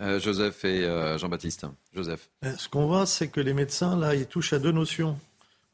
Joseph 0.00 0.64
et 0.64 0.82
Jean-Baptiste. 1.18 1.66
Joseph. 1.94 2.30
Ce 2.56 2.68
qu'on 2.68 2.86
voit, 2.86 3.06
c'est 3.06 3.28
que 3.28 3.40
les 3.40 3.52
médecins, 3.52 3.96
là, 3.96 4.14
ils 4.14 4.26
touchent 4.26 4.52
à 4.52 4.58
deux 4.58 4.72
notions 4.72 5.18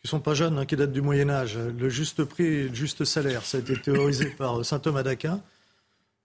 qui 0.03 0.09
sont 0.11 0.21
pas 0.21 0.35
jeunes, 0.35 0.59
hein, 0.59 0.67
qui 0.67 0.75
datent 0.77 0.93
du 0.93 1.01
Moyen 1.01 1.31
Âge. 1.31 1.57
Le 1.57 1.89
juste 1.89 2.25
prix 2.25 2.45
et 2.45 2.69
le 2.69 2.75
juste 2.75 3.05
salaire, 3.05 3.45
ça 3.45 3.59
a 3.59 3.61
été 3.61 3.81
théorisé 3.81 4.27
par 4.39 4.65
saint 4.65 4.81
Thomas 4.81 5.03
d'Aquin. 5.03 5.41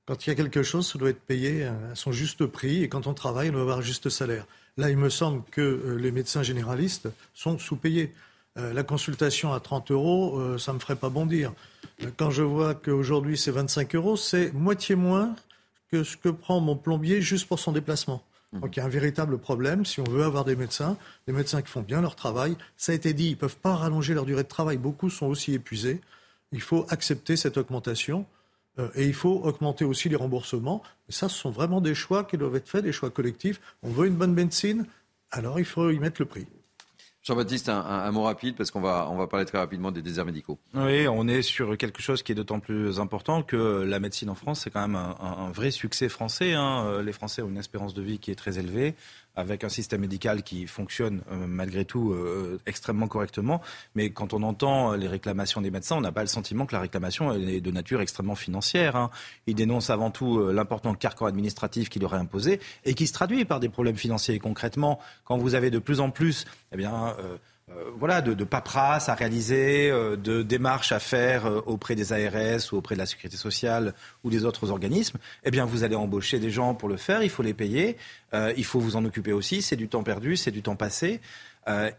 Quand 0.07 0.25
il 0.25 0.30
y 0.30 0.34
a 0.34 0.36
quelque 0.36 0.63
chose, 0.63 0.91
ça 0.91 0.97
doit 0.97 1.09
être 1.09 1.21
payé 1.21 1.65
à 1.65 1.75
son 1.93 2.11
juste 2.11 2.45
prix, 2.45 2.84
et 2.84 2.89
quand 2.89 3.07
on 3.07 3.13
travaille, 3.13 3.49
on 3.49 3.53
doit 3.53 3.61
avoir 3.61 3.78
un 3.80 3.82
juste 3.82 4.09
salaire. 4.09 4.47
Là, 4.78 4.89
il 4.89 4.97
me 4.97 5.09
semble 5.09 5.43
que 5.51 5.61
euh, 5.61 5.95
les 5.95 6.11
médecins 6.11 6.43
généralistes 6.43 7.09
sont 7.34 7.59
sous-payés. 7.59 8.13
Euh, 8.57 8.73
la 8.73 8.84
consultation 8.84 9.53
à 9.53 9.59
30 9.59 9.91
euros, 9.91 10.39
euh, 10.39 10.57
ça 10.57 10.71
ne 10.71 10.75
me 10.75 10.80
ferait 10.80 10.95
pas 10.95 11.09
bondir. 11.09 11.53
Quand 12.15 12.32
je 12.32 12.43
vois 12.43 12.75
qu'aujourd'hui 12.75 13.38
c'est 13.38 13.51
25 13.51 13.95
euros, 13.95 14.17
c'est 14.17 14.53
moitié 14.53 14.95
moins 14.95 15.36
que 15.91 16.03
ce 16.03 16.15
que 16.15 16.30
prend 16.30 16.59
mon 16.59 16.75
plombier 16.75 17.21
juste 17.21 17.47
pour 17.47 17.59
son 17.59 17.71
déplacement. 17.71 18.23
Mhm. 18.54 18.62
Donc 18.62 18.76
il 18.76 18.80
y 18.80 18.82
a 18.82 18.86
un 18.86 18.89
véritable 18.89 19.38
problème 19.38 19.86
si 19.86 20.00
on 20.00 20.10
veut 20.10 20.24
avoir 20.24 20.45
des 20.45 20.56
médecins, 20.56 20.98
des 21.28 21.34
médecins 21.34 21.62
qui 21.62 21.70
font 21.70 21.82
bien 21.82 22.02
leur 22.02 22.16
travail. 22.16 22.56
Ça 22.78 22.91
a 22.91 22.95
été 22.95 23.14
dit, 23.14 23.28
ils 23.28 23.32
ne 23.32 23.36
peuvent 23.36 23.58
pas 23.58 23.76
rallonger 23.76 24.14
leur 24.14 24.26
durée 24.26 24.43
de 24.43 24.48
travail. 24.48 24.78
Beaucoup 24.78 25.10
sont 25.10 25.28
aussi 25.28 25.54
épuisés. 25.54 26.02
Il 26.52 26.62
faut 26.62 26.86
accepter 26.89 27.36
cette 27.36 27.58
augmentation 27.58 28.26
euh, 28.80 28.89
et 28.95 29.06
il 29.06 29.14
faut 29.14 29.41
augmenter 29.43 29.86
aussi 29.86 30.10
les 30.10 30.16
remboursements. 30.16 30.82
Et 31.10 31.12
ça, 31.12 31.30
ce 31.30 31.38
sont 31.38 31.52
vraiment 31.52 31.82
des 31.82 31.95
choix 31.95 32.24
qui 32.24 32.38
doivent 32.38 32.56
être 32.56 32.70
faits, 32.70 32.84
des 32.84 32.91
choix 32.91 33.10
collectifs. 33.10 33.60
On 33.84 33.89
veut 33.89 34.08
une 34.08 34.16
bonne 34.16 34.34
médecine, 34.34 34.86
alors 35.32 35.60
il 35.60 35.66
faut 35.66 35.89
y 35.89 36.00
mettre 36.00 36.22
le 36.22 36.26
prix. 36.26 36.48
Jean-Baptiste, 37.28 37.67
un, 37.67 38.11
mot 38.11 38.23
rapide 38.23 38.55
parce 38.55 38.71
qu'on 38.71 38.80
va, 38.80 39.09
on 39.11 39.17
va 39.17 39.28
parler 39.28 39.45
très 39.45 39.57
rapidement 39.57 39.91
des 39.91 40.01
déserts 40.01 40.23
médicaux. 40.23 40.57
Oui, 40.73 41.09
on 41.09 41.28
est 41.28 41.41
sur 41.41 41.78
quelque 41.78 42.01
chose 42.01 42.23
qui 42.23 42.32
est 42.32 42.36
d'autant 42.36 42.61
plus 42.61 43.01
important 43.01 43.43
que 43.43 43.84
la 43.84 43.99
médecine 43.99 44.30
en 44.30 44.36
France, 44.36 44.61
c'est 44.63 44.69
quand 44.69 44.88
même 44.88 44.95
un, 44.95 45.51
vrai 45.51 45.71
succès 45.71 46.07
français. 46.07 46.53
Hein. 46.53 47.01
Les 47.01 47.11
Français 47.11 47.41
ont 47.41 47.49
une 47.49 47.57
espérance 47.57 47.93
de 47.93 48.01
vie 48.01 48.19
qui 48.19 48.32
est 48.32 48.36
très 48.36 48.59
élevée 48.59 48.95
avec 49.38 49.64
un 49.64 49.70
système 49.70 50.02
médical 50.02 50.44
qui 50.44 50.68
fonctionne 50.68 51.22
euh, 51.32 51.46
malgré 51.48 51.86
tout 51.86 52.12
euh, 52.12 52.60
extrêmement 52.66 53.08
correctement. 53.08 53.62
Mais 53.96 54.10
quand 54.10 54.34
on 54.34 54.42
entend 54.44 54.94
les 54.96 55.08
réclamations 55.08 55.62
des 55.62 55.72
médecins, 55.72 55.96
on 55.96 56.02
n'a 56.02 56.12
pas 56.12 56.24
le 56.24 56.28
sentiment 56.28 56.66
que 56.66 56.74
la 56.74 56.82
réclamation 56.82 57.34
est 57.34 57.62
de 57.62 57.72
nature 57.72 58.02
extrêmement 58.02 58.36
financière. 58.36 58.96
Hein. 58.96 59.12
Ils 59.46 59.56
dénoncent 59.56 59.92
avant 59.92 60.10
tout 60.10 60.40
euh, 60.40 60.52
l'important 60.52 60.94
carcan 60.96 61.28
administratif 61.28 61.88
qui 61.90 62.00
leur 62.00 62.16
est 62.16 62.20
imposé 62.20 62.60
et 62.84 62.96
qui 62.96 63.06
se 63.06 63.14
traduit 63.14 63.46
par 63.46 63.60
des 63.60 63.70
problèmes 63.70 63.96
financiers. 63.96 64.40
concrètement, 64.40 65.00
quand 65.24 65.38
vous 65.38 65.54
avez 65.54 65.70
de 65.70 65.80
plus 65.80 66.00
en 66.00 66.10
plus, 66.10 66.46
eh 66.72 66.78
bien. 66.78 67.16
Euh, 67.20 67.38
voilà, 67.97 68.22
de, 68.22 68.34
de 68.34 68.43
paperasse 68.43 69.09
à 69.09 69.13
réaliser, 69.13 69.89
euh, 69.91 70.15
de 70.15 70.41
démarches 70.41 70.91
à 70.91 70.99
faire 70.99 71.45
euh, 71.45 71.61
auprès 71.65 71.95
des 71.95 72.13
ARS 72.13 72.72
ou 72.72 72.78
auprès 72.78 72.95
de 72.95 72.99
la 72.99 73.05
sécurité 73.05 73.38
sociale 73.38 73.93
ou 74.24 74.30
des 74.30 74.45
autres 74.45 74.72
organismes, 74.72 75.18
eh 75.43 75.51
bien, 75.51 75.65
vous 75.65 75.84
allez 75.84 75.95
embaucher 75.95 76.39
des 76.39 76.49
gens 76.49 76.76
pour 76.76 76.88
le 76.88 76.97
faire, 76.97 77.24
il 77.24 77.30
faut 77.30 77.43
les 77.43 77.53
payer, 77.53 77.97
il 78.34 78.65
faut 78.65 78.80
vous 78.80 78.95
en 78.95 79.05
occuper 79.05 79.34
aussi, 79.34 79.61
c'est 79.61 79.76
du 79.76 79.88
temps 79.88 80.03
perdu, 80.03 80.36
c'est 80.36 80.51
du 80.51 80.61
temps 80.61 80.76
passé. 80.76 81.22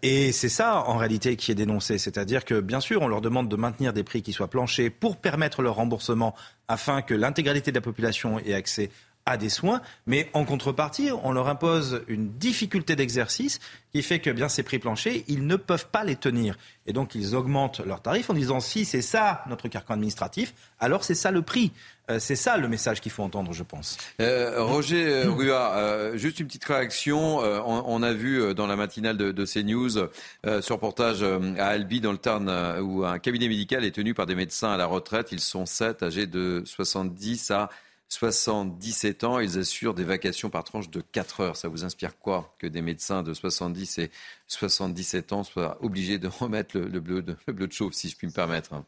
et 0.03 0.33
c'est 0.33 0.49
ça, 0.49 0.85
en 0.87 0.97
réalité, 0.97 1.37
qui 1.37 1.51
est 1.51 1.55
dénoncé. 1.55 1.99
C'est-à-dire 1.99 2.45
que, 2.45 2.61
bien 2.61 2.81
sûr, 2.81 3.03
on 3.03 3.09
leur 3.09 3.21
demande 3.21 3.49
de 3.49 3.57
maintenir 3.57 3.93
des 3.93 4.05
prix 4.05 4.23
qui 4.23 4.33
soient 4.33 4.49
planchers 4.49 4.91
pour 4.91 5.17
permettre 5.17 5.63
leur 5.63 5.75
remboursement 5.77 6.35
afin 6.69 7.03
que 7.03 7.15
l'intégralité 7.15 7.71
de 7.73 7.77
la 7.77 7.83
population 7.83 8.39
ait 8.41 8.55
accès 8.55 8.91
à 9.29 9.37
des 9.37 9.51
soins, 9.51 9.83
mais 10.07 10.31
en 10.33 10.47
contrepartie, 10.47 11.11
on 11.23 11.33
leur 11.33 11.49
impose 11.49 12.03
une 12.09 12.31
difficulté 12.39 12.97
d'exercice 12.97 13.61
qui 13.93 14.03
fait 14.03 14.21
que 14.21 14.31
bien 14.31 14.49
ces 14.49 14.63
prix 14.63 14.79
planchers, 14.79 15.23
ils 15.29 15.47
ne 15.47 15.57
peuvent 15.57 15.89
pas 15.89 16.03
les 16.03 16.17
tenir. 16.17 16.57
Et 16.87 16.95
donc 16.95 17.15
ils 17.15 17.35
augmentent 17.35 17.81
leurs 17.81 18.01
tarifs 18.01 18.31
en 18.31 18.35
disant 18.35 18.61
si 18.61 18.87
c'est 18.87 19.03
ça 19.03 19.45
notre 19.47 19.69
carcan 19.69 19.95
administratif, 19.95 20.55
alors 20.81 21.05
c'est 21.05 21.15
ça 21.15 21.31
le 21.31 21.43
prix. 21.43 21.73
Euh, 22.11 22.19
c'est 22.19 22.37
ça 22.37 22.57
le 22.57 22.69
message 22.69 23.03
qu'il 23.03 23.13
faut 23.13 23.23
entendre, 23.23 23.53
je 23.53 23.63
pense. 23.63 23.99
Euh, 24.23 24.63
Roger 24.63 25.07
euh, 25.07 25.31
Rua, 25.31 26.17
juste 26.17 26.41
une 26.41 26.47
petite 26.47 26.65
réaction. 26.65 27.39
On, 27.39 28.03
a 28.03 28.13
vu 28.15 28.55
dans 28.55 28.67
la 28.67 28.77
matinale 28.77 29.19
de, 29.19 29.31
de 29.31 29.45
CNews 29.45 30.09
ce 30.45 30.73
reportage 30.73 31.23
à 31.23 31.67
Albi 31.67 32.01
dans 32.01 32.13
le 32.13 32.19
Tarn 32.19 32.49
où 32.81 33.05
un 33.05 33.19
cabinet 33.19 33.49
médical 33.49 33.85
est 33.85 33.91
tenu 33.91 34.15
par 34.15 34.25
des 34.25 34.35
médecins 34.35 34.71
à 34.71 34.79
la 34.79 34.87
retraite. 34.87 35.33
Ils 35.33 35.41
sont 35.41 35.67
sept, 35.67 36.03
âgés 36.03 36.27
de 36.27 36.63
70 36.65 37.51
à 37.51 37.69
77 38.09 39.25
ans. 39.25 39.39
Ils 39.39 39.59
assurent 39.59 39.95
des 39.95 40.05
vacations 40.05 40.51
par 40.51 40.65
tranche 40.65 40.91
de 40.91 41.01
4 41.01 41.41
heures. 41.41 41.57
Ça 41.57 41.69
vous 41.69 41.85
inspire 41.85 42.19
quoi 42.19 42.55
que 42.59 42.67
des 42.67 42.83
médecins 42.83 43.23
de 43.23 43.35
70 43.35 43.99
et 43.99 44.11
77 44.47 45.33
ans 45.33 45.45
soient 45.45 45.83
obligés 45.85 46.19
de 46.19 46.29
remettre 46.41 46.79
le, 46.79 47.01
bleu, 47.01 47.23
de, 47.23 47.37
bleu 47.47 47.67
de 47.67 47.73
chauve, 47.73 47.93
si 47.93 48.09
je 48.09 48.17
puis 48.17 48.27
me 48.27 48.33
permettre? 48.33 48.83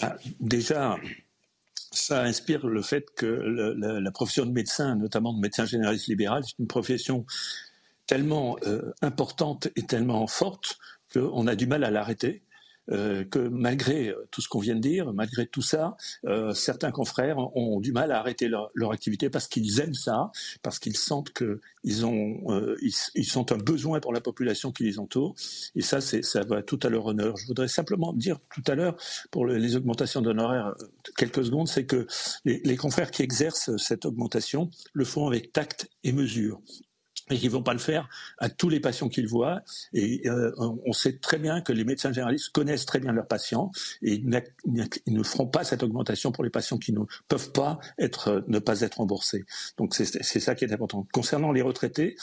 Ah, 0.00 0.16
Déjà, 0.40 0.98
ça 1.90 2.22
inspire 2.22 2.66
le 2.66 2.82
fait 2.82 3.06
que 3.14 3.26
la, 3.26 4.10
profession 4.10 4.46
de 4.46 4.52
médecin, 4.52 4.96
notamment 4.96 5.32
de 5.32 5.40
médecin 5.40 5.64
généraliste 5.64 6.06
libéral, 6.06 6.42
c'est 6.44 6.58
une 6.58 6.66
profession 6.66 7.26
tellement 8.06 8.56
euh, 8.66 8.92
importante 9.02 9.68
et 9.76 9.82
tellement 9.82 10.26
forte 10.26 10.78
qu'on 11.12 11.46
a 11.46 11.54
du 11.54 11.66
mal 11.66 11.84
à 11.84 11.90
l'arrêter. 11.90 12.42
Euh, 12.90 13.24
que 13.24 13.38
malgré 13.38 14.08
euh, 14.08 14.28
tout 14.32 14.40
ce 14.40 14.48
qu'on 14.48 14.58
vient 14.58 14.74
de 14.74 14.80
dire, 14.80 15.12
malgré 15.12 15.46
tout 15.46 15.62
ça, 15.62 15.96
euh, 16.26 16.52
certains 16.52 16.90
confrères 16.90 17.38
ont 17.38 17.78
du 17.78 17.92
mal 17.92 18.10
à 18.10 18.18
arrêter 18.18 18.48
leur, 18.48 18.70
activité 18.90 19.30
parce 19.30 19.46
qu'ils 19.46 19.80
aiment 19.80 19.94
ça, 19.94 20.32
parce 20.62 20.80
qu'ils 20.80 20.96
sentent 20.96 21.32
qu'ils 21.32 22.04
ont, 22.04 22.66
ils, 22.82 23.24
sont 23.24 23.52
un 23.52 23.56
besoin 23.56 24.00
pour 24.00 24.12
la 24.12 24.20
population 24.20 24.72
qui 24.72 24.82
les 24.82 24.98
entoure. 24.98 25.34
Et 25.76 25.82
ça, 25.82 26.00
ça 26.00 26.44
va 26.44 26.62
tout 26.62 26.80
à 26.82 26.88
leur 26.88 27.06
honneur. 27.06 27.36
Je 27.36 27.46
voudrais 27.46 27.68
simplement 27.68 28.12
dire 28.12 28.38
tout 28.54 28.64
à 28.66 28.74
l'heure 28.74 28.96
pour 29.30 29.46
les 29.46 29.76
augmentations 29.76 30.20
d'honoraires, 30.20 30.74
quelques 31.16 31.44
secondes, 31.44 31.68
c'est 31.68 31.86
que 31.86 32.06
les 32.44 32.76
confrères 32.76 33.10
qui 33.10 33.22
exercent 33.22 33.74
cette 33.76 34.04
augmentation 34.04 34.68
le 34.92 35.04
font 35.04 35.26
avec 35.26 35.52
tact 35.52 35.88
et 36.04 36.12
mesure. 36.12 36.60
Et 37.32 37.38
qui 37.38 37.46
ne 37.46 37.52
vont 37.52 37.62
pas 37.62 37.72
le 37.72 37.78
faire 37.78 38.08
à 38.38 38.48
tous 38.48 38.68
les 38.68 38.80
patients 38.80 39.08
qu'ils 39.08 39.28
voient. 39.28 39.62
Et 39.92 40.22
euh, 40.26 40.52
on 40.58 40.92
sait 40.92 41.18
très 41.18 41.38
bien 41.38 41.60
que 41.60 41.72
les 41.72 41.84
médecins 41.84 42.12
généralistes 42.12 42.50
connaissent 42.50 42.86
très 42.86 43.00
bien 43.00 43.12
leurs 43.12 43.26
patients 43.26 43.70
et 44.02 44.14
ils 44.14 45.14
ne 45.14 45.22
feront 45.22 45.46
pas 45.46 45.64
cette 45.64 45.82
augmentation 45.82 46.32
pour 46.32 46.44
les 46.44 46.50
patients 46.50 46.78
qui 46.78 46.92
ne 46.92 47.00
peuvent 47.28 47.52
pas 47.52 47.78
être, 47.98 48.44
ne 48.46 48.58
pas 48.58 48.80
être 48.80 48.98
remboursés. 48.98 49.44
Donc 49.78 49.94
c'est 49.94 50.40
ça 50.40 50.54
qui 50.54 50.64
est 50.64 50.72
important. 50.72 51.06
Concernant 51.12 51.52
les 51.52 51.62
retraités, 51.62 52.16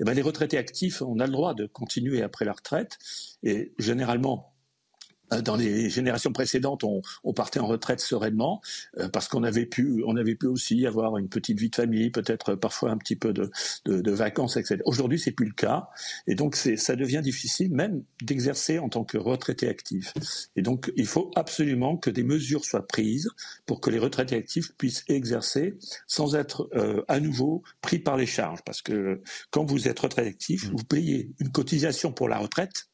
eh 0.00 0.04
ben 0.04 0.14
les 0.14 0.22
retraités 0.22 0.58
actifs, 0.58 1.02
on 1.02 1.18
a 1.18 1.26
le 1.26 1.32
droit 1.32 1.54
de 1.54 1.66
continuer 1.66 2.22
après 2.22 2.44
la 2.44 2.52
retraite 2.52 2.98
et 3.42 3.72
généralement 3.78 4.48
euh, 4.48 4.51
dans 5.40 5.56
les 5.56 5.88
générations 5.88 6.32
précédentes, 6.32 6.84
on, 6.84 7.00
on 7.24 7.32
partait 7.32 7.60
en 7.60 7.66
retraite 7.66 8.00
sereinement 8.00 8.60
euh, 8.98 9.08
parce 9.08 9.28
qu'on 9.28 9.42
avait 9.44 9.66
pu, 9.66 10.02
on 10.06 10.16
avait 10.16 10.34
pu 10.34 10.46
aussi 10.46 10.86
avoir 10.86 11.16
une 11.16 11.28
petite 11.28 11.58
vie 11.58 11.70
de 11.70 11.76
famille, 11.76 12.10
peut-être 12.10 12.54
parfois 12.54 12.90
un 12.90 12.98
petit 12.98 13.16
peu 13.16 13.32
de, 13.32 13.50
de, 13.84 14.00
de 14.00 14.10
vacances, 14.12 14.56
etc. 14.56 14.80
Aujourd'hui, 14.84 15.18
c'est 15.18 15.30
plus 15.30 15.46
le 15.46 15.54
cas, 15.54 15.88
et 16.26 16.34
donc 16.34 16.56
ça 16.56 16.96
devient 16.96 17.20
difficile 17.22 17.72
même 17.72 18.02
d'exercer 18.20 18.78
en 18.78 18.88
tant 18.88 19.04
que 19.04 19.18
retraité 19.18 19.68
actif. 19.68 20.12
Et 20.56 20.62
donc, 20.62 20.92
il 20.96 21.06
faut 21.06 21.30
absolument 21.36 21.96
que 21.96 22.10
des 22.10 22.24
mesures 22.24 22.64
soient 22.64 22.86
prises 22.86 23.28
pour 23.66 23.80
que 23.80 23.90
les 23.90 23.98
retraités 23.98 24.36
actifs 24.36 24.72
puissent 24.76 25.04
exercer 25.08 25.76
sans 26.06 26.34
être 26.34 26.68
euh, 26.74 27.02
à 27.08 27.20
nouveau 27.20 27.62
pris 27.80 27.98
par 27.98 28.16
les 28.16 28.26
charges, 28.26 28.62
parce 28.64 28.82
que 28.82 29.22
quand 29.50 29.64
vous 29.64 29.88
êtes 29.88 29.98
retraité 29.98 30.28
actif, 30.28 30.66
mmh. 30.66 30.76
vous 30.76 30.84
payez 30.84 31.30
une 31.38 31.50
cotisation 31.50 32.12
pour 32.12 32.28
la 32.28 32.38
retraite 32.38 32.88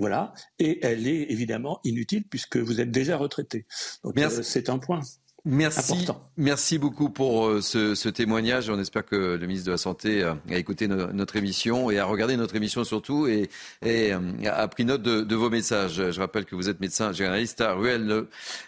voilà. 0.00 0.32
Et 0.58 0.84
elle 0.84 1.06
est 1.06 1.30
évidemment 1.30 1.80
inutile 1.84 2.24
puisque 2.28 2.56
vous 2.56 2.80
êtes 2.80 2.90
déjà 2.90 3.16
retraité. 3.16 3.66
Donc 4.02 4.18
euh, 4.18 4.42
c'est 4.42 4.68
un 4.68 4.78
point. 4.78 5.00
Merci, 5.46 6.06
merci 6.36 6.78
beaucoup 6.78 7.08
pour 7.08 7.46
euh, 7.46 7.62
ce, 7.62 8.08
témoignage. 8.10 8.68
On 8.68 8.78
espère 8.78 9.06
que 9.06 9.16
le 9.16 9.46
ministre 9.46 9.66
de 9.68 9.72
la 9.72 9.78
Santé 9.78 10.22
euh, 10.22 10.34
a 10.50 10.56
écouté 10.56 10.86
notre 10.86 11.36
émission 11.36 11.90
et 11.90 11.98
a 11.98 12.04
regardé 12.04 12.36
notre 12.36 12.56
émission 12.56 12.84
surtout 12.84 13.26
et, 13.26 13.48
a 13.82 14.68
pris 14.68 14.84
note 14.84 15.02
de, 15.02 15.34
vos 15.34 15.48
messages. 15.48 16.10
Je 16.10 16.20
rappelle 16.20 16.44
que 16.44 16.54
vous 16.54 16.68
êtes 16.68 16.80
médecin 16.80 17.12
généraliste 17.12 17.62
à 17.62 17.72
Ruelle 17.72 18.24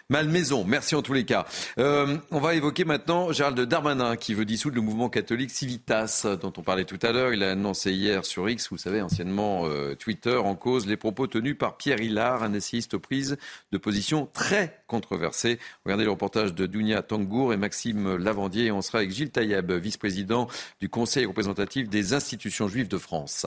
Malmaison. 0.09 0.63
Merci 0.63 0.95
en 0.95 1.03
tous 1.03 1.13
les 1.13 1.25
cas. 1.25 1.45
on 1.77 2.39
va 2.39 2.55
évoquer 2.55 2.85
maintenant 2.85 3.31
Gérald 3.31 3.59
Darmanin 3.59 4.15
qui 4.15 4.33
veut 4.33 4.45
dissoudre 4.45 4.75
le 4.75 4.81
mouvement 4.81 5.09
catholique 5.09 5.51
Civitas 5.51 6.25
dont 6.41 6.53
on 6.57 6.63
parlait 6.63 6.85
tout 6.85 6.99
à 7.03 7.11
l'heure. 7.11 7.33
Il 7.33 7.43
a 7.43 7.51
annoncé 7.51 7.91
hier 7.91 8.25
sur 8.25 8.49
X, 8.49 8.69
vous 8.71 8.77
savez, 8.77 9.01
anciennement 9.01 9.67
Twitter, 9.99 10.35
en 10.35 10.55
cause 10.55 10.87
les 10.87 10.97
propos 10.97 11.27
tenus 11.27 11.57
par 11.57 11.77
Pierre 11.77 12.01
Hillard, 12.01 12.41
un 12.41 12.53
essayiste 12.53 12.95
aux 12.95 12.99
prises 12.99 13.37
de 13.71 13.77
position 13.77 14.27
très 14.33 14.81
controversée. 14.87 15.59
Regardez 15.85 16.05
le 16.05 16.11
reportage 16.11 16.53
de 16.53 16.62
de 16.63 16.67
Dounia 16.67 17.01
Tangour 17.01 17.51
et 17.51 17.57
Maxime 17.57 18.15
Lavandier. 18.15 18.71
on 18.71 18.81
sera 18.81 18.99
avec 18.99 19.11
Gilles 19.11 19.31
Taïeb, 19.31 19.69
vice-président 19.73 20.47
du 20.79 20.87
Conseil 20.87 21.25
représentatif 21.25 21.89
des 21.89 22.13
institutions 22.13 22.69
juives 22.69 22.87
de 22.87 22.97
France. 22.97 23.45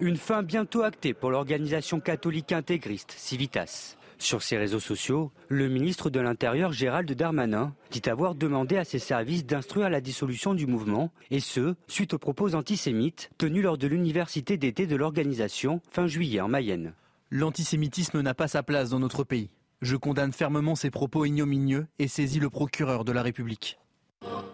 Une 0.00 0.18
fin 0.18 0.42
bientôt 0.42 0.82
actée 0.82 1.14
pour 1.14 1.30
l'organisation 1.30 2.00
catholique 2.00 2.52
intégriste 2.52 3.14
Civitas. 3.16 3.96
Sur 4.18 4.42
ses 4.42 4.58
réseaux 4.58 4.80
sociaux, 4.80 5.32
le 5.48 5.70
ministre 5.70 6.10
de 6.10 6.20
l'Intérieur 6.20 6.72
Gérald 6.72 7.10
Darmanin 7.10 7.72
dit 7.90 8.02
avoir 8.06 8.34
demandé 8.34 8.76
à 8.76 8.84
ses 8.84 8.98
services 8.98 9.46
d'instruire 9.46 9.88
la 9.88 10.02
dissolution 10.02 10.52
du 10.52 10.66
mouvement, 10.66 11.10
et 11.30 11.40
ce, 11.40 11.74
suite 11.88 12.12
aux 12.12 12.18
propos 12.18 12.54
antisémites 12.54 13.30
tenus 13.38 13.62
lors 13.62 13.78
de 13.78 13.86
l'université 13.86 14.58
d'été 14.58 14.86
de 14.86 14.96
l'organisation 14.96 15.80
fin 15.90 16.06
juillet 16.06 16.42
en 16.42 16.48
Mayenne. 16.48 16.92
L'antisémitisme 17.30 18.20
n'a 18.20 18.34
pas 18.34 18.48
sa 18.48 18.62
place 18.62 18.90
dans 18.90 18.98
notre 18.98 19.24
pays. 19.24 19.48
Je 19.80 19.96
condamne 19.96 20.32
fermement 20.32 20.74
ces 20.74 20.90
propos 20.90 21.24
ignominieux 21.24 21.86
et 21.98 22.06
saisis 22.06 22.38
le 22.38 22.50
procureur 22.50 23.02
de 23.02 23.12
la 23.12 23.22
République. 23.22 23.78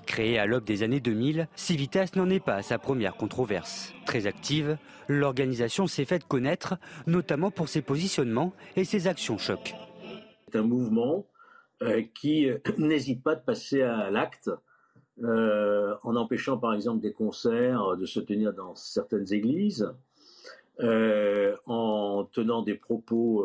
Créée 0.07 0.39
à 0.39 0.47
l'aube 0.47 0.63
des 0.63 0.85
années 0.85 1.01
2000, 1.01 1.49
Civitas 1.57 2.13
n'en 2.15 2.31
est 2.31 2.39
pas 2.39 2.55
à 2.55 2.63
sa 2.63 2.79
première 2.79 3.17
controverse. 3.17 3.93
Très 4.05 4.29
active, 4.29 4.79
l'organisation 5.09 5.89
s'est 5.89 6.05
faite 6.05 6.29
connaître, 6.29 6.77
notamment 7.09 7.51
pour 7.51 7.69
ses 7.69 7.83
positionnements 7.83 8.53
et 8.77 8.85
ses 8.85 9.09
actions 9.09 9.37
choc. 9.37 9.75
C'est 10.47 10.59
un 10.59 10.63
mouvement 10.63 11.27
euh, 11.83 12.05
qui 12.15 12.49
euh, 12.49 12.59
n'hésite 12.79 13.25
pas 13.25 13.35
de 13.35 13.43
passer 13.43 13.83
à 13.83 14.11
l'acte 14.11 14.49
euh, 15.25 15.97
en 16.05 16.15
empêchant 16.15 16.57
par 16.57 16.73
exemple 16.73 17.01
des 17.01 17.13
concerts 17.13 17.97
de 17.97 18.07
se 18.07 18.21
tenir 18.21 18.53
dans 18.53 18.77
certaines 18.77 19.33
églises, 19.33 19.93
en 20.79 22.29
tenant 22.31 22.63
des 22.63 22.75
propos 22.75 23.45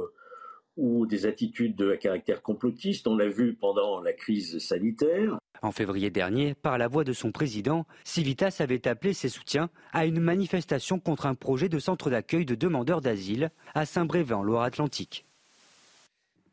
ou 0.78 1.06
des 1.06 1.26
attitudes 1.26 1.76
de 1.76 1.96
caractère 1.96 2.42
complotiste. 2.42 3.08
On 3.08 3.16
l'a 3.16 3.28
vu 3.28 3.54
pendant 3.54 4.02
la 4.02 4.14
crise 4.14 4.60
sanitaire. 4.60 5.38
En 5.62 5.72
février 5.72 6.10
dernier, 6.10 6.56
par 6.56 6.78
la 6.78 6.88
voix 6.88 7.04
de 7.04 7.14
son 7.14 7.32
président, 7.32 7.86
Civitas 8.04 8.58
avait 8.60 8.88
appelé 8.88 9.14
ses 9.14 9.30
soutiens 9.30 9.70
à 9.94 10.06
une 10.06 10.20
manifestation 10.20 11.00
contre 11.00 11.28
un 11.28 11.36
projet 11.36 11.70
de 11.70 11.78
centre 11.78 12.10
d'accueil 12.10 12.46
de 12.46 12.56
demandeurs 12.56 13.02
d'asile 13.02 13.52
à 13.76 13.86
Saint-Brévin, 13.86 14.38
en 14.38 14.44
Loire-Atlantique. 14.44 15.26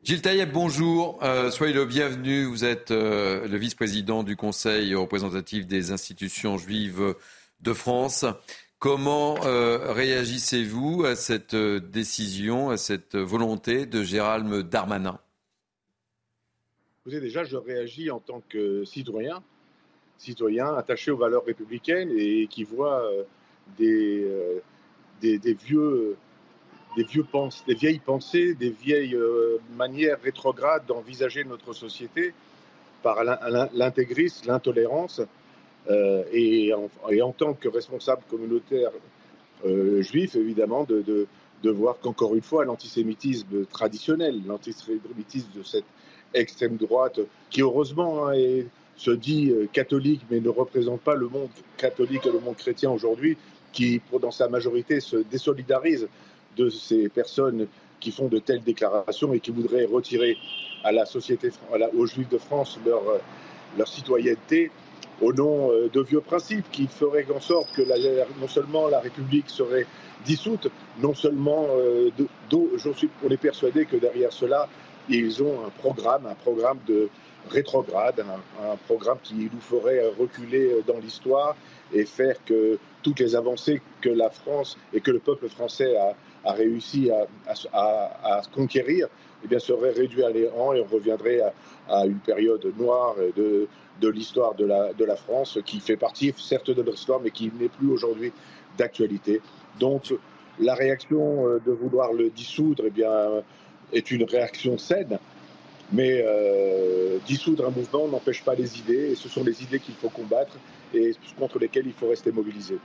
Gilles 0.03 0.21
Taïeb, 0.21 0.51
bonjour. 0.53 1.19
Euh, 1.23 1.51
soyez 1.51 1.73
le 1.73 1.85
bienvenu. 1.85 2.45
Vous 2.45 2.63
êtes 2.63 2.91
euh, 2.91 3.47
le 3.47 3.57
vice-président 3.57 4.23
du 4.23 4.35
Conseil 4.35 4.95
représentatif 4.95 5.65
des 5.65 5.91
institutions 5.91 6.57
juives 6.57 7.15
de 7.61 7.73
France. 7.73 8.25
Comment 8.79 9.35
euh, 9.45 9.91
réagissez-vous 9.91 11.03
à 11.03 11.17
cette 11.17 11.53
euh, 11.53 11.81
décision, 11.81 12.69
à 12.69 12.77
cette 12.77 13.17
volonté 13.17 13.85
de 13.85 14.03
Gérald 14.03 14.69
Darmanin? 14.69 15.19
Écoutez, 17.01 17.19
déjà, 17.19 17.43
je 17.43 17.57
réagis 17.57 18.09
en 18.09 18.21
tant 18.21 18.41
que 18.47 18.85
citoyen, 18.85 19.43
citoyen 20.17 20.73
attaché 20.75 21.11
aux 21.11 21.17
valeurs 21.17 21.43
républicaines 21.43 22.09
et 22.15 22.47
qui 22.47 22.63
voit 22.63 23.03
euh, 23.03 23.23
des, 23.77 25.43
vieilles 27.67 27.99
pensées, 27.99 28.53
des 28.53 28.69
vieilles 28.69 29.17
manières 29.75 30.21
rétrogrades 30.21 30.85
d'envisager 30.85 31.43
notre 31.43 31.73
société 31.73 32.33
par 33.03 33.25
l'intégrisme, 33.73 34.47
l'intolérance 34.47 35.21
euh, 35.89 36.23
et, 36.31 36.71
en, 36.73 37.31
tant 37.31 37.53
que 37.53 37.67
responsable 37.67 38.21
communautaire 38.29 38.91
euh, 39.65 40.01
juif, 40.01 40.35
évidemment, 40.35 40.83
de, 40.83 41.27
voir 41.63 41.99
qu'encore 41.99 42.35
une 42.35 42.41
fois, 42.41 42.63
l'antisémitisme 42.63 43.65
traditionnel, 43.65 44.41
l'antisémitisme 44.45 45.49
de 45.55 45.63
cette 45.63 45.85
extrême 46.33 46.77
droite, 46.77 47.19
qui 47.49 47.61
heureusement 47.61 48.27
hein, 48.27 48.63
se 48.95 49.11
dit 49.11 49.49
euh, 49.49 49.67
catholique, 49.71 50.21
mais 50.29 50.39
ne 50.39 50.49
représente 50.49 51.01
pas 51.01 51.15
le 51.15 51.27
monde 51.27 51.49
catholique 51.77 52.25
et 52.25 52.31
le 52.31 52.39
monde 52.39 52.55
chrétien 52.55 52.91
aujourd'hui, 52.91 53.37
qui, 53.71 54.01
dans 54.21 54.31
sa 54.31 54.47
majorité, 54.47 54.99
se 54.99 55.17
désolidarise 55.17 56.07
de 56.55 56.69
ces 56.69 57.09
personnes 57.09 57.67
qui 57.99 58.11
font 58.11 58.27
de 58.27 58.39
telles 58.39 58.63
déclarations 58.63 59.33
et 59.33 59.39
qui 59.39 59.51
voudraient 59.51 59.85
retirer 59.85 60.37
à 60.83 60.91
la 60.91 61.05
société, 61.05 61.49
aux 61.97 62.05
Juifs 62.05 62.29
de 62.29 62.37
France 62.37 62.79
leur 63.77 63.87
citoyenneté 63.87 64.71
au 65.21 65.33
nom 65.33 65.71
euh, 65.71 65.89
de 65.91 66.01
vieux 66.01 66.21
principes 66.21 66.69
qui 66.71 66.87
feraient 66.87 67.25
en 67.33 67.39
sorte 67.39 67.71
que 67.73 67.81
non 68.39 68.47
seulement 68.47 68.87
la 68.87 68.99
République 68.99 69.49
serait 69.49 69.85
dissoute, 70.25 70.67
non 71.01 71.13
seulement, 71.13 71.67
euh, 71.77 72.09
suis, 72.95 73.09
on 73.23 73.29
est 73.29 73.37
persuadé 73.37 73.85
que 73.85 73.97
derrière 73.97 74.33
cela, 74.33 74.67
ils 75.07 75.41
ont 75.41 75.65
un 75.65 75.69
programme, 75.69 76.25
un 76.25 76.35
programme 76.35 76.79
de 76.87 77.09
rétrograde, 77.49 78.23
un, 78.61 78.75
programme 78.85 79.17
qui 79.23 79.49
nous 79.51 79.61
ferait 79.61 80.03
reculer 80.19 80.83
dans 80.85 80.99
l'histoire 80.99 81.55
et 81.93 82.05
faire 82.05 82.35
que 82.45 82.77
toutes 83.01 83.19
les 83.19 83.35
avancées 83.35 83.81
que 84.01 84.09
la 84.09 84.29
France 84.29 84.77
et 84.93 85.01
que 85.01 85.09
le 85.09 85.19
peuple 85.19 85.47
français 85.49 85.95
a, 85.97 86.51
réussi 86.51 87.09
à, 87.73 88.41
conquérir 88.53 89.07
eh 89.43 89.47
bien, 89.47 89.59
seraient 89.59 89.91
réduits 89.91 90.23
à 90.23 90.31
néant 90.31 90.73
et 90.73 90.81
on 90.81 90.93
reviendrait 90.93 91.41
à, 91.89 92.05
une 92.05 92.19
période 92.19 92.71
noire 92.77 93.15
de, 93.35 93.67
de 93.99 94.09
l'histoire 94.09 94.55
de 94.55 94.65
la, 94.65 94.93
de 94.93 95.05
la 95.05 95.15
France, 95.15 95.59
qui 95.65 95.79
fait 95.79 95.97
partie 95.97 96.33
certes 96.37 96.71
de 96.71 96.81
notre 96.81 96.97
histoire, 96.97 97.19
mais 97.19 97.31
qui 97.31 97.51
n'est 97.59 97.69
plus 97.69 97.89
aujourd'hui 97.89 98.31
d'actualité. 98.77 99.41
Donc 99.79 100.13
la 100.59 100.75
réaction 100.75 101.47
euh, 101.47 101.61
de 101.65 101.71
vouloir 101.71 102.13
le 102.13 102.29
dissoudre 102.29 102.83
eh 102.87 102.89
bien, 102.89 103.43
est 103.93 104.11
une 104.11 104.23
réaction 104.23 104.77
saine, 104.77 105.17
mais 105.91 106.23
euh, 106.23 107.17
dissoudre 107.25 107.67
un 107.67 107.71
mouvement 107.71 108.07
n'empêche 108.07 108.43
pas 108.43 108.55
les 108.55 108.77
idées, 108.79 109.11
et 109.11 109.15
ce 109.15 109.29
sont 109.29 109.43
les 109.43 109.63
idées 109.63 109.79
qu'il 109.79 109.95
faut 109.95 110.09
combattre 110.09 110.57
et 110.93 111.13
contre 111.37 111.59
lesquelles 111.59 111.87
il 111.87 111.93
faut 111.93 112.09
rester 112.09 112.31
mobilisé. 112.31 112.77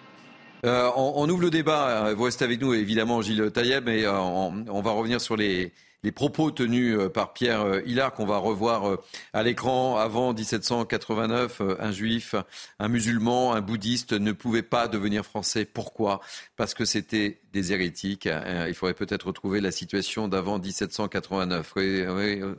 Euh, 0.65 0.89
on, 0.97 1.29
ouvre 1.29 1.43
le 1.43 1.51
débat. 1.51 2.15
Vous 2.15 2.23
restez 2.23 2.45
avec 2.45 2.59
nous, 2.59 2.73
évidemment, 2.73 3.21
Gilles 3.21 3.51
Taïeb, 3.51 3.85
mais 3.85 4.07
on, 4.09 4.81
va 4.81 4.93
revenir 4.93 5.21
sur 5.21 5.37
les, 5.37 5.73
les 6.05 6.13
propos 6.13 6.51
tenus 6.51 6.97
euh, 6.97 7.09
par 7.09 7.33
Pierre 7.33 7.63
euh, 7.63 7.81
Hillard 7.87 8.13
qu'on 8.13 8.27
va 8.27 8.37
revoir 8.37 8.89
euh, 8.89 9.01
à 9.33 9.43
l'écran. 9.43 9.97
Avant 9.97 10.35
1789, 10.35 11.63
un 11.81 11.93
juif, 11.93 12.35
un 12.79 12.89
musulman, 12.89 13.55
un 13.55 13.63
bouddhiste 13.63 14.13
ne 14.13 14.33
pouvaient 14.33 14.63
pas 14.63 14.87
devenir 14.87 15.25
français. 15.25 15.65
Pourquoi? 15.65 16.21
Parce 16.57 16.75
que 16.75 16.85
c'était 16.85 17.41
des 17.53 17.73
hérétiques. 17.73 18.29
Il 18.69 18.75
faudrait 18.75 18.95
peut-être 18.95 19.29
retrouver 19.29 19.61
la 19.61 19.71
situation 19.71 20.29
d'avant 20.29 20.59
1789. 20.59 21.73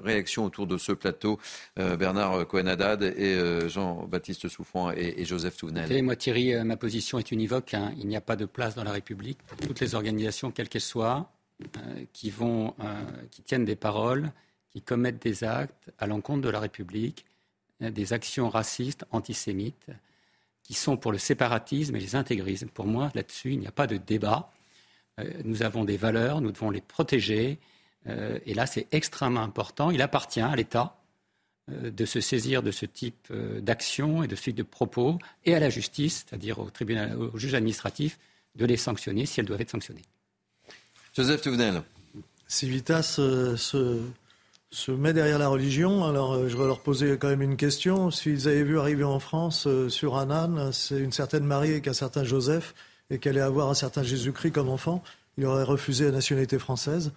réaction 0.04 0.46
autour 0.46 0.68
de 0.68 0.78
ce 0.78 0.94
plateau, 0.94 1.38
Bernard 1.76 2.48
Cohen-Haddad 2.48 3.04
et 3.04 3.68
Jean-Baptiste 3.68 4.48
Souffrant 4.48 4.92
et, 4.92 5.26
Joseph 5.26 5.58
Touvenel. 5.58 6.02
moi 6.02 6.16
Thierry, 6.16 6.56
ma 6.64 6.78
position 6.78 7.20
est 7.20 7.32
univoque. 7.32 7.74
Hein. 7.74 7.92
Il 7.98 8.08
n'y 8.08 8.16
a 8.16 8.22
pas 8.22 8.38
de 8.38 8.46
place 8.46 8.76
dans 8.76 8.86
la 8.86 8.94
République 8.94 9.40
pour 9.44 9.58
toutes 9.58 9.82
les 9.82 9.96
organisations, 9.96 10.50
quelles 10.50 10.70
qu'elles 10.70 10.82
soient, 10.82 11.35
qui, 12.14 12.30
vont, 12.30 12.74
euh, 12.80 13.04
qui 13.32 13.42
tiennent 13.42 13.66
des 13.66 13.76
paroles, 13.76 14.32
qui 14.70 14.82
commettent 14.82 15.22
des 15.22 15.44
actes 15.44 15.92
à 16.00 16.08
l'encontre 16.08 16.42
de 16.42 16.50
la 16.50 16.60
République, 16.60 17.26
euh, 17.82 17.90
des 17.90 18.14
actions 18.14 18.50
racistes, 18.50 19.06
antisémites, 19.12 19.88
qui 20.64 20.74
sont 20.74 20.98
pour 20.98 21.12
le 21.12 21.18
séparatisme 21.18 21.96
et 21.96 22.00
les 22.00 22.16
intégrismes. 22.16 22.70
Pour 22.70 22.88
moi, 22.88 23.12
là-dessus, 23.14 23.54
il 23.54 23.60
n'y 23.60 23.68
a 23.68 23.72
pas 23.72 23.88
de 23.88 23.98
débat. 23.98 24.52
Nous 25.44 25.62
avons 25.62 25.86
des 25.86 25.96
valeurs, 25.96 26.42
nous 26.42 26.52
devons 26.52 26.72
les 26.72 26.82
protéger. 26.82 27.60
Et 28.08 28.54
là, 28.56 28.66
c'est 28.66 28.88
extrêmement 28.92 29.44
important. 29.44 29.92
Il 29.92 30.02
appartient 30.02 30.42
à 30.42 30.56
l'État 30.56 30.98
de 31.70 32.06
se 32.06 32.20
saisir 32.20 32.64
de 32.64 32.72
ce 32.72 32.88
type 32.88 33.32
d'action 33.62 34.24
et 34.24 34.28
de 34.28 34.36
ce 34.36 34.46
type 34.46 34.56
de 34.56 34.64
propos, 34.64 35.20
et 35.46 35.54
à 35.54 35.60
la 35.60 35.70
justice, 35.70 36.26
c'est-à-dire 36.28 36.58
au 36.58 36.72
tribunal, 36.72 37.16
au 37.16 37.38
juge 37.38 37.54
administratif, 37.54 38.18
de 38.56 38.66
les 38.66 38.76
sanctionner 38.76 39.28
si 39.28 39.40
elles 39.40 39.46
doivent 39.46 39.62
être 39.62 39.70
sanctionnées. 39.70 40.02
Joseph 41.16 41.42
Touvenel. 41.42 41.82
Civitas 42.46 43.16
euh, 43.20 43.56
se, 43.56 44.02
se, 44.70 44.92
met 44.92 45.14
derrière 45.14 45.40
la 45.40 45.48
religion. 45.48 46.04
Alors, 46.04 46.34
euh, 46.34 46.50
je 46.50 46.58
vais 46.58 46.66
leur 46.66 46.82
poser 46.82 47.18
quand 47.18 47.30
même 47.30 47.42
une 47.42 47.56
question. 47.56 48.12
S'ils 48.12 48.50
avaient 48.50 48.64
vu 48.64 48.78
arriver 48.78 49.06
en 49.06 49.20
France 49.20 49.66
euh, 49.66 49.88
sur 49.88 50.18
un 50.18 50.30
âne, 50.30 50.74
c'est 50.74 51.00
une 51.00 51.14
certaine 51.14 51.46
Marie 51.46 51.72
et 51.72 51.82
qu'un 51.82 51.94
certain 51.94 52.26
Joseph, 52.26 52.76
et 53.10 53.18
qu'elle 53.18 53.38
allait 53.38 53.46
avoir 53.46 53.70
un 53.70 53.74
certain 53.74 54.04
Jésus-Christ 54.04 54.52
comme 54.52 54.68
enfant, 54.68 55.02
il 55.38 55.46
aurait 55.46 55.64
refusé 55.64 56.04
la 56.04 56.12
nationalité 56.12 56.60
française. 56.60 57.14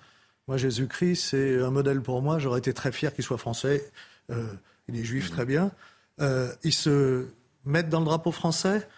Moi, 0.46 0.58
Jésus-Christ, 0.58 1.16
c'est 1.30 1.60
un 1.60 1.70
modèle 1.70 2.00
pour 2.00 2.22
moi. 2.22 2.38
J'aurais 2.38 2.60
été 2.60 2.72
très 2.72 2.92
fier 2.92 3.12
qu'il 3.12 3.24
soit 3.24 3.36
français. 3.36 3.90
il 4.30 4.96
est 4.96 5.04
juif, 5.04 5.30
très 5.30 5.44
bien. 5.44 5.70
ils 6.64 6.72
se 6.72 7.26
mettent 7.64 7.90
dans 7.90 8.00
le 8.00 8.06
drapeau 8.06 8.32
français. 8.32 8.88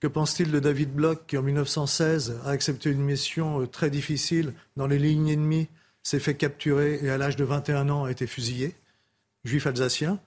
Que 0.00 0.06
pense-t-il 0.06 0.50
de 0.50 0.58
David 0.60 0.94
Bloch 0.94 1.26
qui, 1.26 1.36
en 1.36 1.42
1916, 1.42 2.40
a 2.46 2.50
accepté 2.50 2.90
une 2.90 3.02
mission 3.02 3.60
euh, 3.60 3.66
très 3.66 3.90
difficile 3.90 4.54
dans 4.76 4.86
les 4.86 4.98
lignes 4.98 5.28
ennemies, 5.28 5.68
s'est 6.02 6.20
fait 6.20 6.34
capturer 6.34 6.98
et 7.02 7.10
à 7.10 7.18
l'âge 7.18 7.36
de 7.36 7.44
21 7.44 7.90
ans 7.90 8.04
a 8.04 8.10
été 8.10 8.26
fusillé, 8.26 8.74
juif 9.44 9.66
alsacien 9.66 10.18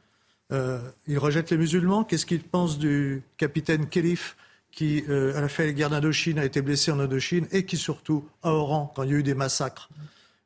euh, 0.51 0.79
Il 1.07 1.17
rejette 1.17 1.49
les 1.49 1.57
musulmans. 1.57 2.03
Qu'est-ce 2.03 2.27
qu'il 2.27 2.43
pense 2.43 2.77
du 2.77 3.23
capitaine 3.37 3.87
Kélif 3.89 4.37
qui, 4.71 5.03
euh, 5.09 5.35
à 5.35 5.41
la 5.41 5.49
fin 5.49 5.63
de 5.63 5.69
la 5.69 5.73
guerre 5.73 5.89
d'Indochine, 5.89 6.37
a 6.37 6.45
été 6.45 6.61
blessé 6.61 6.91
en 6.91 6.99
Indochine 6.99 7.47
et 7.51 7.65
qui, 7.65 7.77
surtout, 7.77 8.27
à 8.43 8.51
Oran, 8.51 8.93
quand 8.95 9.01
il 9.03 9.11
y 9.11 9.13
a 9.15 9.17
eu 9.17 9.23
des 9.23 9.33
massacres, 9.33 9.89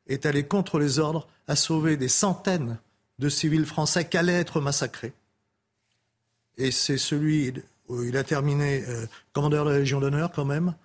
est 0.08 0.26
allé 0.26 0.44
contre 0.44 0.80
les 0.80 1.00
ordres, 1.00 1.28
a 1.50 1.58
sauvé 1.58 1.98
des 1.98 2.08
centaines 2.08 2.78
de 3.20 3.28
civils 3.28 3.66
français 3.66 4.08
qui 4.08 4.18
allaient 4.18 4.40
être 4.40 4.62
massacrés? 4.62 5.12
Et 6.58 6.72
c'est 6.72 6.98
celui 6.98 7.54
il 7.90 8.18
a 8.18 8.24
terminé 8.24 8.84
euh, 8.88 9.06
commandeur 9.34 9.66
de 9.66 9.72
la 9.72 9.80
Légion 9.80 10.00
d'honneur 10.00 10.32
quand 10.32 10.46
même, 10.46 10.76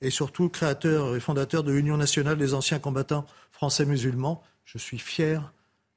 et 0.00 0.10
surtout 0.10 0.48
créateur 0.48 1.16
et 1.16 1.20
fondateur 1.20 1.62
de 1.62 1.72
l'Union 1.72 1.96
nationale 1.96 2.36
des 2.36 2.54
anciens 2.54 2.78
combattants 2.78 3.26
français 3.52 3.86
musulmans. 3.86 4.42
Je 4.64 4.78
suis 4.78 4.98
fier 4.98 5.52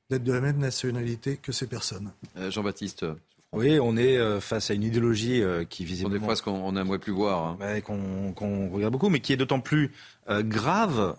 d'être 0.10 0.24
de 0.24 0.34
la 0.34 0.42
même 0.42 0.58
nationalité 0.58 1.38
que 1.38 1.52
ces 1.52 1.68
personnes. 1.68 2.12
Euh, 2.38 2.52
Jean-Baptiste. 2.52 3.06
Oui, 3.52 3.80
on 3.82 3.98
est 3.98 4.18
euh, 4.18 4.40
face 4.40 4.70
à 4.70 4.76
une 4.76 4.84
idéologie 4.84 5.42
qui 5.70 5.84
visiblement... 5.84 6.20
Des 6.20 6.24
fois, 6.24 6.36
ce 6.36 6.44
qu'on 6.44 6.72
n'aimerait 6.72 7.00
plus 7.00 7.12
voir. 7.12 7.58
Hein. 7.60 7.82
qu'on 7.82 8.70
regarde 8.70 8.92
beaucoup, 8.92 9.10
mais 9.10 9.22
qui 9.22 9.34
est 9.34 9.38
d'autant 9.38 9.60
plus 9.60 9.92
grave 10.28 11.16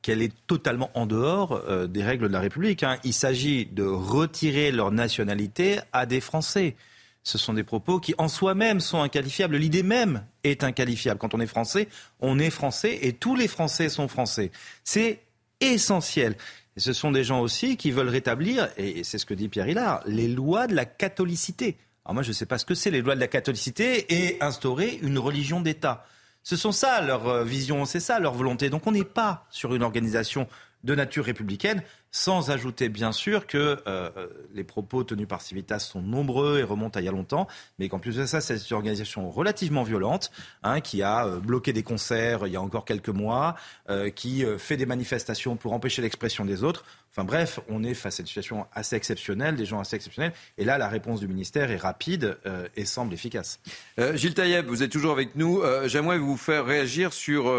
qu'elle 0.00 0.22
est 0.22 0.32
totalement 0.46 0.90
en 0.94 1.06
dehors 1.06 1.88
des 1.88 2.04
règles 2.04 2.28
de 2.28 2.32
la 2.32 2.38
République. 2.38 2.84
Hein. 2.84 2.98
Il 3.02 3.12
s'agit 3.12 3.66
de 3.66 3.82
retirer 3.82 4.70
leur 4.70 4.92
nationalité 4.92 5.80
à 5.92 6.06
des 6.06 6.20
Français 6.20 6.76
ce 7.24 7.38
sont 7.38 7.52
des 7.52 7.62
propos 7.62 8.00
qui 8.00 8.14
en 8.18 8.28
soi-même 8.28 8.80
sont 8.80 9.00
inqualifiables. 9.00 9.56
L'idée 9.56 9.82
même 9.82 10.24
est 10.44 10.64
inqualifiable. 10.64 11.18
Quand 11.20 11.34
on 11.34 11.40
est 11.40 11.46
français, 11.46 11.88
on 12.20 12.38
est 12.38 12.50
français 12.50 12.98
et 13.02 13.12
tous 13.12 13.36
les 13.36 13.48
Français 13.48 13.88
sont 13.88 14.08
français. 14.08 14.50
C'est 14.84 15.20
essentiel. 15.60 16.36
Et 16.76 16.80
ce 16.80 16.92
sont 16.92 17.12
des 17.12 17.24
gens 17.24 17.40
aussi 17.40 17.76
qui 17.76 17.90
veulent 17.90 18.08
rétablir, 18.08 18.68
et 18.78 19.04
c'est 19.04 19.18
ce 19.18 19.26
que 19.26 19.34
dit 19.34 19.48
Pierre 19.48 19.68
Hillard, 19.68 20.02
les 20.06 20.28
lois 20.28 20.66
de 20.66 20.74
la 20.74 20.86
catholicité. 20.86 21.76
Alors 22.04 22.14
moi, 22.14 22.22
je 22.22 22.28
ne 22.28 22.32
sais 22.32 22.46
pas 22.46 22.58
ce 22.58 22.64
que 22.64 22.74
c'est 22.74 22.90
les 22.90 23.02
lois 23.02 23.14
de 23.14 23.20
la 23.20 23.28
catholicité 23.28 24.12
et 24.12 24.42
instaurer 24.42 24.98
une 25.02 25.18
religion 25.18 25.60
d'État. 25.60 26.06
Ce 26.42 26.56
sont 26.56 26.72
ça 26.72 27.00
leur 27.02 27.28
euh, 27.28 27.44
vision, 27.44 27.84
c'est 27.84 28.00
ça 28.00 28.18
leur 28.18 28.34
volonté. 28.34 28.70
Donc 28.70 28.86
on 28.86 28.92
n'est 28.92 29.04
pas 29.04 29.46
sur 29.50 29.74
une 29.74 29.82
organisation 29.82 30.48
de 30.82 30.94
nature 30.94 31.24
républicaine, 31.24 31.82
sans 32.12 32.50
ajouter 32.50 32.90
bien 32.90 33.10
sûr 33.10 33.46
que 33.46 33.82
euh, 33.86 34.10
les 34.54 34.64
propos 34.64 35.02
tenus 35.02 35.26
par 35.26 35.40
Civitas 35.40 35.78
sont 35.78 36.02
nombreux 36.02 36.60
et 36.60 36.62
remontent 36.62 36.98
à 36.98 37.02
il 37.02 37.06
y 37.06 37.08
a 37.08 37.12
longtemps, 37.12 37.48
mais 37.78 37.88
qu'en 37.88 37.98
plus 37.98 38.16
de 38.16 38.26
ça, 38.26 38.42
c'est 38.42 38.70
une 38.70 38.76
organisation 38.76 39.30
relativement 39.30 39.82
violente, 39.82 40.30
hein, 40.62 40.80
qui 40.80 41.02
a 41.02 41.26
euh, 41.26 41.40
bloqué 41.40 41.72
des 41.72 41.82
concerts 41.82 42.46
il 42.46 42.52
y 42.52 42.56
a 42.56 42.60
encore 42.60 42.84
quelques 42.84 43.08
mois, 43.08 43.56
euh, 43.88 44.10
qui 44.10 44.44
fait 44.58 44.76
des 44.76 44.86
manifestations 44.86 45.56
pour 45.56 45.72
empêcher 45.72 46.02
l'expression 46.02 46.44
des 46.44 46.62
autres. 46.62 46.84
Enfin 47.14 47.24
bref, 47.24 47.60
on 47.68 47.84
est 47.84 47.92
face 47.92 48.20
à 48.20 48.22
une 48.22 48.26
situation 48.26 48.66
assez 48.72 48.96
exceptionnelle, 48.96 49.54
des 49.54 49.66
gens 49.66 49.80
assez 49.80 49.96
exceptionnels. 49.96 50.32
Et 50.56 50.64
là, 50.64 50.78
la 50.78 50.88
réponse 50.88 51.20
du 51.20 51.28
ministère 51.28 51.70
est 51.70 51.76
rapide 51.76 52.38
euh, 52.46 52.66
et 52.74 52.86
semble 52.86 53.12
efficace. 53.12 53.60
Euh, 53.98 54.16
Gilles 54.16 54.32
Taïeb, 54.32 54.66
vous 54.66 54.82
êtes 54.82 54.90
toujours 54.90 55.12
avec 55.12 55.36
nous. 55.36 55.60
Euh, 55.60 55.88
j'aimerais 55.88 56.16
vous 56.16 56.38
faire 56.38 56.64
réagir 56.64 57.12
sur 57.12 57.52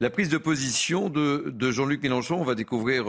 la 0.00 0.08
prise 0.08 0.30
de 0.30 0.38
position 0.38 1.10
de, 1.10 1.70
Jean-Luc 1.70 2.02
Mélenchon. 2.02 2.36
On 2.40 2.44
va 2.44 2.54
découvrir 2.54 3.04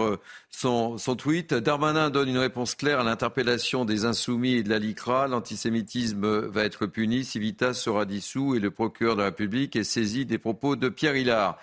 son, 0.49 0.76
son, 0.97 1.15
tweet. 1.15 1.53
Darmanin 1.53 2.09
donne 2.09 2.29
une 2.29 2.37
réponse 2.37 2.75
claire 2.75 2.99
à 2.99 3.03
l'interpellation 3.03 3.85
des 3.85 4.05
insoumis 4.05 4.53
et 4.53 4.63
de 4.63 4.69
la 4.69 4.79
LICRA. 4.79 5.27
L'antisémitisme 5.27 6.47
va 6.47 6.63
être 6.63 6.85
puni, 6.85 7.23
Civitas 7.23 7.73
sera 7.73 8.05
dissous 8.05 8.55
et 8.55 8.59
le 8.59 8.71
procureur 8.71 9.15
de 9.15 9.21
la 9.21 9.25
République 9.27 9.75
est 9.75 9.83
saisi 9.83 10.25
des 10.25 10.37
propos 10.37 10.75
de 10.75 10.89
Pierre 10.89 11.15
Hillard. 11.15 11.57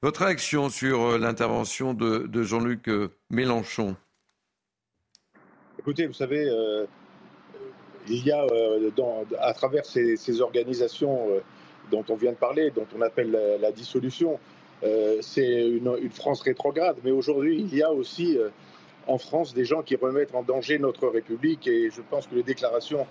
Votre 0.00 0.24
réaction 0.24 0.68
sur 0.68 1.02
euh, 1.02 1.18
l'intervention 1.18 1.92
de, 1.92 2.42
Jean-Luc 2.42 2.88
euh, 2.88 3.08
Mélenchon? 3.30 3.96
Écoutez, 5.76 6.06
vous 6.06 6.12
savez, 6.12 6.48
euh, 6.48 6.86
il 8.08 8.24
y 8.24 8.30
a 8.30 8.46
à 9.40 9.52
travers 9.54 9.84
ces, 9.84 10.40
organisations 10.40 11.28
dont 11.90 12.04
on 12.08 12.14
vient 12.14 12.32
de 12.32 12.36
parler, 12.36 12.70
dont 12.70 12.86
on 12.96 13.02
appelle 13.02 13.30
la, 13.60 13.72
dissolution, 13.72 14.38
c'est 15.20 15.68
une, 15.68 16.10
France 16.10 16.42
rétrograde. 16.42 16.96
Mais 17.04 17.10
aujourd'hui, 17.10 17.66
il 17.70 17.76
y 17.76 17.82
a 17.82 17.92
aussi 17.92 18.38
en 19.06 19.18
France 19.18 19.54
des 19.54 19.64
gens 19.64 19.82
qui 19.82 19.96
remettent 19.96 20.34
en 20.34 20.42
danger 20.42 20.78
notre 20.78 21.08
République 21.08 21.66
et 21.66 21.90
je 21.90 22.00
pense 22.08 22.26
que 22.26 22.34
les 22.34 22.42
déclarations 22.42 23.06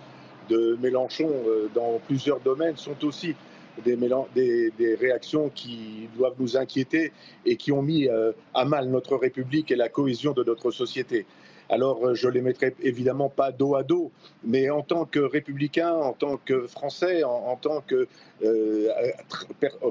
de 0.50 0.78
Mélenchon 0.82 1.30
dans 1.76 2.00
plusieurs 2.08 2.40
domaines 2.40 2.78
sont 2.78 3.04
aussi 3.04 3.36
des, 3.84 4.98
réactions 5.00 5.50
qui 5.54 6.10
doivent 6.16 6.36
nous 6.40 6.58
inquiéter 6.58 7.12
et 7.46 7.56
qui 7.56 7.72
ont 7.72 7.82
mis 7.82 8.08
euh, 8.08 8.32
à 8.54 8.66
mal 8.66 8.90
notre 8.90 9.16
République 9.16 9.72
et 9.72 9.76
la 9.76 9.90
cohésion 9.90 10.34
de 10.34 10.44
notre 10.44 10.72
société. 10.72 11.26
Alors, 11.70 12.06
euh, 12.06 12.14
je 12.16 12.30
les 12.30 12.42
mettrai 12.42 12.76
évidemment 12.82 13.30
pas 13.30 13.52
dos 13.52 13.76
à 13.76 13.84
dos, 13.84 14.12
mais 14.44 14.70
en 14.70 14.82
tant 14.82 15.06
que 15.06 15.20
républicain, 15.20 15.92
en 15.92 16.14
tant 16.14 16.38
que 16.38 16.68
français, 16.68 17.24
en, 17.24 17.56
tant 17.58 17.82
que 17.82 18.08
euh, 18.44 18.90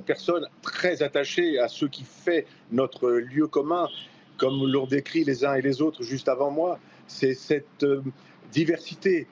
personne 0.07 0.47
très 0.63 1.03
attachée 1.03 1.59
à 1.59 1.69
ce 1.69 1.85
qui 1.87 2.05
fait 2.05 2.47
notre 2.73 3.11
lieu 3.11 3.47
commun, 3.47 3.89
comme 4.39 4.67
l'ont 4.71 4.87
décrit 4.87 5.25
les 5.25 5.45
uns 5.45 5.55
et 5.55 5.63
les 5.63 5.83
autres 5.83 6.03
juste 6.03 6.29
avant 6.29 6.51
moi, 6.51 6.79
c'est 7.07 7.35
cette 7.35 7.85
diversité, 8.53 9.27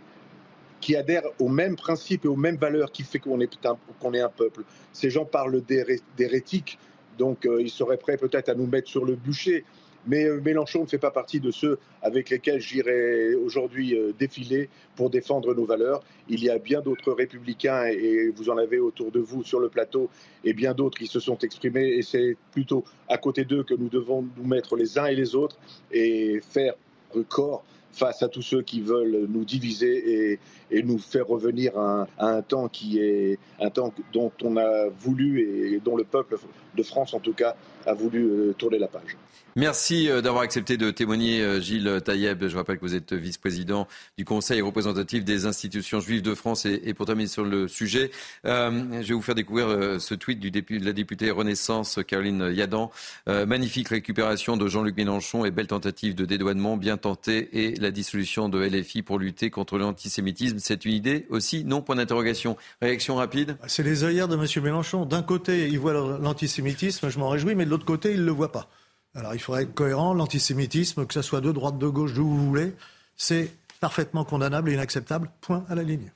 qui 0.85 0.97
adhèrent 0.97 1.31
aux 1.39 1.49
mêmes 1.49 1.77
principes 1.77 2.27
et 2.27 2.29
aux 2.29 2.37
mêmes 2.37 2.59
valeurs 2.59 2.93
qui 2.93 3.05
fait 3.05 3.19
qu'on 3.19 3.41
est, 3.41 3.59
qu'on 4.01 4.13
est 4.13 4.21
un 4.21 4.29
peuple. 4.29 4.65
Ces 4.93 5.09
gens 5.09 5.25
parlent 5.25 5.63
d'hérétiques, 5.63 6.79
donc 7.17 7.47
euh, 7.47 7.63
ils 7.63 7.71
seraient 7.71 7.97
prêts 7.97 8.19
peut-être 8.19 8.51
à 8.51 8.55
nous 8.55 8.67
mettre 8.67 8.91
sur 8.91 9.07
le 9.07 9.15
bûcher. 9.15 9.65
Mais 10.07 10.25
euh, 10.25 10.41
Mélenchon 10.41 10.83
ne 10.83 10.87
fait 10.87 10.99
pas 10.99 11.11
partie 11.11 11.41
de 11.41 11.51
ceux 11.51 11.79
avec 12.03 12.31
lesquels 12.31 12.61
j'irai 12.61 13.35
aujourd'hui 13.35 13.97
euh, 13.97 14.13
défiler 14.19 14.69
pour 14.97 15.11
défendre 15.11 15.55
nos 15.55 15.65
valeurs. 15.65 16.03
Il 16.29 16.43
y 16.43 16.51
a 16.51 16.59
bien 16.59 16.81
d'autres 16.81 17.13
républicains, 17.13 17.85
et 17.87 18.29
vous 18.35 18.51
en 18.51 18.57
avez 18.57 18.79
autour 18.79 19.11
de 19.11 19.21
vous 19.21 19.43
sur 19.45 19.61
le 19.61 19.69
plateau, 19.69 20.09
et 20.45 20.53
bien 20.53 20.75
d'autres 20.75 20.99
qui 20.99 21.07
se 21.07 21.21
sont 21.21 21.39
exprimés, 21.39 21.89
et 21.89 22.03
c'est 22.03 22.37
plutôt 22.53 22.85
à 23.09 23.19
côté 23.19 23.45
d'eux 23.45 23.63
que 23.63 23.75
nous 23.75 23.89
devons 23.89 24.27
nous 24.37 24.47
mettre 24.47 24.77
les 24.77 24.99
uns 24.99 25.07
et 25.07 25.15
les 25.15 25.35
autres 25.35 25.59
et 25.93 26.41
faire 26.41 26.75
corps 27.23 27.65
face 27.93 28.23
à 28.23 28.29
tous 28.29 28.43
ceux 28.43 28.63
qui 28.63 28.81
veulent 28.81 29.27
nous 29.29 29.45
diviser 29.45 30.33
et, 30.33 30.39
nous 30.71 30.99
faire 30.99 31.27
revenir 31.27 31.79
à 31.79 32.07
un, 32.19 32.43
temps 32.43 32.69
qui 32.69 32.99
est 32.99 33.39
un 33.61 33.71
temps 33.71 33.93
dont 34.13 34.33
on 34.43 34.57
a 34.57 34.89
voulu 34.89 35.75
et 35.75 35.81
dont 35.81 35.97
le 35.97 36.05
peuple 36.05 36.37
de 36.77 36.83
France, 36.83 37.15
en 37.15 37.21
tout 37.21 37.35
cas, 37.35 37.55
a 37.87 37.95
voulu 37.95 38.53
tourner 38.59 38.79
la 38.79 38.89
page. 38.89 39.17
Merci 39.57 40.11
euh, 40.11 40.21
d'avoir 40.21 40.43
accepté 40.43 40.77
de 40.77 40.91
témoigner, 40.91 41.41
euh, 41.41 41.61
Gilles 41.61 42.01
Taïeb. 42.05 42.45
Je 42.45 42.57
rappelle 42.57 42.77
que 42.77 42.85
vous 42.85 42.97
êtes 42.97 43.13
vice-président 43.13 43.87
du 44.19 44.25
Conseil 44.25 44.61
représentatif 44.61 45.25
des 45.25 45.47
institutions 45.47 46.01
juives 46.01 46.23
de 46.23 46.35
France. 46.35 46.67
Et, 46.67 46.93
pour 46.93 47.07
terminer 47.07 47.29
sur 47.29 47.45
le 47.45 47.69
sujet, 47.69 48.11
euh, 48.47 49.01
je 49.01 49.09
vais 49.09 49.15
vous 49.15 49.23
faire 49.23 49.37
découvrir 49.37 50.01
ce 50.01 50.15
tweet 50.15 50.41
du 50.41 50.51
de 50.51 50.85
la 50.85 50.93
députée 50.93 51.31
Renaissance, 51.31 52.01
Caroline 52.07 52.51
Yadan. 52.53 52.91
magnifique 53.27 53.89
récupération 53.89 54.57
de 54.57 54.67
Jean-Luc 54.67 54.97
Mélenchon 54.97 55.45
et 55.45 55.51
belle 55.51 55.67
tentative 55.67 56.15
de 56.15 56.25
dédouanement 56.25 56.77
bien 56.77 56.97
tentée 56.97 57.49
et 57.53 57.75
la 57.77 57.91
dissolution 57.91 58.49
de 58.49 58.61
LFI 58.61 59.03
pour 59.03 59.19
lutter 59.19 59.51
contre 59.51 59.79
l'antisémitisme. 59.79 60.54
C'est 60.59 60.85
une 60.85 60.93
idée 60.93 61.27
aussi 61.31 61.65
Non 61.65 61.83
Point 61.83 61.97
d'interrogation. 61.97 62.57
Réaction 62.81 63.17
rapide 63.17 63.57
C'est 63.67 63.83
les 63.83 64.05
œillères 64.05 64.29
de 64.29 64.37
M. 64.37 64.63
Mélenchon. 64.63 65.05
D'un 65.05 65.23
côté, 65.23 65.69
il 65.69 65.79
voit 65.79 65.93
l'antisémitisme, 65.93 67.09
je 67.09 67.19
m'en 67.19 67.29
réjouis, 67.29 67.55
mais 67.55 67.65
de 67.65 67.71
l'autre 67.71 67.85
côté, 67.85 68.13
il 68.13 68.21
ne 68.21 68.27
le 68.27 68.33
voit 68.33 68.53
pas. 68.53 68.69
Alors 69.15 69.35
il 69.35 69.41
faudrait 69.41 69.63
être 69.63 69.75
cohérent. 69.75 70.15
L'antisémitisme, 70.15 71.07
que 71.07 71.15
ce 71.15 71.23
soit 71.23 71.41
de 71.41 71.53
droite, 71.53 71.79
de 71.79 71.87
gauche, 71.87 72.15
d'où 72.15 72.27
vous 72.27 72.47
voulez, 72.47 72.75
c'est 73.17 73.53
parfaitement 73.81 74.25
condamnable 74.25 74.71
et 74.71 74.75
inacceptable. 74.75 75.31
Point 75.41 75.65
à 75.69 75.75
la 75.75 75.83
ligne. 75.83 76.11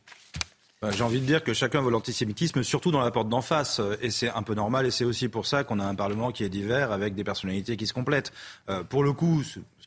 Bah, 0.81 0.90
j'ai 0.93 1.02
envie 1.02 1.20
de 1.20 1.27
dire 1.27 1.43
que 1.43 1.52
chacun 1.55 1.82
veut 1.82 1.90
l'antisémitisme, 1.90 2.62
surtout 2.62 2.93
dans 2.93 3.01
la 3.01 3.10
porte 3.10 3.28
d'en 3.28 3.43
face. 3.43 3.81
Et 4.01 4.10
c'est 4.10 4.31
un 4.31 4.43
peu 4.43 4.55
normal, 4.55 4.86
et 4.86 4.93
c'est 4.93 5.05
aussi 5.05 5.28
pour 5.28 5.47
ça 5.47 5.65
qu'on 5.65 5.81
a 5.81 5.85
un 5.85 5.97
Parlement 5.97 6.31
qui 6.31 6.44
est 6.44 6.48
divers, 6.48 6.93
avec 6.93 7.15
des 7.15 7.24
personnalités 7.24 7.77
qui 7.77 7.86
se 7.86 7.93
complètent. 7.93 8.32
Euh, 8.69 8.85
pour 8.85 9.02
le 9.02 9.12
coup, 9.12 9.43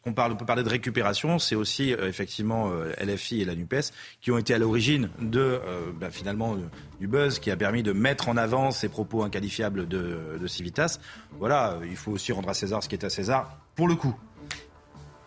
on, 0.06 0.14
peut 0.14 0.45
parler 0.45 0.64
de 0.64 0.69
récupération, 0.69 1.38
c'est 1.38 1.56
aussi 1.56 1.94
euh, 1.94 2.07
effectivement 2.07 2.72
euh, 2.72 2.91
LFI 3.03 3.41
et 3.41 3.45
la 3.45 3.56
NUPES 3.56 3.91
qui 4.19 4.32
ont 4.32 4.38
été 4.38 4.53
à 4.53 4.57
l'origine 4.57 5.10
de 5.22 5.40
euh, 5.40 5.91
bah, 5.99 6.10
finalement 6.10 6.57
du 6.99 7.07
buzz 7.07 7.40
qui 7.40 7.52
a 7.52 7.56
permis 7.56 7.84
de 7.84 7.94
mettre 7.94 8.30
en 8.30 8.38
avant 8.38 8.72
ces 8.72 8.90
propos 8.90 9.23
inqualifiables 9.23 9.88
de 9.88 10.48
Civitas. 10.48 10.99
Voilà, 11.40 11.80
il 11.90 11.95
faut 11.95 12.11
aussi 12.11 12.32
rendre 12.32 12.49
à 12.49 12.53
César 12.53 12.84
ce 12.84 12.90
qui 12.90 12.95
est 12.95 13.06
à 13.06 13.10
César, 13.10 13.57
pour 13.76 13.88
le 13.88 13.95
coup. 13.95 14.15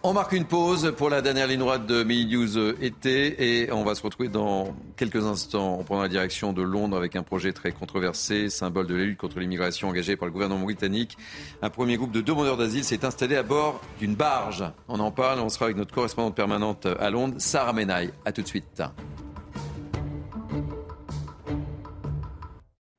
On 0.06 0.12
marque 0.12 0.32
une 0.32 0.44
pause 0.44 0.92
pour 0.98 1.08
la 1.08 1.22
dernière 1.22 1.46
ligne 1.46 1.60
droite 1.60 1.86
de 1.86 2.04
Mini 2.04 2.36
News 2.36 2.58
été 2.82 3.62
et 3.62 3.72
on 3.72 3.84
va 3.84 3.94
se 3.94 4.02
retrouver 4.02 4.28
dans 4.28 4.76
quelques 4.98 5.24
instants. 5.24 5.78
On 5.80 5.82
prendra 5.82 6.02
la 6.02 6.10
direction 6.10 6.52
de 6.52 6.60
Londres 6.60 6.94
avec 6.94 7.16
un 7.16 7.22
projet 7.22 7.54
très 7.54 7.72
controversé, 7.72 8.50
symbole 8.50 8.86
de 8.86 8.94
la 8.94 9.04
lutte 9.04 9.16
contre 9.16 9.40
l'immigration 9.40 9.88
engagée 9.88 10.16
par 10.16 10.26
le 10.26 10.32
gouvernement 10.32 10.64
britannique. 10.64 11.16
Un 11.62 11.70
premier 11.70 11.96
groupe 11.96 12.12
de 12.12 12.20
demandeurs 12.20 12.58
d'asile 12.58 12.84
s'est 12.84 13.06
installé 13.06 13.34
à 13.34 13.42
bord 13.42 13.80
d'une 13.98 14.14
barge. 14.14 14.62
On 14.88 15.00
en 15.00 15.10
parle, 15.10 15.40
on 15.40 15.48
sera 15.48 15.64
avec 15.64 15.78
notre 15.78 15.94
correspondante 15.94 16.34
permanente 16.34 16.84
à 16.84 17.08
Londres, 17.08 17.36
Sarah 17.38 17.72
Menaille. 17.72 18.10
A 18.26 18.32
tout 18.32 18.42
de 18.42 18.46
suite. 18.46 18.82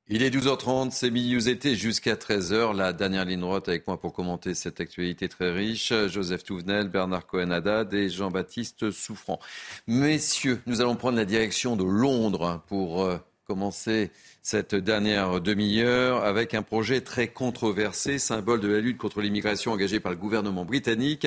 Il 0.08 0.22
est 0.22 0.30
12h30, 0.30 0.92
c'est 0.92 1.10
News 1.10 1.48
été 1.48 1.74
jusqu'à 1.74 2.14
13h. 2.14 2.76
La 2.76 2.92
dernière 2.92 3.24
ligne 3.24 3.40
droite 3.40 3.68
avec 3.68 3.88
moi 3.88 3.98
pour 3.98 4.12
commenter 4.12 4.54
cette 4.54 4.80
actualité 4.80 5.28
très 5.28 5.50
riche. 5.50 5.92
Joseph 6.06 6.44
Touvenel, 6.44 6.86
Bernard 6.86 7.26
Cohen-Haddad 7.26 7.92
et 7.92 8.08
Jean-Baptiste 8.08 8.92
Souffrant. 8.92 9.40
Messieurs, 9.88 10.62
nous 10.66 10.80
allons 10.80 10.94
prendre 10.94 11.16
la 11.16 11.24
direction 11.24 11.74
de 11.74 11.82
Londres 11.82 12.62
pour 12.68 13.02
euh, 13.02 13.18
commencer 13.48 14.12
cette 14.42 14.76
dernière 14.76 15.40
demi-heure 15.40 16.24
avec 16.24 16.54
un 16.54 16.62
projet 16.62 17.00
très 17.00 17.26
controversé, 17.26 18.20
symbole 18.20 18.60
de 18.60 18.68
la 18.68 18.78
lutte 18.78 18.98
contre 18.98 19.20
l'immigration 19.20 19.72
engagée 19.72 19.98
par 19.98 20.12
le 20.12 20.18
gouvernement 20.18 20.64
britannique. 20.64 21.26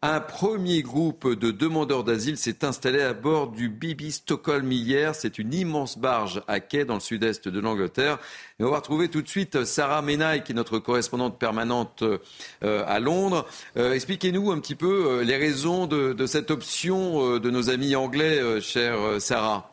Un 0.00 0.20
premier 0.20 0.82
groupe 0.82 1.28
de 1.28 1.50
demandeurs 1.50 2.04
d'asile 2.04 2.38
s'est 2.38 2.64
installé 2.64 3.02
à 3.02 3.14
bord 3.14 3.48
du 3.48 3.68
Bibi 3.68 4.12
Stockholm 4.12 4.70
hier. 4.70 5.16
C'est 5.16 5.40
une 5.40 5.52
immense 5.52 5.98
barge 5.98 6.40
à 6.46 6.60
quai 6.60 6.84
dans 6.84 6.94
le 6.94 7.00
sud-est 7.00 7.48
de 7.48 7.58
l'Angleterre. 7.58 8.20
Et 8.60 8.62
on 8.62 8.70
va 8.70 8.76
retrouver 8.76 9.08
tout 9.08 9.22
de 9.22 9.28
suite 9.28 9.64
Sarah 9.64 10.00
Menaille, 10.00 10.44
qui 10.44 10.52
est 10.52 10.54
notre 10.54 10.78
correspondante 10.78 11.40
permanente 11.40 12.04
euh, 12.04 12.84
à 12.86 13.00
Londres. 13.00 13.44
Euh, 13.76 13.92
expliquez-nous 13.92 14.52
un 14.52 14.60
petit 14.60 14.76
peu 14.76 15.06
euh, 15.08 15.24
les 15.24 15.36
raisons 15.36 15.88
de 15.88 16.26
cette 16.26 16.52
option 16.52 17.40
de 17.40 17.50
nos 17.50 17.68
amis 17.68 17.96
anglais, 17.96 18.60
chère 18.60 19.20
Sarah. 19.20 19.68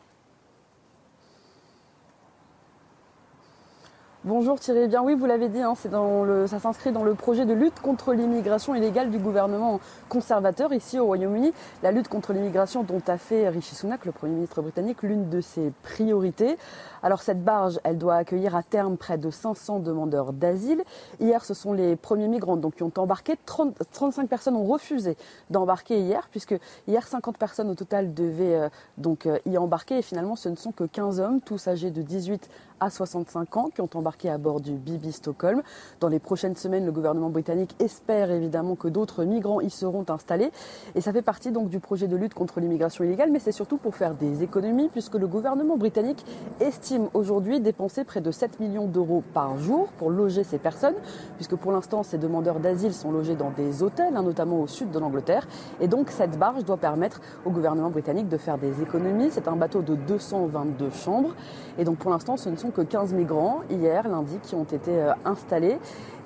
Bonjour 4.26 4.58
Thierry. 4.58 4.80
Eh 4.80 4.88
bien 4.88 5.04
oui, 5.04 5.14
vous 5.14 5.26
l'avez 5.26 5.48
dit, 5.48 5.60
hein, 5.60 5.74
ça 5.76 6.58
s'inscrit 6.58 6.90
dans 6.90 7.04
le 7.04 7.14
projet 7.14 7.46
de 7.46 7.52
lutte 7.52 7.78
contre 7.78 8.12
l'immigration 8.12 8.74
illégale 8.74 9.08
du 9.08 9.18
gouvernement 9.20 9.78
conservateur 10.08 10.72
ici 10.72 10.98
au 10.98 11.06
Royaume-Uni. 11.06 11.52
La 11.84 11.92
lutte 11.92 12.08
contre 12.08 12.32
l'immigration 12.32 12.82
dont 12.82 13.00
a 13.06 13.18
fait 13.18 13.48
Rishi 13.48 13.76
Sunak, 13.76 14.04
le 14.04 14.10
Premier 14.10 14.34
ministre 14.34 14.62
britannique, 14.62 15.04
l'une 15.04 15.30
de 15.30 15.40
ses 15.40 15.72
priorités. 15.84 16.58
Alors 17.04 17.22
cette 17.22 17.44
barge, 17.44 17.78
elle 17.84 17.98
doit 17.98 18.16
accueillir 18.16 18.56
à 18.56 18.64
terme 18.64 18.96
près 18.96 19.16
de 19.16 19.30
500 19.30 19.78
demandeurs 19.78 20.32
d'asile. 20.32 20.82
Hier, 21.20 21.44
ce 21.44 21.54
sont 21.54 21.72
les 21.72 21.94
premiers 21.94 22.26
migrants 22.26 22.56
donc, 22.56 22.74
qui 22.74 22.82
ont 22.82 22.92
embarqué. 22.96 23.36
35 23.44 24.28
personnes 24.28 24.56
ont 24.56 24.64
refusé 24.64 25.16
d'embarquer 25.50 26.00
hier, 26.00 26.26
puisque 26.32 26.56
hier 26.88 27.06
50 27.06 27.38
personnes 27.38 27.70
au 27.70 27.76
total 27.76 28.12
devaient 28.12 28.56
euh, 28.56 28.68
donc 28.98 29.26
euh, 29.26 29.38
y 29.46 29.56
embarquer. 29.56 29.98
Et 29.98 30.02
finalement, 30.02 30.34
ce 30.34 30.48
ne 30.48 30.56
sont 30.56 30.72
que 30.72 30.82
15 30.82 31.20
hommes, 31.20 31.40
tous 31.40 31.68
âgés 31.68 31.92
de 31.92 32.02
18 32.02 32.50
à 32.80 32.90
65 32.90 33.56
ans 33.56 33.70
qui 33.72 33.80
ont 33.80 33.88
embarqué 33.94 34.15
à 34.24 34.38
bord 34.38 34.60
du 34.60 34.72
Bibi 34.72 35.12
Stockholm. 35.12 35.62
Dans 36.00 36.08
les 36.08 36.18
prochaines 36.18 36.56
semaines, 36.56 36.86
le 36.86 36.92
gouvernement 36.92 37.28
britannique 37.28 37.76
espère 37.78 38.30
évidemment 38.30 38.74
que 38.74 38.88
d'autres 38.88 39.24
migrants 39.24 39.60
y 39.60 39.68
seront 39.68 40.06
installés. 40.08 40.50
Et 40.94 41.00
ça 41.00 41.12
fait 41.12 41.22
partie 41.22 41.52
donc 41.52 41.68
du 41.68 41.78
projet 41.78 42.08
de 42.08 42.16
lutte 42.16 42.34
contre 42.34 42.60
l'immigration 42.60 43.04
illégale, 43.04 43.30
mais 43.30 43.38
c'est 43.38 43.52
surtout 43.52 43.76
pour 43.76 43.94
faire 43.94 44.14
des 44.14 44.42
économies 44.42 44.88
puisque 44.88 45.16
le 45.16 45.26
gouvernement 45.26 45.76
britannique 45.76 46.24
estime 46.60 47.08
aujourd'hui 47.12 47.60
dépenser 47.60 48.04
près 48.04 48.20
de 48.20 48.30
7 48.30 48.58
millions 48.58 48.86
d'euros 48.86 49.22
par 49.34 49.58
jour 49.58 49.88
pour 49.98 50.10
loger 50.10 50.44
ces 50.44 50.58
personnes, 50.58 50.96
puisque 51.36 51.54
pour 51.54 51.72
l'instant 51.72 52.02
ces 52.02 52.16
demandeurs 52.18 52.60
d'asile 52.60 52.94
sont 52.94 53.12
logés 53.12 53.34
dans 53.34 53.50
des 53.50 53.82
hôtels, 53.82 54.16
hein, 54.16 54.22
notamment 54.22 54.62
au 54.62 54.66
sud 54.66 54.90
de 54.90 54.98
l'Angleterre. 54.98 55.46
Et 55.80 55.88
donc 55.88 56.10
cette 56.10 56.38
barge 56.38 56.64
doit 56.64 56.78
permettre 56.78 57.20
au 57.44 57.50
gouvernement 57.50 57.90
britannique 57.90 58.28
de 58.28 58.38
faire 58.38 58.56
des 58.56 58.80
économies. 58.80 59.28
C'est 59.30 59.48
un 59.48 59.56
bateau 59.56 59.82
de 59.82 59.94
222 59.94 60.90
chambres. 60.90 61.34
Et 61.78 61.84
donc 61.84 61.98
pour 61.98 62.10
l'instant, 62.10 62.36
ce 62.36 62.48
ne 62.48 62.56
sont 62.56 62.70
que 62.70 62.80
15 62.80 63.12
migrants 63.12 63.60
hier, 63.70 64.05
lundi, 64.08 64.38
qui 64.42 64.54
ont 64.54 64.64
été 64.64 64.90
euh, 64.90 65.12
installés. 65.24 65.78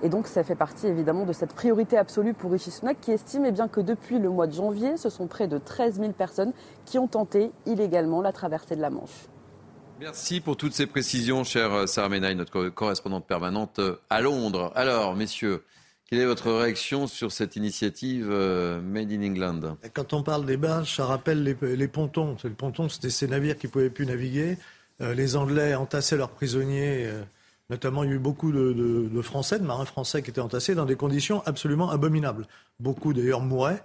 Et 0.03 0.09
donc 0.09 0.27
ça 0.27 0.45
fait 0.45 0.55
partie 0.55 0.87
évidemment 0.87 1.27
de 1.27 1.33
cette 1.33 1.53
priorité 1.53 1.99
absolue 1.99 2.35
pour 2.35 2.53
Rishi 2.53 2.71
Sunak 2.71 2.99
qui 3.01 3.13
estime 3.13 3.45
eh 3.45 3.53
bien, 3.53 3.69
que 3.69 3.81
depuis 3.81 4.19
le 4.19 4.31
mois 4.31 4.47
de 4.47 4.55
janvier, 4.55 4.97
ce 4.97 5.11
sont 5.11 5.27
près 5.27 5.47
de 5.47 5.59
13 5.59 6.01
000 6.01 6.13
personnes 6.13 6.53
qui 6.87 6.99
ont 6.99 7.09
tenté 7.09 7.51
illégalement 7.67 8.23
la 8.23 8.33
traversée 8.33 8.77
de 8.77 8.81
la 8.81 8.91
Manche. 8.91 9.29
Merci 10.01 10.41
pour 10.41 10.57
toutes 10.57 10.73
ces 10.73 10.87
précisions, 10.87 11.45
chère 11.45 11.87
Sarah 11.87 12.09
Menaille, 12.09 12.35
notre 12.35 12.71
correspondante 12.71 13.27
permanente 13.27 13.79
euh, 13.79 13.97
à 14.09 14.23
Londres. 14.23 14.73
Alors, 14.75 15.15
messieurs, 15.15 15.63
quelle 16.11 16.19
est 16.19 16.27
votre 16.27 16.51
réaction 16.51 17.07
sur 17.07 17.31
cette 17.31 17.55
initiative 17.55 18.27
euh, 18.33 18.81
Made 18.81 19.13
in 19.13 19.23
England? 19.23 19.77
Quand 19.95 20.13
on 20.13 20.25
parle 20.25 20.45
des 20.45 20.57
barges, 20.57 20.97
ça 20.97 21.05
rappelle 21.05 21.45
les, 21.45 21.57
les 21.77 21.87
pontons. 21.87 22.37
Les 22.43 22.51
pontons, 22.51 22.89
c'était 22.89 23.11
ces 23.11 23.29
navires 23.29 23.57
qui 23.57 23.69
ne 23.69 23.71
pouvaient 23.71 23.91
plus 23.91 24.07
naviguer. 24.07 24.59
Euh, 25.01 25.15
les 25.15 25.37
Anglais 25.37 25.77
entassaient 25.77 26.17
leurs 26.17 26.31
prisonniers. 26.31 27.07
Euh, 27.07 27.23
notamment, 27.71 28.03
il 28.03 28.11
y 28.11 28.13
a 28.13 28.17
eu 28.17 28.19
beaucoup 28.19 28.53
de, 28.53 29.23
Français, 29.23 29.59
de 29.59 29.65
marins 29.65 29.85
français 29.85 30.23
qui 30.23 30.31
étaient 30.31 30.41
entassés 30.41 30.75
dans 30.75 30.85
des 30.85 30.97
conditions 30.97 31.43
absolument 31.47 31.91
abominables. 31.91 32.47
Beaucoup 32.81 33.13
d'ailleurs 33.15 33.41
mouraient. 33.41 33.83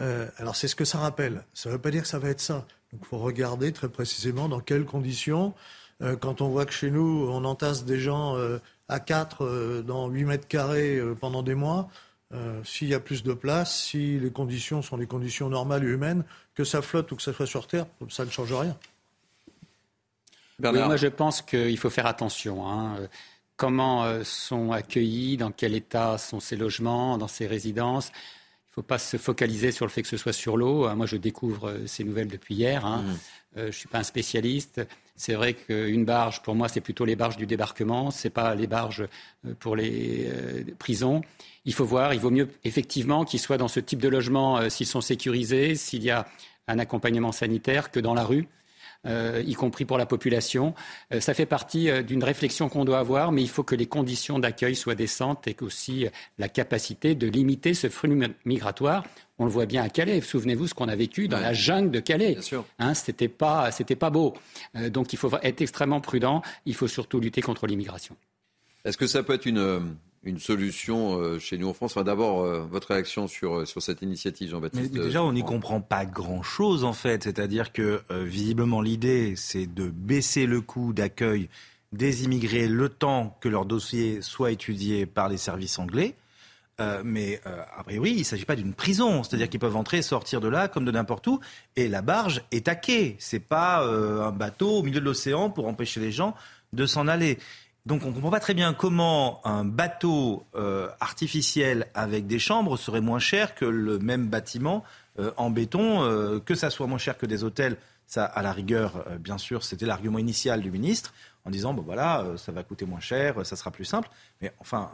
Euh, 0.00 0.26
alors 0.36 0.54
c'est 0.54 0.68
ce 0.68 0.76
que 0.76 0.84
ça 0.84 0.98
rappelle. 0.98 1.42
Ça 1.54 1.68
ne 1.68 1.74
veut 1.74 1.80
pas 1.80 1.90
dire 1.90 2.02
que 2.02 2.08
ça 2.08 2.18
va 2.18 2.28
être 2.28 2.40
ça. 2.40 2.66
Donc 2.92 3.00
il 3.02 3.06
faut 3.06 3.18
regarder 3.18 3.72
très 3.72 3.88
précisément 3.88 4.48
dans 4.48 4.60
quelles 4.60 4.84
conditions. 4.84 5.54
quand 6.20 6.40
on 6.40 6.48
voit 6.48 6.66
que 6.66 6.72
chez 6.72 6.90
nous, 6.90 7.28
on 7.30 7.44
entasse 7.44 7.84
des 7.84 8.00
gens 8.00 8.36
à 8.88 9.00
4 9.00 9.82
dans 9.86 10.08
8 10.08 10.24
mètres 10.24 10.48
carrés 10.48 11.00
pendant 11.20 11.42
des 11.42 11.54
mois, 11.54 11.88
s'il 12.64 12.88
y 12.88 12.94
a 12.94 13.00
plus 13.00 13.22
de 13.22 13.32
place, 13.32 13.82
si 13.82 14.18
les 14.18 14.30
conditions 14.30 14.82
sont 14.82 14.96
les 14.96 15.06
conditions 15.06 15.48
normales 15.48 15.84
et 15.84 15.88
humaines, 15.88 16.24
que 16.54 16.64
ça 16.64 16.82
flotte 16.82 17.12
ou 17.12 17.16
que 17.16 17.22
ça 17.22 17.32
soit 17.32 17.46
sur 17.46 17.66
Terre, 17.66 17.86
ça 18.10 18.24
ne 18.24 18.30
change 18.30 18.52
rien 18.52 18.76
moi, 20.70 20.96
je 20.96 21.08
pense 21.08 21.42
qu'il 21.42 21.76
faut 21.78 21.90
faire 21.90 22.06
attention. 22.06 22.68
Hein. 22.68 22.96
Comment 23.56 24.04
euh, 24.04 24.24
sont 24.24 24.72
accueillis, 24.72 25.36
dans 25.36 25.52
quel 25.52 25.74
état 25.74 26.18
sont 26.18 26.40
ces 26.40 26.56
logements, 26.56 27.18
dans 27.18 27.28
ces 27.28 27.46
résidences 27.46 28.10
il 28.10 28.80
ne 28.80 28.82
faut 28.82 28.88
pas 28.88 28.98
se 28.98 29.18
focaliser 29.18 29.70
sur 29.70 29.84
le 29.84 29.90
fait 29.90 30.00
que 30.00 30.08
ce 30.08 30.16
soit 30.16 30.32
sur 30.32 30.56
l'eau. 30.56 30.88
Moi, 30.96 31.04
je 31.04 31.18
découvre 31.18 31.68
euh, 31.68 31.86
ces 31.86 32.04
nouvelles 32.04 32.28
depuis 32.28 32.54
hier. 32.54 32.86
Hein. 32.86 33.02
Mmh. 33.02 33.10
Euh, 33.10 33.60
je 33.60 33.66
ne 33.66 33.70
suis 33.70 33.86
pas 33.86 33.98
un 33.98 34.02
spécialiste. 34.02 34.80
C'est 35.14 35.34
vrai 35.34 35.52
qu'une 35.52 36.06
barge, 36.06 36.42
pour 36.42 36.54
moi, 36.54 36.68
c'est 36.68 36.80
plutôt 36.80 37.04
les 37.04 37.14
barges 37.14 37.36
du 37.36 37.44
débarquement. 37.44 38.10
Ce 38.10 38.26
n'est 38.26 38.32
pas 38.32 38.54
les 38.54 38.66
barges 38.66 39.06
pour 39.58 39.76
les 39.76 40.32
prisons. 40.78 41.20
Il 41.66 41.74
faut 41.74 41.84
voir. 41.84 42.14
Il 42.14 42.20
vaut 42.20 42.30
mieux 42.30 42.48
effectivement 42.64 43.26
qu'ils 43.26 43.40
soient 43.40 43.58
dans 43.58 43.68
ce 43.68 43.78
type 43.78 44.00
de 44.00 44.08
logement 44.08 44.70
s'ils 44.70 44.86
sont 44.86 45.02
sécurisés, 45.02 45.74
s'il 45.74 46.02
y 46.02 46.10
a 46.10 46.26
un 46.66 46.78
accompagnement 46.78 47.30
sanitaire, 47.30 47.90
que 47.90 48.00
dans 48.00 48.14
la 48.14 48.24
rue. 48.24 48.48
Euh, 49.04 49.42
y 49.44 49.54
compris 49.54 49.84
pour 49.84 49.98
la 49.98 50.06
population. 50.06 50.74
Euh, 51.12 51.18
ça 51.18 51.34
fait 51.34 51.46
partie 51.46 51.90
euh, 51.90 52.02
d'une 52.02 52.22
réflexion 52.22 52.68
qu'on 52.68 52.84
doit 52.84 53.00
avoir, 53.00 53.32
mais 53.32 53.42
il 53.42 53.48
faut 53.48 53.64
que 53.64 53.74
les 53.74 53.86
conditions 53.86 54.38
d'accueil 54.38 54.76
soient 54.76 54.94
décentes 54.94 55.48
et 55.48 55.54
qu'aussi 55.54 56.06
la 56.38 56.48
capacité 56.48 57.16
de 57.16 57.26
limiter 57.26 57.74
ce 57.74 57.88
flux 57.88 58.20
migratoire. 58.44 59.04
On 59.38 59.44
le 59.44 59.50
voit 59.50 59.66
bien 59.66 59.82
à 59.82 59.88
Calais. 59.88 60.20
Souvenez-vous 60.20 60.68
ce 60.68 60.74
qu'on 60.74 60.88
a 60.88 60.94
vécu 60.94 61.26
dans 61.26 61.40
la 61.40 61.52
jungle 61.52 61.90
de 61.90 61.98
Calais. 61.98 62.38
Hein, 62.78 62.94
c'était 62.94 63.26
pas, 63.26 63.72
c'était 63.72 63.96
pas 63.96 64.10
beau. 64.10 64.34
donc 64.90 65.12
il 65.12 65.16
faut 65.18 65.30
être 65.42 65.62
extrêmement 65.62 66.00
prudent. 66.00 66.42
Il 66.64 66.74
faut 66.74 66.86
surtout 66.86 67.18
lutter 67.18 67.40
contre 67.40 67.66
l'immigration. 67.66 68.16
Est-ce 68.84 68.96
que 68.96 69.06
ça 69.08 69.24
peut 69.24 69.34
être 69.34 69.46
une 69.46 69.96
une 70.24 70.38
solution 70.38 71.18
euh, 71.18 71.38
chez 71.38 71.58
nous 71.58 71.68
en 71.68 71.74
France. 71.74 71.92
Enfin, 71.92 72.04
D'abord, 72.04 72.42
euh, 72.42 72.64
votre 72.70 72.88
réaction 72.88 73.26
sur, 73.26 73.58
euh, 73.58 73.64
sur 73.64 73.82
cette 73.82 74.02
initiative, 74.02 74.50
Jean-Baptiste. 74.50 74.92
déjà, 74.92 75.22
on 75.22 75.32
n'y 75.32 75.42
comprend 75.42 75.80
pas 75.80 76.04
grand-chose, 76.04 76.84
en 76.84 76.92
fait. 76.92 77.24
C'est-à-dire 77.24 77.72
que, 77.72 78.02
visiblement, 78.10 78.80
l'idée, 78.80 79.34
c'est 79.36 79.66
de 79.66 79.88
baisser 79.88 80.46
le 80.46 80.60
coût 80.60 80.92
d'accueil 80.92 81.48
des 81.92 82.24
immigrés 82.24 82.68
le 82.68 82.88
temps 82.88 83.36
que 83.40 83.48
leur 83.48 83.66
dossier 83.66 84.22
soit 84.22 84.50
étudié 84.50 85.04
par 85.04 85.28
les 85.28 85.36
services 85.36 85.78
anglais. 85.78 86.14
mais 87.04 87.40
a 87.44 87.84
priori, 87.84 88.12
il 88.12 88.18
ne 88.18 88.24
s'agit 88.24 88.44
pas 88.44 88.56
d'une 88.56 88.72
prison, 88.72 89.22
c'est-à-dire 89.22 89.48
qu'ils 89.48 89.60
peuvent 89.60 89.76
entrer 89.76 89.98
et 89.98 90.02
sortir 90.02 90.40
de 90.40 90.48
là 90.48 90.68
comme 90.68 90.84
de 90.84 90.90
n'importe 90.90 91.26
où, 91.26 91.38
et 91.76 91.88
la 91.88 92.02
barge 92.02 92.42
est 92.50 92.66
taquée. 92.66 93.16
C'est 93.18 93.40
pas 93.40 93.84
un 93.84 94.32
bateau 94.32 94.78
au 94.78 94.82
milieu 94.82 95.00
de 95.00 95.04
l'océan 95.04 95.50
pour 95.50 95.68
empêcher 95.68 96.00
les 96.00 96.12
gens 96.12 96.34
de 96.72 96.86
s'en 96.86 97.06
aller. 97.08 97.38
Donc 97.84 98.04
on 98.04 98.08
ne 98.08 98.14
comprend 98.14 98.30
pas 98.30 98.40
très 98.40 98.54
bien 98.54 98.74
comment 98.74 99.44
un 99.44 99.64
bateau 99.64 100.46
euh, 100.54 100.88
artificiel 101.00 101.88
avec 101.94 102.28
des 102.28 102.38
chambres 102.38 102.76
serait 102.76 103.00
moins 103.00 103.18
cher 103.18 103.56
que 103.56 103.64
le 103.64 103.98
même 103.98 104.28
bâtiment 104.28 104.84
euh, 105.18 105.32
en 105.36 105.50
béton, 105.50 106.02
euh, 106.02 106.38
que 106.38 106.54
ça 106.54 106.70
soit 106.70 106.86
moins 106.86 106.98
cher 106.98 107.18
que 107.18 107.26
des 107.26 107.42
hôtels. 107.42 107.76
Ça, 108.06 108.24
à 108.24 108.42
la 108.42 108.52
rigueur, 108.52 109.06
bien 109.20 109.38
sûr, 109.38 109.64
c'était 109.64 109.86
l'argument 109.86 110.18
initial 110.18 110.60
du 110.60 110.70
ministre 110.70 111.14
en 111.46 111.50
disant 111.50 111.72
bon 111.72 111.80
voilà, 111.80 112.26
ça 112.36 112.52
va 112.52 112.62
coûter 112.62 112.84
moins 112.84 113.00
cher, 113.00 113.46
ça 113.46 113.56
sera 113.56 113.70
plus 113.70 113.86
simple. 113.86 114.10
Mais 114.42 114.52
enfin, 114.58 114.90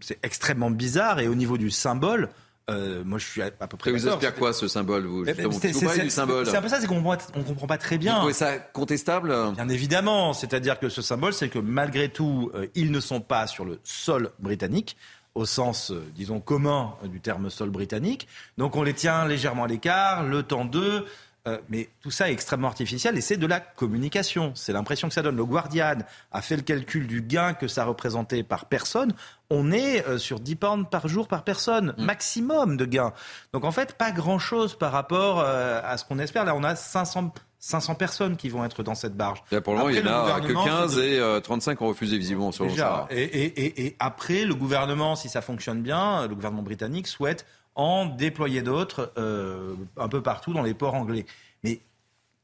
c'est 0.00 0.24
extrêmement 0.24 0.70
bizarre 0.70 1.18
et 1.18 1.26
au 1.26 1.34
niveau 1.34 1.58
du 1.58 1.72
symbole, 1.72 2.28
euh, 2.70 3.02
moi, 3.04 3.18
je 3.18 3.26
suis 3.26 3.42
à, 3.42 3.50
peu 3.50 3.76
près. 3.76 3.90
vous 3.90 4.08
espérez 4.08 4.32
quoi 4.32 4.54
ce 4.54 4.68
symbole, 4.68 5.04
vous 5.04 5.24
C'est 5.26 5.44
un 5.44 6.62
peu 6.62 6.68
ça, 6.68 6.80
c'est 6.80 6.86
qu'on 6.86 7.00
ne 7.00 7.42
comprend 7.42 7.66
pas 7.66 7.76
très 7.76 7.98
bien. 7.98 8.12
Vous 8.14 8.18
trouvez 8.20 8.32
ça 8.32 8.56
contestable? 8.58 9.34
Bien 9.54 9.68
évidemment. 9.68 10.32
C'est-à-dire 10.32 10.78
que 10.78 10.88
ce 10.88 11.02
symbole, 11.02 11.34
c'est 11.34 11.50
que 11.50 11.58
malgré 11.58 12.08
tout, 12.08 12.50
euh, 12.54 12.66
ils 12.74 12.90
ne 12.90 13.00
sont 13.00 13.20
pas 13.20 13.46
sur 13.46 13.64
le 13.64 13.80
sol 13.84 14.30
britannique 14.38 14.96
au 15.34 15.44
sens, 15.44 15.90
euh, 15.90 16.02
disons, 16.14 16.40
commun 16.40 16.94
du 17.04 17.20
terme 17.20 17.50
sol 17.50 17.68
britannique. 17.68 18.28
Donc 18.56 18.76
on 18.76 18.82
les 18.82 18.94
tient 18.94 19.26
légèrement 19.26 19.64
à 19.64 19.68
l'écart, 19.68 20.22
le 20.24 20.42
temps 20.42 20.64
d'eux. 20.64 21.04
Euh, 21.46 21.58
mais 21.68 21.90
tout 22.00 22.10
ça 22.10 22.30
est 22.30 22.32
extrêmement 22.32 22.68
artificiel 22.68 23.18
et 23.18 23.20
c'est 23.20 23.36
de 23.36 23.46
la 23.46 23.60
communication. 23.60 24.52
C'est 24.54 24.72
l'impression 24.72 25.08
que 25.08 25.14
ça 25.14 25.20
donne. 25.20 25.36
Le 25.36 25.44
Guardian 25.44 25.98
a 26.32 26.40
fait 26.40 26.56
le 26.56 26.62
calcul 26.62 27.06
du 27.06 27.20
gain 27.20 27.52
que 27.52 27.68
ça 27.68 27.84
représentait 27.84 28.42
par 28.42 28.64
personne. 28.64 29.12
On 29.50 29.70
est 29.70 30.08
euh, 30.08 30.16
sur 30.16 30.40
10 30.40 30.56
pounds 30.56 30.88
par 30.90 31.06
jour 31.06 31.28
par 31.28 31.44
personne, 31.44 31.94
mm. 31.98 32.02
maximum 32.02 32.76
de 32.78 32.86
gains. 32.86 33.12
Donc 33.52 33.64
en 33.64 33.72
fait, 33.72 33.92
pas 33.92 34.10
grand-chose 34.10 34.74
par 34.74 34.92
rapport 34.92 35.40
euh, 35.40 35.82
à 35.84 35.98
ce 35.98 36.06
qu'on 36.06 36.18
espère. 36.18 36.46
Là, 36.46 36.54
on 36.56 36.64
a 36.64 36.76
500, 36.76 37.34
500 37.58 37.94
personnes 37.96 38.36
qui 38.38 38.48
vont 38.48 38.64
être 38.64 38.82
dans 38.82 38.94
cette 38.94 39.14
barge. 39.14 39.42
pour 39.62 39.74
le 39.74 39.80
moment, 39.80 39.90
il 39.90 40.02
n'y 40.02 40.08
en 40.08 40.24
a 40.24 40.40
que 40.40 40.52
15 40.52 40.98
et 40.98 41.40
35 41.42 41.82
ont 41.82 41.88
refusé 41.88 42.16
visiblement 42.16 42.52
sur 42.52 42.64
et, 43.10 43.22
et, 43.22 43.86
et, 43.86 43.96
après, 43.98 44.46
le 44.46 44.54
gouvernement, 44.54 45.14
si 45.14 45.28
ça 45.28 45.42
fonctionne 45.42 45.82
bien, 45.82 46.26
le 46.26 46.34
gouvernement 46.34 46.62
britannique 46.62 47.06
souhaite 47.06 47.44
en 47.74 48.06
déployer 48.06 48.62
d'autres 48.62 49.12
euh, 49.18 49.74
un 49.96 50.08
peu 50.08 50.22
partout 50.22 50.52
dans 50.52 50.62
les 50.62 50.74
ports 50.74 50.94
anglais. 50.94 51.26
Mais 51.62 51.80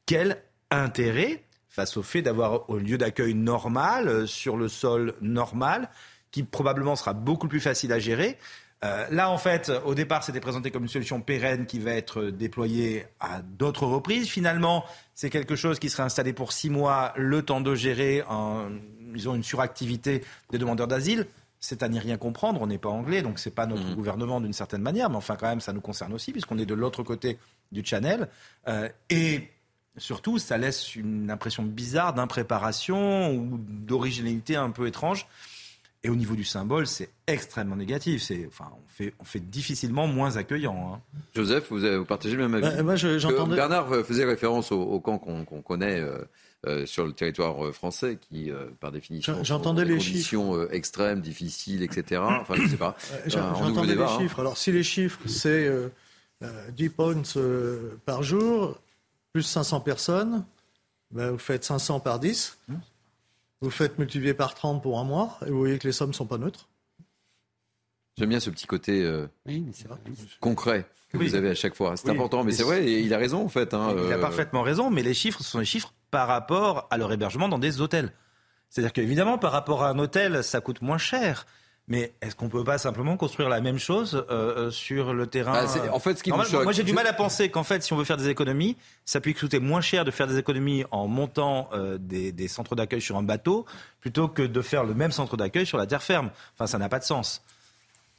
quel 0.05 0.41
intérêt 0.69 1.43
face 1.69 1.95
au 1.95 2.03
fait 2.03 2.21
d'avoir 2.21 2.65
un 2.69 2.77
lieu 2.77 2.97
d'accueil 2.97 3.33
normal, 3.33 4.07
euh, 4.07 4.25
sur 4.25 4.57
le 4.57 4.67
sol 4.67 5.13
normal, 5.21 5.89
qui 6.31 6.43
probablement 6.43 6.95
sera 6.95 7.13
beaucoup 7.13 7.47
plus 7.47 7.61
facile 7.61 7.93
à 7.93 7.99
gérer. 7.99 8.37
Euh, 8.83 9.05
là, 9.09 9.29
en 9.29 9.37
fait, 9.37 9.71
au 9.85 9.95
départ, 9.95 10.23
c'était 10.23 10.39
présenté 10.39 10.71
comme 10.71 10.83
une 10.83 10.89
solution 10.89 11.21
pérenne 11.21 11.65
qui 11.65 11.79
va 11.79 11.91
être 11.91 12.23
déployée 12.23 13.05
à 13.19 13.41
d'autres 13.41 13.85
reprises. 13.85 14.27
Finalement, 14.27 14.83
c'est 15.13 15.29
quelque 15.29 15.55
chose 15.55 15.79
qui 15.79 15.89
serait 15.89 16.03
installé 16.03 16.33
pour 16.33 16.51
six 16.51 16.69
mois, 16.69 17.13
le 17.15 17.41
temps 17.43 17.61
de 17.61 17.75
gérer 17.75 18.23
en, 18.27 18.69
disons, 19.13 19.35
une 19.35 19.43
suractivité 19.43 20.23
des 20.49 20.57
demandeurs 20.57 20.87
d'asile 20.87 21.27
c'est 21.61 21.83
à 21.83 21.87
n'y 21.87 21.99
rien 21.99 22.17
comprendre. 22.17 22.61
On 22.61 22.67
n'est 22.67 22.79
pas 22.79 22.89
anglais, 22.89 23.21
donc 23.21 23.39
c'est 23.39 23.55
pas 23.55 23.67
notre 23.67 23.83
mmh. 23.83 23.95
gouvernement 23.95 24.41
d'une 24.41 24.51
certaine 24.51 24.81
manière, 24.81 25.09
mais 25.09 25.15
enfin 25.15 25.37
quand 25.39 25.47
même 25.47 25.61
ça 25.61 25.71
nous 25.71 25.79
concerne 25.79 26.11
aussi 26.11 26.33
puisqu'on 26.33 26.57
est 26.57 26.65
de 26.65 26.73
l'autre 26.73 27.03
côté 27.03 27.37
du 27.71 27.85
channel. 27.85 28.27
Euh, 28.67 28.89
et 29.09 29.47
surtout, 29.97 30.39
ça 30.39 30.57
laisse 30.57 30.95
une 30.95 31.29
impression 31.29 31.63
bizarre 31.63 32.13
d'impréparation 32.13 33.31
ou 33.33 33.57
d'originalité 33.57 34.55
un 34.55 34.71
peu 34.71 34.87
étrange. 34.87 35.27
Et 36.03 36.09
au 36.09 36.15
niveau 36.15 36.33
du 36.33 36.43
symbole, 36.43 36.87
c'est 36.87 37.09
extrêmement 37.27 37.75
négatif. 37.75 38.23
C'est, 38.23 38.47
enfin, 38.47 38.71
on 38.75 38.89
fait, 38.89 39.13
on 39.19 39.23
fait 39.23 39.39
difficilement 39.39 40.07
moins 40.07 40.35
accueillant. 40.35 40.95
Hein. 40.95 41.19
Joseph, 41.35 41.67
vous, 41.69 41.83
avez, 41.83 41.97
vous, 41.97 42.05
partagez 42.05 42.35
le 42.35 42.47
même 42.47 42.63
avis 42.63 42.75
bah, 42.83 43.45
Bernard 43.45 43.87
faisait 44.03 44.25
référence 44.25 44.71
au, 44.71 44.99
camp 44.99 45.19
qu'on 45.19 45.61
connaît. 45.61 45.99
Euh, 45.99 46.17
euh, 46.67 46.85
sur 46.85 47.07
le 47.07 47.11
territoire 47.11 47.65
euh, 47.65 47.71
français 47.71 48.19
qui, 48.21 48.51
euh, 48.51 48.67
par 48.79 48.91
définition, 48.91 49.43
j'entendais 49.43 49.83
les 49.83 49.97
conditions 49.97 50.53
chiffres. 50.53 50.73
extrêmes, 50.75 51.19
difficiles, 51.19 51.81
etc. 51.81 52.21
Enfin, 52.41 52.53
je 52.53 52.61
ne 52.61 52.67
sais 52.67 52.77
pas. 52.77 52.95
J'entendais 53.25 53.95
les 53.95 54.01
hein. 54.03 54.19
chiffres. 54.19 54.39
Alors, 54.39 54.57
si 54.57 54.71
les 54.71 54.83
chiffres, 54.83 55.19
c'est 55.25 55.71
10 56.69 56.89
pounds 56.89 57.39
par 58.05 58.21
jour, 58.21 58.77
plus 59.33 59.41
500 59.41 59.79
personnes, 59.79 60.45
ben, 61.09 61.31
vous 61.31 61.39
faites 61.39 61.63
500 61.63 61.99
par 61.99 62.19
10. 62.19 62.59
Mmh. 62.67 62.75
Vous 63.61 63.71
faites 63.71 63.97
multiplier 63.97 64.35
par 64.35 64.53
30 64.53 64.83
pour 64.83 64.99
un 64.99 65.03
mois, 65.03 65.39
et 65.47 65.49
vous 65.49 65.57
voyez 65.57 65.79
que 65.79 65.87
les 65.87 65.93
sommes 65.93 66.09
ne 66.09 66.15
sont 66.15 66.27
pas 66.27 66.37
neutres. 66.37 66.67
J'aime 68.19 68.29
bien 68.29 68.39
ce 68.39 68.51
petit 68.51 68.67
côté 68.67 69.11
concret 70.39 70.85
que 71.11 71.17
vous 71.17 71.33
avez 71.33 71.49
à 71.49 71.55
chaque 71.55 71.73
fois. 71.73 71.97
C'est 71.97 72.09
important, 72.09 72.43
mais 72.43 72.51
c'est 72.51 72.61
vrai, 72.61 72.85
et 72.85 72.99
il 72.99 73.11
a 73.15 73.17
raison 73.17 73.43
en 73.43 73.49
fait. 73.49 73.73
Hein, 73.73 73.95
il 74.05 74.13
a 74.13 74.19
parfaitement 74.19 74.61
raison, 74.61 74.91
mais 74.91 75.01
les 75.01 75.15
chiffres, 75.15 75.41
ce 75.41 75.49
sont 75.49 75.59
les 75.59 75.65
chiffres 75.65 75.91
par 76.11 76.27
rapport 76.27 76.87
à 76.91 76.97
leur 76.97 77.11
hébergement 77.11 77.49
dans 77.49 77.59
des 77.59 77.81
hôtels. 77.81 78.13
C'est-à-dire 78.69 78.93
qu'évidemment, 78.93 79.37
par 79.37 79.51
rapport 79.51 79.83
à 79.83 79.89
un 79.89 79.99
hôtel, 79.99 80.43
ça 80.43 80.61
coûte 80.61 80.81
moins 80.81 80.97
cher. 80.97 81.45
Mais 81.87 82.13
est-ce 82.21 82.35
qu'on 82.35 82.45
ne 82.45 82.51
peut 82.51 82.63
pas 82.63 82.77
simplement 82.77 83.17
construire 83.17 83.49
la 83.49 83.59
même 83.59 83.79
chose 83.79 84.25
euh, 84.29 84.67
euh, 84.67 84.71
sur 84.71 85.13
le 85.13 85.27
terrain 85.27 85.51
bah, 85.51 85.67
En 85.91 85.99
fait, 85.99 86.17
ce 86.17 86.23
qui 86.23 86.31
Moi, 86.31 86.45
j'ai 86.71 86.83
du 86.83 86.93
mal 86.93 87.07
à 87.07 87.11
penser 87.11 87.49
qu'en 87.49 87.63
fait, 87.63 87.83
si 87.83 87.91
on 87.91 87.97
veut 87.97 88.05
faire 88.05 88.17
des 88.17 88.29
économies, 88.29 88.77
ça 89.03 89.19
peut 89.19 89.33
coûter 89.33 89.59
moins 89.59 89.81
cher 89.81 90.05
de 90.05 90.11
faire 90.11 90.27
des 90.27 90.37
économies 90.37 90.85
en 90.91 91.07
montant 91.07 91.69
euh, 91.73 91.97
des, 91.99 92.31
des, 92.31 92.47
centres 92.47 92.75
d'accueil 92.75 93.01
sur 93.01 93.17
un 93.17 93.23
bateau 93.23 93.65
plutôt 93.99 94.29
que 94.29 94.43
de 94.43 94.61
faire 94.61 94.85
le 94.85 94.93
même 94.93 95.11
centre 95.11 95.35
d'accueil 95.35 95.65
sur 95.65 95.77
la 95.77 95.85
terre 95.85 96.03
ferme. 96.03 96.29
Enfin, 96.53 96.67
ça 96.67 96.77
n'a 96.77 96.87
pas 96.87 96.99
de 96.99 97.03
sens. 97.03 97.41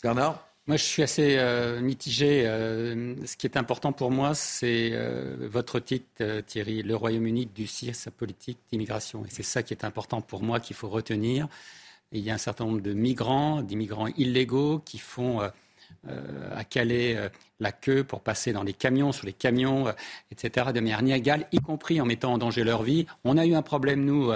Bernard? 0.03 0.39
Moi, 0.69 0.77
je 0.77 0.85
suis 0.85 1.03
assez 1.03 1.39
euh, 1.39 1.81
mitigé. 1.81 2.45
Euh, 2.47 3.17
ce 3.27 3.37
qui 3.37 3.47
est 3.47 3.57
important 3.57 3.93
pour 3.93 4.13
moi, 4.13 4.33
c'est 4.35 4.91
euh, 4.93 5.49
votre 5.51 5.81
titre, 5.81 6.41
Thierry. 6.47 6.85
Le 6.85 6.95
Royaume-Uni 6.95 7.47
durcit 7.47 7.93
sa 7.95 8.13
politique 8.13 8.59
d'immigration. 8.71 9.25
Et 9.25 9.29
c'est 9.29 9.43
ça 9.43 9.65
qui 9.65 9.75
est 9.75 9.85
important 9.85 10.21
pour 10.21 10.45
moi, 10.45 10.61
qu'il 10.61 10.77
faut 10.77 10.89
retenir. 10.89 11.49
il 12.13 12.21
y 12.21 12.31
a 12.31 12.35
un 12.35 12.39
certain 12.39 12.65
nombre 12.67 12.81
de 12.81 12.93
migrants, 12.93 13.63
d'immigrants 13.63 14.07
illégaux, 14.17 14.79
qui 14.85 14.99
font 14.99 15.41
à 15.41 16.65
Calais 16.65 17.31
la 17.61 17.73
queue 17.73 18.05
pour 18.05 18.21
passer 18.21 18.53
dans 18.53 18.63
les 18.63 18.73
camions, 18.73 19.13
sur 19.13 19.27
les 19.27 19.33
camions, 19.33 19.93
etc., 20.31 20.69
de 20.73 20.81
manière 20.81 21.01
inégale, 21.01 21.49
y 21.53 21.59
compris 21.59 22.01
en 22.01 22.07
mettant 22.07 22.33
en 22.33 22.39
danger 22.39 22.65
leur 22.65 22.83
vie. 22.83 23.07
On 23.25 23.37
a 23.37 23.47
eu 23.47 23.55
un 23.55 23.63
problème, 23.63 24.05
nous, 24.05 24.33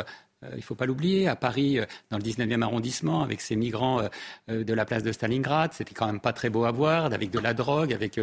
il 0.53 0.57
ne 0.57 0.63
faut 0.63 0.75
pas 0.75 0.87
l'oublier, 0.87 1.29
à 1.29 1.37
Paris, 1.37 1.79
euh, 1.79 1.87
dans 2.11 2.19
le 2.19 2.23
19e 2.23 2.63
arrondissement, 2.63 3.23
avec 3.23 3.41
ces 3.41 3.57
migrants 3.57 4.03
euh, 4.49 4.65
de 4.65 4.75
la 4.75 4.85
place 4.85 5.03
de 5.03 5.11
Stalingrad, 5.11 5.73
c'était 5.73 5.95
quand 5.95 6.07
même 6.07 6.21
pas 6.21 6.33
très 6.33 6.51
beau 6.51 6.65
à 6.65 6.71
voir, 6.71 7.07
avec 7.07 7.31
de 7.31 7.39
la 7.39 7.55
drogue, 7.55 7.93
avec 7.93 8.21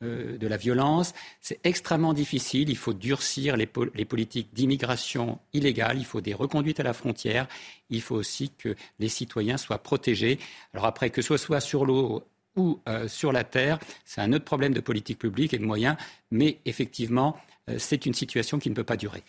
de 0.00 0.46
la 0.46 0.56
violence. 0.56 1.12
C'est 1.40 1.58
extrêmement 1.64 2.12
difficile. 2.12 2.70
Il 2.70 2.76
faut 2.76 2.92
durcir 2.92 3.56
les, 3.56 3.66
politiques 3.66 4.54
d'immigration 4.54 5.38
illégale. 5.52 5.98
Il 5.98 6.04
faut 6.04 6.20
des 6.20 6.34
reconduites 6.34 6.80
à 6.80 6.82
la 6.82 6.92
frontière. 6.92 7.46
Il 7.90 8.00
faut 8.00 8.14
aussi 8.14 8.50
que 8.50 8.74
les 8.98 9.08
citoyens 9.08 9.56
soient 9.56 9.82
protégés. 9.82 10.38
Alors 10.72 10.86
après, 10.86 11.10
que 11.10 11.22
ce 11.22 11.36
soit 11.36 11.60
sur 11.60 11.84
l'eau 11.84 12.24
ou 12.56 12.80
sur 13.08 13.32
la 13.32 13.44
terre, 13.44 13.78
c'est 14.04 14.20
un 14.20 14.32
autre 14.32 14.44
problème 14.44 14.72
de 14.72 14.80
politique 14.80 15.18
publique 15.18 15.54
et 15.54 15.58
de 15.58 15.64
moyens. 15.64 15.96
Mais 16.30 16.58
effectivement, 16.64 17.36
c'est 17.78 18.06
une 18.06 18.14
situation 18.14 18.58
qui 18.58 18.70
ne 18.70 18.74
peut 18.74 18.84
pas 18.84 18.96
durer. 18.96 19.22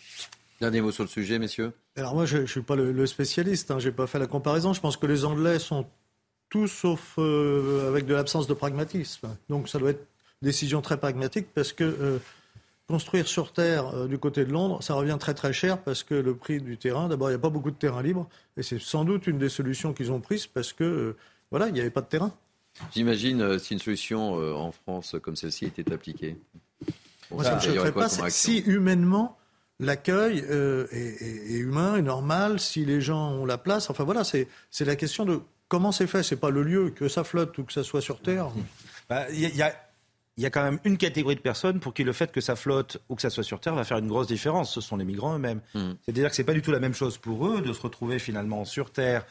Dernier 0.60 0.80
mot 0.80 0.90
sur 0.90 1.04
le 1.04 1.08
sujet, 1.08 1.38
messieurs. 1.38 1.72
Alors 1.96 2.14
moi, 2.14 2.26
je 2.26 2.38
ne 2.38 2.46
suis 2.46 2.62
pas 2.62 2.74
le, 2.74 3.06
spécialiste, 3.06 3.70
hein, 3.70 3.78
je 3.78 3.88
n'ai 3.88 3.94
pas 3.94 4.06
fait 4.06 4.18
la 4.18 4.26
comparaison. 4.26 4.72
Je 4.72 4.80
pense 4.80 4.96
que 4.96 5.06
les 5.06 5.24
Anglais 5.24 5.58
sont 5.60 5.86
tous 6.48 6.66
sauf 6.66 7.14
euh, 7.18 7.88
avec 7.88 8.06
de 8.06 8.14
l'absence 8.14 8.46
de 8.46 8.54
pragmatisme. 8.54 9.36
Donc 9.48 9.68
ça 9.68 9.78
doit 9.78 9.90
être 9.90 10.06
une 10.42 10.46
décision 10.46 10.80
très 10.80 10.96
pragmatique 10.96 11.48
parce 11.54 11.72
que 11.72 11.84
euh, 11.84 12.18
construire 12.88 13.28
sur 13.28 13.52
Terre 13.52 13.94
euh, 13.94 14.08
du 14.08 14.18
côté 14.18 14.44
de 14.44 14.50
Londres, 14.50 14.82
ça 14.82 14.94
revient 14.94 15.16
très 15.20 15.34
très 15.34 15.52
cher 15.52 15.78
parce 15.78 16.02
que 16.02 16.14
le 16.14 16.34
prix 16.34 16.60
du 16.60 16.76
terrain, 16.76 17.08
d'abord, 17.08 17.28
il 17.28 17.32
n'y 17.32 17.36
a 17.36 17.40
pas 17.40 17.50
beaucoup 17.50 17.70
de 17.70 17.76
terrain 17.76 18.02
libre 18.02 18.28
et 18.56 18.62
c'est 18.62 18.80
sans 18.80 19.04
doute 19.04 19.26
une 19.26 19.38
des 19.38 19.50
solutions 19.50 19.92
qu'ils 19.92 20.10
ont 20.10 20.20
prises 20.20 20.46
parce 20.46 20.72
que, 20.72 21.14
voilà, 21.50 21.68
il 21.68 21.74
n'y 21.74 21.80
avait 21.80 21.90
pas 21.90 22.00
de 22.00 22.06
terrain. 22.06 22.32
J'imagine 22.94 23.58
si 23.58 23.74
une 23.74 23.80
solution 23.80 24.34
en 24.34 24.70
France 24.70 25.16
comme 25.20 25.34
celle-ci 25.34 25.66
était 25.66 25.92
appliquée. 25.92 26.36
ça, 27.42 27.58
je 27.58 27.70
ne 27.70 27.90
pas. 27.90 28.08
Si 28.08 28.58
humainement 28.58 29.36
l'accueil 29.80 30.44
euh, 30.50 30.86
est, 30.90 31.58
humain, 31.58 31.96
est 31.96 32.02
normal, 32.02 32.60
si 32.60 32.84
les 32.84 33.00
gens 33.00 33.32
ont 33.32 33.46
la 33.46 33.58
place. 33.58 33.90
Enfin 33.90 34.04
voilà, 34.04 34.22
c'est 34.24 34.48
la 34.80 34.96
question 34.96 35.24
de 35.24 35.40
comment 35.68 35.92
c'est 35.92 36.06
fait. 36.06 36.22
C'est 36.22 36.36
pas 36.36 36.50
le 36.50 36.62
lieu, 36.62 36.90
que 36.90 37.08
ça 37.08 37.24
flotte 37.24 37.56
ou 37.58 37.64
que 37.64 37.72
ça 37.72 37.84
soit 37.84 38.00
sur 38.00 38.20
Terre. 38.20 38.50
Bah, 39.08 39.26
il 39.30 39.40
y, 39.40 39.62
a, 39.62 39.74
y, 40.36 40.46
a, 40.46 40.50
quand 40.50 40.62
même 40.62 40.78
une 40.84 40.98
catégorie 40.98 41.36
de 41.36 41.40
personnes 41.40 41.80
pour 41.80 41.94
qui 41.94 42.04
le 42.04 42.12
fait 42.12 42.30
que 42.32 42.40
ça 42.40 42.56
flotte 42.56 42.98
ou 43.08 43.14
que 43.14 43.22
ça 43.22 43.30
soit 43.30 43.44
sur 43.44 43.60
Terre 43.60 43.74
va 43.74 43.84
faire 43.84 43.98
une 43.98 44.08
grosse 44.08 44.26
différence. 44.26 44.72
Ce 44.72 44.80
sont 44.80 44.96
les 44.96 45.04
migrants 45.04 45.34
eux-mêmes. 45.34 45.60
Hmm. 45.74 45.92
C'est-à-dire 46.02 46.30
que 46.30 46.36
c'est 46.36 46.44
pas 46.44 46.54
du 46.54 46.62
tout 46.62 46.72
la 46.72 46.80
même 46.80 46.94
chose 46.94 47.18
pour 47.18 47.46
eux 47.46 47.62
de 47.62 47.72
se 47.72 47.80
retrouver 47.80 48.18
finalement 48.18 48.64
sur 48.64 48.90
Terre 48.90 49.24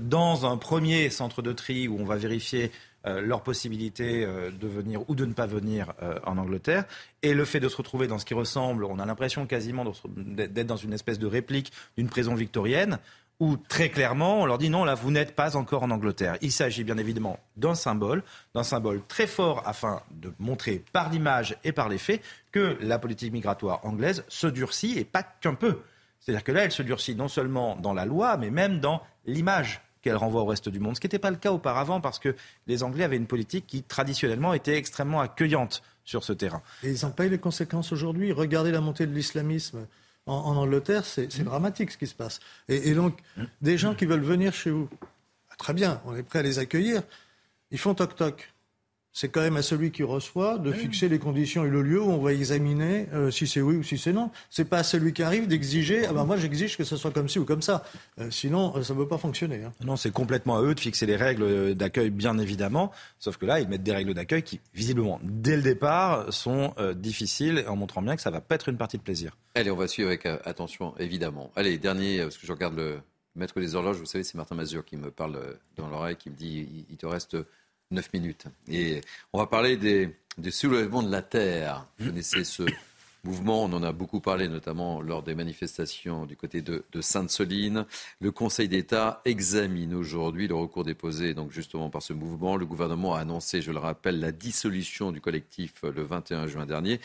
dans 0.00 0.50
un 0.50 0.56
premier 0.56 1.10
centre 1.10 1.42
de 1.42 1.52
tri 1.52 1.88
où 1.88 1.98
on 2.00 2.06
va 2.06 2.16
vérifier 2.16 2.70
leur 3.04 3.42
possibilité 3.42 4.26
de 4.26 4.68
venir 4.68 5.08
ou 5.08 5.14
de 5.14 5.24
ne 5.24 5.32
pas 5.32 5.46
venir 5.46 5.92
en 6.24 6.38
Angleterre. 6.38 6.84
Et 7.22 7.34
le 7.34 7.44
fait 7.44 7.60
de 7.60 7.68
se 7.68 7.76
retrouver 7.76 8.06
dans 8.06 8.18
ce 8.18 8.24
qui 8.24 8.34
ressemble, 8.34 8.84
on 8.84 8.98
a 8.98 9.06
l'impression 9.06 9.46
quasiment 9.46 9.84
d'être 10.16 10.66
dans 10.66 10.76
une 10.76 10.92
espèce 10.92 11.18
de 11.18 11.26
réplique 11.26 11.72
d'une 11.96 12.08
prison 12.08 12.34
victorienne, 12.34 12.98
où 13.40 13.56
très 13.56 13.88
clairement 13.88 14.42
on 14.42 14.46
leur 14.46 14.58
dit 14.58 14.70
non, 14.70 14.84
là 14.84 14.94
vous 14.94 15.10
n'êtes 15.10 15.34
pas 15.34 15.56
encore 15.56 15.82
en 15.82 15.90
Angleterre. 15.90 16.36
Il 16.40 16.52
s'agit 16.52 16.84
bien 16.84 16.96
évidemment 16.98 17.40
d'un 17.56 17.74
symbole, 17.74 18.22
d'un 18.54 18.62
symbole 18.62 19.02
très 19.08 19.26
fort 19.26 19.62
afin 19.66 20.02
de 20.12 20.32
montrer 20.38 20.84
par 20.92 21.10
l'image 21.10 21.56
et 21.64 21.72
par 21.72 21.88
les 21.88 21.98
faits 21.98 22.22
que 22.52 22.78
la 22.80 22.98
politique 22.98 23.32
migratoire 23.32 23.84
anglaise 23.84 24.24
se 24.28 24.46
durcit 24.46 24.98
et 24.98 25.04
pas 25.04 25.24
qu'un 25.24 25.54
peu. 25.54 25.80
C'est-à-dire 26.20 26.44
que 26.44 26.52
là, 26.52 26.64
elle 26.64 26.72
se 26.72 26.82
durcit 26.82 27.16
non 27.16 27.28
seulement 27.28 27.76
dans 27.76 27.92
la 27.92 28.06
loi, 28.06 28.36
mais 28.36 28.50
même 28.50 28.78
dans 28.80 29.02
l'image 29.26 29.82
qu'elle 30.04 30.16
renvoie 30.16 30.42
au 30.42 30.44
reste 30.44 30.68
du 30.68 30.80
monde, 30.80 30.94
ce 30.96 31.00
qui 31.00 31.06
n'était 31.06 31.18
pas 31.18 31.30
le 31.30 31.36
cas 31.36 31.50
auparavant 31.50 32.02
parce 32.02 32.18
que 32.18 32.36
les 32.66 32.82
Anglais 32.82 33.04
avaient 33.04 33.16
une 33.16 33.26
politique 33.26 33.66
qui 33.66 33.82
traditionnellement 33.82 34.52
était 34.52 34.76
extrêmement 34.76 35.22
accueillante 35.22 35.82
sur 36.04 36.22
ce 36.22 36.34
terrain. 36.34 36.62
Et 36.82 36.90
ils 36.90 37.06
en 37.06 37.10
payent 37.10 37.30
les 37.30 37.38
conséquences 37.38 37.90
aujourd'hui. 37.90 38.30
Regardez 38.30 38.70
la 38.70 38.82
montée 38.82 39.06
de 39.06 39.14
l'islamisme 39.14 39.86
en, 40.26 40.56
Angleterre, 40.56 41.06
c'est 41.06 41.38
mmh. 41.38 41.44
dramatique 41.44 41.90
ce 41.90 41.98
qui 41.98 42.06
se 42.06 42.14
passe. 42.14 42.40
Et, 42.68 42.94
donc, 42.94 43.18
mmh. 43.36 43.44
des 43.62 43.78
gens 43.78 43.94
qui 43.94 44.04
veulent 44.04 44.20
venir 44.20 44.52
chez 44.52 44.70
vous, 44.70 44.88
bah, 45.00 45.56
très 45.58 45.72
bien, 45.72 46.00
on 46.04 46.14
est 46.14 46.22
prêt 46.22 46.40
à 46.40 46.42
les 46.42 46.58
accueillir. 46.58 47.02
Ils 47.70 47.78
font 47.78 47.94
toc-toc. 47.94 48.53
C'est 49.16 49.28
quand 49.28 49.42
même 49.42 49.56
à 49.56 49.62
celui 49.62 49.92
qui 49.92 50.02
reçoit 50.02 50.58
de 50.58 50.72
fixer 50.72 51.08
les 51.08 51.20
conditions 51.20 51.64
et 51.64 51.70
le 51.70 51.82
lieu 51.82 52.02
où 52.02 52.10
on 52.10 52.18
va 52.18 52.32
examiner 52.32 53.06
euh, 53.12 53.30
si 53.30 53.46
c'est 53.46 53.60
oui 53.60 53.76
ou 53.76 53.84
si 53.84 53.96
c'est 53.96 54.12
non. 54.12 54.32
C'est 54.50 54.64
pas 54.64 54.78
à 54.78 54.82
celui 54.82 55.12
qui 55.12 55.22
arrive 55.22 55.46
d'exiger. 55.46 56.04
Ah 56.04 56.12
ben 56.12 56.24
moi 56.24 56.36
j'exige 56.36 56.76
que 56.76 56.82
ce 56.82 56.96
soit 56.96 57.12
comme 57.12 57.28
ci 57.28 57.38
ou 57.38 57.44
comme 57.44 57.62
ça. 57.62 57.84
Euh, 58.18 58.28
sinon 58.32 58.76
euh, 58.76 58.82
ça 58.82 58.92
ne 58.92 58.98
peut 58.98 59.06
pas 59.06 59.16
fonctionner. 59.16 59.62
Hein. 59.62 59.72
Non, 59.84 59.94
c'est 59.94 60.10
complètement 60.10 60.56
à 60.56 60.62
eux 60.62 60.74
de 60.74 60.80
fixer 60.80 61.06
les 61.06 61.14
règles 61.14 61.76
d'accueil, 61.76 62.10
bien 62.10 62.36
évidemment. 62.38 62.90
Sauf 63.20 63.36
que 63.36 63.46
là, 63.46 63.60
ils 63.60 63.68
mettent 63.68 63.84
des 63.84 63.92
règles 63.92 64.14
d'accueil 64.14 64.42
qui, 64.42 64.58
visiblement, 64.74 65.20
dès 65.22 65.54
le 65.54 65.62
départ, 65.62 66.32
sont 66.32 66.74
difficiles, 66.96 67.64
en 67.68 67.76
montrant 67.76 68.02
bien 68.02 68.16
que 68.16 68.22
ça 68.22 68.30
va 68.30 68.40
pas 68.40 68.56
être 68.56 68.68
une 68.68 68.78
partie 68.78 68.98
de 68.98 69.02
plaisir. 69.02 69.36
Allez, 69.54 69.70
on 69.70 69.76
va 69.76 69.86
suivre 69.86 70.08
avec 70.08 70.26
attention, 70.26 70.92
évidemment. 70.98 71.52
Allez, 71.54 71.78
dernier, 71.78 72.22
parce 72.22 72.36
que 72.36 72.46
je 72.48 72.52
regarde 72.52 72.76
le 72.76 72.98
maître 73.36 73.60
des 73.60 73.76
horloges, 73.76 73.98
vous 73.98 74.06
savez, 74.06 74.24
c'est 74.24 74.34
Martin 74.34 74.56
Mazur 74.56 74.84
qui 74.84 74.96
me 74.96 75.12
parle 75.12 75.38
dans 75.76 75.88
l'oreille, 75.88 76.16
qui 76.16 76.30
me 76.30 76.34
dit 76.34 76.86
il, 76.90 76.96
te 76.96 77.06
reste 77.06 77.36
9 77.94 78.12
minutes. 78.12 78.46
Et 78.68 79.00
on 79.32 79.38
va 79.38 79.46
parler 79.46 79.76
des, 79.76 80.50
soulèvements 80.50 81.02
de 81.02 81.10
la 81.10 81.22
terre. 81.22 81.86
Vous 81.98 82.06
connaissez 82.06 82.44
ce 82.44 82.64
mouvement, 83.24 83.64
on 83.64 83.72
en 83.72 83.82
a 83.82 83.92
beaucoup 83.92 84.20
parlé, 84.20 84.48
notamment 84.48 85.00
lors 85.00 85.22
des 85.22 85.34
manifestations 85.34 86.26
du 86.26 86.36
côté 86.36 86.60
de, 86.60 86.84
Sainte-Soline. 87.00 87.86
Le 88.20 88.30
Conseil 88.30 88.68
d'État 88.68 89.22
examine 89.24 89.94
aujourd'hui 89.94 90.46
le 90.46 90.54
recours 90.54 90.84
déposé 90.84 91.32
donc 91.34 91.50
justement 91.50 91.88
par 91.88 92.02
ce 92.02 92.12
mouvement. 92.12 92.56
Le 92.56 92.66
gouvernement 92.66 93.14
a 93.14 93.20
annoncé, 93.20 93.62
je 93.62 93.72
le 93.72 93.78
rappelle, 93.78 94.20
la 94.20 94.32
dissolution 94.32 95.10
du 95.10 95.20
collectif 95.20 95.82
le 95.82 96.02
21 96.02 96.46
juin 96.46 96.66
dernier 96.66 97.00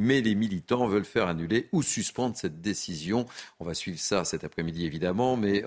mais 0.00 0.22
les 0.22 0.34
militants 0.34 0.86
veulent 0.86 1.04
faire 1.04 1.28
annuler 1.28 1.68
ou 1.72 1.82
suspendre 1.82 2.34
cette 2.34 2.62
décision. 2.62 3.26
On 3.60 3.66
va 3.66 3.74
suivre 3.74 3.98
ça 3.98 4.24
cet 4.24 4.44
après-midi, 4.44 4.86
évidemment, 4.86 5.36
mais 5.36 5.62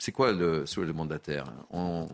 c'est 0.00 0.10
quoi 0.10 0.32
le 0.32 0.66
soulèvement 0.66 1.06
de 1.06 1.12
la 1.12 1.20
Terre? 1.20 1.44
On, 1.70 2.08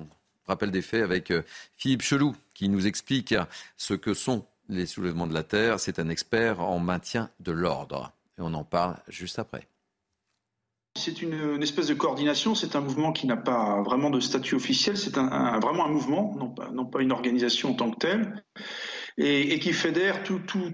rappel 0.47 0.70
des 0.70 0.82
faits 0.82 1.02
avec 1.02 1.31
euh, 1.31 1.43
Philippe 1.77 2.02
Chelou, 2.02 2.35
qui 2.55 2.69
nous 2.69 2.86
explique 2.86 3.35
ce 3.77 3.94
que 3.94 4.14
sont 4.14 4.44
les 4.69 4.86
soulèvements 4.86 5.27
de 5.27 5.35
la 5.35 5.43
Terre. 5.43 5.81
C'est 5.81 5.98
un 5.98 6.09
expert 6.09 6.60
en 6.60 6.78
maintien 6.78 7.31
de 7.40 7.52
l'ordre. 7.52 8.12
On 8.39 8.55
en 8.55 8.64
parle 8.64 8.97
juste 9.09 9.39
après. 9.39 9.66
C'est 10.94 11.23
une, 11.23 11.62
espèce 11.62 11.86
de 11.86 11.94
coordination, 11.94 12.55
c'est 12.55 12.77
un 12.77 12.82
mouvement 12.82 13.12
qui 13.12 13.27
n'a 13.27 13.36
pas 13.36 13.81
vraiment 13.82 14.10
de 14.10 14.20
statut 14.20 14.56
officiel, 14.56 14.98
c'est 14.98 15.14
vraiment 15.16 15.86
un 15.86 15.90
mouvement, 15.90 16.35
non 16.39 16.51
pas, 16.51 16.69
non 16.70 16.85
pas 16.85 17.01
une 17.01 17.12
organisation 17.12 17.70
en 17.70 17.74
tant 17.74 17.90
que 17.90 17.97
telle 17.97 18.44
et, 19.18 19.55
et 19.55 19.59
qui 19.59 19.72
fédère 19.72 20.22
tous 20.22 20.40
les, 20.40 20.72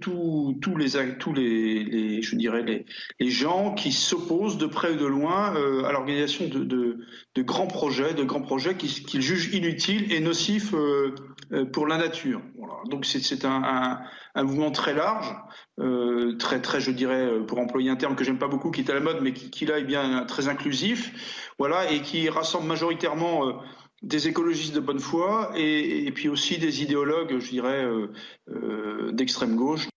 tous 1.19 1.33
les, 1.33 1.85
les, 1.85 2.23
je 2.23 2.37
dirais 2.37 2.63
les, 2.63 3.31
gens 3.31 3.75
qui 3.75 3.93
s'opposent 3.93 4.59
de 4.59 4.67
près 4.67 4.93
ou 4.93 4.97
de 4.97 5.07
loin 5.07 5.55
euh, 5.57 5.85
à 5.85 5.93
l'organisation 5.93 6.47
de, 6.49 6.65
de, 6.65 6.99
de, 7.35 7.43
grands 7.43 7.67
projets, 7.67 8.15
de 8.15 8.25
grands 8.25 8.43
projets 8.43 8.77
qu'ils 8.77 9.23
jugent 9.23 9.55
inutiles 9.55 10.13
et 10.13 10.21
nocifs 10.21 10.75
euh, 10.75 11.15
euh, 11.53 11.65
pour 11.65 11.87
la 11.87 11.99
nature. 11.99 12.41
Voilà. 12.57 12.75
Donc 12.91 13.05
c'est 13.05 13.45
un, 13.45 13.63
un, 13.63 14.01
un, 14.35 14.43
mouvement 14.45 14.71
très 14.71 14.95
large, 14.95 15.35
euh, 15.81 16.37
très 16.37 16.61
très 16.61 16.81
je 16.81 16.91
dirais 16.91 17.29
pour 17.47 17.59
employer 17.59 17.91
un 17.91 17.97
terme 17.97 18.15
que 18.15 18.25
j'aime 18.25 18.39
pas 18.39 18.49
beaucoup, 18.49 18.71
qui 18.71 18.81
est 18.81 18.91
à 18.91 18.95
la 18.95 19.01
mode, 19.01 19.19
mais 19.23 19.33
qui, 19.33 19.51
qui 19.51 19.67
là 19.67 19.79
est 19.79 19.85
bien 19.85 20.25
très 20.25 20.49
inclusif, 20.49 21.53
voilà, 21.59 21.91
et 21.91 22.03
qui 22.03 22.29
rassemble 22.29 22.67
majoritairement 22.67 23.63
des 24.03 24.29
écologistes 24.29 24.75
de 24.75 24.81
bonne 24.81 25.01
foi 25.01 25.53
et, 25.57 26.11
puis 26.13 26.29
aussi 26.29 26.59
des 26.59 26.83
idéologues, 26.83 27.39
je 27.39 27.51
dirais, 27.51 27.85
euh, 27.85 28.09
euh, 28.51 29.13
d'extrême 29.13 29.57
gauche. 29.57 29.89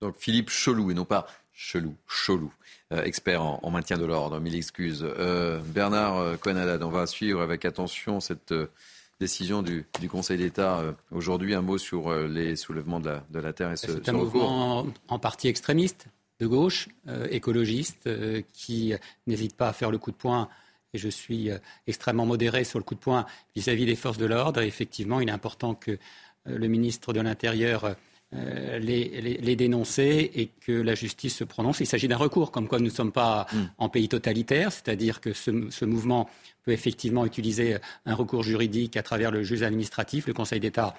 Donc 0.00 0.16
Philippe 0.18 0.50
Chelou, 0.50 0.90
et 0.90 0.94
non 0.94 1.04
pas 1.04 1.26
Chelou, 1.52 1.94
Chelou, 2.08 2.52
euh, 2.92 3.02
expert 3.04 3.42
en, 3.42 3.70
maintien 3.70 3.98
de 3.98 4.04
l'ordre, 4.04 4.40
mille 4.40 4.56
excuses. 4.56 5.06
Bernard 5.66 6.38
cohen 6.40 6.56
on 6.80 6.88
va 6.88 7.06
suivre 7.06 7.40
avec 7.40 7.64
attention 7.64 8.20
cette 8.20 8.54
décision 9.20 9.62
du, 9.62 9.86
Conseil 10.10 10.38
d'État. 10.38 10.82
Aujourd'hui, 11.12 11.54
un 11.54 11.62
mot 11.62 11.78
sur 11.78 12.12
les 12.12 12.56
soulèvements 12.56 13.00
de 13.00 13.38
la, 13.38 13.52
Terre 13.52 13.70
et 13.70 13.76
ce, 13.76 13.86
C'est 13.86 14.08
un 14.08 14.12
mouvement 14.12 14.86
en, 15.08 15.18
partie 15.18 15.46
extrémiste, 15.46 16.06
de 16.40 16.46
gauche, 16.46 16.88
écologiste, 17.30 18.08
qui 18.52 18.94
n'hésite 19.28 19.56
pas 19.56 19.68
à 19.68 19.72
faire 19.72 19.92
le 19.92 19.98
coup 19.98 20.10
de 20.10 20.16
poing 20.16 20.48
et 20.94 20.98
je 20.98 21.08
suis 21.08 21.50
euh, 21.50 21.58
extrêmement 21.86 22.26
modéré 22.26 22.64
sur 22.64 22.78
le 22.78 22.84
coup 22.84 22.94
de 22.94 23.00
poing 23.00 23.26
vis-à-vis 23.56 23.86
des 23.86 23.96
forces 23.96 24.18
de 24.18 24.26
l'ordre. 24.26 24.60
Effectivement, 24.60 25.20
il 25.20 25.28
est 25.28 25.32
important 25.32 25.74
que 25.74 25.92
euh, 25.92 25.96
le 26.46 26.68
ministre 26.68 27.12
de 27.12 27.20
l'Intérieur 27.20 27.96
euh, 28.34 28.78
les, 28.78 29.20
les, 29.20 29.56
dénoncer 29.56 30.30
et 30.34 30.46
que 30.46 30.72
la 30.72 30.94
justice 30.94 31.36
se 31.36 31.44
prononce. 31.44 31.80
Il 31.80 31.86
s'agit 31.86 32.08
d'un 32.08 32.16
recours, 32.16 32.50
comme 32.50 32.66
quoi 32.66 32.78
nous 32.78 32.86
ne 32.86 32.90
sommes 32.90 33.12
pas 33.12 33.46
mm. 33.52 33.58
en 33.76 33.88
pays 33.90 34.08
totalitaire, 34.08 34.72
c'est-à-dire 34.72 35.20
que 35.20 35.34
ce, 35.34 35.68
ce, 35.68 35.84
mouvement 35.84 36.30
peut 36.64 36.72
effectivement 36.72 37.26
utiliser 37.26 37.76
un 38.06 38.14
recours 38.14 38.42
juridique 38.42 38.96
à 38.96 39.02
travers 39.02 39.32
le 39.32 39.42
juge 39.42 39.62
administratif. 39.62 40.26
Le 40.26 40.32
Conseil 40.32 40.60
d'État 40.60 40.94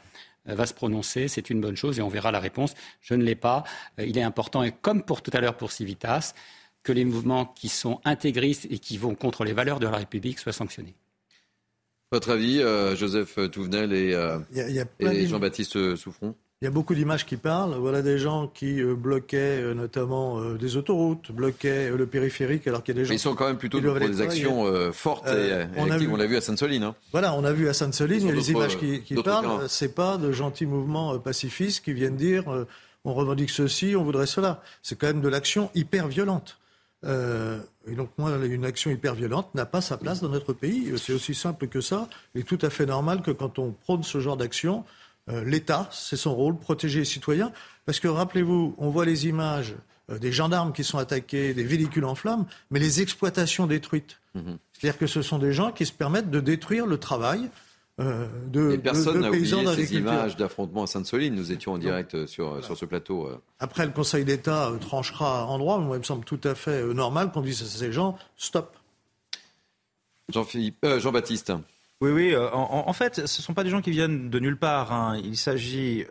va 0.46 0.68
se 0.68 0.76
prononcer, 0.76 1.28
c'est 1.28 1.50
une 1.50 1.60
bonne 1.60 1.76
chose 1.76 1.98
et 1.98 2.04
on 2.04 2.08
verra 2.08 2.32
la 2.32 2.40
réponse. 2.40 2.76
Je 3.02 3.16
ne 3.16 3.24
l'ai 3.24 3.34
pas. 3.34 3.64
Il 3.98 4.16
est 4.16 4.24
important, 4.24 4.62
et 4.62 4.72
comme 4.72 5.02
pour 5.02 5.24
tout 5.24 5.32
à 5.34 5.42
l'heure 5.42 5.58
pour 5.58 5.72
Civitas, 5.72 6.36
que 6.84 6.92
les 6.92 7.06
mouvements 7.06 7.46
qui 7.46 7.70
sont 7.70 8.00
intégristes 8.06 8.68
et 8.70 8.78
qui 8.78 8.98
vont 8.98 9.16
contre 9.16 9.44
les 9.44 9.54
valeurs 9.54 9.80
de 9.80 9.88
la 9.88 9.98
République 9.98 10.40
soient 10.40 10.54
sanctionnés. 10.54 10.96
Votre 12.12 12.32
avis, 12.32 12.62
euh, 12.62 12.96
Joseph 12.96 13.40
Touvenel 13.52 13.92
et, 13.92 14.14
euh, 14.14 14.38
Jean-Baptiste 15.26 15.96
Souffron 15.96 16.36
il 16.62 16.66
y 16.66 16.68
a 16.68 16.72
beaucoup 16.72 16.96
d'images 16.96 17.26
qui 17.26 17.36
parlent. 17.36 17.76
Voilà 17.76 18.02
des 18.02 18.18
gens 18.18 18.48
qui 18.48 18.82
euh, 18.82 18.96
bloquaient 18.96 19.76
notamment 19.76 20.54
des 20.54 20.78
autoroutes, 20.78 21.30
bloquaient 21.30 21.90
le 21.90 22.06
périphérique, 22.06 22.66
alors 22.68 22.84
qu'il 22.84 22.96
y 22.96 22.98
a 22.98 23.02
des 23.02 23.06
gens. 23.06 23.10
Mais 23.10 23.18
ils 23.18 23.20
sont 23.20 23.36
quand 23.36 23.48
même 23.48 23.58
plutôt 23.58 23.82
pour 23.82 24.00
des 24.00 24.22
actions 24.22 24.94
fortes 24.94 25.28
et 25.28 25.66
on 25.76 25.84
On 25.84 26.16
l'a 26.16 26.26
vu 26.26 26.38
à 26.38 26.42
Sainte-Soline. 26.42 26.84
Hein. 26.84 26.96
Voilà, 27.12 27.34
on 27.34 27.44
a 27.44 27.52
vu 27.52 27.68
à 27.68 27.74
Sainte-Soline. 27.74 28.22
Il 28.22 28.28
y 28.28 28.32
a 28.32 28.36
des 28.36 28.52
images 28.52 28.78
qui, 28.78 29.02
qui 29.02 29.16
parlent. 29.16 29.68
C'est 29.68 29.94
pas 29.94 30.16
de 30.16 30.32
gentils 30.32 30.66
mouvements 30.66 31.20
pacifistes 31.20 31.84
qui 31.84 31.92
viennent 31.92 32.16
dire 32.16 32.46
on 33.04 33.14
revendique 33.14 33.50
ceci, 33.50 33.96
on 33.98 34.04
voudrait 34.04 34.28
cela. 34.28 34.62
C'est 34.82 34.98
quand 34.98 35.08
même 35.08 35.22
de 35.22 35.28
l'action 35.28 35.70
hyper 35.76 36.08
violente. 36.08 36.60
Euh, 37.06 37.60
et 37.88 37.96
donc, 37.96 38.10
moi, 38.18 38.32
une 38.46 38.66
action 38.66 38.92
hyper 38.92 39.14
violente 39.14 39.54
n'a 39.56 39.66
pas 39.66 39.82
sa 39.82 39.98
place 39.98 40.22
dans 40.22 40.30
notre 40.30 40.54
pays. 40.54 40.94
C'est 40.98 41.14
aussi 41.14 41.36
simple 41.36 41.68
que 41.68 41.82
ça. 41.82 42.08
Il 42.34 42.42
est 42.42 42.44
tout 42.44 42.60
à 42.62 42.70
fait 42.70 42.86
normal 42.86 43.22
que 43.22 43.32
quand 43.32 43.60
on 43.60 43.72
prône 43.72 44.04
ce 44.04 44.20
genre 44.20 44.38
d'action, 44.38 44.86
euh, 45.30 45.44
l'État, 45.44 45.90
c'est 45.92 46.18
son 46.18 46.36
rôle, 46.36 46.58
protéger 46.58 47.00
les 47.00 47.06
citoyens. 47.06 47.52
Parce 47.86 48.00
que 48.00 48.08
rappelez-vous, 48.08 48.76
on 48.78 48.90
voit 48.90 49.06
les 49.06 49.28
images 49.28 49.76
euh, 50.10 50.18
des 50.18 50.32
gendarmes 50.32 50.74
qui 50.74 50.84
sont 50.84 50.98
attaqués, 50.98 51.54
des 51.54 51.64
véhicules 51.64 52.06
en 52.06 52.16
flammes, 52.16 52.46
mais 52.72 52.80
les 52.80 53.02
exploitations 53.02 53.68
détruites. 53.68 54.20
Mmh 54.36 54.54
C'est-à-dire 54.74 54.98
que 54.98 55.08
ce 55.08 55.22
sont 55.22 55.40
des 55.40 55.54
gens 55.54 55.72
qui 55.72 55.86
se 55.86 55.94
permettent 55.94 56.32
de 56.32 56.40
détruire 56.40 56.86
le 56.86 56.98
travail 56.98 57.50
euh, 58.02 58.28
de, 58.48 58.76
personne 58.78 59.20
n'a 59.22 59.30
oublié 59.30 59.68
ces 59.68 59.96
images 59.96 60.36
d'affrontements 60.36 60.84
à 60.84 60.88
Sainte-Soline. 60.88 61.36
Nous 61.36 61.52
étions 61.52 61.74
en 61.74 61.78
direct 61.78 62.16
euh, 62.16 62.26
sur, 62.26 62.64
sur 62.64 62.76
ce 62.76 62.86
plateau. 62.86 63.28
Euh. 63.28 63.40
Après, 63.60 63.86
le 63.86 63.92
Conseil 63.92 64.26
d'État 64.26 64.72
tranchera 64.82 65.46
en 65.46 65.60
droit, 65.60 65.78
mais 65.78 65.86
moi, 65.86 65.96
il 65.98 66.00
me 66.00 66.04
semble 66.04 66.26
tout 66.26 66.40
à 66.44 66.56
fait 66.56 66.84
normal 66.86 67.32
qu'on 67.32 67.42
dise 67.42 67.62
à 67.62 67.66
ces 67.66 67.92
gens 67.92 68.18
stop. 68.36 68.76
Jean-Philippe, 70.30 70.86
Jean-Baptiste. 70.98 71.54
Oui, 72.02 72.12
oui. 72.12 72.36
En, 72.36 72.92
fait, 72.92 73.16
ce 73.16 73.22
ne 73.22 73.44
sont 73.44 73.54
pas 73.54 73.64
des 73.64 73.70
gens 73.70 73.82
qui 73.82 73.92
viennent 73.92 74.30
de 74.30 74.40
nulle 74.40 74.58
part. 74.58 74.92
Hein. 74.92 75.22
Il 75.24 75.38
s'agit 75.38 76.06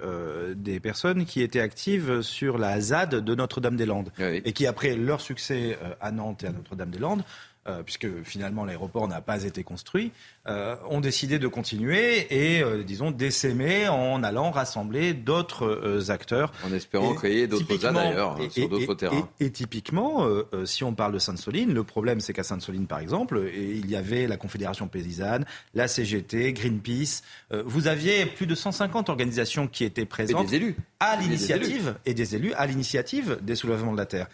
des 0.54 0.80
personnes 0.80 1.26
qui 1.26 1.42
étaient 1.42 1.60
actives 1.60 2.22
sur 2.22 2.56
la 2.56 2.80
ZAD 2.80 3.16
de 3.16 3.34
Notre-Dame-des-Landes 3.34 4.10
et 4.18 4.52
qui, 4.52 4.66
après 4.66 4.94
leur 4.94 5.20
succès 5.20 5.78
à 6.00 6.12
Nantes 6.12 6.44
et 6.44 6.46
à 6.46 6.52
Notre-Dame-des-Landes, 6.52 7.24
euh, 7.68 7.84
puisque 7.84 8.08
finalement 8.24 8.64
l'aéroport 8.64 9.06
n'a 9.06 9.20
pas 9.20 9.44
été 9.44 9.62
construit, 9.62 10.10
euh, 10.48 10.74
ont 10.90 11.00
décidé 11.00 11.38
de 11.38 11.46
continuer 11.46 12.26
et, 12.28 12.60
euh, 12.60 12.82
disons, 12.82 13.12
d'essaimer 13.12 13.86
en 13.86 14.24
allant 14.24 14.50
rassembler 14.50 15.14
d'autres 15.14 16.10
acteurs. 16.10 16.52
En 16.66 16.72
espérant 16.72 17.14
créer 17.14 17.46
d'autres 17.46 17.76
cas 17.76 17.92
d'ailleurs, 17.92 18.36
sur 18.50 18.68
d'autres 18.68 18.94
terrains. 18.94 19.28
Et, 19.38 19.52
typiquement, 19.52 20.26
si 20.64 20.82
on 20.82 20.92
parle 20.92 21.12
de 21.12 21.20
Sainte-Soline, 21.20 21.72
le 21.72 21.84
problème 21.84 22.18
c'est 22.18 22.32
qu'à 22.32 22.42
Sainte-Soline, 22.42 22.88
par 22.88 22.98
exemple, 22.98 23.40
il 23.54 23.88
y 23.88 23.94
avait 23.94 24.26
la 24.26 24.36
Confédération 24.36 24.88
paysanne, 24.88 25.44
la 25.72 25.86
CGT, 25.86 26.54
Greenpeace. 26.54 27.22
vous 27.64 27.86
aviez 27.86 28.26
plus 28.26 28.48
de 28.48 28.56
150 28.56 29.08
organisations 29.08 29.68
qui 29.68 29.84
étaient 29.84 30.04
présentes. 30.04 30.48
Et 30.48 30.50
des 30.50 30.56
élus. 30.56 30.76
À 30.98 31.16
l'initiative, 31.16 31.94
et 32.06 32.14
des 32.14 32.34
élus, 32.34 32.54
à 32.54 32.66
l'initiative 32.66 33.38
des 33.40 33.54
soulèvements 33.54 33.92
de 33.92 33.98
la 33.98 34.06
Terre. 34.06 34.26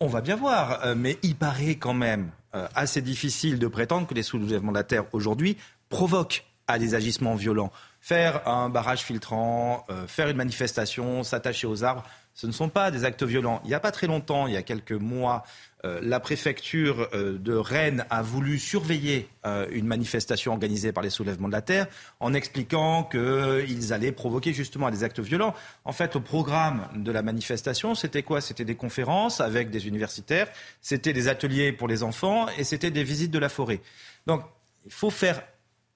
On 0.00 0.06
va 0.06 0.20
bien 0.20 0.36
voir, 0.36 0.94
mais 0.96 1.16
il 1.22 1.34
paraît 1.34 1.76
quand 1.76 1.94
même 1.94 2.30
assez 2.74 3.02
difficile 3.02 3.58
de 3.58 3.66
prétendre 3.66 4.06
que 4.06 4.14
les 4.14 4.22
soulèvements 4.22 4.72
de 4.72 4.76
la 4.76 4.84
terre 4.84 5.04
aujourd'hui 5.12 5.56
provoquent 5.88 6.44
à 6.66 6.78
des 6.78 6.94
agissements 6.94 7.34
violents. 7.34 7.72
Faire 8.00 8.46
un 8.48 8.68
barrage 8.68 9.02
filtrant, 9.02 9.84
euh, 9.90 10.06
faire 10.06 10.28
une 10.28 10.36
manifestation, 10.36 11.22
s'attacher 11.22 11.66
aux 11.66 11.84
arbres, 11.84 12.04
ce 12.34 12.46
ne 12.46 12.52
sont 12.52 12.68
pas 12.68 12.90
des 12.90 13.04
actes 13.04 13.22
violents. 13.22 13.60
Il 13.64 13.68
n'y 13.68 13.74
a 13.74 13.80
pas 13.80 13.92
très 13.92 14.06
longtemps, 14.06 14.46
il 14.46 14.54
y 14.54 14.56
a 14.56 14.62
quelques 14.62 14.92
mois, 14.92 15.44
euh, 15.84 16.00
la 16.02 16.18
préfecture 16.18 17.08
euh, 17.12 17.36
de 17.38 17.52
Rennes 17.52 18.06
a 18.08 18.22
voulu 18.22 18.58
surveiller 18.58 19.28
euh, 19.44 19.66
une 19.70 19.86
manifestation 19.86 20.52
organisée 20.52 20.92
par 20.92 21.02
les 21.02 21.10
soulèvements 21.10 21.48
de 21.48 21.52
la 21.52 21.60
terre 21.60 21.86
en 22.20 22.32
expliquant 22.32 23.04
qu'ils 23.04 23.92
allaient 23.92 24.12
provoquer 24.12 24.54
justement 24.54 24.90
des 24.90 25.04
actes 25.04 25.20
violents. 25.20 25.54
En 25.84 25.92
fait, 25.92 26.16
au 26.16 26.20
programme 26.20 26.88
de 26.94 27.12
la 27.12 27.22
manifestation, 27.22 27.94
c'était 27.94 28.22
quoi? 28.22 28.40
C'était 28.40 28.64
des 28.64 28.76
conférences 28.76 29.40
avec 29.40 29.70
des 29.70 29.86
universitaires, 29.86 30.48
c'était 30.80 31.12
des 31.12 31.28
ateliers 31.28 31.72
pour 31.72 31.88
les 31.88 32.02
enfants 32.02 32.46
et 32.56 32.64
c'était 32.64 32.90
des 32.90 33.04
visites 33.04 33.30
de 33.30 33.38
la 33.38 33.50
forêt. 33.50 33.80
Donc, 34.26 34.42
il 34.86 34.92
faut 34.92 35.10
faire 35.10 35.42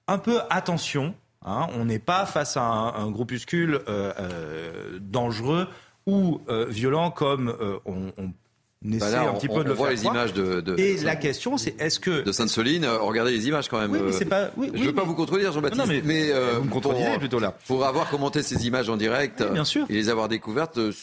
un 0.07 0.19
peu 0.19 0.39
attention. 0.49 1.15
Hein. 1.45 1.67
on 1.73 1.85
n'est 1.85 1.99
pas 1.99 2.25
face 2.25 2.57
à 2.57 2.63
un, 2.63 3.09
groupuscule 3.11 3.79
dangereux 4.99 5.69
ou 6.09 6.41
violent 6.69 7.11
comme 7.11 7.55
on, 7.85 8.11
on 8.17 8.33
on 8.85 8.97
bah 8.97 9.29
un 9.29 9.33
petit 9.33 9.49
peu 9.49 9.63
de 9.63 9.69
le 9.69 9.73
voit 9.73 9.91
les 9.91 10.05
images 10.05 10.33
de, 10.33 10.75
Et 10.77 10.97
la 10.97 11.17
question, 11.17 11.57
c'est 11.57 11.79
est-ce 11.81 11.99
que 11.99 12.21
de 12.21 12.31
Sainte-Soline, 12.31 12.85
euh, 12.85 12.99
regardez 12.99 13.31
les 13.31 13.47
images 13.47 13.67
quand 13.67 13.79
même. 13.79 13.91
Oui, 13.91 13.99
mais 14.05 14.11
c'est 14.13 14.25
pas. 14.25 14.51
Oui, 14.55 14.71
je 14.73 14.79
ne 14.79 14.85
veux 14.85 14.95
pas 14.95 15.03
vous 15.03 15.15
contredire, 15.15 15.51
Jean-Baptiste. 15.51 15.85
mais, 15.87 16.01
mais 16.03 16.31
euh, 16.31 16.59
vous 16.59 16.65
me 16.65 16.69
contredisez 16.69 17.17
plutôt 17.17 17.39
là. 17.39 17.57
Pour 17.67 17.85
avoir 17.85 18.09
commenté 18.09 18.41
ces 18.41 18.67
images 18.67 18.89
en 18.89 18.95
direct, 18.95 19.43
bien 19.51 19.65
sûr. 19.65 19.85
et 19.89 19.93
les 19.93 20.09
avoir 20.09 20.29
découvertes, 20.29 20.77
euh, 20.77 20.93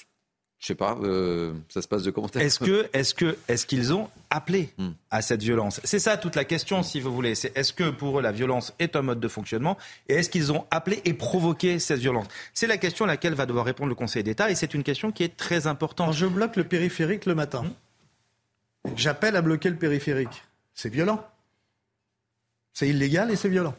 je 0.66 0.72
sais 0.72 0.74
pas, 0.74 0.98
euh, 1.01 1.52
ça 1.68 1.80
se 1.80 1.86
passe 1.86 2.02
de 2.02 2.10
commentaires. 2.10 2.43
Est-ce 2.43 2.59
que, 2.59 2.88
est-ce 2.93 3.14
que, 3.14 3.38
est-ce 3.47 3.66
qu'ils 3.66 3.94
ont 3.94 4.10
appelé 4.30 4.70
hmm. 4.78 4.88
à 5.12 5.22
cette 5.22 5.40
violence? 5.40 5.80
C'est 5.84 6.01
ça 6.01 6.16
toute 6.16 6.34
la 6.34 6.44
question, 6.44 6.82
si 6.82 6.98
vous 6.98 7.14
voulez. 7.14 7.36
C'est 7.36 7.56
est-ce 7.56 7.72
que 7.72 7.88
pour 7.88 8.18
eux 8.18 8.22
la 8.22 8.32
violence 8.32 8.74
est 8.80 8.97
un 8.97 9.02
mode 9.02 9.20
de 9.20 9.28
fonctionnement? 9.28 9.78
Et 10.09 10.14
est-ce 10.14 10.28
qu'ils 10.28 10.51
ont 10.51 10.64
appelé 10.72 11.02
et 11.05 11.14
provoqué 11.14 11.78
cette 11.78 12.01
violence? 12.01 12.26
C'est 12.52 12.66
la 12.66 12.78
question 12.78 13.05
à 13.05 13.09
laquelle 13.09 13.34
va 13.34 13.47
devoir 13.47 13.64
répondre 13.64 13.90
le 13.90 13.94
Conseil 13.94 14.24
d'État 14.24 14.51
et 14.51 14.56
c'est 14.56 14.74
une 14.74 14.82
question 14.82 15.12
qui 15.12 15.22
est 15.22 15.36
très 15.36 15.68
importante. 15.68 16.12
je 16.14 16.26
bloque 16.26 16.56
le 16.56 16.64
périphérique 16.64 17.26
le 17.26 17.36
matin. 17.36 17.62
Hmm. 17.62 18.90
J'appelle 18.97 19.36
à 19.36 19.43
bloquer 19.43 19.70
le 19.70 19.76
périphérique. 19.76 20.43
C'est 20.74 20.88
violent. 20.88 21.24
C'est 22.72 22.88
illégal 22.88 23.30
et 23.30 23.36
c'est 23.36 23.48
violent. 23.48 23.76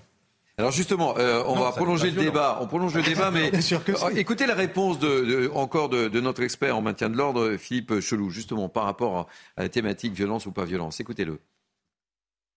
Alors 0.59 0.71
justement, 0.71 1.15
euh, 1.19 1.43
on 1.45 1.53
va 1.53 1.71
prolonger 1.71 2.09
le 2.09 2.19
débat. 2.19 2.57
On 2.61 2.65
prolonge 2.65 2.95
le 2.95 3.03
débat, 3.03 3.29
mais 3.33 3.51
euh, 3.53 4.09
écoutez 4.15 4.47
la 4.47 4.55
réponse 4.55 4.97
de, 4.97 5.51
encore 5.53 5.87
de, 5.87 6.19
notre 6.19 6.41
expert 6.41 6.75
en 6.75 6.81
maintien 6.81 7.11
de 7.11 7.15
l'ordre, 7.15 7.57
Philippe 7.57 7.99
Chelou, 7.99 8.31
justement 8.31 8.67
par 8.67 8.85
rapport 8.85 9.27
à 9.55 9.63
la 9.63 9.69
thématique 9.69 10.13
violence 10.13 10.47
ou 10.47 10.51
pas 10.51 10.65
violence. 10.65 10.99
Écoutez-le. 10.99 11.39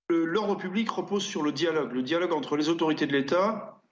L'ordre 0.08 0.56
public 0.56 0.90
repose 0.90 1.22
sur 1.22 1.42
le 1.42 1.52
dialogue, 1.52 1.92
le 1.92 2.02
dialogue 2.02 2.32
entre 2.32 2.56
les 2.56 2.70
autorités 2.70 3.06
de 3.06 3.12
l'État, 3.12 3.82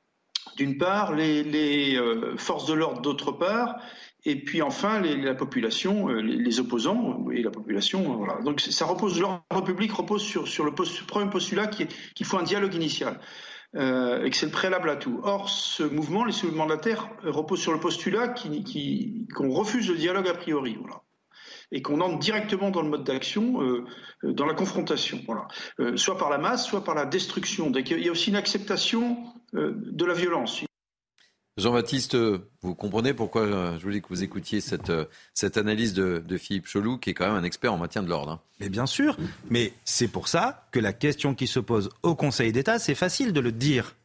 d'une 0.56 0.78
part, 0.78 1.14
les, 1.14 1.94
euh, 1.96 2.34
forces 2.38 2.64
de 2.64 2.72
l'ordre, 2.72 3.02
d'autre 3.02 3.30
part, 3.30 3.76
et 4.24 4.36
puis 4.36 4.62
enfin 4.62 5.00
la 5.00 5.34
population, 5.34 6.08
les, 6.08 6.60
opposants 6.60 7.26
et 7.30 7.42
la 7.42 7.50
population. 7.50 8.16
Voilà. 8.16 8.40
Donc 8.40 8.60
ça 8.60 8.86
repose, 8.86 9.20
l'ordre 9.20 9.62
public 9.64 9.92
repose 9.92 10.22
sur, 10.22 10.48
sur 10.48 10.64
le 10.64 10.72
premier 10.72 11.28
postulat 11.28 11.66
qu'il 11.66 12.26
faut 12.26 12.38
un 12.38 12.42
dialogue 12.42 12.74
initial. 12.74 13.20
Euh, 13.76 14.24
et 14.24 14.30
que 14.30 14.36
c'est 14.36 14.46
le 14.46 14.52
préalable 14.52 14.88
à 14.88 14.96
tout. 14.96 15.20
Or, 15.22 15.50
ce 15.50 15.82
mouvement, 15.82 16.24
les 16.24 16.32
soulèvements 16.32 16.64
de 16.64 16.72
la 16.72 16.78
Terre, 16.78 17.10
repose 17.22 17.60
sur 17.60 17.72
le 17.72 17.80
postulat 17.80 18.28
qu'on 18.28 19.50
refuse 19.50 19.90
le 19.90 19.96
dialogue 19.96 20.28
a 20.28 20.34
priori. 20.34 20.76
Voilà 20.80 21.02
et 21.70 21.82
qu'on 21.82 22.00
entre 22.00 22.18
directement 22.18 22.70
dans 22.70 22.80
le 22.80 22.88
mode 22.88 23.04
d'action, 23.04 23.62
euh, 23.62 23.84
dans 24.22 24.46
la 24.46 24.54
confrontation, 24.54 25.20
voilà. 25.26 25.46
Euh, 25.80 25.98
soit 25.98 26.16
par 26.16 26.30
la 26.30 26.38
masse, 26.38 26.66
soit 26.66 26.82
par 26.82 26.94
la 26.94 27.04
destruction. 27.04 27.70
Il 27.70 28.02
y 28.02 28.08
a 28.08 28.10
aussi 28.10 28.30
une 28.30 28.36
acceptation 28.36 29.18
de 29.52 30.04
la 30.04 30.14
violence, 30.14 30.62
Jean-Baptiste, 31.58 32.16
vous 32.62 32.74
comprenez 32.76 33.12
pourquoi 33.14 33.42
euh, 33.42 33.78
je 33.78 33.82
voulais 33.82 34.00
que 34.00 34.06
vous 34.08 34.22
écoutiez 34.22 34.60
cette, 34.60 34.90
euh, 34.90 35.06
cette 35.34 35.56
analyse 35.56 35.92
de, 35.92 36.22
Philippe 36.38 36.68
Cholou, 36.68 36.98
qui 36.98 37.10
est 37.10 37.14
quand 37.14 37.26
même 37.26 37.34
un 37.34 37.42
expert 37.42 37.72
en 37.72 37.78
maintien 37.78 38.04
de 38.04 38.08
l'ordre. 38.08 38.32
Hein. 38.32 38.40
Mais 38.60 38.68
bien 38.68 38.86
sûr, 38.86 39.16
mais 39.50 39.72
c'est 39.84 40.06
pour 40.06 40.28
ça 40.28 40.68
que 40.70 40.78
la 40.78 40.92
question 40.92 41.34
qui 41.34 41.48
se 41.48 41.58
pose 41.58 41.90
au 42.04 42.14
Conseil 42.14 42.52
d'État, 42.52 42.78
c'est 42.78 42.94
facile 42.94 43.32
de 43.32 43.40
le 43.40 43.50
dire. 43.50 43.96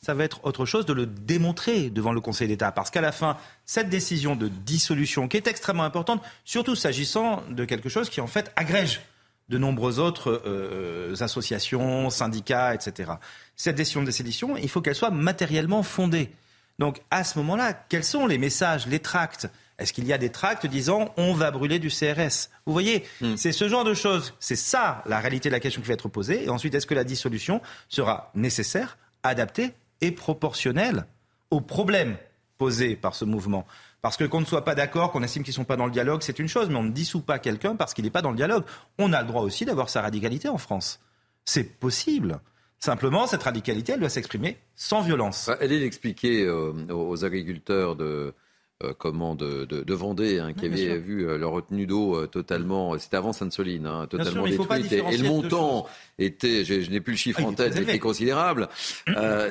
Ça 0.00 0.14
va 0.14 0.22
être 0.22 0.44
autre 0.44 0.64
chose 0.64 0.86
de 0.86 0.92
le 0.92 1.06
démontrer 1.06 1.90
devant 1.90 2.12
le 2.12 2.20
Conseil 2.20 2.46
d'État. 2.46 2.70
Parce 2.70 2.90
qu'à 2.90 3.00
la 3.00 3.12
fin, 3.12 3.36
cette 3.66 3.88
décision 3.88 4.36
de 4.36 4.46
dissolution, 4.46 5.26
qui 5.26 5.36
est 5.36 5.48
extrêmement 5.48 5.84
importante, 5.84 6.22
surtout 6.44 6.76
s'agissant 6.76 7.42
de 7.50 7.64
quelque 7.64 7.88
chose 7.88 8.10
qui 8.10 8.20
en 8.20 8.28
fait 8.28 8.52
agrège 8.54 9.00
de 9.48 9.58
nombreuses 9.58 9.98
autres 9.98 10.42
euh, 10.46 11.14
associations, 11.18 12.10
syndicats, 12.10 12.74
etc. 12.74 13.12
Cette 13.56 13.76
décision 13.76 14.02
de 14.02 14.06
dissolution, 14.06 14.56
il 14.56 14.68
faut 14.68 14.80
qu'elle 14.80 14.94
soit 14.94 15.10
matériellement 15.10 15.82
fondée. 15.82 16.30
Donc 16.78 17.00
à 17.10 17.24
ce 17.24 17.38
moment-là, 17.38 17.72
quels 17.72 18.04
sont 18.04 18.26
les 18.26 18.38
messages, 18.38 18.86
les 18.86 18.98
tracts? 18.98 19.48
Est-ce 19.78 19.92
qu'il 19.92 20.06
y 20.06 20.12
a 20.12 20.18
des 20.18 20.30
tracts 20.30 20.66
disant 20.66 21.12
on 21.16 21.34
va 21.34 21.50
brûler 21.50 21.78
du 21.78 21.88
CRS 21.88 22.48
Vous 22.66 22.72
voyez, 22.72 23.04
hmm. 23.20 23.36
c'est 23.36 23.52
ce 23.52 23.68
genre 23.68 23.84
de 23.84 23.94
choses. 23.94 24.34
C'est 24.38 24.56
ça 24.56 25.02
la 25.06 25.18
réalité 25.18 25.48
de 25.48 25.54
la 25.54 25.60
question 25.60 25.82
qui 25.82 25.88
va 25.88 25.94
être 25.94 26.08
posée. 26.08 26.44
Et 26.44 26.50
ensuite, 26.50 26.74
est-ce 26.74 26.86
que 26.86 26.94
la 26.94 27.04
dissolution 27.04 27.60
sera 27.88 28.30
nécessaire, 28.34 28.98
adaptée 29.22 29.72
et 30.00 30.12
proportionnelle 30.12 31.06
aux 31.50 31.60
problèmes 31.60 32.16
posés 32.58 32.96
par 32.96 33.14
ce 33.14 33.24
mouvement? 33.24 33.66
Parce 34.02 34.16
que 34.16 34.24
qu'on 34.24 34.40
ne 34.40 34.46
soit 34.46 34.64
pas 34.64 34.74
d'accord, 34.74 35.12
qu'on 35.12 35.22
estime 35.22 35.44
qu'ils 35.44 35.52
ne 35.52 35.56
sont 35.56 35.64
pas 35.64 35.76
dans 35.76 35.86
le 35.86 35.92
dialogue, 35.92 36.22
c'est 36.22 36.40
une 36.40 36.48
chose, 36.48 36.68
mais 36.68 36.76
on 36.76 36.82
ne 36.82 36.90
dissout 36.90 37.20
pas 37.20 37.38
quelqu'un 37.38 37.76
parce 37.76 37.94
qu'il 37.94 38.04
n'est 38.04 38.10
pas 38.10 38.22
dans 38.22 38.30
le 38.30 38.36
dialogue. 38.36 38.64
On 38.98 39.12
a 39.12 39.22
le 39.22 39.28
droit 39.28 39.42
aussi 39.42 39.64
d'avoir 39.64 39.88
sa 39.88 40.02
radicalité 40.02 40.48
en 40.48 40.58
France. 40.58 41.00
C'est 41.44 41.78
possible. 41.78 42.40
Simplement, 42.82 43.28
cette 43.28 43.44
radicalité, 43.44 43.92
elle 43.92 44.00
doit 44.00 44.08
s'exprimer 44.08 44.56
sans 44.74 45.02
violence. 45.02 45.48
Elle 45.60 45.70
est 45.70 45.84
expliquée 45.84 46.42
euh, 46.42 46.72
aux 46.90 47.24
agriculteurs 47.24 47.94
de, 47.94 48.34
euh, 48.82 48.92
comment 48.98 49.36
de, 49.36 49.64
de, 49.64 49.94
Vendée, 49.94 50.40
hein, 50.40 50.52
qui 50.52 50.66
avaient 50.66 50.98
vu 50.98 51.24
euh, 51.24 51.38
leur 51.38 51.52
retenue 51.52 51.86
d'eau 51.86 52.26
totalement, 52.26 52.98
c'était 52.98 53.18
avant 53.18 53.32
Sainte-Soline, 53.32 53.86
hein, 53.86 54.08
totalement 54.10 54.48
détruite. 54.48 54.90
Et, 54.90 55.16
le 55.16 55.28
montant 55.28 55.86
était, 56.18 56.64
je, 56.64 56.90
n'ai 56.90 57.00
plus 57.00 57.12
le 57.12 57.18
chiffre 57.18 57.38
ah, 57.44 57.46
en 57.46 57.52
tête, 57.52 57.76
était 57.76 58.00
considérable. 58.00 58.68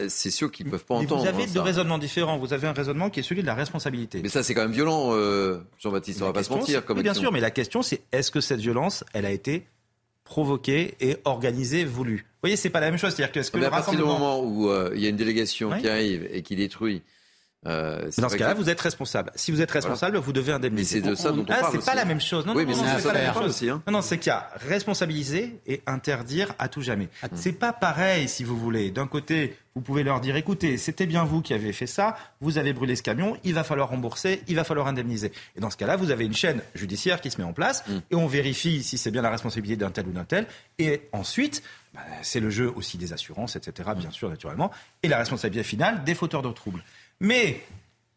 c'est 0.10 0.30
sûr 0.30 0.52
qu'ils 0.52 0.66
ne 0.66 0.72
peuvent 0.72 0.84
pas 0.84 0.95
entendre. 0.95 1.22
Vous 1.22 1.30
avez 1.30 1.44
hein, 1.44 1.53
deux 1.53 1.62
raisonnements 1.62 1.99
différents. 1.99 2.38
Vous 2.38 2.52
avez 2.52 2.68
un 2.68 2.74
raisonnement 2.74 3.10
qui 3.10 3.22
est 3.22 3.24
celui 3.24 3.44
de 3.44 3.48
la 3.48 3.56
responsabilité. 3.56 4.20
Mais 4.22 4.28
ça, 4.28 4.44
c'est 4.44 4.53
quand 4.53 4.64
même 4.64 4.74
violent, 4.74 5.12
Jean-Baptiste, 5.80 6.22
on 6.22 6.26
ne 6.26 6.30
va 6.32 6.34
pas 6.34 6.44
se 6.44 6.52
mentir. 6.52 6.84
Comme 6.84 7.02
bien 7.02 7.14
sûr, 7.14 7.32
mais 7.32 7.40
la 7.40 7.52
question, 7.52 7.82
c'est 7.82 8.02
est-ce 8.12 8.30
que 8.30 8.41
cette 8.41 8.60
violence, 8.60 9.06
elle 9.14 9.26
a 9.26 9.32
été 9.32 9.68
provoquée 10.26 10.95
et 10.99 11.16
organisée, 11.24 11.86
voulue? 11.86 12.26
Voyez, 12.42 12.56
c'est 12.56 12.70
pas 12.70 12.80
la 12.80 12.90
même 12.90 13.00
chose. 13.00 13.14
C'est-à-dire 13.14 13.32
que, 13.32 13.44
ce 13.44 13.52
que 13.52 13.64
à 13.64 13.70
partir 13.70 13.98
du 13.98 14.04
moment 14.04 14.42
où 14.42 14.70
euh, 14.70 14.92
il 14.96 15.02
y 15.02 15.06
a 15.06 15.10
une 15.10 15.16
délégation 15.16 15.72
qui 15.80 15.88
arrive 15.88 16.28
et 16.32 16.42
qui 16.42 16.56
détruit 16.56 17.04
euh, 17.68 18.10
dans 18.18 18.28
ce 18.28 18.38
cas-là, 18.38 18.56
vous 18.56 18.70
êtes 18.70 18.82
responsable. 18.82 19.32
Si 19.36 19.52
vous 19.52 19.62
êtes 19.62 19.70
responsable, 19.70 20.18
vous 20.18 20.34
devez 20.34 20.52
indemniser. 20.52 21.00
c'est 21.00 21.08
de 21.08 21.14
ça 21.14 21.32
dont 21.32 21.46
on 21.48 21.54
ah, 21.54 21.60
parle. 21.60 21.74
C'est 21.74 21.86
pas 21.86 21.94
la 21.94 22.06
même 22.06 22.20
chose. 22.20 22.46
Non, 22.46 22.54
oui, 22.56 22.66
mais 22.66 22.74
c'est 22.74 23.04
pas 23.04 23.14
la 23.14 23.22
même 23.22 23.34
chose 23.34 23.50
aussi. 23.50 23.70
Hein. 23.70 23.84
Non, 23.86 23.94
non, 23.94 24.02
c'est 24.02 24.18
qu'il 24.18 24.32
y 24.32 24.34
a 24.34 24.50
responsabiliser 24.68 25.60
et 25.68 25.82
interdire 25.86 26.56
à 26.58 26.70
tout 26.70 26.82
jamais. 26.82 27.10
Ah. 27.22 27.28
C'est 27.36 27.52
pas 27.52 27.72
pareil, 27.72 28.28
si 28.28 28.44
vous 28.44 28.58
voulez. 28.58 28.90
D'un 28.90 29.06
côté, 29.06 29.56
vous 29.76 29.82
pouvez 29.82 30.02
leur 30.02 30.22
dire 30.22 30.36
écoutez, 30.38 30.78
c'était 30.78 31.06
bien 31.06 31.24
vous 31.24 31.42
qui 31.42 31.54
avez 31.54 31.72
fait 31.72 31.86
ça, 31.86 32.18
vous 32.40 32.58
avez 32.58 32.74
brûlé 32.74 32.96
ce 32.96 33.04
camion, 33.04 33.38
il 33.44 33.54
va 33.54 33.64
falloir 33.64 33.90
rembourser, 33.90 34.42
il 34.48 34.56
va 34.56 34.64
falloir 34.64 34.88
indemniser. 34.88 35.32
Et 35.56 35.60
dans 35.60 35.70
ce 35.70 35.78
cas-là, 35.78 35.98
vous 35.98 36.10
avez 36.10 36.26
une 36.26 36.34
chaîne 36.34 36.62
judiciaire 36.74 37.22
qui 37.22 37.30
se 37.30 37.38
met 37.38 37.44
en 37.44 37.54
place 37.54 37.84
mm. 37.88 37.98
et 38.10 38.16
on 38.16 38.26
vérifie 38.26 38.82
si 38.82 38.98
c'est 38.98 39.12
bien 39.12 39.22
la 39.22 39.30
responsabilité 39.30 39.78
d'un 39.78 39.92
tel 39.92 40.08
ou 40.08 40.12
d'un 40.12 40.26
tel. 40.26 40.48
Et 40.80 41.04
ensuite, 41.14 41.62
bah, 41.94 42.02
c'est 42.22 42.40
le 42.40 42.50
jeu 42.50 42.72
aussi 42.76 42.98
des 42.98 43.14
assurances, 43.14 43.56
etc., 43.56 43.90
bien 43.96 44.12
sûr, 44.12 44.30
naturellement, 44.30 44.72
et 45.04 45.08
la 45.08 45.18
responsabilité 45.18 45.64
finale 45.64 46.04
des 46.04 46.16
fauteurs 46.16 46.42
de 46.42 46.52
troubles. 46.52 46.84
Mais 47.20 47.62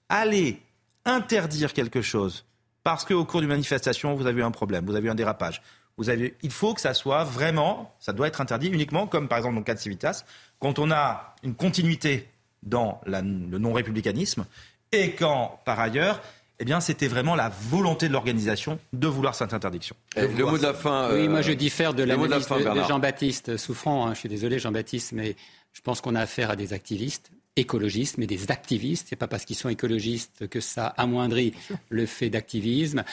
aller 0.09 0.61
interdire 1.05 1.73
quelque 1.73 2.03
chose 2.03 2.45
parce 2.83 3.05
qu'au 3.05 3.25
cours 3.25 3.41
d'une 3.41 3.51
manifestation, 3.51 4.15
vous 4.15 4.27
avez 4.27 4.41
eu 4.41 4.45
un 4.45 4.51
problème, 4.51 4.85
vous 4.87 4.95
avez 4.95 5.09
eu 5.09 5.11
un 5.11 5.15
dérapage. 5.15 5.63
Il 5.99 6.51
faut 6.51 6.75
que 6.75 6.81
ça 6.81 6.93
soit 6.93 7.25
vraiment, 7.25 7.95
ça 8.01 8.13
doit 8.13 8.27
être 8.27 8.41
interdit 8.41 8.69
uniquement, 8.69 9.07
comme 9.07 9.29
par 9.29 9.39
exemple 9.39 9.55
dans 9.55 9.61
le 9.61 9.65
cas 9.65 9.75
de 9.75 9.79
Civitas, 9.79 10.25
quand 10.59 10.79
on 10.79 10.91
a 10.91 11.35
une 11.43 11.55
continuité 11.55 12.29
dans 12.63 13.01
le 13.07 13.59
non-républicanisme 13.59 14.45
et 14.93 15.13
quand, 15.13 15.61
par 15.65 15.81
ailleurs, 15.81 16.21
eh 16.61 16.65
bien, 16.65 16.81
c'était 16.81 17.09
vraiment 17.09 17.35
la 17.35 17.49
volonté 17.49 18.07
de 18.09 18.13
l'organisation 18.13 18.79
de 18.93 19.09
vouloir 19.09 19.35
cette 19.35 19.53
interdiction. 19.53 19.97
Eh, 20.17 20.29
le 20.29 20.45
mot 20.45 20.57
de 20.57 20.63
la 20.63 20.75
fin. 20.75 21.11
oui, 21.13 21.29
moi 21.29 21.43
je 21.43 21.53
diffère 21.53 21.95
de 21.95 22.05
la 22.05 22.17
de, 22.17 22.23
de, 22.29 22.89
Jean-Baptiste 22.89 23.57
Souffrant. 23.57 24.07
Hein. 24.07 24.15
je 24.15 24.21
suis 24.21 24.29
désolé, 24.29 24.59
Jean-Baptiste, 24.59 25.13
mais 25.13 25.35
je 25.73 25.81
pense 25.81 26.01
qu'on 26.01 26.15
a 26.15 26.21
affaire 26.21 26.51
à 26.51 26.57
des 26.57 26.73
activistes 26.73 27.31
écologistes, 27.57 28.19
mais 28.19 28.27
des 28.27 28.51
activistes. 28.51 29.07
C'est 29.11 29.17
pas 29.17 29.29
parce 29.29 29.45
qu'ils 29.45 29.57
sont 29.57 29.69
écologistes 29.69 30.49
que 30.49 30.61
ça 30.61 30.87
amoindrit 30.87 31.55
le 31.89 32.07
fait 32.07 32.31
d'activisme 32.31 33.05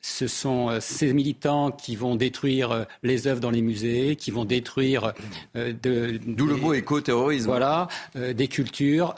ce 0.00 0.26
sont 0.26 0.70
euh, 0.70 0.80
ces 0.80 1.12
militants 1.12 1.70
qui 1.70 1.96
vont 1.96 2.14
détruire 2.14 2.70
euh, 2.70 2.84
les 3.02 3.26
œuvres 3.26 3.40
dans 3.40 3.50
les 3.50 3.62
musées, 3.62 4.16
qui 4.16 4.30
vont 4.30 4.44
détruire 4.44 5.12
euh, 5.56 5.72
de, 5.82 6.20
d'où 6.24 6.46
le 6.46 6.56
mot 6.56 6.72
éco-terrorisme. 6.72 7.46
Voilà, 7.46 7.88
des 8.14 8.48
cultures. 8.48 9.14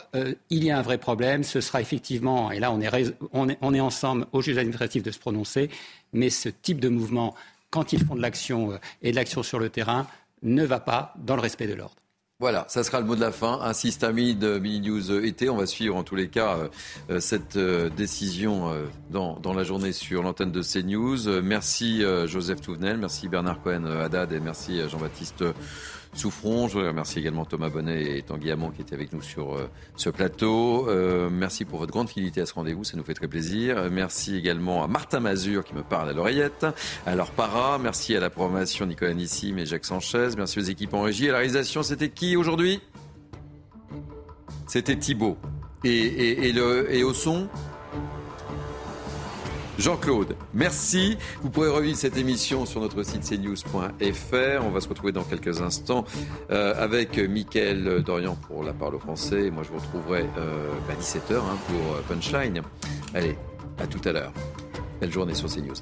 il 0.51 0.65
y 0.65 0.71
a 0.71 0.79
un 0.79 0.83
vrai 0.83 0.99
problème. 0.99 1.45
Ce 1.45 1.61
sera 1.61 1.81
effectivement, 1.81 2.51
et 2.51 2.61
là 2.61 2.73
on 2.73 2.81
est, 2.81 3.15
on 3.33 3.49
est, 3.49 3.59
on 3.61 3.75
est 3.75 3.81
ensemble 3.81 4.27
au 4.33 4.41
juge 4.41 4.59
administratif 4.59 5.03
de 5.03 5.11
se 5.11 5.19
prononcer, 5.19 5.69
mais 6.13 6.31
ce 6.31 6.49
type 6.49 6.81
de 6.81 6.89
mouvement, 6.89 7.35
quand 7.71 7.93
ils 7.93 8.05
font 8.05 8.15
de 8.15 8.23
l'action 8.23 8.79
et 9.03 9.11
de 9.11 9.17
l'action 9.17 9.43
sur 9.43 9.59
le 9.59 9.69
terrain, 9.69 10.07
ne 10.43 10.65
va 10.65 10.81
pas 10.81 11.15
dans 11.19 11.37
le 11.37 11.43
respect 11.43 11.67
de 11.67 11.75
l'ordre. 11.75 12.00
Voilà, 12.41 12.65
ça 12.69 12.83
sera 12.85 13.01
le 13.01 13.07
mot 13.07 13.17
de 13.17 13.21
la 13.21 13.33
fin. 13.33 13.59
Ainsi, 13.63 13.93
Stamid, 13.93 14.39
de 14.39 14.59
Mini 14.59 14.89
News 14.89 15.13
été. 15.23 15.51
On 15.51 15.59
va 15.59 15.67
suivre 15.67 15.95
en 15.95 16.03
tous 16.05 16.17
les 16.17 16.29
cas 16.29 16.57
euh, 16.57 16.69
euh, 17.11 17.21
cette 17.21 17.57
euh, 17.57 17.91
décision 17.91 18.73
dans, 19.11 19.39
dans, 19.39 19.53
la 19.53 19.63
journée 19.63 19.93
sur 19.93 20.23
l'antenne 20.23 20.51
de 20.51 20.63
CNews. 20.63 21.43
Merci 21.43 22.03
Joseph 22.27 22.63
Touvenel, 22.63 22.97
merci 22.97 23.29
Bernard 23.29 23.61
Cohen 23.63 23.85
Haddad 23.85 24.33
et 24.33 24.41
merci 24.41 24.81
Jean-Baptiste 24.89 25.45
Souffrons. 26.13 26.69
Je 26.69 26.79
remercie 26.79 27.19
également 27.19 27.45
Thomas 27.45 27.69
Bonnet 27.69 28.19
et 28.19 28.23
Tanguy 28.23 28.53
qui 28.75 28.83
étaient 28.83 28.95
avec 28.95 29.13
nous 29.13 29.23
sur 29.23 29.55
euh, 29.55 29.69
ce 29.97 30.11
plateau. 30.11 30.89
Euh, 30.89 31.31
merci 31.31 31.65
pour 31.65 31.79
votre 31.79 31.93
grande 31.93 32.09
fidélité 32.09 32.41
à 32.41 32.47
ce 32.47 32.55
rendez-vous, 32.55 32.85
ça 32.85 32.97
nous 32.97 33.05
fait 33.05 33.15
très 33.15 33.29
plaisir. 33.29 33.89
Merci 33.91 34.37
également 34.37 34.83
à 34.83 34.89
Martin 34.89 35.21
Mazur 35.21 35.65
qui 35.65 35.75
me 35.75 35.83
parle 35.83 36.11
à 36.11 36.13
l'oreillette, 36.13 36.67
à 37.07 37.15
leur 37.15 37.31
para. 37.31 37.79
Merci 37.79 38.17
à 38.17 38.21
la 38.21 38.31
programmation 38.31 38.87
Nicolas 38.87 39.15
Nissim 39.15 39.57
et 39.59 39.67
Jacques 39.67 39.85
Sanchez. 39.85 40.31
Merci 40.37 40.59
aux 40.59 40.63
équipes 40.63 40.95
en 40.95 41.03
régie. 41.03 41.29
À 41.29 41.33
la 41.33 41.39
réalisation, 41.39 41.83
c'était 41.83 42.11
qui 42.11 42.37
aujourd'hui? 42.37 42.81
C'était 44.67 44.97
Thibaut. 44.97 45.37
Et, 45.85 45.91
et, 45.91 46.49
et 46.51 47.03
au 47.05 47.15
son? 47.15 47.49
Jean-Claude, 49.81 50.37
merci. 50.53 51.17
Vous 51.41 51.49
pourrez 51.49 51.71
revivre 51.71 51.97
cette 51.97 52.19
émission 52.19 52.67
sur 52.67 52.83
notre 52.83 53.03
site 53.03 53.23
cnews.fr. 53.23 54.63
On 54.63 54.71
va 54.71 54.81
se 54.83 54.89
retrouver 54.89 55.11
dans 55.11 55.25
quelques 55.25 55.63
instants 55.63 56.05
euh, 56.51 56.75
avec 56.77 57.17
Mickaël 57.17 58.03
Dorian 58.05 58.37
pour 58.37 58.63
la 58.63 58.75
parole 58.75 58.97
au 58.97 58.99
français. 58.99 59.51
Moi, 59.51 59.63
je 59.63 59.71
vous 59.71 59.79
retrouverai 59.79 60.27
euh, 60.37 60.71
à 60.91 60.95
17h 61.01 61.35
hein, 61.37 61.57
pour 61.67 61.97
euh, 61.97 62.03
Punchline. 62.07 62.61
Allez, 63.15 63.39
à 63.79 63.87
tout 63.87 64.07
à 64.07 64.13
l'heure. 64.13 64.35
Belle 65.01 65.13
journée 65.13 65.35
sur 65.35 65.49
CNews. 65.49 65.73